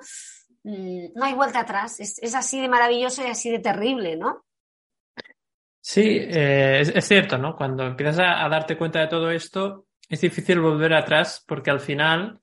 Mm, 0.63 1.13
no 1.15 1.25
hay 1.25 1.35
vuelta 1.35 1.61
atrás, 1.61 1.99
es, 2.01 2.35
así 2.35 2.61
de 2.61 2.69
maravilloso 2.69 3.23
y 3.23 3.31
así 3.31 3.51
de 3.51 3.59
terrible, 3.59 4.17
¿no? 4.17 4.45
Sí, 5.81 6.19
eh, 6.21 6.81
es, 6.81 7.05
cierto, 7.07 7.37
¿no? 7.37 7.55
Cuando 7.55 7.85
empiezas 7.85 8.19
a 8.19 8.49
darte 8.49 8.77
cuenta 8.77 9.01
de 9.01 9.07
todo 9.07 9.31
esto, 9.31 9.86
es 10.09 10.21
difícil 10.21 10.61
volver 10.61 10.95
atrás 10.95 11.45
porque 11.47 11.71
al 11.71 11.81
final 11.81 12.41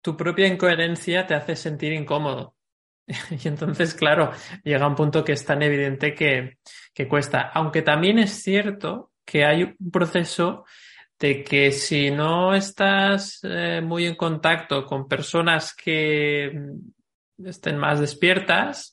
tu 0.00 0.16
propia 0.16 0.46
incoherencia 0.46 1.26
te 1.26 1.34
hace 1.34 1.56
sentir 1.56 1.92
incómodo. 1.92 2.56
y 3.06 3.48
entonces, 3.48 3.94
claro, 3.94 4.32
llega 4.64 4.86
un 4.86 4.94
punto 4.94 5.24
que 5.24 5.32
es 5.32 5.44
tan 5.44 5.62
evidente 5.62 6.14
que, 6.14 6.58
que 6.92 7.08
cuesta. 7.08 7.50
Aunque 7.54 7.82
también 7.82 8.18
es 8.18 8.42
cierto 8.42 9.12
que 9.24 9.44
hay 9.44 9.62
un 9.62 9.90
proceso 9.90 10.64
de 11.18 11.44
que 11.44 11.70
si 11.70 12.10
no 12.10 12.54
estás 12.54 13.40
eh, 13.44 13.80
muy 13.80 14.06
en 14.06 14.16
contacto 14.16 14.84
con 14.84 15.06
personas 15.06 15.72
que 15.72 16.52
estén 17.44 17.78
más 17.78 18.00
despiertas, 18.00 18.91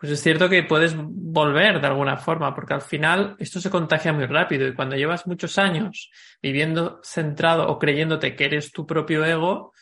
pues 0.00 0.12
es 0.12 0.22
cierto 0.22 0.48
que 0.48 0.62
puedes 0.62 0.94
volver 0.96 1.78
de 1.78 1.86
alguna 1.86 2.16
forma, 2.16 2.54
porque 2.54 2.72
al 2.72 2.80
final 2.80 3.36
esto 3.38 3.60
se 3.60 3.68
contagia 3.68 4.14
muy 4.14 4.24
rápido 4.24 4.66
y 4.66 4.74
cuando 4.74 4.96
llevas 4.96 5.26
muchos 5.26 5.58
años 5.58 6.10
viviendo 6.40 7.00
centrado 7.04 7.68
o 7.68 7.78
creyéndote 7.78 8.34
que 8.34 8.46
eres 8.46 8.72
tu 8.72 8.86
propio 8.86 9.26
ego, 9.26 9.74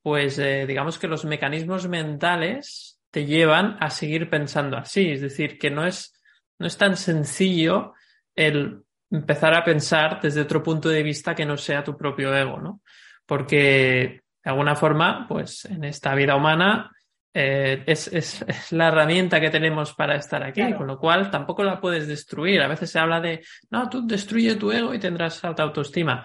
pues 0.00 0.38
eh, 0.38 0.64
digamos 0.68 0.96
que 0.96 1.08
los 1.08 1.24
mecanismos 1.24 1.88
mentales 1.88 3.00
te 3.10 3.26
llevan 3.26 3.76
a 3.80 3.90
seguir 3.90 4.30
pensando 4.30 4.76
así. 4.76 5.10
Es 5.10 5.22
decir, 5.22 5.58
que 5.58 5.72
no 5.72 5.84
es, 5.84 6.22
no 6.60 6.68
es 6.68 6.78
tan 6.78 6.96
sencillo 6.96 7.94
el 8.36 8.80
empezar 9.10 9.54
a 9.54 9.64
pensar 9.64 10.20
desde 10.22 10.42
otro 10.42 10.62
punto 10.62 10.88
de 10.88 11.02
vista 11.02 11.34
que 11.34 11.46
no 11.46 11.56
sea 11.56 11.82
tu 11.82 11.96
propio 11.96 12.32
ego, 12.32 12.60
¿no? 12.60 12.80
Porque 13.26 14.22
de 14.44 14.50
alguna 14.50 14.76
forma, 14.76 15.26
pues 15.28 15.64
en 15.64 15.82
esta 15.82 16.14
vida 16.14 16.36
humana 16.36 16.93
eh, 17.36 17.82
es, 17.84 18.06
es, 18.12 18.44
la 18.70 18.88
herramienta 18.88 19.40
que 19.40 19.50
tenemos 19.50 19.92
para 19.92 20.14
estar 20.14 20.44
aquí, 20.44 20.72
con 20.74 20.86
lo 20.86 20.98
cual 21.00 21.32
tampoco 21.32 21.64
la 21.64 21.80
puedes 21.80 22.06
destruir. 22.06 22.62
A 22.62 22.68
veces 22.68 22.90
se 22.90 23.00
habla 23.00 23.20
de, 23.20 23.44
no, 23.70 23.88
tú 23.88 24.06
destruye 24.06 24.54
tu 24.54 24.70
ego 24.70 24.94
y 24.94 25.00
tendrás 25.00 25.42
alta 25.44 25.64
autoestima. 25.64 26.24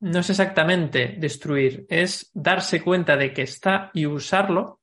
No 0.00 0.20
es 0.20 0.28
exactamente 0.28 1.16
destruir, 1.18 1.86
es 1.88 2.30
darse 2.34 2.82
cuenta 2.82 3.16
de 3.16 3.32
que 3.32 3.42
está 3.42 3.90
y 3.94 4.04
usarlo, 4.04 4.80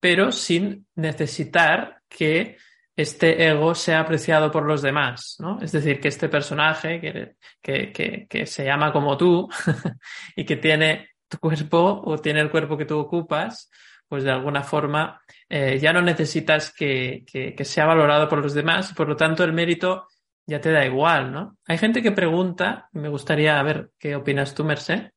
pero 0.00 0.32
sin 0.32 0.86
necesitar 0.94 2.00
que 2.08 2.56
este 2.96 3.46
ego 3.46 3.74
sea 3.74 4.00
apreciado 4.00 4.50
por 4.50 4.64
los 4.64 4.80
demás, 4.80 5.36
¿no? 5.38 5.60
Es 5.60 5.72
decir, 5.72 6.00
que 6.00 6.08
este 6.08 6.30
personaje 6.30 6.98
que, 6.98 7.34
que, 7.60 7.92
que, 7.92 8.26
que 8.26 8.46
se 8.46 8.64
llama 8.64 8.90
como 8.90 9.18
tú 9.18 9.48
y 10.34 10.46
que 10.46 10.56
tiene 10.56 11.10
tu 11.28 11.38
cuerpo 11.38 12.00
o 12.04 12.16
tiene 12.16 12.40
el 12.40 12.50
cuerpo 12.50 12.78
que 12.78 12.86
tú 12.86 12.98
ocupas, 12.98 13.70
pues 14.08 14.24
de 14.24 14.30
alguna 14.30 14.62
forma 14.62 15.20
eh, 15.48 15.78
ya 15.78 15.92
no 15.92 16.00
necesitas 16.00 16.72
que, 16.72 17.24
que, 17.26 17.64
sea 17.64 17.86
valorado 17.86 18.28
por 18.28 18.42
los 18.42 18.54
demás, 18.54 18.92
por 18.94 19.08
lo 19.08 19.16
tanto 19.16 19.44
el 19.44 19.52
mérito 19.52 20.08
ya 20.46 20.60
te 20.60 20.72
da 20.72 20.84
igual, 20.86 21.30
¿no? 21.30 21.58
Hay 21.66 21.76
gente 21.76 22.02
que 22.02 22.12
pregunta, 22.12 22.88
me 22.92 23.10
gustaría 23.10 23.62
ver 23.62 23.90
qué 23.98 24.16
opinas 24.16 24.54
tú, 24.54 24.64
Merced. 24.64 25.10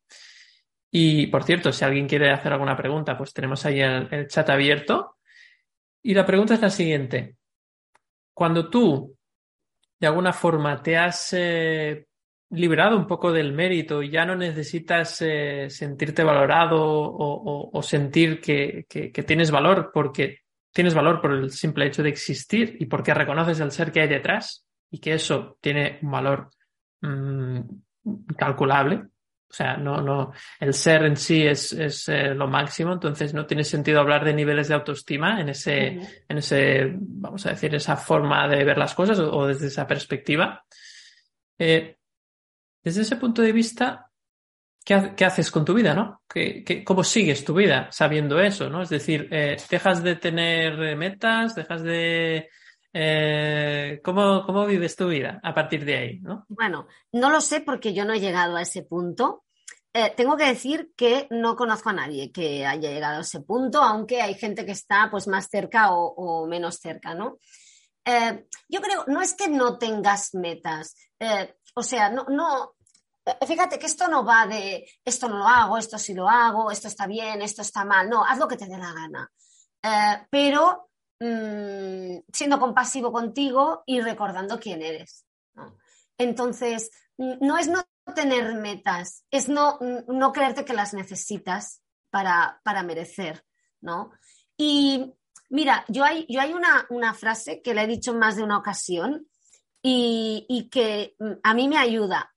Y 0.91 1.27
por 1.27 1.45
cierto, 1.45 1.71
si 1.71 1.85
alguien 1.85 2.07
quiere 2.07 2.31
hacer 2.31 2.51
alguna 2.51 2.75
pregunta, 2.75 3.17
pues 3.17 3.33
tenemos 3.33 3.65
ahí 3.65 3.79
el, 3.79 4.27
chat 4.27 4.49
abierto. 4.49 5.17
Y 6.03 6.13
la 6.13 6.25
pregunta 6.25 6.55
es 6.55 6.61
la 6.61 6.69
siguiente. 6.69 7.37
Cuando 8.33 8.69
tú, 8.69 9.15
de 9.97 10.07
alguna 10.07 10.33
forma, 10.33 10.83
te 10.83 10.97
has 10.97 11.31
eh, 11.31 12.07
liberado 12.51 12.97
un 12.97 13.07
poco 13.07 13.31
del 13.31 13.53
mérito 13.53 14.03
y 14.03 14.09
ya 14.09 14.25
no 14.25 14.35
necesitas 14.35 15.21
eh, 15.21 15.69
sentirte 15.69 16.23
valorado 16.23 16.79
o, 16.81 17.81
sentir 17.81 18.41
que, 18.41 18.85
tienes 19.25 19.51
valor 19.51 19.91
porque 19.93 20.39
tienes 20.71 20.93
valor 20.93 21.21
por 21.21 21.33
el 21.33 21.51
simple 21.51 21.87
hecho 21.87 22.03
de 22.03 22.09
existir 22.09 22.77
y 22.79 22.85
porque 22.85 23.13
reconoces 23.13 23.59
el 23.59 23.71
ser 23.71 23.91
que 23.91 24.01
hay 24.01 24.09
detrás 24.09 24.65
y 24.89 24.99
que 24.99 25.13
eso 25.13 25.57
tiene 25.61 25.99
un 26.01 26.11
valor 26.11 26.49
mm, 27.01 27.59
calculable. 28.37 28.95
O 29.49 29.53
sea, 29.53 29.75
no, 29.75 30.01
no, 30.01 30.31
el 30.61 30.73
ser 30.73 31.03
en 31.03 31.17
sí 31.17 31.45
es, 31.45 31.73
es 31.73 32.07
eh, 32.07 32.33
lo 32.33 32.47
máximo, 32.47 32.93
entonces 32.93 33.33
no 33.33 33.45
tiene 33.45 33.65
sentido 33.65 33.99
hablar 33.99 34.23
de 34.23 34.33
niveles 34.33 34.69
de 34.69 34.75
autoestima 34.75 35.41
en 35.41 35.49
ese, 35.49 35.87
en 36.29 36.37
ese, 36.37 36.93
vamos 36.95 37.45
a 37.45 37.49
decir, 37.49 37.75
esa 37.75 37.97
forma 37.97 38.47
de 38.47 38.63
ver 38.63 38.77
las 38.77 38.93
cosas 38.93 39.19
o, 39.19 39.47
desde 39.47 39.67
esa 39.67 39.85
perspectiva. 39.85 40.63
Eh, 41.59 41.97
desde 42.83 43.01
ese 43.01 43.15
punto 43.15 43.41
de 43.41 43.51
vista, 43.51 44.09
¿qué, 44.83 45.25
haces 45.25 45.51
con 45.51 45.65
tu 45.65 45.73
vida, 45.73 45.93
no? 45.93 46.21
¿Qué, 46.27 46.63
qué, 46.63 46.83
cómo 46.83 47.03
sigues 47.03 47.45
tu 47.45 47.53
vida 47.53 47.89
sabiendo 47.91 48.39
eso, 48.39 48.69
no? 48.69 48.81
Es 48.81 48.89
decir, 48.89 49.27
eh, 49.31 49.57
dejas 49.69 50.03
de 50.03 50.15
tener 50.15 50.95
metas, 50.95 51.55
dejas 51.55 51.83
de 51.83 52.49
eh, 52.93 54.01
¿cómo, 54.03 54.45
¿cómo, 54.45 54.65
vives 54.65 54.95
tu 54.95 55.07
vida 55.07 55.39
a 55.41 55.53
partir 55.53 55.85
de 55.85 55.95
ahí? 55.95 56.19
¿no? 56.19 56.45
Bueno, 56.49 56.87
no 57.13 57.29
lo 57.29 57.39
sé 57.39 57.61
porque 57.61 57.93
yo 57.93 58.05
no 58.05 58.13
he 58.13 58.19
llegado 58.19 58.57
a 58.57 58.61
ese 58.61 58.83
punto. 58.83 59.45
Eh, 59.93 60.13
tengo 60.15 60.37
que 60.37 60.45
decir 60.45 60.91
que 60.95 61.27
no 61.31 61.55
conozco 61.55 61.89
a 61.89 61.93
nadie 61.93 62.31
que 62.31 62.65
haya 62.65 62.89
llegado 62.89 63.19
a 63.19 63.21
ese 63.21 63.41
punto, 63.41 63.81
aunque 63.81 64.21
hay 64.21 64.35
gente 64.35 64.65
que 64.65 64.71
está 64.71 65.09
pues 65.09 65.27
más 65.27 65.47
cerca 65.49 65.91
o, 65.91 66.47
menos 66.47 66.77
cerca, 66.77 67.13
¿no? 67.13 67.39
Eh, 68.05 68.45
yo 68.67 68.81
creo, 68.81 69.05
no 69.07 69.21
es 69.21 69.33
que 69.33 69.47
no 69.47 69.77
tengas 69.77 70.33
metas, 70.33 70.95
o 71.73 71.83
sea, 71.83 72.09
no, 72.09 72.25
no, 72.29 72.73
fíjate 73.45 73.79
que 73.79 73.85
esto 73.85 74.07
no 74.07 74.25
va 74.25 74.47
de 74.47 74.87
esto 75.05 75.29
no 75.29 75.37
lo 75.37 75.47
hago, 75.47 75.77
esto 75.77 75.97
sí 75.97 76.13
lo 76.13 76.27
hago, 76.27 76.71
esto 76.71 76.87
está 76.87 77.07
bien, 77.07 77.41
esto 77.41 77.61
está 77.61 77.85
mal, 77.85 78.09
no, 78.09 78.25
haz 78.25 78.37
lo 78.37 78.47
que 78.47 78.57
te 78.57 78.67
dé 78.67 78.77
la 78.77 78.93
gana. 78.93 79.31
pero 80.29 80.91
Mm, 81.23 82.23
siendo 82.33 82.59
compasivo 82.59 83.11
contigo 83.11 83.83
y 83.85 84.01
recordando 84.01 84.59
quién 84.59 84.81
eres. 84.81 85.23
Entonces, 86.17 86.89
no 87.15 87.59
es 87.59 87.67
no 87.67 87.83
tener 88.15 88.55
metas, 88.55 89.23
es 89.29 89.47
no, 89.47 89.77
no 90.07 90.33
creerte 90.33 90.65
que 90.65 90.73
las 90.73 90.95
necesitas 90.95 91.83
para, 92.09 92.59
para 92.63 92.81
merecer, 92.81 93.45
¿no? 93.81 94.11
Y 94.57 95.13
mira, 95.49 95.85
yo 95.89 96.03
hay, 96.03 96.25
yo 96.27 96.41
hay 96.41 96.53
una, 96.53 96.87
una, 96.89 97.13
frase 97.13 97.61
que 97.61 97.75
le 97.75 97.83
he 97.83 97.87
dicho 97.87 98.11
en 98.11 98.19
más 98.19 98.35
de 98.35 98.43
una 98.43 98.57
ocasión 98.57 99.27
y, 99.81 100.45
y 100.49 100.69
que 100.69 101.15
mm, 101.19 101.31
a 101.43 101.53
mí 101.53 101.67
me 101.67 101.77
ayuda. 101.77 102.33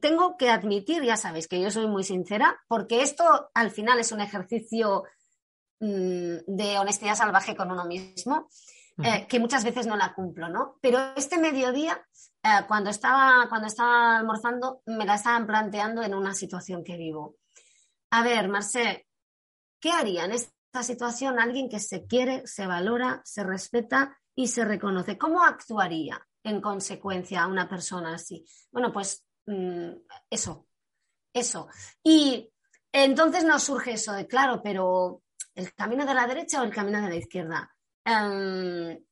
Tengo 0.00 0.36
que 0.36 0.50
admitir, 0.50 1.02
ya 1.02 1.16
sabéis 1.16 1.48
que 1.48 1.60
yo 1.60 1.70
soy 1.70 1.86
muy 1.86 2.04
sincera, 2.04 2.58
porque 2.68 3.02
esto 3.02 3.50
al 3.54 3.70
final 3.70 3.98
es 3.98 4.12
un 4.12 4.20
ejercicio 4.20 5.04
Mm, 5.78 6.38
de 6.46 6.78
honestidad 6.78 7.14
salvaje 7.16 7.54
con 7.54 7.70
uno 7.70 7.84
mismo, 7.84 8.48
eh, 9.02 9.26
que 9.28 9.38
muchas 9.38 9.62
veces 9.62 9.86
no 9.86 9.94
la 9.94 10.14
cumplo, 10.14 10.48
¿no? 10.48 10.78
Pero 10.80 10.98
este 11.16 11.38
mediodía, 11.38 12.02
eh, 12.42 12.64
cuando, 12.66 12.88
estaba, 12.88 13.46
cuando 13.50 13.66
estaba 13.66 14.16
almorzando, 14.16 14.80
me 14.86 15.04
la 15.04 15.16
estaban 15.16 15.46
planteando 15.46 16.02
en 16.02 16.14
una 16.14 16.32
situación 16.32 16.82
que 16.82 16.96
vivo. 16.96 17.36
A 18.10 18.22
ver, 18.22 18.48
Marcé, 18.48 19.06
¿qué 19.78 19.90
haría 19.90 20.24
en 20.24 20.32
esta 20.32 20.82
situación 20.82 21.38
alguien 21.38 21.68
que 21.68 21.78
se 21.78 22.06
quiere, 22.06 22.46
se 22.46 22.66
valora, 22.66 23.20
se 23.24 23.44
respeta 23.44 24.16
y 24.34 24.48
se 24.48 24.64
reconoce? 24.64 25.18
¿Cómo 25.18 25.44
actuaría 25.44 26.26
en 26.46 26.60
consecuencia 26.60 27.46
una 27.46 27.68
persona 27.68 28.14
así? 28.14 28.44
Bueno, 28.70 28.92
pues 28.92 29.24
mm, 29.46 29.90
eso, 30.30 30.66
eso. 31.32 31.68
Y 32.02 32.50
entonces 32.92 33.44
nos 33.44 33.64
surge 33.64 33.92
eso 33.92 34.12
de, 34.12 34.26
claro, 34.26 34.62
pero 34.62 35.22
¿El 35.56 35.72
camino 35.74 36.04
de 36.04 36.12
la 36.12 36.26
derecha 36.26 36.60
o 36.60 36.64
el 36.64 36.74
camino 36.74 37.00
de 37.00 37.08
la 37.08 37.16
izquierda? 37.16 37.74
Em, 38.04 39.02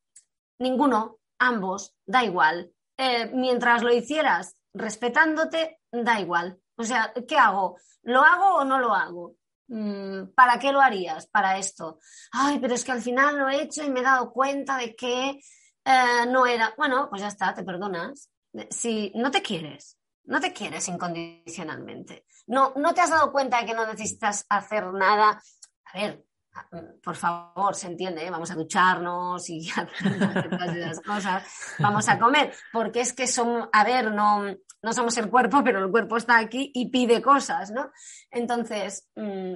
ninguno, 0.59 1.19
ambos, 1.39 1.97
da 2.05 2.23
igual. 2.23 2.71
Eh, 2.99 3.31
mientras 3.33 3.83
lo 3.83 3.93
hicieras 3.93 4.55
respetándote, 4.75 5.81
da 5.91 6.21
igual. 6.21 6.61
O 6.77 6.85
sea, 6.85 7.15
¿qué 7.27 7.39
hago? 7.39 7.79
¿Lo 8.03 8.21
hago 8.21 8.57
o 8.57 8.65
no 8.65 8.79
lo 8.79 8.93
hago? 8.93 9.37
Mm, 9.69 10.35
¿Para 10.35 10.59
qué 10.59 10.71
lo 10.71 10.83
harías? 10.83 11.27
Para 11.29 11.57
esto. 11.57 11.99
Ay, 12.33 12.59
pero 12.59 12.75
es 12.75 12.85
que 12.85 12.93
al 12.93 13.01
final 13.01 13.39
lo 13.39 13.49
he 13.49 13.63
hecho 13.63 13.83
y 13.83 13.91
me 13.91 14.01
he 14.01 14.05
dado 14.05 14.31
cuenta 14.31 14.77
de 14.77 14.95
que 14.95 15.41
eh, 15.85 16.27
no 16.29 16.47
era. 16.47 16.75
Bueno, 16.77 17.09
pues 17.09 17.23
ya 17.23 17.29
está, 17.29 17.55
te 17.55 17.63
perdonas. 17.63 18.31
Si 18.71 19.13
no 19.15 19.31
te 19.31 19.43
quieres, 19.43 19.99
no 20.25 20.41
te 20.41 20.53
quieres 20.53 20.89
incondicionalmente. 20.89 22.25
No, 22.47 22.73
no 22.77 22.95
te 22.95 23.01
has 23.01 23.11
dado 23.11 23.33
cuenta 23.33 23.61
de 23.61 23.67
que 23.67 23.75
no 23.75 23.87
necesitas 23.87 24.47
hacer 24.49 24.93
nada. 24.93 25.43
A 25.87 25.99
ver, 25.99 26.25
por 27.03 27.17
favor, 27.17 27.75
se 27.75 27.89
entiende, 27.89 28.25
¿eh? 28.25 28.31
vamos 28.31 28.51
a 28.51 28.55
ducharnos 28.55 29.49
y 29.51 29.69
esas 29.69 31.01
cosas, 31.01 31.45
vamos 31.79 32.09
a 32.09 32.19
comer, 32.19 32.55
porque 32.73 33.01
es 33.01 33.13
que 33.13 33.27
son, 33.27 33.69
a 33.73 33.85
ver, 33.85 34.13
no, 34.13 34.45
no 34.83 34.93
somos 34.93 35.17
el 35.19 35.29
cuerpo, 35.29 35.63
pero 35.65 35.85
el 35.85 35.91
cuerpo 35.91 36.17
está 36.17 36.39
aquí 36.39 36.71
y 36.75 36.91
pide 36.91 37.21
cosas, 37.21 37.71
¿no? 37.71 37.91
Entonces, 38.31 39.11
mm, 39.17 39.55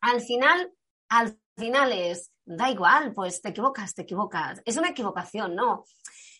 al 0.00 0.20
final, 0.20 0.72
al 1.08 1.38
final 1.58 1.92
es, 1.92 2.32
da 2.44 2.70
igual, 2.70 3.12
pues 3.12 3.42
te 3.42 3.50
equivocas, 3.50 3.94
te 3.94 4.02
equivocas. 4.02 4.62
Es 4.64 4.76
una 4.76 4.90
equivocación, 4.90 5.54
¿no? 5.54 5.84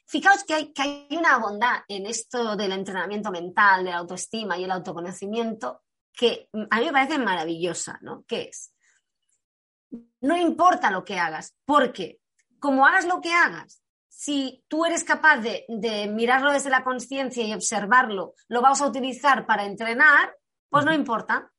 Fijaos 0.06 0.44
que 0.44 0.54
hay, 0.54 0.72
que 0.72 0.82
hay 0.82 1.08
una 1.10 1.38
bondad 1.38 1.82
en 1.88 2.06
esto 2.06 2.56
del 2.56 2.72
entrenamiento 2.72 3.30
mental, 3.30 3.84
de 3.84 3.90
la 3.90 3.98
autoestima 3.98 4.56
y 4.56 4.64
el 4.64 4.70
autoconocimiento 4.70 5.82
que 6.12 6.48
a 6.52 6.78
mí 6.78 6.86
me 6.86 6.92
parece 6.92 7.18
maravillosa, 7.18 7.98
¿no? 8.02 8.24
¿Qué 8.26 8.48
es? 8.48 8.72
no 10.20 10.36
importa 10.36 10.90
lo 10.90 11.04
que 11.04 11.18
hagas, 11.18 11.54
porque 11.64 12.20
como 12.58 12.86
hagas 12.86 13.06
lo 13.06 13.20
que 13.20 13.32
hagas, 13.32 13.82
si 14.08 14.64
tú 14.68 14.84
eres 14.84 15.04
capaz 15.04 15.38
de, 15.38 15.64
mirarlo 16.12 16.52
desde 16.52 16.70
la 16.70 16.82
conciencia 16.82 17.44
y 17.44 17.54
observarlo, 17.54 18.34
lo 18.48 18.60
vas 18.60 18.80
a 18.80 18.86
utilizar 18.86 19.46
para 19.46 19.64
entrenar, 19.64 20.36
pues 20.68 20.84
no 20.84 20.92
importa. 20.92 21.52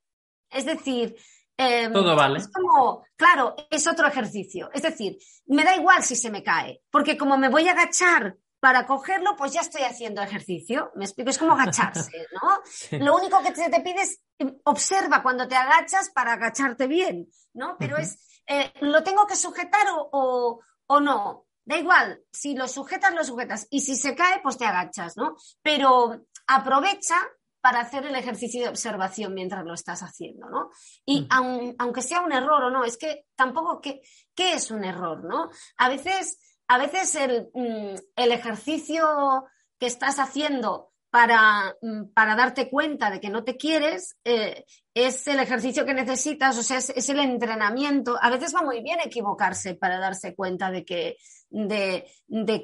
Es 0.49 0.65
decir, 0.65 1.15
em, 1.59 1.93
todo 1.93 2.15
vale. 2.15 2.39
Es 2.39 2.49
como, 2.51 3.05
claro, 3.15 3.55
es 3.69 3.85
otro 3.87 4.07
ejercicio. 4.07 4.69
Es 4.73 4.81
decir, 4.81 5.17
me 5.45 5.63
da 5.63 5.75
igual 5.75 6.03
si 6.03 6.15
se 6.15 6.31
me 6.31 6.43
cae, 6.43 6.81
porque 6.89 7.17
como 7.17 7.37
me 7.37 7.49
voy 7.49 7.67
a 7.67 7.71
agachar 7.71 8.37
para 8.59 8.85
cogerlo, 8.85 9.35
pues 9.37 9.53
ya 9.53 9.61
estoy 9.61 9.83
haciendo 9.83 10.21
ejercicio. 10.21 10.91
Me 10.95 11.05
explico, 11.05 11.29
es 11.29 11.37
como 11.37 11.53
agacharse, 11.53 12.27
¿no? 12.41 12.99
Lo 12.99 13.15
único 13.15 13.41
que 13.41 13.51
te, 13.51 13.69
te 13.69 13.81
pide 13.81 14.01
es 14.01 14.21
observa 14.63 15.21
cuando 15.21 15.47
te 15.47 15.55
agachas 15.55 16.09
para 16.11 16.33
agacharte 16.33 16.87
bien, 16.87 17.27
¿no? 17.53 17.75
Pero 17.77 17.97
es, 17.97 18.41
eh, 18.47 18.73
¿lo 18.81 19.03
tengo 19.03 19.25
que 19.27 19.35
sujetar 19.35 19.85
o, 19.91 20.61
no? 21.01 21.45
Da 21.65 21.77
igual, 21.77 22.21
si 22.31 22.55
lo 22.55 22.67
sujetas, 22.67 23.13
lo 23.13 23.23
sujetas. 23.23 23.67
Y 23.69 23.81
si 23.81 23.95
se 23.95 24.15
cae, 24.15 24.39
pues 24.41 24.57
te 24.57 24.65
agachas, 24.65 25.15
¿no? 25.17 25.35
Pero 25.61 26.25
aprovecha 26.47 27.15
para 27.61 27.81
hacer 27.81 28.05
el 28.05 28.15
ejercicio 28.15 28.61
de 28.61 28.69
observación 28.69 29.33
mientras 29.33 29.65
lo 29.65 29.73
estás 29.73 30.01
haciendo, 30.01 30.49
¿no? 30.49 30.69
Y 31.05 31.27
aunque 31.29 32.01
sea 32.01 32.21
un 32.21 32.31
error 32.31 32.63
o 32.63 32.69
no, 32.69 32.83
es 32.83 32.97
que 32.97 33.25
tampoco, 33.35 33.81
¿qué, 33.81 34.01
qué 34.33 34.53
es 34.53 34.71
un 34.71 34.83
error, 34.83 35.23
no? 35.23 35.49
A 35.77 35.89
veces 35.89 36.39
a 36.69 36.77
veces 36.77 37.17
mm, 37.53 37.95
el, 38.15 38.31
ejercicio 38.31 39.45
que 39.79 39.87
estás 39.87 40.19
haciendo 40.19 40.91
para, 41.09 41.75
mm, 41.81 42.13
para, 42.13 42.35
darte 42.35 42.69
cuenta 42.69 43.09
de 43.09 43.19
que 43.19 43.29
no 43.29 43.43
te 43.43 43.57
quieres 43.57 44.15
eh, 44.23 44.65
es 44.93 45.27
el 45.27 45.39
ejercicio 45.39 45.83
que 45.83 45.95
necesitas, 45.95 46.57
o 46.57 46.63
sea, 46.63 46.77
es, 46.77 47.09
el 47.09 47.19
entrenamiento. 47.19 48.17
A 48.21 48.29
veces 48.29 48.55
va 48.55 48.61
muy 48.61 48.81
bien 48.81 48.99
equivocarse 49.03 49.73
para 49.73 49.97
darse 49.97 50.35
cuenta 50.35 50.69
de 50.69 50.85
que, 50.85 51.17
de, 51.49 52.05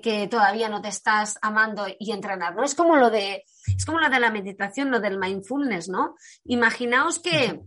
que 0.02 0.28
todavía 0.28 0.70
no 0.70 0.82
te 0.82 0.90
estás 0.90 1.38
amando 1.42 1.86
y 2.00 2.12
entrenar, 2.12 2.56
¿no? 2.56 2.64
Es 2.64 2.76
como 2.76 2.98
lo 2.98 3.10
de, 3.10 3.44
es 3.68 3.86
como 3.86 4.00
lo 4.00 4.10
de 4.10 4.20
la 4.20 4.32
meditación, 4.32 4.92
lo 4.92 5.00
del 5.00 5.20
mindfulness, 5.20 5.90
¿no? 5.90 6.16
Imaginaos 6.46 7.20
que, 7.20 7.62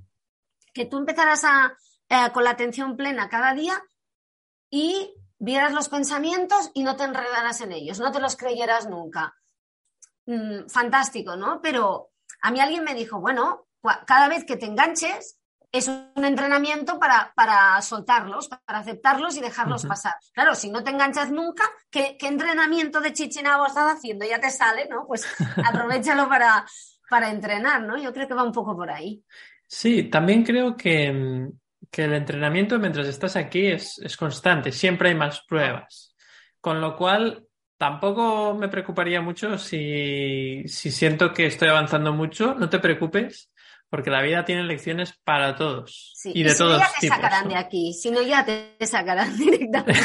que 0.73 0.87
tú 0.87 0.99
empezaras 0.99 1.45
a, 1.45 1.77
eh, 2.09 2.31
con 2.33 2.45
la 2.45 2.51
atención 2.51 2.97
plena 2.97 3.29
cada 3.29 3.55
día 3.55 3.83
y 4.71 5.15
vieras 5.39 5.73
los 5.73 5.89
pensamientos 5.89 6.71
y 6.75 6.83
no 6.83 6.97
te 6.97 7.05
enredaras 7.05 7.61
en 7.61 7.73
ellos, 7.73 8.01
no 8.01 8.13
te 8.13 8.21
los 8.21 8.37
creyeras 8.37 8.89
nunca. 8.89 9.35
Mm, 10.27 10.69
fantástico, 10.69 11.37
¿no? 11.37 11.61
Pero 11.63 12.11
a 12.43 12.51
mí 12.51 12.61
alguien 12.61 12.85
me 12.85 12.95
dijo, 12.95 13.21
bueno, 13.21 13.67
cada 14.07 14.29
vez 14.29 14.45
que 14.45 14.57
te 14.57 14.67
enganches, 14.67 15.39
es 15.71 15.89
un 15.89 16.25
entrenamiento 16.25 16.99
para, 16.99 17.33
para 17.35 17.81
soltarlos, 17.83 18.49
para 18.49 18.79
aceptarlos 18.79 19.37
y 19.37 19.41
dejarlos 19.41 19.85
pasar. 19.85 20.15
Claro, 20.33 20.55
si 20.55 20.71
no 20.71 20.83
te 20.83 20.91
enganchas 20.91 21.31
nunca, 21.31 21.65
¿qué, 21.91 22.17
entrenamiento 22.21 23.01
de 23.01 23.13
chichinabo 23.13 23.67
estás 23.67 23.97
haciendo? 23.97 24.27
Ya 24.27 24.41
te 24.41 24.51
sale, 24.51 24.89
¿no? 24.89 25.05
Pues 25.07 25.27
aprovechalo 25.67 26.29
para, 26.29 26.65
para 27.11 27.31
entrenar, 27.31 27.83
¿no? 27.83 27.99
Yo 27.99 28.13
creo 28.13 28.27
que 28.27 28.35
va 28.35 28.45
un 28.45 28.53
poco 28.53 28.75
por 28.75 28.91
ahí. 28.91 29.23
Sí, 29.67 30.05
también 30.05 30.43
creo 30.43 30.75
que, 30.77 31.51
que 31.91 32.05
el 32.05 32.15
entrenamiento 32.15 32.79
mientras 32.79 33.07
estás 33.07 33.37
aquí 33.37 33.67
es, 33.67 33.99
es 33.99 34.17
constante, 34.17 34.73
siempre 34.73 35.11
hay 35.11 35.15
más 35.15 35.43
pruebas. 35.43 36.15
Con 36.61 36.81
lo 36.81 36.97
cual, 36.97 37.47
tampoco 37.77 38.55
me 38.55 38.69
preocuparía 38.69 39.21
mucho 39.21 39.57
si, 39.57 40.65
si 40.67 40.91
siento 40.91 41.33
que 41.33 41.47
estoy 41.47 41.69
avanzando 41.69 42.13
mucho. 42.13 42.55
No 42.55 42.69
te 42.69 42.81
preocupes, 42.81 43.51
porque 43.91 44.11
la 44.11 44.23
vida 44.23 44.45
tiene 44.45 44.65
lecciones 44.65 45.15
para 45.25 45.57
todos. 45.57 46.15
y 46.25 46.43
de 46.43 46.55
todos 46.55 46.81
ya 46.81 46.91
te 47.01 47.09
sacarán 47.09 47.49
de 47.49 47.57
aquí, 47.57 47.93
si 47.95 48.11
no 48.11 48.23
ya 48.23 48.45
te 48.45 48.77
sacarán 48.87 49.37
directamente. 49.39 50.03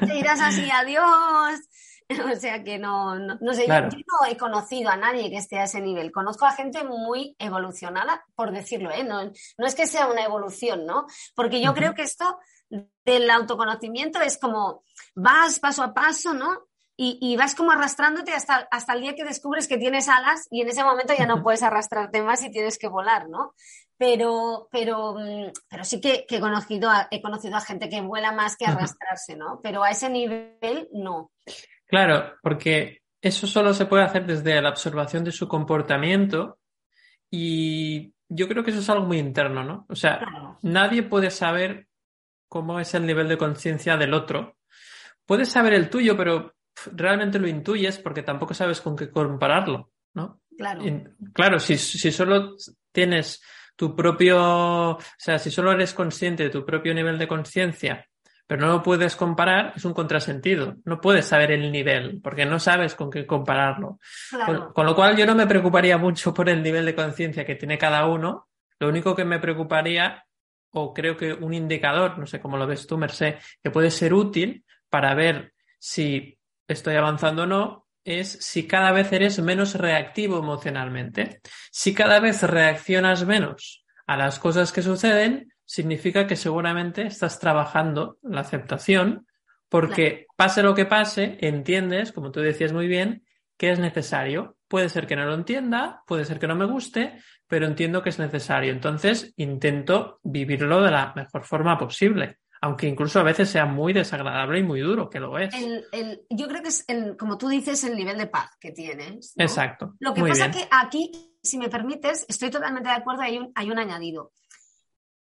te 0.00 0.12
dirás 0.12 0.40
así, 0.40 0.68
adiós. 0.70 1.60
O 2.10 2.34
sea 2.34 2.64
que 2.64 2.76
no, 2.76 3.16
no, 3.16 3.54
sé, 3.54 3.68
yo, 3.68 3.80
no 3.82 4.28
he 4.28 4.36
conocido 4.36 4.90
a 4.90 4.96
nadie 4.96 5.30
que 5.30 5.36
esté 5.36 5.60
a 5.60 5.64
ese 5.64 5.80
nivel. 5.80 6.10
Conozco 6.10 6.44
a 6.44 6.50
gente 6.50 6.82
muy 6.82 7.36
evolucionada, 7.38 8.24
por 8.34 8.50
decirlo, 8.50 8.90
¿eh? 8.90 9.04
no, 9.04 9.22
no 9.24 9.66
es 9.66 9.76
que 9.76 9.86
sea 9.86 10.08
una 10.08 10.24
evolución, 10.24 10.86
¿no? 10.86 11.06
Porque 11.36 11.62
yo 11.62 11.72
creo 11.72 11.94
que 11.94 12.02
esto 12.02 12.38
del 13.04 13.30
autoconocimiento 13.30 14.20
es 14.20 14.38
como 14.38 14.82
vas 15.14 15.60
paso 15.60 15.82
a 15.82 15.94
paso, 15.94 16.34
¿no? 16.34 16.66
Y, 17.02 17.34
vas 17.36 17.54
como 17.54 17.70
arrastrándote 17.70 18.32
hasta, 18.32 18.68
hasta 18.70 18.92
el 18.92 19.00
día 19.00 19.14
que 19.14 19.24
descubres 19.24 19.66
que 19.66 19.78
tienes 19.78 20.06
alas 20.10 20.46
y 20.50 20.60
en 20.60 20.68
ese 20.68 20.84
momento 20.84 21.14
ya 21.18 21.24
no 21.24 21.42
puedes 21.42 21.62
arrastrarte 21.62 22.20
más 22.20 22.44
y 22.44 22.50
tienes 22.50 22.76
que 22.76 22.88
volar, 22.88 23.30
¿no? 23.30 23.54
Pero, 23.96 24.68
pero, 24.70 25.14
mm, 25.14 25.50
pero 25.66 25.84
sí 25.84 25.98
que, 25.98 26.26
he, 26.28 26.40
conocido 26.40 26.90
a, 26.90 27.08
he 27.10 27.22
conocido 27.22 27.56
a 27.56 27.62
gente 27.62 27.88
que 27.88 28.02
vuela 28.02 28.32
más 28.32 28.54
que 28.54 28.66
arrastrarse, 28.66 29.34
¿no? 29.34 29.60
Pero 29.62 29.82
a 29.82 29.90
ese 29.90 30.10
nivel 30.10 30.90
no. 30.92 31.32
Claro, 31.86 32.34
porque 32.42 33.00
eso 33.22 33.46
solo 33.46 33.72
se 33.72 33.86
puede 33.86 34.04
hacer 34.04 34.26
desde 34.26 34.60
la 34.60 34.68
observación 34.68 35.24
de 35.24 35.32
su 35.32 35.48
comportamiento 35.48 36.58
y 37.30 38.12
yo 38.28 38.46
creo 38.46 38.62
que 38.62 38.72
eso 38.72 38.80
es 38.80 38.90
algo 38.90 39.06
muy 39.06 39.18
interno, 39.18 39.64
¿no? 39.64 39.86
O 39.88 39.96
sea, 39.96 40.20
nadie 40.60 41.02
puede 41.02 41.30
saber 41.30 41.88
cómo 42.46 42.78
es 42.78 42.92
el 42.92 43.06
nivel 43.06 43.26
de 43.26 43.38
conciencia 43.38 43.96
del 43.96 44.12
otro. 44.12 44.58
Puedes 45.24 45.50
saber 45.50 45.72
el 45.72 45.88
tuyo, 45.88 46.14
pero 46.14 46.52
realmente 46.92 47.38
lo 47.38 47.48
intuyes 47.48 47.98
porque 47.98 48.22
tampoco 48.22 48.54
sabes 48.54 48.80
con 48.80 48.96
qué 48.96 49.10
compararlo, 49.10 49.90
¿no? 50.14 50.40
Claro. 50.56 50.82
claro, 51.32 51.58
si, 51.58 51.78
si 51.78 52.12
solo 52.12 52.54
tienes 52.92 53.40
tu 53.76 53.96
propio, 53.96 54.90
o 54.90 54.98
sea, 55.16 55.38
si 55.38 55.50
solo 55.50 55.72
eres 55.72 55.94
consciente 55.94 56.42
de 56.42 56.50
tu 56.50 56.66
propio 56.66 56.92
nivel 56.92 57.18
de 57.18 57.26
conciencia, 57.26 58.06
pero 58.50 58.66
no 58.66 58.72
lo 58.72 58.82
puedes 58.82 59.14
comparar, 59.14 59.74
es 59.76 59.84
un 59.84 59.94
contrasentido. 59.94 60.74
No 60.84 61.00
puedes 61.00 61.24
saber 61.24 61.52
el 61.52 61.70
nivel, 61.70 62.20
porque 62.20 62.44
no 62.44 62.58
sabes 62.58 62.96
con 62.96 63.08
qué 63.08 63.24
compararlo. 63.24 64.00
Con, 64.44 64.72
con, 64.72 64.86
lo 64.86 64.96
cual 64.96 65.16
yo 65.16 65.24
no 65.24 65.36
me 65.36 65.46
preocuparía 65.46 65.96
mucho 65.98 66.34
por 66.34 66.48
el 66.48 66.60
nivel 66.60 66.84
de 66.84 66.96
conciencia 66.96 67.44
que 67.44 67.54
tiene 67.54 67.78
cada 67.78 68.06
uno. 68.06 68.48
Lo 68.80 68.88
único 68.88 69.14
que 69.14 69.24
me 69.24 69.38
preocuparía, 69.38 70.26
o 70.72 70.92
creo 70.92 71.16
que 71.16 71.32
un 71.32 71.54
indicador, 71.54 72.18
no 72.18 72.26
sé 72.26 72.40
cómo 72.40 72.56
lo 72.56 72.66
ves 72.66 72.88
tú, 72.88 72.98
Merced, 72.98 73.36
que 73.62 73.70
puede 73.70 73.92
ser 73.92 74.12
útil 74.12 74.64
para 74.88 75.14
ver 75.14 75.54
si 75.78 76.36
estoy 76.72 76.96
avanzando 76.96 77.42
o 77.42 77.46
no, 77.46 77.86
es 78.04 78.30
si 78.40 78.66
cada 78.66 78.92
vez 78.92 79.12
eres 79.12 79.38
menos 79.40 79.74
reactivo 79.74 80.38
emocionalmente. 80.38 81.40
Si 81.70 81.94
cada 81.94 82.20
vez 82.20 82.42
reaccionas 82.42 83.26
menos 83.26 83.84
a 84.06 84.16
las 84.16 84.38
cosas 84.38 84.72
que 84.72 84.82
suceden, 84.82 85.52
significa 85.64 86.26
que 86.26 86.36
seguramente 86.36 87.02
estás 87.06 87.38
trabajando 87.38 88.18
la 88.22 88.40
aceptación, 88.40 89.26
porque 89.68 90.26
pase 90.36 90.62
lo 90.62 90.74
que 90.74 90.86
pase, 90.86 91.38
entiendes, 91.40 92.10
como 92.12 92.32
tú 92.32 92.40
decías 92.40 92.72
muy 92.72 92.88
bien, 92.88 93.22
que 93.56 93.70
es 93.70 93.78
necesario. 93.78 94.56
Puede 94.66 94.88
ser 94.88 95.06
que 95.06 95.16
no 95.16 95.26
lo 95.26 95.34
entienda, 95.34 96.02
puede 96.06 96.24
ser 96.24 96.38
que 96.38 96.48
no 96.48 96.56
me 96.56 96.64
guste, 96.64 97.18
pero 97.46 97.66
entiendo 97.66 98.02
que 98.02 98.08
es 98.08 98.18
necesario. 98.18 98.72
Entonces, 98.72 99.32
intento 99.36 100.18
vivirlo 100.22 100.82
de 100.82 100.90
la 100.90 101.12
mejor 101.14 101.44
forma 101.44 101.78
posible 101.78 102.39
aunque 102.62 102.86
incluso 102.86 103.18
a 103.18 103.22
veces 103.22 103.48
sea 103.48 103.64
muy 103.64 103.92
desagradable 103.92 104.58
y 104.58 104.62
muy 104.62 104.80
duro, 104.80 105.08
que 105.08 105.18
lo 105.18 105.38
es. 105.38 105.54
yo 106.28 106.48
creo 106.48 106.62
que 106.62 106.68
es, 106.68 106.84
el, 106.88 107.16
como 107.16 107.38
tú 107.38 107.48
dices, 107.48 107.82
el 107.84 107.96
nivel 107.96 108.18
de 108.18 108.26
paz 108.26 108.50
que 108.60 108.70
tienes. 108.72 109.32
Exacto. 109.36 109.94
Lo 109.98 110.12
que 110.12 110.22
pasa 110.22 110.46
es 110.46 110.56
que 110.56 110.68
aquí, 110.70 111.38
si 111.42 111.56
me 111.56 111.70
permites, 111.70 112.26
estoy 112.28 112.50
totalmente 112.50 112.90
de 112.90 112.96
acuerdo, 112.96 113.22
hay 113.22 113.38
un, 113.38 113.50
hay 113.54 113.70
un 113.70 113.78
añadido. 113.78 114.32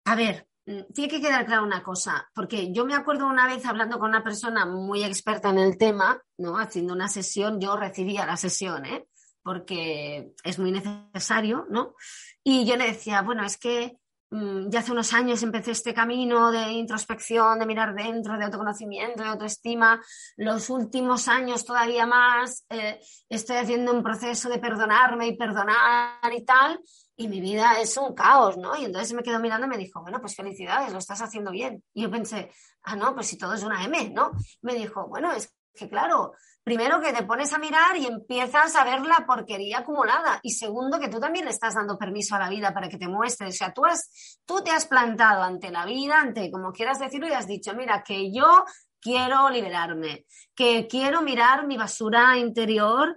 A 0.05 0.15
ver, 0.15 0.47
mm, 0.67 0.93
tiene 0.95 1.11
que 1.11 1.21
quedar 1.21 1.45
claro 1.47 1.65
una 1.65 1.83
cosa, 1.83 2.31
porque 2.33 2.73
yo 2.73 2.87
me 2.87 2.95
acuerdo 2.95 3.27
una 3.27 3.49
vez 3.49 3.67
hablando 3.67 3.99
con 3.99 4.11
una 4.11 4.23
persona 4.23 4.65
muy 4.65 5.03
experta 5.03 5.51
en 5.51 5.59
el 5.59 5.77
tema, 5.79 6.23
¿no? 6.39 6.59
Haciendo 6.59 6.95
una 6.95 7.09
sesión, 7.09 7.61
yo 7.61 7.77
recibía 7.77 8.25
la 8.25 8.37
sesión, 8.37 8.87
¿eh? 8.87 9.09
Porque 9.43 10.33
es 10.45 10.61
muy 10.61 10.71
necesario, 10.71 11.67
¿no? 11.71 11.97
Y 12.45 12.65
yo 12.67 12.77
le 12.77 12.87
decía, 12.87 13.23
bueno, 13.23 13.45
es 13.45 13.57
que 13.57 13.99
ya 14.31 14.81
hace 14.81 14.93
unos 14.93 15.13
años 15.13 15.43
empecé 15.43 15.71
este 15.71 15.95
camino 15.95 16.51
de 16.51 16.73
introspección, 16.73 17.59
de 17.59 17.67
mirar 17.67 17.95
dentro, 17.95 18.37
de 18.37 18.45
autoconocimiento, 18.45 19.23
de 19.23 19.29
autoestima. 19.29 20.03
Los 20.37 20.69
últimos 20.69 21.29
años 21.29 21.65
todavía 21.65 22.07
más 22.07 22.65
eh, 22.69 23.01
estoy 23.29 23.57
haciendo 23.57 23.93
un 23.93 24.03
proceso 24.03 24.49
de 24.49 24.59
perdonarme 24.59 25.29
y 25.29 25.37
perdonar 25.37 26.33
y 26.33 26.45
tal. 26.45 26.81
Y 27.17 27.29
mi 27.29 27.41
vida 27.41 27.81
es 27.81 27.97
un 27.97 28.15
caos, 28.15 28.59
¿no? 28.59 28.77
Y 28.77 28.85
entonces 28.85 29.15
me 29.15 29.23
quedó 29.23 29.39
mirando 29.39 29.67
y 29.67 29.71
me 29.71 29.79
dijo, 29.79 30.03
bueno, 30.03 30.21
pues 30.21 30.35
felicidades, 30.35 30.93
lo 30.93 30.99
estás 30.99 31.23
haciendo 31.23 31.51
bien. 31.51 31.83
Y 31.95 32.03
yo 32.03 32.11
pensé, 32.11 32.51
ah, 32.83 32.97
no, 32.97 33.15
pues 33.15 33.29
si 33.29 33.39
todo 33.39 33.55
es 33.55 33.63
una 33.63 33.85
M, 33.85 34.11
¿no? 34.11 34.33
Me 34.61 34.75
dijo, 34.75 35.07
bueno, 35.09 35.33
es 35.33 35.55
que 35.75 35.89
claro, 35.89 36.33
primero 36.67 37.01
que 37.01 37.13
te 37.13 37.23
pones 37.23 37.53
a 37.53 37.59
mirar 37.59 37.97
y 37.97 38.07
empiezas 38.07 38.75
a 38.75 38.83
ver 38.83 39.01
la 39.03 39.25
porquería 39.25 39.79
acumulada. 39.79 40.41
Y 40.43 40.51
segundo, 40.51 40.99
que 40.99 41.07
tú 41.07 41.21
también 41.21 41.45
le 41.45 41.53
estás 41.53 41.77
dando 41.77 41.97
permiso 41.97 42.35
a 42.35 42.41
la 42.41 42.49
vida 42.49 42.75
para 42.75 42.89
que 42.89 42.99
te 42.99 43.07
muestre. 43.07 43.47
O 43.47 43.53
sea, 43.53 43.73
tú, 43.73 43.85
has, 43.85 44.41
tú 44.45 44.65
te 44.65 44.73
has 44.73 44.85
plantado 44.87 45.45
ante 45.45 45.71
la 45.71 45.87
vida, 45.87 46.19
ante 46.21 46.51
como 46.51 46.73
quieras 46.73 46.99
decirlo, 46.99 47.29
y 47.29 47.35
has 47.35 47.47
dicho, 47.47 47.73
mira, 47.75 48.03
que 48.03 48.33
yo 48.33 48.65
quiero 49.01 49.49
liberarme, 49.49 50.27
que 50.57 50.89
quiero 50.89 51.23
mirar 51.23 51.69
mi 51.69 51.77
basura 51.77 52.37
interior 52.37 53.17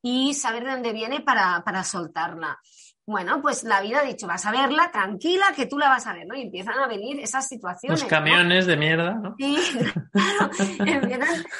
y 0.00 0.34
saber 0.34 0.62
de 0.62 0.70
dónde 0.70 0.92
viene 0.92 1.22
para, 1.22 1.64
para 1.64 1.82
soltarla. 1.82 2.60
Bueno, 3.06 3.40
pues 3.40 3.62
la 3.62 3.80
vida 3.80 4.00
ha 4.00 4.04
dicho, 4.04 4.26
vas 4.26 4.44
a 4.46 4.50
verla, 4.50 4.90
tranquila, 4.90 5.52
que 5.54 5.66
tú 5.66 5.78
la 5.78 5.88
vas 5.88 6.08
a 6.08 6.12
ver, 6.12 6.26
¿no? 6.26 6.34
Y 6.34 6.42
empiezan 6.42 6.78
a 6.80 6.88
venir 6.88 7.20
esas 7.20 7.46
situaciones. 7.46 8.00
Los 8.00 8.10
camiones 8.10 8.66
de 8.66 8.76
mierda, 8.76 9.14
¿no? 9.14 9.36
Sí, 9.38 9.56
claro, 10.12 10.50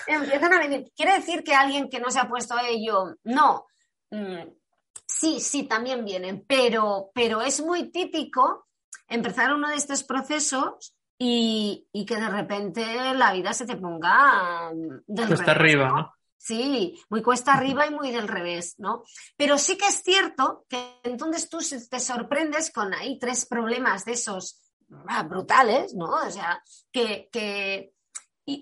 empiezan, 0.08 0.52
a 0.52 0.58
venir. 0.58 0.90
¿Quiere 0.96 1.12
decir 1.12 1.44
que 1.44 1.54
alguien 1.54 1.88
que 1.88 2.00
no 2.00 2.10
se 2.10 2.18
ha 2.18 2.28
puesto 2.28 2.56
a 2.56 2.66
ello? 2.66 3.14
No. 3.22 3.66
Mm, 4.10 4.42
sí, 5.06 5.38
sí, 5.38 5.62
también 5.68 6.04
vienen, 6.04 6.44
pero, 6.48 7.10
pero 7.14 7.40
es 7.40 7.60
muy 7.60 7.92
típico 7.92 8.66
empezar 9.08 9.54
uno 9.54 9.68
de 9.68 9.76
estos 9.76 10.02
procesos 10.02 10.96
y, 11.16 11.86
que 12.06 12.16
de 12.16 12.28
repente 12.28 13.14
la 13.14 13.32
vida 13.32 13.52
se 13.52 13.66
te 13.66 13.76
ponga 13.76 14.72
de 15.06 15.22
Está 15.32 15.52
arriba, 15.52 15.88
¿no? 15.90 16.12
Sí, 16.46 16.96
muy 17.08 17.22
cuesta 17.22 17.54
arriba 17.54 17.88
y 17.88 17.90
muy 17.90 18.12
del 18.12 18.28
revés, 18.28 18.76
¿no? 18.78 19.02
Pero 19.36 19.58
sí 19.58 19.76
que 19.76 19.88
es 19.88 20.00
cierto 20.04 20.64
que 20.68 21.00
entonces 21.02 21.48
tú 21.48 21.58
te 21.90 21.98
sorprendes 21.98 22.70
con 22.70 22.94
ahí 22.94 23.18
tres 23.18 23.46
problemas 23.46 24.04
de 24.04 24.12
esos 24.12 24.62
ah, 25.08 25.24
brutales, 25.24 25.96
¿no? 25.96 26.08
O 26.08 26.30
sea, 26.30 26.62
que, 26.92 27.28
que, 27.32 27.94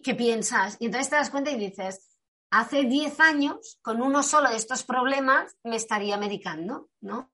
que 0.02 0.14
piensas 0.14 0.78
y 0.80 0.86
entonces 0.86 1.10
te 1.10 1.16
das 1.16 1.28
cuenta 1.28 1.50
y 1.50 1.58
dices, 1.58 2.16
hace 2.50 2.84
10 2.84 3.20
años 3.20 3.78
con 3.82 4.00
uno 4.00 4.22
solo 4.22 4.48
de 4.48 4.56
estos 4.56 4.82
problemas 4.84 5.54
me 5.62 5.76
estaría 5.76 6.16
medicando, 6.16 6.88
¿no? 7.02 7.32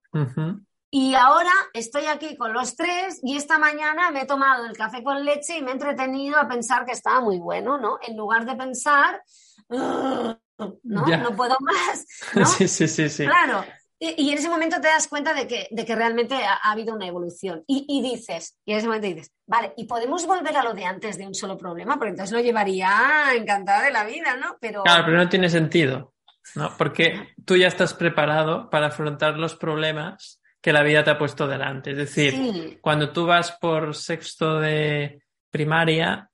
Y 0.91 1.15
ahora 1.15 1.53
estoy 1.73 2.07
aquí 2.07 2.37
con 2.37 2.53
los 2.53 2.75
tres 2.75 3.21
y 3.23 3.37
esta 3.37 3.61
mañana 3.61 4.11
me 4.11 4.23
he 4.23 4.27
tomado 4.27 4.67
el 4.67 4.77
café 4.77 5.05
con 5.05 5.25
leche 5.25 5.59
y 5.59 5.63
me 5.63 5.71
he 5.71 5.75
entretenido 5.75 6.39
a 6.39 6.49
pensar 6.49 6.85
que 6.85 6.91
estaba 6.91 7.21
muy 7.21 7.39
bueno, 7.39 7.79
¿no? 7.79 8.01
En 8.03 8.17
lugar 8.17 8.45
de 8.45 8.57
pensar 8.57 9.23
¿no? 10.83 11.07
No 11.07 11.37
puedo 11.37 11.57
más. 11.61 12.07
Sí, 12.57 12.69
sí, 12.69 12.89
sí, 12.89 13.09
sí. 13.09 13.25
Claro. 13.25 13.65
Y, 14.03 14.31
en 14.31 14.39
ese 14.39 14.49
momento 14.49 14.81
te 14.81 14.89
das 14.89 15.09
cuenta 15.09 15.35
de 15.35 15.47
que, 15.47 15.69
de 15.71 15.85
que 15.85 15.95
realmente 15.95 16.35
ha, 16.35 16.71
habido 16.71 16.95
una 16.95 17.07
evolución. 17.07 17.63
Y, 17.67 18.01
dices, 18.03 18.59
y 18.65 18.73
en 18.73 18.79
ese 18.79 18.87
momento 18.87 19.09
dices, 19.09 19.31
vale, 19.47 19.75
¿y 19.77 19.85
podemos 19.85 20.27
volver 20.27 20.57
a 20.57 20.65
lo 20.65 20.73
de 20.73 20.87
antes 20.87 21.19
de 21.19 21.27
un 21.27 21.35
solo 21.35 21.59
problema? 21.59 21.97
Porque 21.97 22.11
entonces 22.11 22.33
lo 22.33 22.41
llevaría 22.41 22.91
encantada 23.35 23.83
de 23.83 23.91
la 23.91 24.05
vida, 24.05 24.37
¿no? 24.37 24.57
Pero... 24.59 24.85
Claro, 24.85 25.05
pero 25.05 25.19
no 25.19 25.29
tiene 25.29 25.51
sentido, 25.51 26.15
¿no? 26.55 26.75
Porque 26.79 27.35
tú 27.45 27.57
ya 27.57 27.69
estás 27.69 27.93
preparado 27.93 28.71
para 28.71 28.87
afrontar 28.87 29.37
los 29.37 29.55
problemas 29.55 30.41
que 30.63 30.73
la 30.73 30.83
vida 30.83 31.05
te 31.05 31.11
ha 31.11 31.19
puesto 31.19 31.47
delante. 31.47 31.91
Es 31.91 31.99
decir, 31.99 32.79
cuando 32.81 33.13
tú 33.13 33.27
vas 33.27 33.53
por 33.61 33.95
sexto 33.95 34.61
de 34.61 35.23
primaria, 35.51 36.31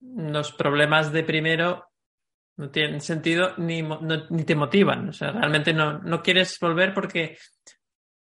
los 0.00 0.52
problemas 0.52 1.10
de 1.12 1.24
primero 1.24 1.89
no 2.60 2.70
tienen 2.70 3.00
sentido 3.00 3.54
ni, 3.56 3.82
ni 3.82 4.44
te 4.44 4.54
motivan. 4.54 5.08
O 5.08 5.12
sea, 5.14 5.32
realmente 5.32 5.72
no, 5.72 5.98
no 6.00 6.22
quieres 6.22 6.58
volver 6.60 6.92
porque 6.92 7.38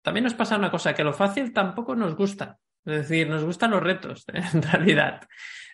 también 0.01 0.25
nos 0.25 0.33
pasa 0.33 0.57
una 0.57 0.69
cosa, 0.69 0.93
que 0.93 1.05
lo 1.05 1.13
fácil 1.13 1.53
tampoco 1.53 1.95
nos 1.95 2.15
gusta. 2.15 2.59
Es 2.83 2.97
decir, 2.97 3.29
nos 3.29 3.45
gustan 3.45 3.71
los 3.71 3.81
retos, 3.81 4.25
en 4.33 4.61
realidad. 4.61 5.21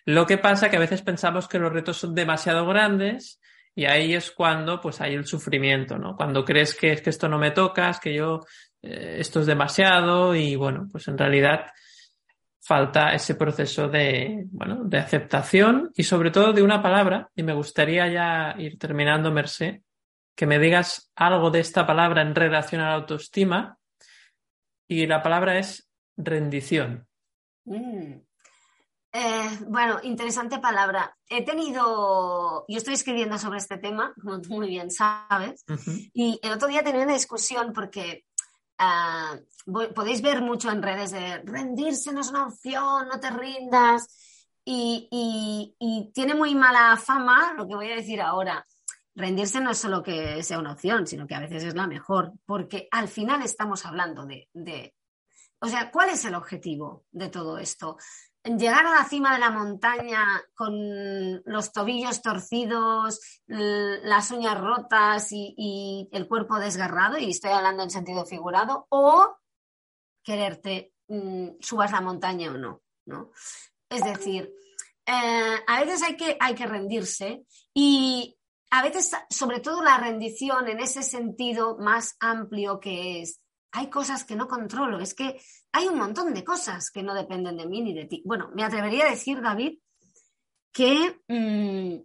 Lo 0.04 0.26
que 0.26 0.38
pasa 0.38 0.70
que 0.70 0.76
a 0.76 0.80
veces 0.80 1.02
pensamos 1.02 1.48
que 1.48 1.58
los 1.58 1.72
retos 1.72 1.96
son 1.96 2.14
demasiado 2.14 2.64
grandes 2.64 3.40
y 3.74 3.84
ahí 3.86 4.14
es 4.14 4.30
cuando 4.30 4.80
pues 4.80 5.00
hay 5.00 5.14
el 5.14 5.26
sufrimiento, 5.26 5.98
¿no? 5.98 6.16
Cuando 6.16 6.44
crees 6.44 6.74
que 6.74 6.92
es 6.92 7.02
que 7.02 7.10
esto 7.10 7.28
no 7.28 7.38
me 7.38 7.50
toca, 7.50 7.90
es 7.90 7.98
que 7.98 8.14
yo 8.14 8.40
eh, 8.80 9.16
esto 9.18 9.40
es 9.40 9.46
demasiado 9.46 10.36
y 10.36 10.54
bueno, 10.54 10.86
pues 10.90 11.08
en 11.08 11.18
realidad 11.18 11.66
falta 12.72 13.12
ese 13.12 13.34
proceso 13.34 13.86
de, 13.90 14.46
bueno, 14.50 14.84
de 14.84 14.96
aceptación 14.96 15.92
y 15.94 16.04
sobre 16.04 16.30
todo 16.30 16.54
de 16.54 16.62
una 16.62 16.82
palabra 16.82 17.30
y 17.36 17.42
me 17.42 17.52
gustaría 17.52 18.08
ya 18.08 18.54
ir 18.58 18.78
terminando, 18.78 19.30
Mercé, 19.30 19.82
que 20.34 20.46
me 20.46 20.58
digas 20.58 21.12
algo 21.14 21.50
de 21.50 21.60
esta 21.60 21.86
palabra 21.86 22.22
en 22.22 22.34
relación 22.34 22.80
a 22.80 22.88
la 22.88 22.94
autoestima 22.94 23.76
y 24.88 25.06
la 25.06 25.22
palabra 25.22 25.58
es 25.58 25.86
rendición. 26.16 27.06
Mm. 27.66 28.14
Eh, 29.14 29.58
bueno, 29.68 30.00
interesante 30.02 30.58
palabra. 30.58 31.14
He 31.28 31.44
tenido, 31.44 32.64
yo 32.66 32.78
estoy 32.78 32.94
escribiendo 32.94 33.36
sobre 33.36 33.58
este 33.58 33.76
tema, 33.76 34.14
como 34.18 34.40
tú 34.40 34.54
muy 34.54 34.68
bien 34.68 34.90
sabes, 34.90 35.62
y 36.14 36.40
el 36.42 36.52
otro 36.52 36.68
día 36.68 36.82
tenía 36.82 37.02
una 37.02 37.12
discusión 37.12 37.74
porque 37.74 38.24
ah, 38.82 39.38
podéis 39.94 40.22
ver 40.22 40.42
mucho 40.42 40.70
en 40.70 40.82
redes 40.82 41.12
de 41.12 41.38
rendirse 41.44 42.12
no 42.12 42.20
es 42.20 42.30
una 42.30 42.46
opción, 42.46 43.08
no 43.08 43.20
te 43.20 43.30
rindas, 43.30 44.08
y, 44.64 45.74
tiene 46.14 46.34
muy 46.34 46.54
mala 46.54 46.96
fama 46.96 47.54
lo 47.56 47.66
que 47.66 47.74
voy 47.74 47.90
a 47.90 47.96
decir 47.96 48.20
ahora. 48.20 48.64
Rendirse 49.14 49.60
no 49.60 49.70
es 49.70 49.78
solo 49.78 50.02
que 50.02 50.42
sea 50.42 50.58
una 50.58 50.72
opción, 50.72 51.06
sino 51.06 51.26
que 51.26 51.34
a 51.34 51.40
veces 51.40 51.64
es 51.64 51.74
la 51.74 51.86
mejor, 51.86 52.32
porque 52.46 52.88
al 52.90 53.08
final 53.08 53.42
estamos 53.42 53.84
hablando 53.84 54.26
de 54.26 54.94
o 55.64 55.68
sea, 55.68 55.92
¿cuál 55.92 56.10
es 56.10 56.24
el 56.24 56.34
objetivo 56.34 57.04
de 57.12 57.28
todo 57.28 57.56
esto? 57.56 57.96
Llegar 58.44 58.86
a 58.86 58.94
la 58.94 59.04
cima 59.04 59.34
de 59.34 59.40
la 59.40 59.50
montaña 59.50 60.24
con 60.54 61.42
los 61.44 61.72
tobillos 61.72 62.22
torcidos, 62.22 63.20
las 63.46 64.30
uñas 64.30 64.60
rotas 64.60 65.28
y, 65.30 66.08
el 66.12 66.28
cuerpo 66.28 66.58
desgarrado, 66.58 67.18
y 67.18 67.30
estoy 67.30 67.52
hablando 67.52 67.82
en 67.82 67.90
sentido 67.90 68.24
figurado, 68.24 68.86
o 68.90 69.36
quererte, 70.22 70.92
mm, 71.08 71.50
subas 71.60 71.92
la 71.92 72.00
montaña 72.00 72.50
o 72.50 72.58
no, 72.58 72.82
¿no? 73.06 73.30
Es 73.88 74.04
decir, 74.04 74.52
eh, 75.06 75.56
a 75.66 75.80
veces 75.80 76.02
hay 76.02 76.16
que, 76.16 76.36
hay 76.40 76.54
que 76.54 76.66
rendirse 76.66 77.44
y 77.74 78.38
a 78.70 78.82
veces, 78.82 79.10
sobre 79.28 79.60
todo 79.60 79.82
la 79.82 79.98
rendición 79.98 80.68
en 80.68 80.80
ese 80.80 81.02
sentido 81.02 81.76
más 81.78 82.16
amplio 82.20 82.80
que 82.80 83.22
es 83.22 83.42
hay 83.72 83.88
cosas 83.88 84.24
que 84.24 84.36
no 84.36 84.46
controlo, 84.46 85.00
es 85.00 85.14
que 85.14 85.40
hay 85.72 85.88
un 85.88 85.98
montón 85.98 86.34
de 86.34 86.44
cosas 86.44 86.90
que 86.90 87.02
no 87.02 87.14
dependen 87.14 87.56
de 87.56 87.66
mí 87.66 87.80
ni 87.80 87.94
de 87.94 88.04
ti. 88.04 88.22
Bueno, 88.24 88.50
me 88.54 88.64
atrevería 88.64 89.06
a 89.06 89.10
decir, 89.10 89.40
David, 89.40 89.78
que 90.70 91.22
mm, 91.28 92.04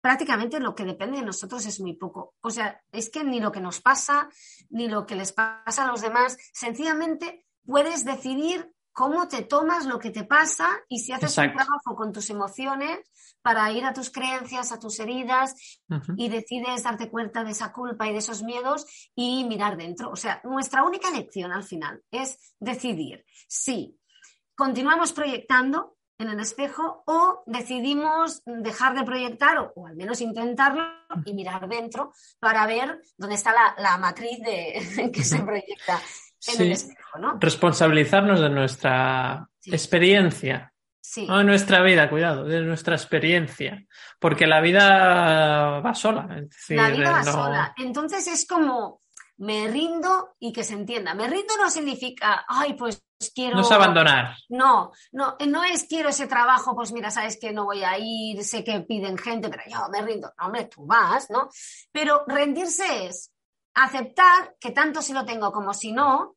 prácticamente 0.00 0.58
lo 0.58 0.74
que 0.74 0.84
depende 0.84 1.18
de 1.18 1.24
nosotros 1.24 1.64
es 1.66 1.80
muy 1.80 1.94
poco. 1.94 2.34
O 2.40 2.50
sea, 2.50 2.82
es 2.92 3.10
que 3.10 3.24
ni 3.24 3.40
lo 3.40 3.52
que 3.52 3.60
nos 3.60 3.80
pasa, 3.80 4.28
ni 4.70 4.88
lo 4.88 5.06
que 5.06 5.16
les 5.16 5.32
pasa 5.32 5.84
a 5.84 5.90
los 5.90 6.00
demás, 6.00 6.38
sencillamente 6.52 7.44
puedes 7.66 8.04
decidir 8.04 8.72
cómo 8.98 9.28
te 9.28 9.42
tomas 9.42 9.86
lo 9.86 9.96
que 9.96 10.10
te 10.10 10.24
pasa 10.24 10.68
y 10.88 10.98
si 10.98 11.12
haces 11.12 11.38
un 11.38 11.52
trabajo 11.52 11.94
con 11.94 12.12
tus 12.12 12.30
emociones 12.30 12.98
para 13.42 13.70
ir 13.70 13.84
a 13.84 13.92
tus 13.92 14.10
creencias, 14.10 14.72
a 14.72 14.80
tus 14.80 14.98
heridas 14.98 15.54
y 16.16 16.28
decides 16.28 16.82
darte 16.82 17.08
cuenta 17.08 17.44
de 17.44 17.52
esa 17.52 17.72
culpa 17.72 18.08
y 18.08 18.12
de 18.12 18.18
esos 18.18 18.42
miedos 18.42 18.86
y 19.14 19.44
mirar 19.44 19.76
dentro. 19.76 20.10
O 20.10 20.16
sea, 20.16 20.40
nuestra 20.42 20.82
única 20.82 21.12
lección 21.12 21.52
al 21.52 21.62
final 21.62 22.02
es 22.10 22.56
decidir 22.58 23.24
si 23.46 23.96
continuamos 24.56 25.12
proyectando 25.12 25.96
en 26.18 26.30
el 26.30 26.40
espejo 26.40 27.04
o 27.06 27.44
decidimos 27.46 28.42
dejar 28.46 28.98
de 28.98 29.04
proyectar 29.04 29.58
o, 29.76 29.86
al 29.86 29.94
menos 29.94 30.20
intentarlo 30.20 30.82
y 31.24 31.34
mirar 31.34 31.68
dentro 31.68 32.12
para 32.40 32.66
ver 32.66 33.00
dónde 33.16 33.36
está 33.36 33.54
la, 33.78 33.96
matriz 33.98 34.40
de, 34.40 35.12
que 35.14 35.22
se 35.22 35.38
proyecta 35.38 36.00
sí. 36.38 36.74
Responsabilizarnos 37.40 38.40
de 38.40 38.50
nuestra 38.50 39.48
experiencia. 39.64 40.72
No 41.26 41.38
de 41.38 41.44
nuestra 41.44 41.82
vida, 41.82 42.10
cuidado, 42.10 42.44
de 42.44 42.60
nuestra 42.60 42.94
experiencia. 42.94 43.84
Porque 44.18 44.46
la 44.46 44.60
vida 44.60 45.80
va 45.80 45.94
sola. 45.94 46.28
la 46.68 46.90
vida 46.90 47.10
va 47.10 47.22
sola. 47.22 47.74
Entonces 47.76 48.26
es 48.28 48.46
como 48.46 49.00
me 49.38 49.68
rindo 49.68 50.34
y 50.38 50.52
que 50.52 50.64
se 50.64 50.74
entienda. 50.74 51.14
Me 51.14 51.28
rindo 51.28 51.54
no 51.56 51.70
significa, 51.70 52.44
ay, 52.46 52.74
pues 52.74 53.02
quiero. 53.34 53.56
No 53.56 53.62
es 53.62 53.70
abandonar. 53.70 54.36
No, 54.48 54.92
no, 55.12 55.36
no 55.46 55.64
es 55.64 55.84
quiero 55.84 56.08
ese 56.08 56.26
trabajo, 56.26 56.74
pues 56.74 56.92
mira, 56.92 57.10
sabes 57.10 57.38
que 57.40 57.52
no 57.52 57.64
voy 57.64 57.82
a 57.84 57.96
ir, 57.98 58.44
sé 58.44 58.64
que 58.64 58.80
piden 58.80 59.16
gente, 59.16 59.48
pero 59.48 59.62
yo 59.68 59.88
me 59.90 60.02
rindo. 60.02 60.32
No, 60.38 60.46
hombre, 60.46 60.64
tú 60.64 60.84
vas, 60.86 61.30
¿no? 61.30 61.48
Pero 61.92 62.24
rendirse 62.26 63.06
es 63.06 63.32
aceptar 63.84 64.56
que 64.60 64.70
tanto 64.70 65.02
si 65.02 65.12
lo 65.12 65.24
tengo 65.24 65.52
como 65.52 65.72
si 65.72 65.92
no, 65.92 66.36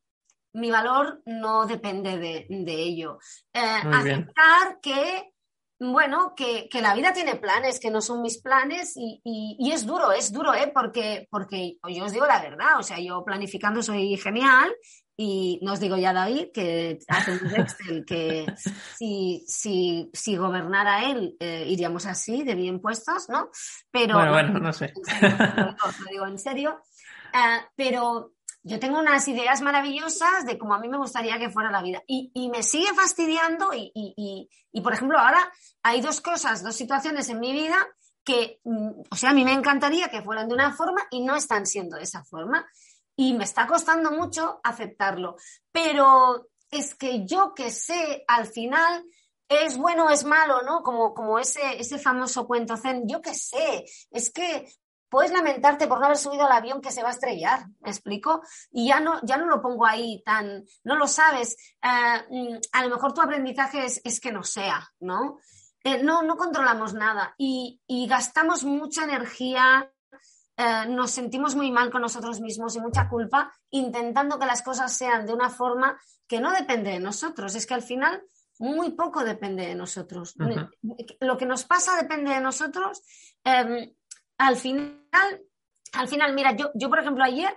mi 0.54 0.70
valor 0.70 1.22
no 1.26 1.66
depende 1.66 2.18
de, 2.18 2.74
ello. 2.74 3.18
Eh, 3.52 3.60
aceptar 3.60 4.80
que, 4.82 5.32
bueno, 5.80 6.34
que, 6.36 6.68
la 6.80 6.94
vida 6.94 7.12
tiene 7.12 7.36
planes, 7.36 7.80
que 7.80 7.90
no 7.90 8.00
son 8.00 8.22
mis 8.22 8.40
planes 8.40 8.92
y, 8.96 9.70
es 9.72 9.86
duro, 9.86 10.12
es 10.12 10.32
duro, 10.32 10.54
¿eh? 10.54 10.70
Porque, 10.72 11.26
porque 11.30 11.78
yo 11.88 12.04
os 12.04 12.12
digo 12.12 12.26
la 12.26 12.42
verdad, 12.42 12.78
o 12.78 12.82
sea, 12.82 12.98
yo 12.98 13.24
planificando 13.24 13.82
soy 13.82 14.16
genial 14.16 14.72
y 15.16 15.58
no 15.62 15.74
os 15.74 15.80
digo 15.80 15.96
ya 15.96 16.12
David 16.12 16.48
que 16.52 16.98
hace 17.06 17.32
un 17.32 17.54
Excel 17.54 18.04
que 18.04 18.46
si, 18.98 19.44
si, 19.46 20.10
si 20.12 20.36
gobernara 20.36 21.10
él 21.10 21.36
eh, 21.38 21.64
iríamos 21.68 22.06
así 22.06 22.42
de 22.42 22.54
bien 22.54 22.80
puestos, 22.80 23.28
¿no? 23.28 23.50
Pero 23.90 24.16
bueno, 24.16 24.32
bueno, 24.32 24.58
no 24.58 24.72
sé. 24.72 24.92
Lo 25.22 26.10
digo 26.10 26.26
en 26.26 26.38
serio. 26.38 26.80
Eh, 27.32 27.60
pero 27.76 28.32
yo 28.62 28.78
tengo 28.78 28.98
unas 28.98 29.26
ideas 29.26 29.60
maravillosas 29.60 30.46
de 30.46 30.56
cómo 30.56 30.74
a 30.74 30.78
mí 30.78 30.88
me 30.88 30.98
gustaría 30.98 31.38
que 31.38 31.50
fuera 31.50 31.70
la 31.70 31.82
vida. 31.82 32.02
Y, 32.06 32.48
me 32.50 32.62
sigue 32.62 32.92
fastidiando 32.94 33.70
y, 33.72 34.48
por 34.82 34.92
ejemplo, 34.92 35.18
ahora 35.18 35.52
hay 35.82 36.00
dos 36.00 36.20
cosas, 36.20 36.62
dos 36.62 36.76
situaciones 36.76 37.28
en 37.28 37.40
mi 37.40 37.52
vida 37.52 37.76
que, 38.24 38.60
mm, 38.62 39.02
o 39.10 39.16
sea, 39.16 39.30
a 39.30 39.34
mí 39.34 39.44
me 39.44 39.52
encantaría 39.52 40.08
que 40.08 40.22
fueran 40.22 40.48
de 40.48 40.54
una 40.54 40.72
forma 40.72 41.02
y 41.10 41.24
no 41.24 41.34
están 41.34 41.66
siendo 41.66 41.96
de 41.96 42.04
esa 42.04 42.24
forma. 42.24 42.64
Y 43.16 43.34
me 43.34 43.44
está 43.44 43.66
costando 43.66 44.12
mucho 44.12 44.60
aceptarlo. 44.62 45.36
Pero 45.72 46.48
es 46.70 46.94
que 46.94 47.26
yo 47.26 47.54
que 47.54 47.70
sé, 47.70 48.24
al 48.28 48.46
final, 48.46 49.04
es 49.48 49.76
bueno 49.76 50.06
o 50.06 50.10
es 50.10 50.24
malo, 50.24 50.62
¿no? 50.62 50.82
Como, 50.82 51.12
como 51.14 51.38
ese, 51.38 51.78
ese 51.78 51.98
famoso 51.98 52.46
cuento 52.46 52.76
zen, 52.76 53.08
yo 53.08 53.20
qué 53.20 53.34
sé, 53.34 53.84
es 54.10 54.32
que 54.32 54.66
puedes 55.12 55.30
lamentarte 55.30 55.86
por 55.86 56.00
no 56.00 56.06
haber 56.06 56.16
subido 56.16 56.46
al 56.46 56.52
avión 56.52 56.80
que 56.80 56.90
se 56.90 57.02
va 57.02 57.10
a 57.10 57.12
estrellar, 57.12 57.66
¿me 57.80 57.90
explico? 57.90 58.40
Y 58.70 58.88
ya 58.88 58.98
no, 58.98 59.20
ya 59.22 59.36
no 59.36 59.44
lo 59.44 59.60
pongo 59.60 59.84
ahí 59.84 60.22
tan, 60.24 60.64
no 60.84 60.96
lo 60.96 61.06
sabes. 61.06 61.54
Eh, 61.82 62.24
mm, 62.30 62.56
a 62.72 62.82
lo 62.82 62.94
mejor 62.94 63.12
tu 63.12 63.20
aprendizaje 63.20 63.84
es, 63.84 64.20
que 64.20 64.32
no 64.32 64.42
sea, 64.42 64.90
¿no? 65.00 65.36
Eh, 65.84 66.02
no, 66.02 66.22
no 66.22 66.38
controlamos 66.38 66.94
nada 66.94 67.34
y, 67.36 67.78
gastamos 68.08 68.64
mucha 68.64 69.04
energía, 69.04 69.92
eh, 70.56 70.86
nos 70.88 71.10
sentimos 71.10 71.56
muy 71.56 71.70
mal 71.70 71.90
con 71.90 72.00
nosotros 72.00 72.40
mismos 72.40 72.74
y 72.76 72.80
mucha 72.80 73.10
culpa 73.10 73.52
intentando 73.68 74.38
que 74.38 74.46
las 74.46 74.62
cosas 74.62 74.96
sean 74.96 75.26
de 75.26 75.34
una 75.34 75.50
forma 75.50 76.00
que 76.26 76.40
no 76.40 76.52
depende 76.52 76.90
de 76.90 77.00
nosotros. 77.00 77.54
Es 77.54 77.66
que 77.66 77.74
al 77.74 77.82
final 77.82 78.22
muy 78.58 78.92
poco 78.92 79.24
depende 79.24 79.66
de 79.66 79.74
nosotros. 79.74 80.34
Lo 81.20 81.36
que 81.36 81.46
nos 81.46 81.64
pasa 81.64 82.00
depende 82.00 82.32
de 82.32 82.40
nosotros. 82.40 83.02
Al 84.42 84.56
final, 84.56 85.40
al 85.92 86.08
final, 86.08 86.34
mira, 86.34 86.50
yo, 86.56 86.72
yo 86.74 86.88
por 86.88 86.98
ejemplo 86.98 87.22
ayer 87.22 87.56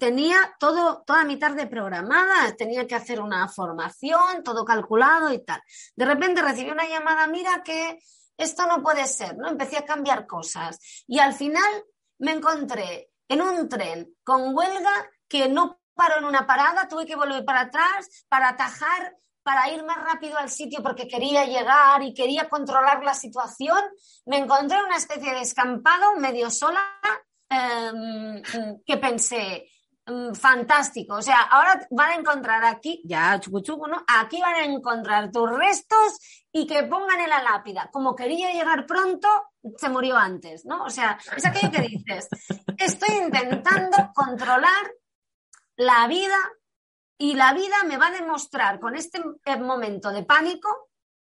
tenía 0.00 0.56
todo, 0.58 1.04
toda 1.06 1.22
mi 1.24 1.38
tarde 1.38 1.68
programada, 1.68 2.56
tenía 2.56 2.88
que 2.88 2.96
hacer 2.96 3.20
una 3.20 3.46
formación, 3.46 4.42
todo 4.42 4.64
calculado 4.64 5.32
y 5.32 5.44
tal. 5.44 5.62
De 5.94 6.04
repente 6.04 6.42
recibí 6.42 6.70
una 6.72 6.88
llamada, 6.88 7.28
mira 7.28 7.62
que 7.62 8.00
esto 8.36 8.66
no 8.66 8.82
puede 8.82 9.06
ser, 9.06 9.36
¿no? 9.36 9.48
Empecé 9.48 9.78
a 9.78 9.84
cambiar 9.84 10.26
cosas 10.26 11.04
y 11.06 11.20
al 11.20 11.34
final 11.34 11.84
me 12.18 12.32
encontré 12.32 13.12
en 13.28 13.40
un 13.40 13.68
tren 13.68 14.12
con 14.24 14.56
huelga 14.56 15.08
que 15.28 15.48
no 15.48 15.80
paró 15.94 16.18
en 16.18 16.24
una 16.24 16.48
parada, 16.48 16.88
tuve 16.88 17.06
que 17.06 17.14
volver 17.14 17.44
para 17.44 17.60
atrás 17.60 18.26
para 18.28 18.48
atajar 18.48 19.16
para 19.48 19.72
ir 19.72 19.82
más 19.82 19.96
rápido 20.04 20.36
al 20.36 20.50
sitio 20.50 20.82
porque 20.82 21.08
quería 21.08 21.46
llegar 21.46 22.02
y 22.02 22.12
quería 22.12 22.50
controlar 22.50 23.02
la 23.02 23.14
situación, 23.14 23.78
me 24.26 24.36
encontré 24.36 24.76
una 24.84 24.96
especie 24.96 25.32
de 25.32 25.40
escampado 25.40 26.16
medio 26.16 26.50
sola 26.50 26.82
em, 27.48 28.42
que 28.84 28.98
pensé, 28.98 29.70
mm, 30.04 30.34
fantástico. 30.34 31.14
O 31.14 31.22
sea, 31.22 31.40
ahora 31.44 31.80
van 31.90 32.10
a 32.10 32.14
encontrar 32.16 32.62
aquí, 32.62 33.00
ya 33.06 33.40
chucu, 33.40 33.86
¿no? 33.86 34.04
Aquí 34.06 34.38
van 34.38 34.56
a 34.56 34.64
encontrar 34.64 35.30
tus 35.30 35.48
restos 35.48 36.18
y 36.52 36.66
que 36.66 36.82
pongan 36.82 37.18
en 37.22 37.30
la 37.30 37.42
lápida. 37.42 37.88
Como 37.90 38.14
quería 38.14 38.52
llegar 38.52 38.84
pronto, 38.84 39.28
se 39.78 39.88
murió 39.88 40.18
antes, 40.18 40.66
¿no? 40.66 40.84
O 40.84 40.90
sea, 40.90 41.18
es 41.34 41.46
aquello 41.46 41.70
que 41.70 41.88
dices, 41.88 42.28
estoy 42.76 43.16
intentando 43.16 44.12
controlar 44.14 44.92
la 45.76 46.06
vida 46.06 46.36
y 47.18 47.34
la 47.34 47.52
vida 47.52 47.76
me 47.86 47.98
va 47.98 48.06
a 48.06 48.12
demostrar 48.12 48.78
con 48.78 48.94
este 48.94 49.20
momento 49.58 50.10
de 50.10 50.22
pánico, 50.22 50.90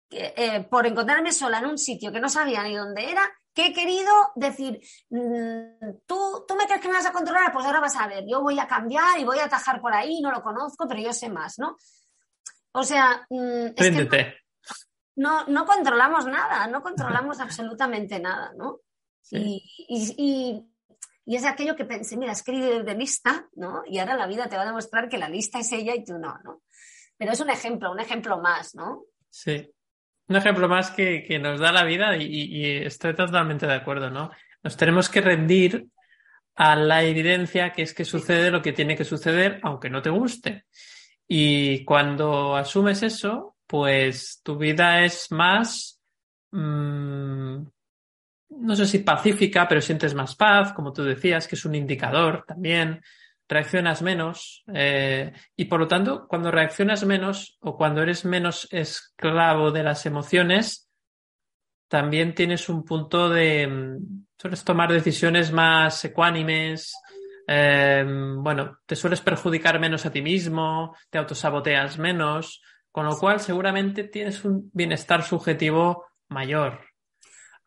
eh, 0.09 0.65
por 0.69 0.85
encontrarme 0.85 1.31
sola 1.31 1.59
en 1.59 1.65
un 1.65 1.77
sitio 1.77 2.11
que 2.11 2.19
no 2.19 2.29
sabía 2.29 2.63
ni 2.63 2.75
dónde 2.75 3.09
era, 3.09 3.21
que 3.53 3.67
he 3.67 3.73
querido 3.73 4.11
decir, 4.35 4.81
mm, 5.09 5.99
¿tú, 6.05 6.45
tú 6.47 6.55
me 6.55 6.65
crees 6.65 6.81
que 6.81 6.87
me 6.87 6.95
vas 6.95 7.05
a 7.05 7.13
controlar, 7.13 7.51
pues 7.53 7.65
ahora 7.65 7.79
vas 7.79 7.95
a 7.95 8.07
ver, 8.07 8.25
yo 8.27 8.41
voy 8.41 8.59
a 8.59 8.67
cambiar 8.67 9.17
y 9.19 9.23
voy 9.23 9.39
a 9.39 9.45
atajar 9.45 9.79
por 9.79 9.93
ahí, 9.93 10.21
no 10.21 10.31
lo 10.31 10.43
conozco, 10.43 10.87
pero 10.87 11.01
yo 11.01 11.13
sé 11.13 11.29
más, 11.29 11.57
¿no? 11.57 11.77
O 12.73 12.83
sea, 12.83 13.25
mm, 13.29 13.75
no, 15.15 15.45
no 15.45 15.65
controlamos 15.65 16.25
nada, 16.25 16.67
no 16.67 16.81
controlamos 16.81 17.39
absolutamente 17.39 18.19
nada, 18.19 18.51
¿no? 18.57 18.81
Y, 19.31 19.63
y, 20.17 20.74
y, 21.25 21.35
es 21.35 21.45
aquello 21.45 21.75
que 21.75 21.85
pensé, 21.85 22.17
mira, 22.17 22.31
has 22.31 22.43
querido 22.43 22.83
de 22.83 22.95
lista, 22.95 23.47
¿no? 23.55 23.83
Y 23.85 23.99
ahora 23.99 24.15
la 24.15 24.27
vida 24.27 24.47
te 24.47 24.55
va 24.55 24.63
a 24.63 24.67
demostrar 24.67 25.09
que 25.09 25.17
la 25.17 25.29
lista 25.29 25.59
es 25.59 25.71
ella 25.71 25.95
y 25.95 26.03
tú 26.03 26.17
no, 26.17 26.37
¿no? 26.43 26.61
Pero 27.17 27.31
es 27.31 27.39
un 27.39 27.49
ejemplo, 27.49 27.91
un 27.91 27.99
ejemplo 27.99 28.39
más, 28.39 28.75
¿no? 28.75 29.03
Sí. 29.29 29.71
Un 30.27 30.35
ejemplo 30.35 30.67
más 30.67 30.91
que, 30.91 31.23
que 31.23 31.39
nos 31.39 31.59
da 31.59 31.71
la 31.71 31.83
vida 31.83 32.17
y, 32.17 32.25
y, 32.25 32.65
estoy 32.77 33.15
totalmente 33.15 33.67
de 33.67 33.73
acuerdo, 33.73 34.09
¿no? 34.09 34.31
Nos 34.63 34.75
tenemos 34.77 35.09
que 35.09 35.21
rendir 35.21 35.87
a 36.55 36.75
la 36.75 37.03
evidencia 37.03 37.71
que 37.71 37.81
es 37.83 37.93
que 37.93 38.05
sucede 38.05 38.49
lo 38.49 38.61
que 38.61 38.73
tiene 38.73 38.95
que 38.95 39.03
suceder, 39.03 39.59
aunque 39.63 39.89
no 39.89 40.01
te 40.01 40.09
guste. 40.09 40.65
Y 41.27 41.83
cuando 41.85 42.55
asumes 42.55 43.03
eso, 43.03 43.55
pues 43.67 44.41
tu 44.43 44.57
vida 44.57 45.03
es 45.03 45.31
más, 45.31 45.99
mmm, 46.51 47.63
no 48.49 48.75
sé 48.75 48.85
si 48.85 48.99
pacífica, 48.99 49.67
pero 49.67 49.81
sientes 49.81 50.13
más 50.13 50.35
paz, 50.35 50.73
como 50.73 50.93
tú 50.93 51.03
decías, 51.03 51.47
que 51.47 51.55
es 51.55 51.65
un 51.65 51.75
indicador 51.75 52.43
también, 52.47 53.01
reaccionas 53.47 54.01
menos 54.01 54.63
eh, 54.73 55.31
y 55.55 55.65
por 55.65 55.79
lo 55.79 55.87
tanto, 55.87 56.27
cuando 56.27 56.51
reaccionas 56.51 57.05
menos 57.05 57.57
o 57.59 57.77
cuando 57.77 58.01
eres 58.01 58.25
menos 58.25 58.67
esclavo 58.71 59.71
de 59.71 59.83
las 59.83 60.05
emociones, 60.05 60.89
también 61.87 62.33
tienes 62.33 62.67
un 62.69 62.83
punto 62.83 63.29
de, 63.29 63.67
mm, 63.67 64.25
sueles 64.37 64.63
tomar 64.63 64.91
decisiones 64.91 65.51
más 65.51 66.03
ecuánimes, 66.05 66.93
eh, 67.47 68.03
bueno, 68.37 68.79
te 68.85 68.95
sueles 68.95 69.21
perjudicar 69.21 69.79
menos 69.79 70.05
a 70.05 70.11
ti 70.11 70.21
mismo, 70.21 70.95
te 71.09 71.19
autosaboteas 71.19 71.99
menos, 71.99 72.61
con 72.91 73.05
lo 73.05 73.17
cual 73.17 73.39
seguramente 73.39 74.05
tienes 74.05 74.43
un 74.45 74.71
bienestar 74.73 75.21
subjetivo 75.21 76.05
mayor. 76.29 76.94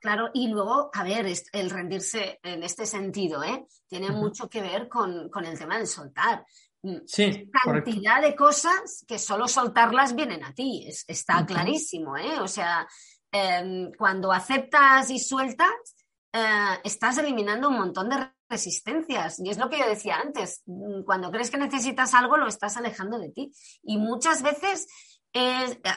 Claro, 0.01 0.31
y 0.33 0.49
luego, 0.49 0.91
a 0.93 1.03
ver, 1.03 1.27
el 1.53 1.71
rendirse 1.71 2.39
en 2.43 2.63
este 2.63 2.87
sentido, 2.87 3.43
¿eh? 3.43 3.67
tiene 3.89 4.11
mucho 4.11 4.49
que 4.49 4.61
ver 4.61 4.89
con, 4.89 5.31
el 5.45 5.59
tema 5.59 5.77
del 5.77 5.89
soltar. 5.89 6.47
Mm, 6.83 6.99
sí. 7.05 7.51
Cantidad 7.51 8.23
de 8.23 8.37
cosas 8.37 9.05
que 9.09 9.19
solo 9.19 9.49
soltarlas 9.49 10.15
vienen 10.15 10.45
a 10.45 10.55
ti, 10.55 10.87
está 11.07 11.45
clarísimo, 11.45 12.17
¿eh? 12.17 12.39
O 12.41 12.47
sea, 12.47 12.87
em, 13.33 13.91
cuando 13.99 14.31
aceptas 14.31 15.11
y 15.11 15.19
sueltas, 15.19 15.97
eh, 16.33 16.79
estás 16.85 17.19
eliminando 17.19 17.69
un 17.69 17.79
montón 17.79 18.09
de 18.09 18.31
resistencias. 18.49 19.41
Y 19.41 19.51
es 19.51 19.59
lo 19.59 19.69
que 19.69 19.81
yo 19.81 19.89
decía 19.89 20.21
antes, 20.21 20.63
mm, 20.67 21.03
cuando 21.03 21.33
crees 21.33 21.51
que 21.51 21.59
necesitas 21.59 22.15
algo, 22.15 22.37
lo 22.37 22.47
estás 22.47 22.77
alejando 22.77 23.19
de 23.19 23.31
ti. 23.31 23.53
Y 23.83 23.99
muchas 23.99 24.43
veces 24.43 24.87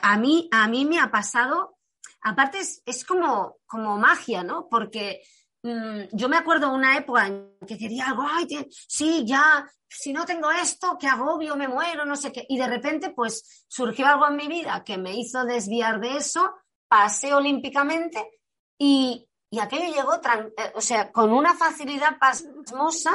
a, 0.01 0.17
mí, 0.17 0.49
a 0.51 0.67
mí 0.67 0.85
me 0.85 0.99
ha 0.99 1.11
pasado 1.11 1.77
aparte 2.21 2.59
es, 2.59 3.05
como, 3.05 3.57
como 3.65 3.97
magia, 3.97 4.43
¿no? 4.43 4.67
Porque 4.69 5.21
mm, 5.63 6.03
yo 6.11 6.29
me 6.29 6.37
acuerdo 6.37 6.73
una 6.73 6.97
época 6.97 7.27
en 7.27 7.57
que 7.67 7.77
quería 7.77 8.07
algo, 8.07 8.23
ay, 8.29 8.47
sí, 8.69 9.23
ya, 9.25 9.67
si 9.87 10.13
no 10.13 10.25
tengo 10.25 10.51
esto, 10.51 10.97
qué 10.99 11.07
agobio, 11.07 11.55
me 11.55 11.67
muero, 11.67 12.05
no 12.05 12.15
sé 12.15 12.31
qué. 12.31 12.45
Y 12.47 12.57
de 12.57 12.67
repente, 12.67 13.11
pues 13.11 13.65
surgió 13.67 14.07
algo 14.07 14.27
en 14.27 14.35
mi 14.35 14.47
vida 14.47 14.83
que 14.83 14.97
me 14.97 15.15
hizo 15.15 15.43
desviar 15.45 15.99
de 15.99 16.17
eso, 16.17 16.53
pasé 16.87 17.33
olímpicamente 17.33 18.39
y, 18.77 19.27
y 19.49 19.59
aquello 19.59 19.93
llegó, 19.93 20.15
eh, 20.15 20.71
o 20.75 20.81
sea, 20.81 21.11
con 21.11 21.31
una 21.31 21.53
facilidad 21.55 22.17
pasmosa, 22.19 23.11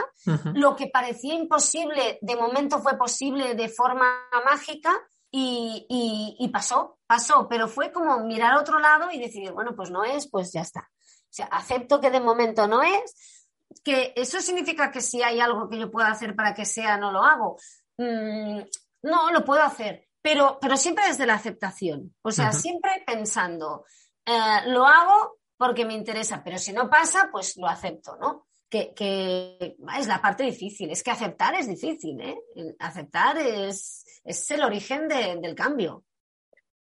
lo 0.55 0.77
que 0.77 0.89
parecía 0.89 1.35
imposible, 1.35 2.19
de 2.20 2.37
momento 2.37 2.81
fue 2.81 2.97
posible 2.99 3.55
de 3.55 3.69
forma 3.69 4.07
mágica 4.45 4.93
y, 5.38 6.48
pasó, 6.52 6.98
pasó, 7.06 7.46
pero 7.48 7.68
fue 7.68 7.92
como 7.92 8.20
mirar 8.20 8.54
a 8.54 8.60
otro 8.60 8.78
lado 8.78 9.10
y 9.10 9.18
decidir, 9.18 9.52
bueno, 9.52 9.74
pues 9.76 9.90
no 9.90 10.04
es, 10.04 10.28
pues 10.28 10.52
ya 10.52 10.62
está. 10.62 10.80
O 10.80 11.36
sea, 11.36 11.46
acepto 11.46 12.00
que 12.00 12.10
de 12.10 12.20
momento 12.20 12.66
no 12.66 12.82
es, 12.82 13.44
que 13.84 14.14
eso 14.16 14.40
significa 14.40 14.90
que 14.90 15.00
si 15.00 15.22
hay 15.22 15.40
algo 15.40 15.68
que 15.68 15.78
yo 15.78 15.90
pueda 15.90 16.10
hacer 16.10 16.34
para 16.34 16.54
que 16.54 16.64
sea, 16.64 16.96
no 16.96 17.12
lo 17.12 17.22
hago. 17.22 17.58
Mm, 17.98 18.60
no, 19.02 19.30
lo 19.30 19.44
puedo 19.44 19.62
hacer, 19.62 20.08
pero, 20.22 20.58
pero 20.60 20.76
siempre 20.76 21.06
desde 21.06 21.26
la 21.26 21.34
aceptación. 21.34 22.14
O 22.22 22.30
sea, 22.30 22.52
siempre 22.52 23.04
pensando, 23.06 23.84
eh, 24.24 24.60
lo 24.66 24.86
hago 24.86 25.38
porque 25.58 25.84
me 25.84 25.94
interesa, 25.94 26.42
pero 26.42 26.58
si 26.58 26.72
no 26.72 26.88
pasa, 26.88 27.28
pues 27.30 27.56
lo 27.56 27.66
acepto, 27.66 28.16
¿no? 28.16 28.46
Que, 28.68 28.94
que, 28.94 29.76
es 29.98 30.06
la 30.06 30.20
parte 30.20 30.44
difícil, 30.44 30.90
es 30.90 31.02
que 31.02 31.10
aceptar 31.10 31.54
es 31.54 31.68
difícil, 31.68 32.20
¿eh? 32.20 32.36
Aceptar 32.78 33.38
es, 33.38 34.04
es 34.27 34.51
el 34.51 34.62
origen 34.62 35.09
del 35.09 35.55
cambio. 35.55 36.05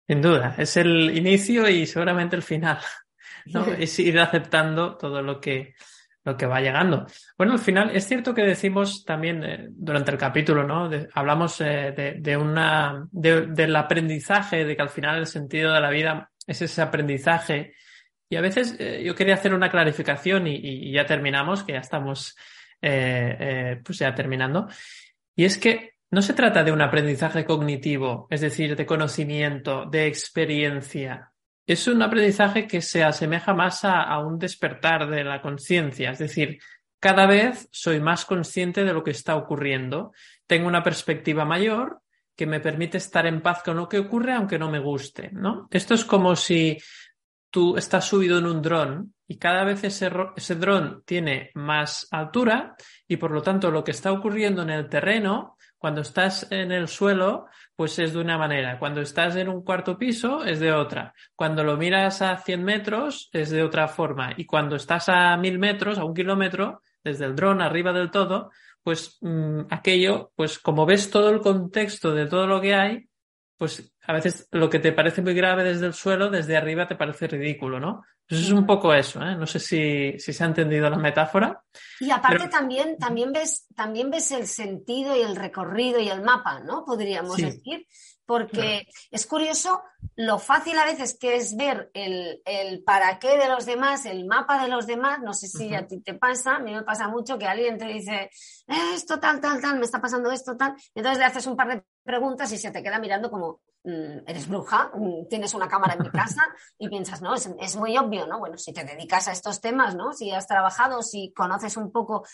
Sin 0.06 0.20
duda, 0.20 0.56
es 0.58 0.76
el 0.76 1.16
inicio 1.16 1.68
y 1.68 1.86
seguramente 1.86 2.34
el 2.34 2.42
final. 2.42 2.78
¿no? 3.46 3.64
es 3.78 3.98
ir 4.00 4.18
aceptando 4.18 4.96
todo 4.96 5.22
lo 5.22 5.40
que, 5.40 5.74
lo 6.24 6.36
que 6.36 6.46
va 6.46 6.60
llegando. 6.60 7.06
Bueno, 7.38 7.52
al 7.52 7.60
final 7.60 7.94
es 7.94 8.06
cierto 8.06 8.34
que 8.34 8.42
decimos 8.42 9.04
también 9.04 9.44
eh, 9.44 9.68
durante 9.70 10.10
el 10.10 10.18
capítulo, 10.18 10.64
¿no? 10.64 10.90
hablamos 11.14 11.60
eh, 11.60 12.16
de, 12.18 12.36
una, 12.36 13.06
del 13.12 13.76
aprendizaje, 13.76 14.64
de 14.64 14.74
que 14.74 14.82
al 14.82 14.90
final 14.90 15.18
el 15.18 15.26
sentido 15.26 15.72
de 15.72 15.80
la 15.80 15.90
vida 15.90 16.30
es 16.44 16.60
ese 16.60 16.82
aprendizaje. 16.82 17.74
Y 18.28 18.36
a 18.36 18.40
veces 18.40 18.76
eh, 18.80 19.02
yo 19.04 19.14
quería 19.14 19.34
hacer 19.34 19.54
una 19.54 19.70
clarificación 19.70 20.48
y, 20.48 20.56
y, 20.56 20.92
ya 20.92 21.06
terminamos, 21.06 21.62
que 21.62 21.72
ya 21.72 21.80
estamos 21.80 22.34
pues 22.80 23.98
ya 23.98 24.14
terminando. 24.14 24.66
Y 25.36 25.44
es 25.44 25.58
que 25.58 25.99
no 26.10 26.22
se 26.22 26.34
trata 26.34 26.64
de 26.64 26.72
un 26.72 26.82
aprendizaje 26.82 27.44
cognitivo, 27.44 28.26
es 28.30 28.40
decir, 28.40 28.74
de 28.74 28.86
conocimiento, 28.86 29.86
de 29.86 30.06
experiencia. 30.06 31.32
Es 31.66 31.86
un 31.86 32.02
aprendizaje 32.02 32.66
que 32.66 32.82
se 32.82 33.04
asemeja 33.04 33.54
más 33.54 33.84
a, 33.84 34.18
un 34.18 34.38
despertar 34.38 35.08
de 35.08 35.22
la 35.22 35.40
conciencia, 35.40 36.10
es 36.10 36.18
decir, 36.18 36.58
cada 36.98 37.26
vez 37.26 37.68
soy 37.70 38.00
más 38.00 38.24
consciente 38.24 38.84
de 38.84 38.92
lo 38.92 39.04
que 39.04 39.12
está 39.12 39.36
ocurriendo, 39.36 40.12
tengo 40.46 40.66
una 40.66 40.82
perspectiva 40.82 41.44
mayor 41.44 42.00
que 42.36 42.46
me 42.46 42.60
permite 42.60 42.98
estar 42.98 43.26
en 43.26 43.40
paz 43.40 43.62
con 43.62 43.76
lo 43.76 43.88
que 43.88 43.98
ocurre 43.98 44.32
aunque 44.32 44.58
no 44.58 44.70
me 44.70 44.80
guste, 44.80 45.30
¿no? 45.32 45.68
Esto 45.70 45.94
es 45.94 46.04
como 46.04 46.34
si 46.34 46.76
tú 47.50 47.76
estás 47.76 48.06
subido 48.06 48.38
en 48.38 48.46
un 48.46 48.62
dron 48.62 49.14
y 49.28 49.38
cada 49.38 49.62
vez 49.64 49.84
ese, 49.84 50.10
ese 50.36 50.54
dron 50.56 51.02
tiene 51.04 51.50
más 51.54 52.08
altura 52.10 52.74
y 53.06 53.16
por 53.16 53.30
lo 53.30 53.42
tanto 53.42 53.70
lo 53.70 53.84
que 53.84 53.92
está 53.92 54.12
ocurriendo 54.12 54.62
en 54.62 54.70
el 54.70 54.88
terreno 54.88 55.56
cuando 55.80 56.02
estás 56.02 56.46
en 56.52 56.72
el 56.72 56.88
suelo, 56.88 57.46
pues 57.74 57.98
es 57.98 58.12
de 58.12 58.20
una 58.20 58.36
manera. 58.36 58.78
Cuando 58.78 59.00
estás 59.00 59.34
en 59.36 59.48
un 59.48 59.64
cuarto 59.64 59.96
piso, 59.96 60.44
es 60.44 60.60
de 60.60 60.72
otra. 60.72 61.14
Cuando 61.34 61.64
lo 61.64 61.78
miras 61.78 62.20
a 62.20 62.36
100 62.36 62.62
metros, 62.62 63.30
es 63.32 63.48
de 63.48 63.62
otra 63.62 63.88
forma. 63.88 64.34
Y 64.36 64.44
cuando 64.44 64.76
estás 64.76 65.08
a 65.08 65.34
1000 65.38 65.58
metros, 65.58 65.96
a 65.96 66.04
un 66.04 66.12
kilómetro, 66.12 66.82
desde 67.02 67.24
el 67.24 67.34
dron 67.34 67.62
arriba 67.62 67.94
del 67.94 68.10
todo, 68.10 68.50
pues 68.82 69.16
mm, 69.22 69.60
aquello, 69.70 70.32
pues 70.36 70.58
como 70.58 70.84
ves 70.84 71.10
todo 71.10 71.30
el 71.30 71.40
contexto 71.40 72.14
de 72.14 72.26
todo 72.26 72.46
lo 72.46 72.60
que 72.60 72.74
hay, 72.74 73.08
pues 73.56 73.90
a 74.10 74.14
veces 74.14 74.48
lo 74.50 74.68
que 74.68 74.80
te 74.80 74.92
parece 74.92 75.22
muy 75.22 75.34
grave 75.34 75.62
desde 75.62 75.86
el 75.86 75.94
suelo, 75.94 76.30
desde 76.30 76.56
arriba 76.56 76.88
te 76.88 76.96
parece 76.96 77.28
ridículo, 77.28 77.78
¿no? 77.78 78.02
Pues 78.28 78.40
es 78.40 78.50
un 78.50 78.66
poco 78.66 78.92
eso, 78.92 79.22
¿eh? 79.22 79.36
No 79.36 79.46
sé 79.46 79.60
si, 79.60 80.18
se 80.18 80.42
ha 80.42 80.46
entendido 80.46 80.90
la 80.90 80.96
metáfora. 80.96 81.62
Y 82.00 82.10
aparte 82.10 82.48
también, 82.48 82.98
también, 82.98 83.32
ves, 83.32 83.66
también 83.74 84.10
ves 84.10 84.32
el 84.32 84.48
sentido 84.48 85.16
y 85.16 85.20
el 85.20 85.36
recorrido 85.36 86.00
y 86.00 86.08
el 86.08 86.22
mapa, 86.22 86.58
¿no? 86.60 86.84
Podríamos 86.84 87.36
decir 87.36 87.86
porque 88.30 88.86
es 89.10 89.26
curioso 89.26 89.82
lo 90.14 90.38
fácil 90.38 90.78
a 90.78 90.84
veces 90.84 91.18
que 91.18 91.34
es 91.34 91.56
ver 91.56 91.90
el, 91.94 92.40
para 92.86 93.18
qué 93.18 93.36
de 93.36 93.48
los 93.48 93.66
demás, 93.66 94.06
el 94.06 94.24
mapa 94.24 94.62
de 94.62 94.68
los 94.68 94.86
demás, 94.86 95.18
no 95.20 95.34
sé 95.34 95.48
si 95.48 95.74
a 95.74 95.84
ti 95.84 96.00
te 96.00 96.14
pasa, 96.14 96.54
a 96.54 96.58
mí 96.60 96.72
me 96.72 96.84
pasa 96.84 97.08
mucho 97.08 97.36
que 97.36 97.46
alguien 97.46 97.76
te 97.76 97.86
dice, 97.86 98.30
eh, 98.68 98.94
esto 98.94 99.18
tal, 99.18 99.40
tal, 99.40 99.60
tal, 99.60 99.80
me 99.80 99.84
está 99.84 100.00
pasando 100.00 100.30
esto 100.30 100.56
tal, 100.56 100.76
y 100.94 101.00
entonces 101.00 101.18
le 101.18 101.24
haces 101.24 101.44
un 101.48 101.56
par 101.56 101.74
de 101.74 101.82
preguntas 102.04 102.52
y 102.52 102.58
se 102.58 102.70
te 102.70 102.84
queda 102.84 103.00
mirando 103.00 103.32
como, 103.32 103.62
eres 103.82 104.48
bruja, 104.48 104.90
mm, 104.94 105.28
tienes 105.28 105.54
una 105.54 105.68
cámara 105.68 105.94
en 105.94 106.02
mi 106.02 106.10
casa 106.10 106.42
y 106.78 106.88
piensas, 106.88 107.22
no, 107.22 107.34
es, 107.34 107.76
muy 107.76 107.96
obvio, 107.96 108.26
¿no? 108.26 108.38
Bueno, 108.38 108.58
si 108.58 108.72
te 108.72 108.84
dedicas 108.84 109.28
a 109.28 109.32
estos 109.32 109.60
temas, 109.60 109.94
¿no? 109.94 110.12
Si 110.12 110.30
has 110.30 110.46
trabajado, 110.46 111.02
si 111.02 111.32
conoces 111.34 111.76
un 111.76 111.90
poco 111.90 112.24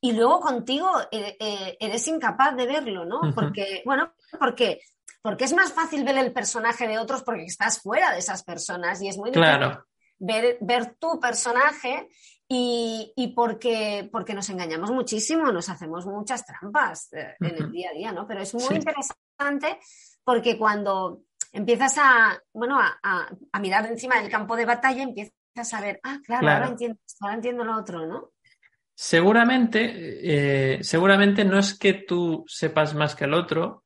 y 0.00 0.12
luego 0.12 0.40
contigo 0.40 0.88
eh, 1.10 1.36
eh, 1.38 1.76
eres 1.80 2.06
incapaz 2.08 2.56
de 2.56 2.66
verlo, 2.66 3.04
¿no? 3.04 3.20
Porque, 3.34 3.82
bueno, 3.84 4.12
porque 4.38 4.80
porque 5.22 5.44
es 5.44 5.52
más 5.52 5.72
fácil 5.72 6.04
ver 6.04 6.16
el 6.18 6.32
personaje 6.32 6.88
de 6.88 6.98
otros 6.98 7.22
porque 7.22 7.44
estás 7.44 7.80
fuera 7.80 8.12
de 8.12 8.18
esas 8.18 8.42
personas 8.42 9.02
y 9.02 9.08
es 9.08 9.18
muy 9.18 9.30
claro. 9.30 9.86
ver, 10.18 10.56
ver 10.60 10.96
tu 10.98 11.20
personaje 11.20 12.08
y, 12.48 13.12
y 13.14 13.28
porque, 13.28 14.08
porque 14.10 14.34
nos 14.34 14.48
engañamos 14.48 14.90
muchísimo, 14.90 15.52
nos 15.52 15.68
hacemos 15.68 16.06
muchas 16.06 16.44
trampas 16.46 17.12
eh, 17.12 17.34
en 17.38 17.62
el 17.62 17.70
día 17.70 17.90
a 17.90 17.92
día, 17.92 18.12
¿no? 18.12 18.26
Pero 18.26 18.40
es 18.40 18.54
muy 18.54 18.76
interesante 18.76 19.78
porque 20.24 20.58
cuando 20.58 21.22
empiezas 21.52 21.96
a, 21.98 22.40
bueno, 22.52 22.78
a, 22.80 23.28
a, 23.52 23.60
mirar 23.60 23.86
encima 23.86 24.20
del 24.20 24.30
campo 24.30 24.56
de 24.56 24.64
batalla, 24.64 25.02
empiezas 25.02 25.34
a 25.72 25.80
ver, 25.80 26.00
ah, 26.02 26.18
claro, 26.24 26.48
Ahora, 26.48 26.68
entiendo, 26.68 26.98
ahora 27.20 27.34
entiendo 27.34 27.64
lo 27.64 27.76
otro, 27.76 28.06
¿no? 28.06 28.32
Seguramente, 28.94 29.90
eh, 30.22 30.84
seguramente 30.84 31.44
no 31.44 31.58
es 31.58 31.78
que 31.78 31.94
tú 31.94 32.44
sepas 32.46 32.94
más 32.94 33.14
que 33.14 33.24
el 33.24 33.34
otro, 33.34 33.84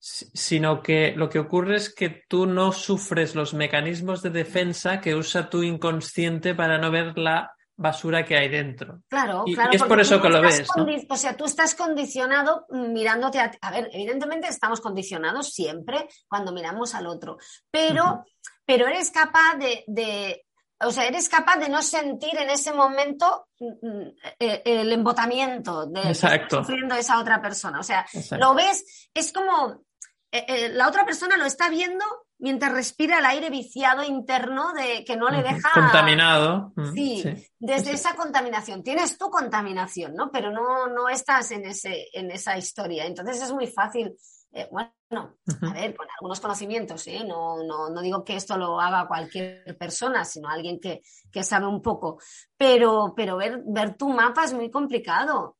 sino 0.00 0.82
que 0.82 1.12
lo 1.14 1.28
que 1.28 1.38
ocurre 1.38 1.76
es 1.76 1.94
que 1.94 2.24
tú 2.26 2.46
no 2.46 2.72
sufres 2.72 3.34
los 3.34 3.54
mecanismos 3.54 4.22
de 4.22 4.30
defensa 4.30 5.00
que 5.00 5.14
usa 5.14 5.50
tu 5.50 5.62
inconsciente 5.62 6.54
para 6.54 6.78
no 6.78 6.90
ver 6.90 7.16
la 7.18 7.52
basura 7.80 8.26
que 8.26 8.36
hay 8.36 8.48
dentro. 8.48 9.02
Claro, 9.08 9.44
claro. 9.54 9.70
Y 9.72 9.76
es 9.76 9.82
por 9.82 9.98
eso 9.98 10.20
que 10.20 10.28
lo 10.28 10.42
ves. 10.42 10.68
O 11.08 11.16
sea, 11.16 11.34
tú 11.34 11.46
estás 11.46 11.74
condicionado 11.74 12.66
mirándote 12.68 13.40
a... 13.40 13.50
A 13.62 13.70
ver, 13.70 13.88
evidentemente 13.92 14.48
estamos 14.48 14.80
condicionados 14.82 15.52
siempre 15.54 16.06
cuando 16.28 16.52
miramos 16.52 16.94
al 16.94 17.06
otro, 17.06 17.38
pero, 17.70 18.24
pero 18.66 18.86
eres 18.86 19.10
capaz 19.10 19.56
de, 19.58 19.84
de, 19.86 20.44
o 20.80 20.90
sea, 20.90 21.06
eres 21.06 21.30
capaz 21.30 21.56
de 21.56 21.70
no 21.70 21.82
sentir 21.82 22.36
en 22.36 22.50
ese 22.50 22.74
momento 22.74 23.48
mm, 23.58 23.86
mm, 23.86 24.14
eh, 24.38 24.62
el 24.66 24.92
embotamiento 24.92 25.86
de 25.86 26.02
Exacto. 26.02 26.58
sufriendo 26.58 26.94
esa 26.96 27.18
otra 27.18 27.40
persona. 27.40 27.80
O 27.80 27.82
sea, 27.82 28.04
lo 28.38 28.54
ves, 28.54 29.10
es 29.14 29.32
como 29.32 29.86
eh, 30.30 30.44
eh, 30.46 30.68
la 30.68 30.86
otra 30.86 31.06
persona 31.06 31.38
lo 31.38 31.46
está 31.46 31.70
viendo 31.70 32.04
mientras 32.40 32.72
respira 32.72 33.18
el 33.18 33.26
aire 33.26 33.50
viciado 33.50 34.02
interno 34.02 34.72
de 34.72 35.04
que 35.04 35.16
no 35.16 35.28
le 35.28 35.42
deja 35.42 35.70
contaminado. 35.72 36.72
Sí, 36.94 37.24
desde 37.58 37.92
esa 37.92 38.14
contaminación. 38.14 38.82
Tienes 38.82 39.18
tu 39.18 39.30
contaminación, 39.30 40.14
¿no? 40.14 40.30
Pero 40.30 40.50
no, 40.50 40.86
no 40.88 41.08
estás 41.08 41.50
en, 41.52 41.64
ese, 41.64 42.08
en 42.12 42.30
esa 42.30 42.56
historia. 42.56 43.06
Entonces 43.06 43.40
es 43.42 43.52
muy 43.52 43.66
fácil 43.66 44.14
eh, 44.52 44.68
bueno, 44.70 45.36
a 45.62 45.72
ver, 45.72 45.94
con 45.94 46.08
algunos 46.18 46.40
conocimientos, 46.40 47.06
¿eh? 47.06 47.22
no, 47.24 47.62
no, 47.62 47.88
no, 47.88 48.00
digo 48.00 48.24
que 48.24 48.34
esto 48.34 48.56
lo 48.58 48.80
haga 48.80 49.06
cualquier 49.06 49.76
persona, 49.78 50.24
sino 50.24 50.48
alguien 50.48 50.80
que, 50.80 51.02
que 51.30 51.44
sabe 51.44 51.68
un 51.68 51.80
poco, 51.80 52.18
pero, 52.56 53.14
pero 53.16 53.36
ver, 53.36 53.62
ver, 53.64 53.96
tu 53.96 54.08
mapa 54.08 54.44
es 54.44 54.52
muy 54.52 54.68
complicado 54.68 55.56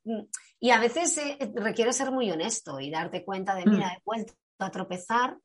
y 0.59 0.71
a 0.71 0.81
veces 0.81 1.17
eh, 1.19 1.39
requiere 1.55 1.93
ser 1.93 2.11
muy 2.11 2.33
honesto 2.33 2.81
y 2.81 2.91
darte 2.91 3.25
cuenta 3.25 3.55
de, 3.55 3.65
mira, 3.65 3.89
mm. 3.89 3.93
he 3.93 4.03
vuelto 4.05 4.35
a 4.59 4.71
tropezar 4.71 5.39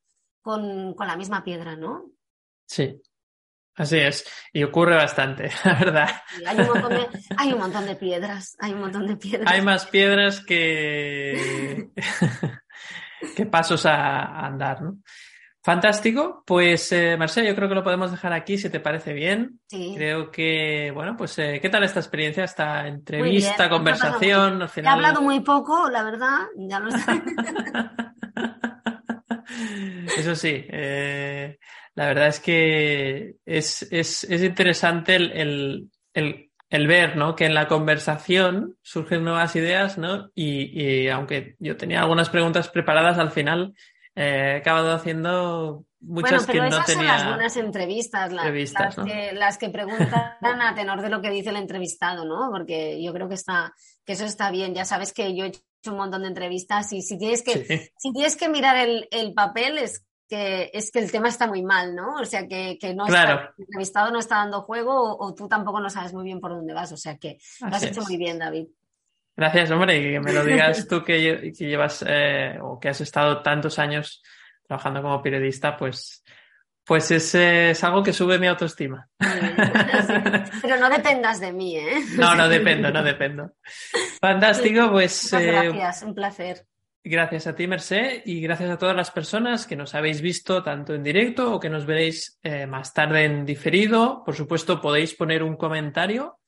con, 0.45 0.93
con 0.93 1.07
la 1.07 1.17
misma 1.17 1.43
piedra, 1.43 1.75
¿no? 1.75 2.11
Sí, 2.67 3.01
Así 3.77 3.97
es, 3.97 4.25
y 4.53 4.63
ocurre 4.63 4.95
bastante, 4.95 5.49
la 5.65 5.73
verdad. 5.73 6.09
hay, 6.45 6.59
un 6.59 6.67
montón 6.67 6.89
de, 6.91 7.07
hay, 7.35 7.51
un 7.51 7.59
montón 7.59 7.85
de, 7.85 7.95
piedras, 7.95 8.55
hay 8.59 8.71
un 8.71 8.79
montón 8.79 9.05
de 9.05 9.17
piedras. 9.17 9.51
Hay 9.51 9.61
más 9.61 9.85
piedras 9.87 10.39
que, 10.39 11.89
qué 13.35 13.45
pasos 13.47 13.85
a, 13.85 14.45
andar, 14.45 14.81
¿no? 14.81 14.99
Fantástico. 15.61 16.43
Pues, 16.45 16.91
eh, 16.91 17.17
Marcela, 17.17 17.49
yo 17.49 17.55
creo 17.55 17.67
que 17.67 17.73
lo 17.73 17.83
podemos 17.83 18.11
dejar 18.11 18.31
aquí, 18.33 18.57
si 18.57 18.69
te 18.69 18.79
parece 18.79 19.13
bien. 19.13 19.59
Sí. 19.67 19.93
Creo 19.95 20.29
que, 20.29 20.91
bueno, 20.93 21.17
pues, 21.17 21.39
eh, 21.39 21.59
¿qué 21.59 21.69
tal 21.69 21.83
esta 21.83 21.99
experiencia, 21.99 22.43
esta 22.43 22.87
entrevista, 22.87 23.67
conversación? 23.67 24.61
Al 24.61 24.69
final... 24.69 24.93
He 24.93 24.95
hablado 24.95 25.23
muy 25.23 25.39
poco, 25.39 25.89
la 25.89 26.03
verdad. 26.03 26.37
Ya 26.55 26.79
lo 26.79 26.91
sé. 26.91 26.99
Eso 30.17 30.35
sí, 30.35 30.65
eh, 30.69 31.57
la 31.95 32.07
verdad 32.07 32.27
es 32.27 32.39
que 32.39 33.35
es, 33.45 33.87
es, 33.91 34.23
es 34.23 34.43
interesante 34.43 35.15
el, 35.15 35.31
el, 35.31 35.89
el 36.13 36.49
el 36.69 36.87
ver, 36.87 37.15
¿no? 37.15 37.35
Que 37.35 37.45
en 37.45 37.53
la 37.53 37.67
conversación 37.67 38.77
surgen 38.81 39.23
nuevas 39.23 39.55
ideas, 39.55 39.97
¿no? 39.97 40.29
Y, 40.33 41.07
aunque 41.09 41.55
yo 41.59 41.77
tenía 41.77 42.01
algunas 42.01 42.29
preguntas 42.29 42.69
preparadas, 42.69 43.17
al 43.17 43.31
final 43.31 43.73
eh, 44.15 44.53
he 44.55 44.57
acabado 44.57 44.91
haciendo 44.93 45.85
muchas 46.01 46.45
que 46.45 46.59
no 46.59 46.69
tenía. 46.69 46.85
Son 46.85 47.05
las 47.05 47.27
buenas 47.27 47.57
entrevistas, 47.57 48.33
las, 48.33 48.95
que, 48.95 49.31
las 49.33 49.57
que 49.57 49.69
preguntan 49.69 50.61
a 50.61 50.73
tenor 50.75 51.01
de 51.01 51.09
lo 51.09 51.21
que 51.21 51.29
dice 51.29 51.49
el 51.49 51.57
entrevistado, 51.57 52.25
¿no? 52.25 52.49
Porque 52.51 53.01
yo 53.01 53.13
creo 53.13 53.29
que 53.29 53.35
está, 53.35 53.73
que 54.05 54.13
eso 54.13 54.25
está 54.25 54.49
bien. 54.49 54.73
Ya 54.73 54.85
sabes 54.85 55.13
que 55.13 55.35
yo 55.35 55.45
he 55.45 55.51
un 55.87 55.97
montón 55.97 56.21
de 56.23 56.29
entrevistas 56.29 56.91
y 56.93 57.01
si 57.01 57.17
tienes 57.17 57.43
que, 57.43 57.91
si 57.97 58.13
tienes 58.13 58.35
que 58.35 58.49
mirar 58.49 58.77
el, 58.77 59.07
el 59.11 59.33
papel 59.33 59.77
es 59.77 60.05
que 60.27 60.71
es 60.73 60.91
que 60.91 60.99
el 60.99 61.11
tema 61.11 61.27
está 61.27 61.47
muy 61.47 61.61
mal, 61.61 61.95
¿no? 61.95 62.15
O 62.15 62.25
sea, 62.25 62.47
que, 62.47 62.77
no 62.95 63.05
está, 63.05 63.53
el 63.57 63.63
entrevistado 63.63 64.11
no 64.11 64.19
está 64.19 64.37
dando 64.37 64.61
juego 64.63 65.17
o, 65.17 65.33
tú 65.35 65.47
tampoco 65.47 65.79
no 65.79 65.89
sabes 65.89 66.13
muy 66.13 66.23
bien 66.23 66.39
por 66.39 66.51
dónde 66.51 66.73
vas. 66.73 66.91
O 66.91 66.97
sea, 66.97 67.17
que 67.17 67.37
lo 67.61 67.67
has 67.67 67.83
hecho 67.83 68.01
muy 68.01 68.17
bien, 68.17 68.39
David. 68.39 68.67
Gracias, 69.37 69.69
hombre, 69.71 69.97
y 69.97 70.13
que 70.13 70.19
me 70.19 70.33
lo 70.33 70.43
digas 70.43 70.87
tú 70.89 71.03
que, 71.03 71.51
llevas 71.51 72.03
eh, 72.07 72.57
o 72.61 72.79
que 72.79 72.89
has 72.89 73.01
estado 73.01 73.41
tantos 73.41 73.77
años 73.79 74.23
trabajando 74.65 75.01
como 75.01 75.21
periodista, 75.21 75.77
pues, 75.77 76.23
pues 76.85 77.09
es, 77.11 77.33
es 77.35 77.83
algo 77.83 78.03
que 78.03 78.13
sube 78.13 78.37
mi 78.37 78.47
autoestima. 78.47 79.09
Pero 80.61 80.77
no 80.77 80.89
dependas 80.89 81.39
de 81.39 81.51
mí, 81.51 81.77
¿eh? 81.77 81.97
No, 82.17 82.35
no 82.35 82.47
dependo, 82.47 82.91
no 82.91 83.03
dependo. 83.03 83.51
Fantástico, 84.21 84.91
pues. 84.91 85.33
Eh, 85.33 85.45
gracias, 85.47 86.03
un 86.03 86.13
placer. 86.13 86.65
Gracias 87.03 87.45
a 87.45 87.55
ti, 87.55 87.67
Mercé, 87.67 88.23
y 88.25 88.41
gracias 88.41 88.71
a 88.71 88.77
todas 88.77 88.95
las 88.95 89.11
personas 89.11 89.67
que 89.67 89.75
nos 89.75 89.93
habéis 89.93 90.21
visto 90.21 90.63
tanto 90.63 90.95
en 90.95 91.03
directo 91.03 91.53
o 91.53 91.59
que 91.59 91.69
nos 91.69 91.85
veréis 91.85 92.39
eh, 92.41 92.65
más 92.65 92.93
tarde 92.93 93.25
en 93.25 93.45
diferido. 93.45 94.23
Por 94.25 94.35
supuesto, 94.35 94.81
podéis 94.81 95.13
poner 95.13 95.43
un 95.43 95.55
comentario 95.55 96.39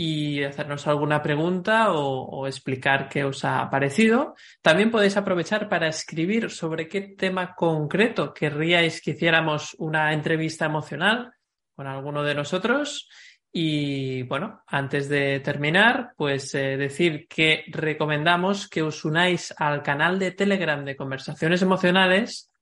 y 0.00 0.44
hacernos 0.44 0.86
alguna 0.86 1.20
pregunta 1.20 1.90
o, 1.90 2.46
explicar 2.46 3.08
qué 3.08 3.24
os 3.24 3.44
ha 3.44 3.68
parecido. 3.68 4.36
También 4.62 4.92
podéis 4.92 5.16
aprovechar 5.16 5.68
para 5.68 5.88
escribir 5.88 6.50
sobre 6.50 6.86
qué 6.86 7.00
tema 7.00 7.56
concreto 7.56 8.32
querríais 8.32 9.02
que 9.02 9.10
hiciéramos 9.10 9.74
una 9.80 10.12
entrevista 10.12 10.66
emocional 10.66 11.32
con 11.74 11.88
alguno 11.88 12.22
de 12.22 12.36
nosotros. 12.36 13.08
Y 13.50 14.22
bueno, 14.22 14.62
antes 14.68 15.08
de 15.08 15.40
terminar, 15.40 16.12
pues 16.16 16.54
eh, 16.54 16.76
decir 16.76 17.26
que 17.26 17.64
recomendamos 17.66 18.68
que 18.68 18.82
os 18.82 19.04
unáis 19.04 19.52
al 19.58 19.82
canal 19.82 20.20
de 20.20 20.30
Telegram 20.30 20.84
de 20.84 20.94
conversaciones 20.94 21.60
emocionales, 21.60 22.52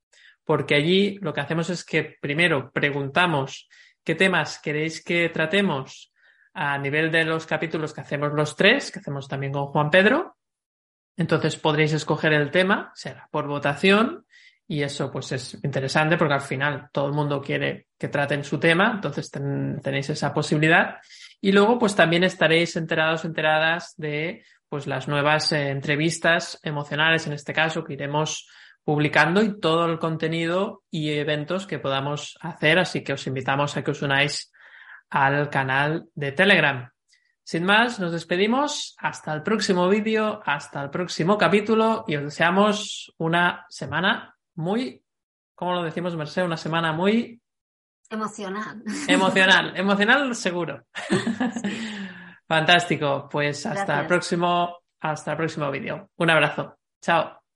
porque 0.43 0.73
allí 0.73 1.19
lo 1.21 1.35
que 1.35 1.41
hacemos 1.41 1.69
es 1.69 1.85
que 1.85 2.17
primero 2.19 2.71
preguntamos 2.71 3.69
qué 4.03 4.15
temas 4.15 4.59
queréis 4.59 5.03
que 5.03 5.29
tratemos 5.29 6.11
a 6.59 6.75
nivel 6.79 7.11
de 7.11 7.23
los 7.23 7.45
capítulos 7.45 7.93
que 7.93 8.01
hacemos 8.01 8.33
los 8.33 8.55
tres, 8.55 8.91
que 8.91 8.97
hacemos 8.97 9.27
también 9.27 9.53
con 9.53 9.67
Juan 9.67 9.91
Pedro. 9.91 10.37
Entonces 11.15 11.55
podréis 11.55 11.93
escoger 11.93 12.33
el 12.33 12.49
tema, 12.49 12.91
será 12.95 13.29
por 13.31 13.45
votación, 13.45 14.25
y 14.67 14.81
eso 14.81 15.11
pues 15.11 15.31
es 15.33 15.63
interesante 15.63 16.17
porque 16.17 16.33
al 16.33 16.41
final 16.41 16.89
todo 16.91 17.05
el 17.07 17.13
mundo 17.13 17.39
quiere 17.41 17.89
que 17.95 18.07
traten 18.07 18.43
su 18.43 18.59
tema, 18.59 18.93
entonces 18.95 19.29
tenéis 19.29 20.09
esa 20.09 20.33
posibilidad. 20.33 20.95
Y 21.39 21.51
luego 21.51 21.77
pues 21.77 21.95
también 21.95 22.23
estaréis 22.23 22.75
enterados, 22.75 23.23
enteradas 23.23 23.93
de 23.95 24.43
pues 24.67 24.87
las 24.87 25.07
nuevas 25.07 25.51
eh, 25.51 25.69
entrevistas 25.69 26.59
emocionales 26.63 27.27
en 27.27 27.33
este 27.33 27.53
caso 27.53 27.83
que 27.83 27.93
iremos 27.93 28.49
publicando 28.83 29.43
y 29.43 29.59
todo 29.59 29.85
el 29.85 29.99
contenido 29.99 30.81
y 30.89 31.11
eventos 31.11 31.67
que 31.67 31.77
podamos 31.77 32.35
hacer. 32.41 32.79
Así 32.79 33.03
que 33.03 33.13
os 33.13 33.27
invitamos 33.27 33.77
a 33.77 33.83
que 33.83 33.91
os 33.91 34.01
unáis 34.01 34.51
al 35.09 35.49
canal 35.49 36.09
de 36.15 36.31
Telegram. 36.31 36.89
Sin 37.43 37.63
más, 37.63 37.99
nos 37.99 38.11
despedimos. 38.11 38.95
Hasta 38.99 39.33
el 39.33 39.41
próximo 39.41 39.87
vídeo, 39.87 40.41
hasta 40.45 40.83
el 40.83 40.89
próximo 40.89 41.37
capítulo 41.37 42.03
y 42.07 42.17
os 42.17 42.23
deseamos 42.23 43.13
una 43.17 43.65
semana 43.69 44.35
muy, 44.55 45.01
¿cómo 45.55 45.73
lo 45.73 45.83
decimos, 45.83 46.15
Merced? 46.15 46.43
Una 46.43 46.57
semana 46.57 46.91
muy... 46.91 47.41
Emocional. 48.09 48.83
Emocional, 49.07 49.73
emocional 49.77 50.35
seguro. 50.35 50.85
Fantástico. 52.47 53.27
Pues 53.31 53.65
hasta 53.65 54.01
el 54.01 54.07
próximo, 54.07 54.79
hasta 54.99 55.31
el 55.31 55.37
próximo 55.37 55.71
vídeo. 55.71 56.09
Un 56.17 56.29
abrazo. 56.29 56.77
Chao. 57.01 57.46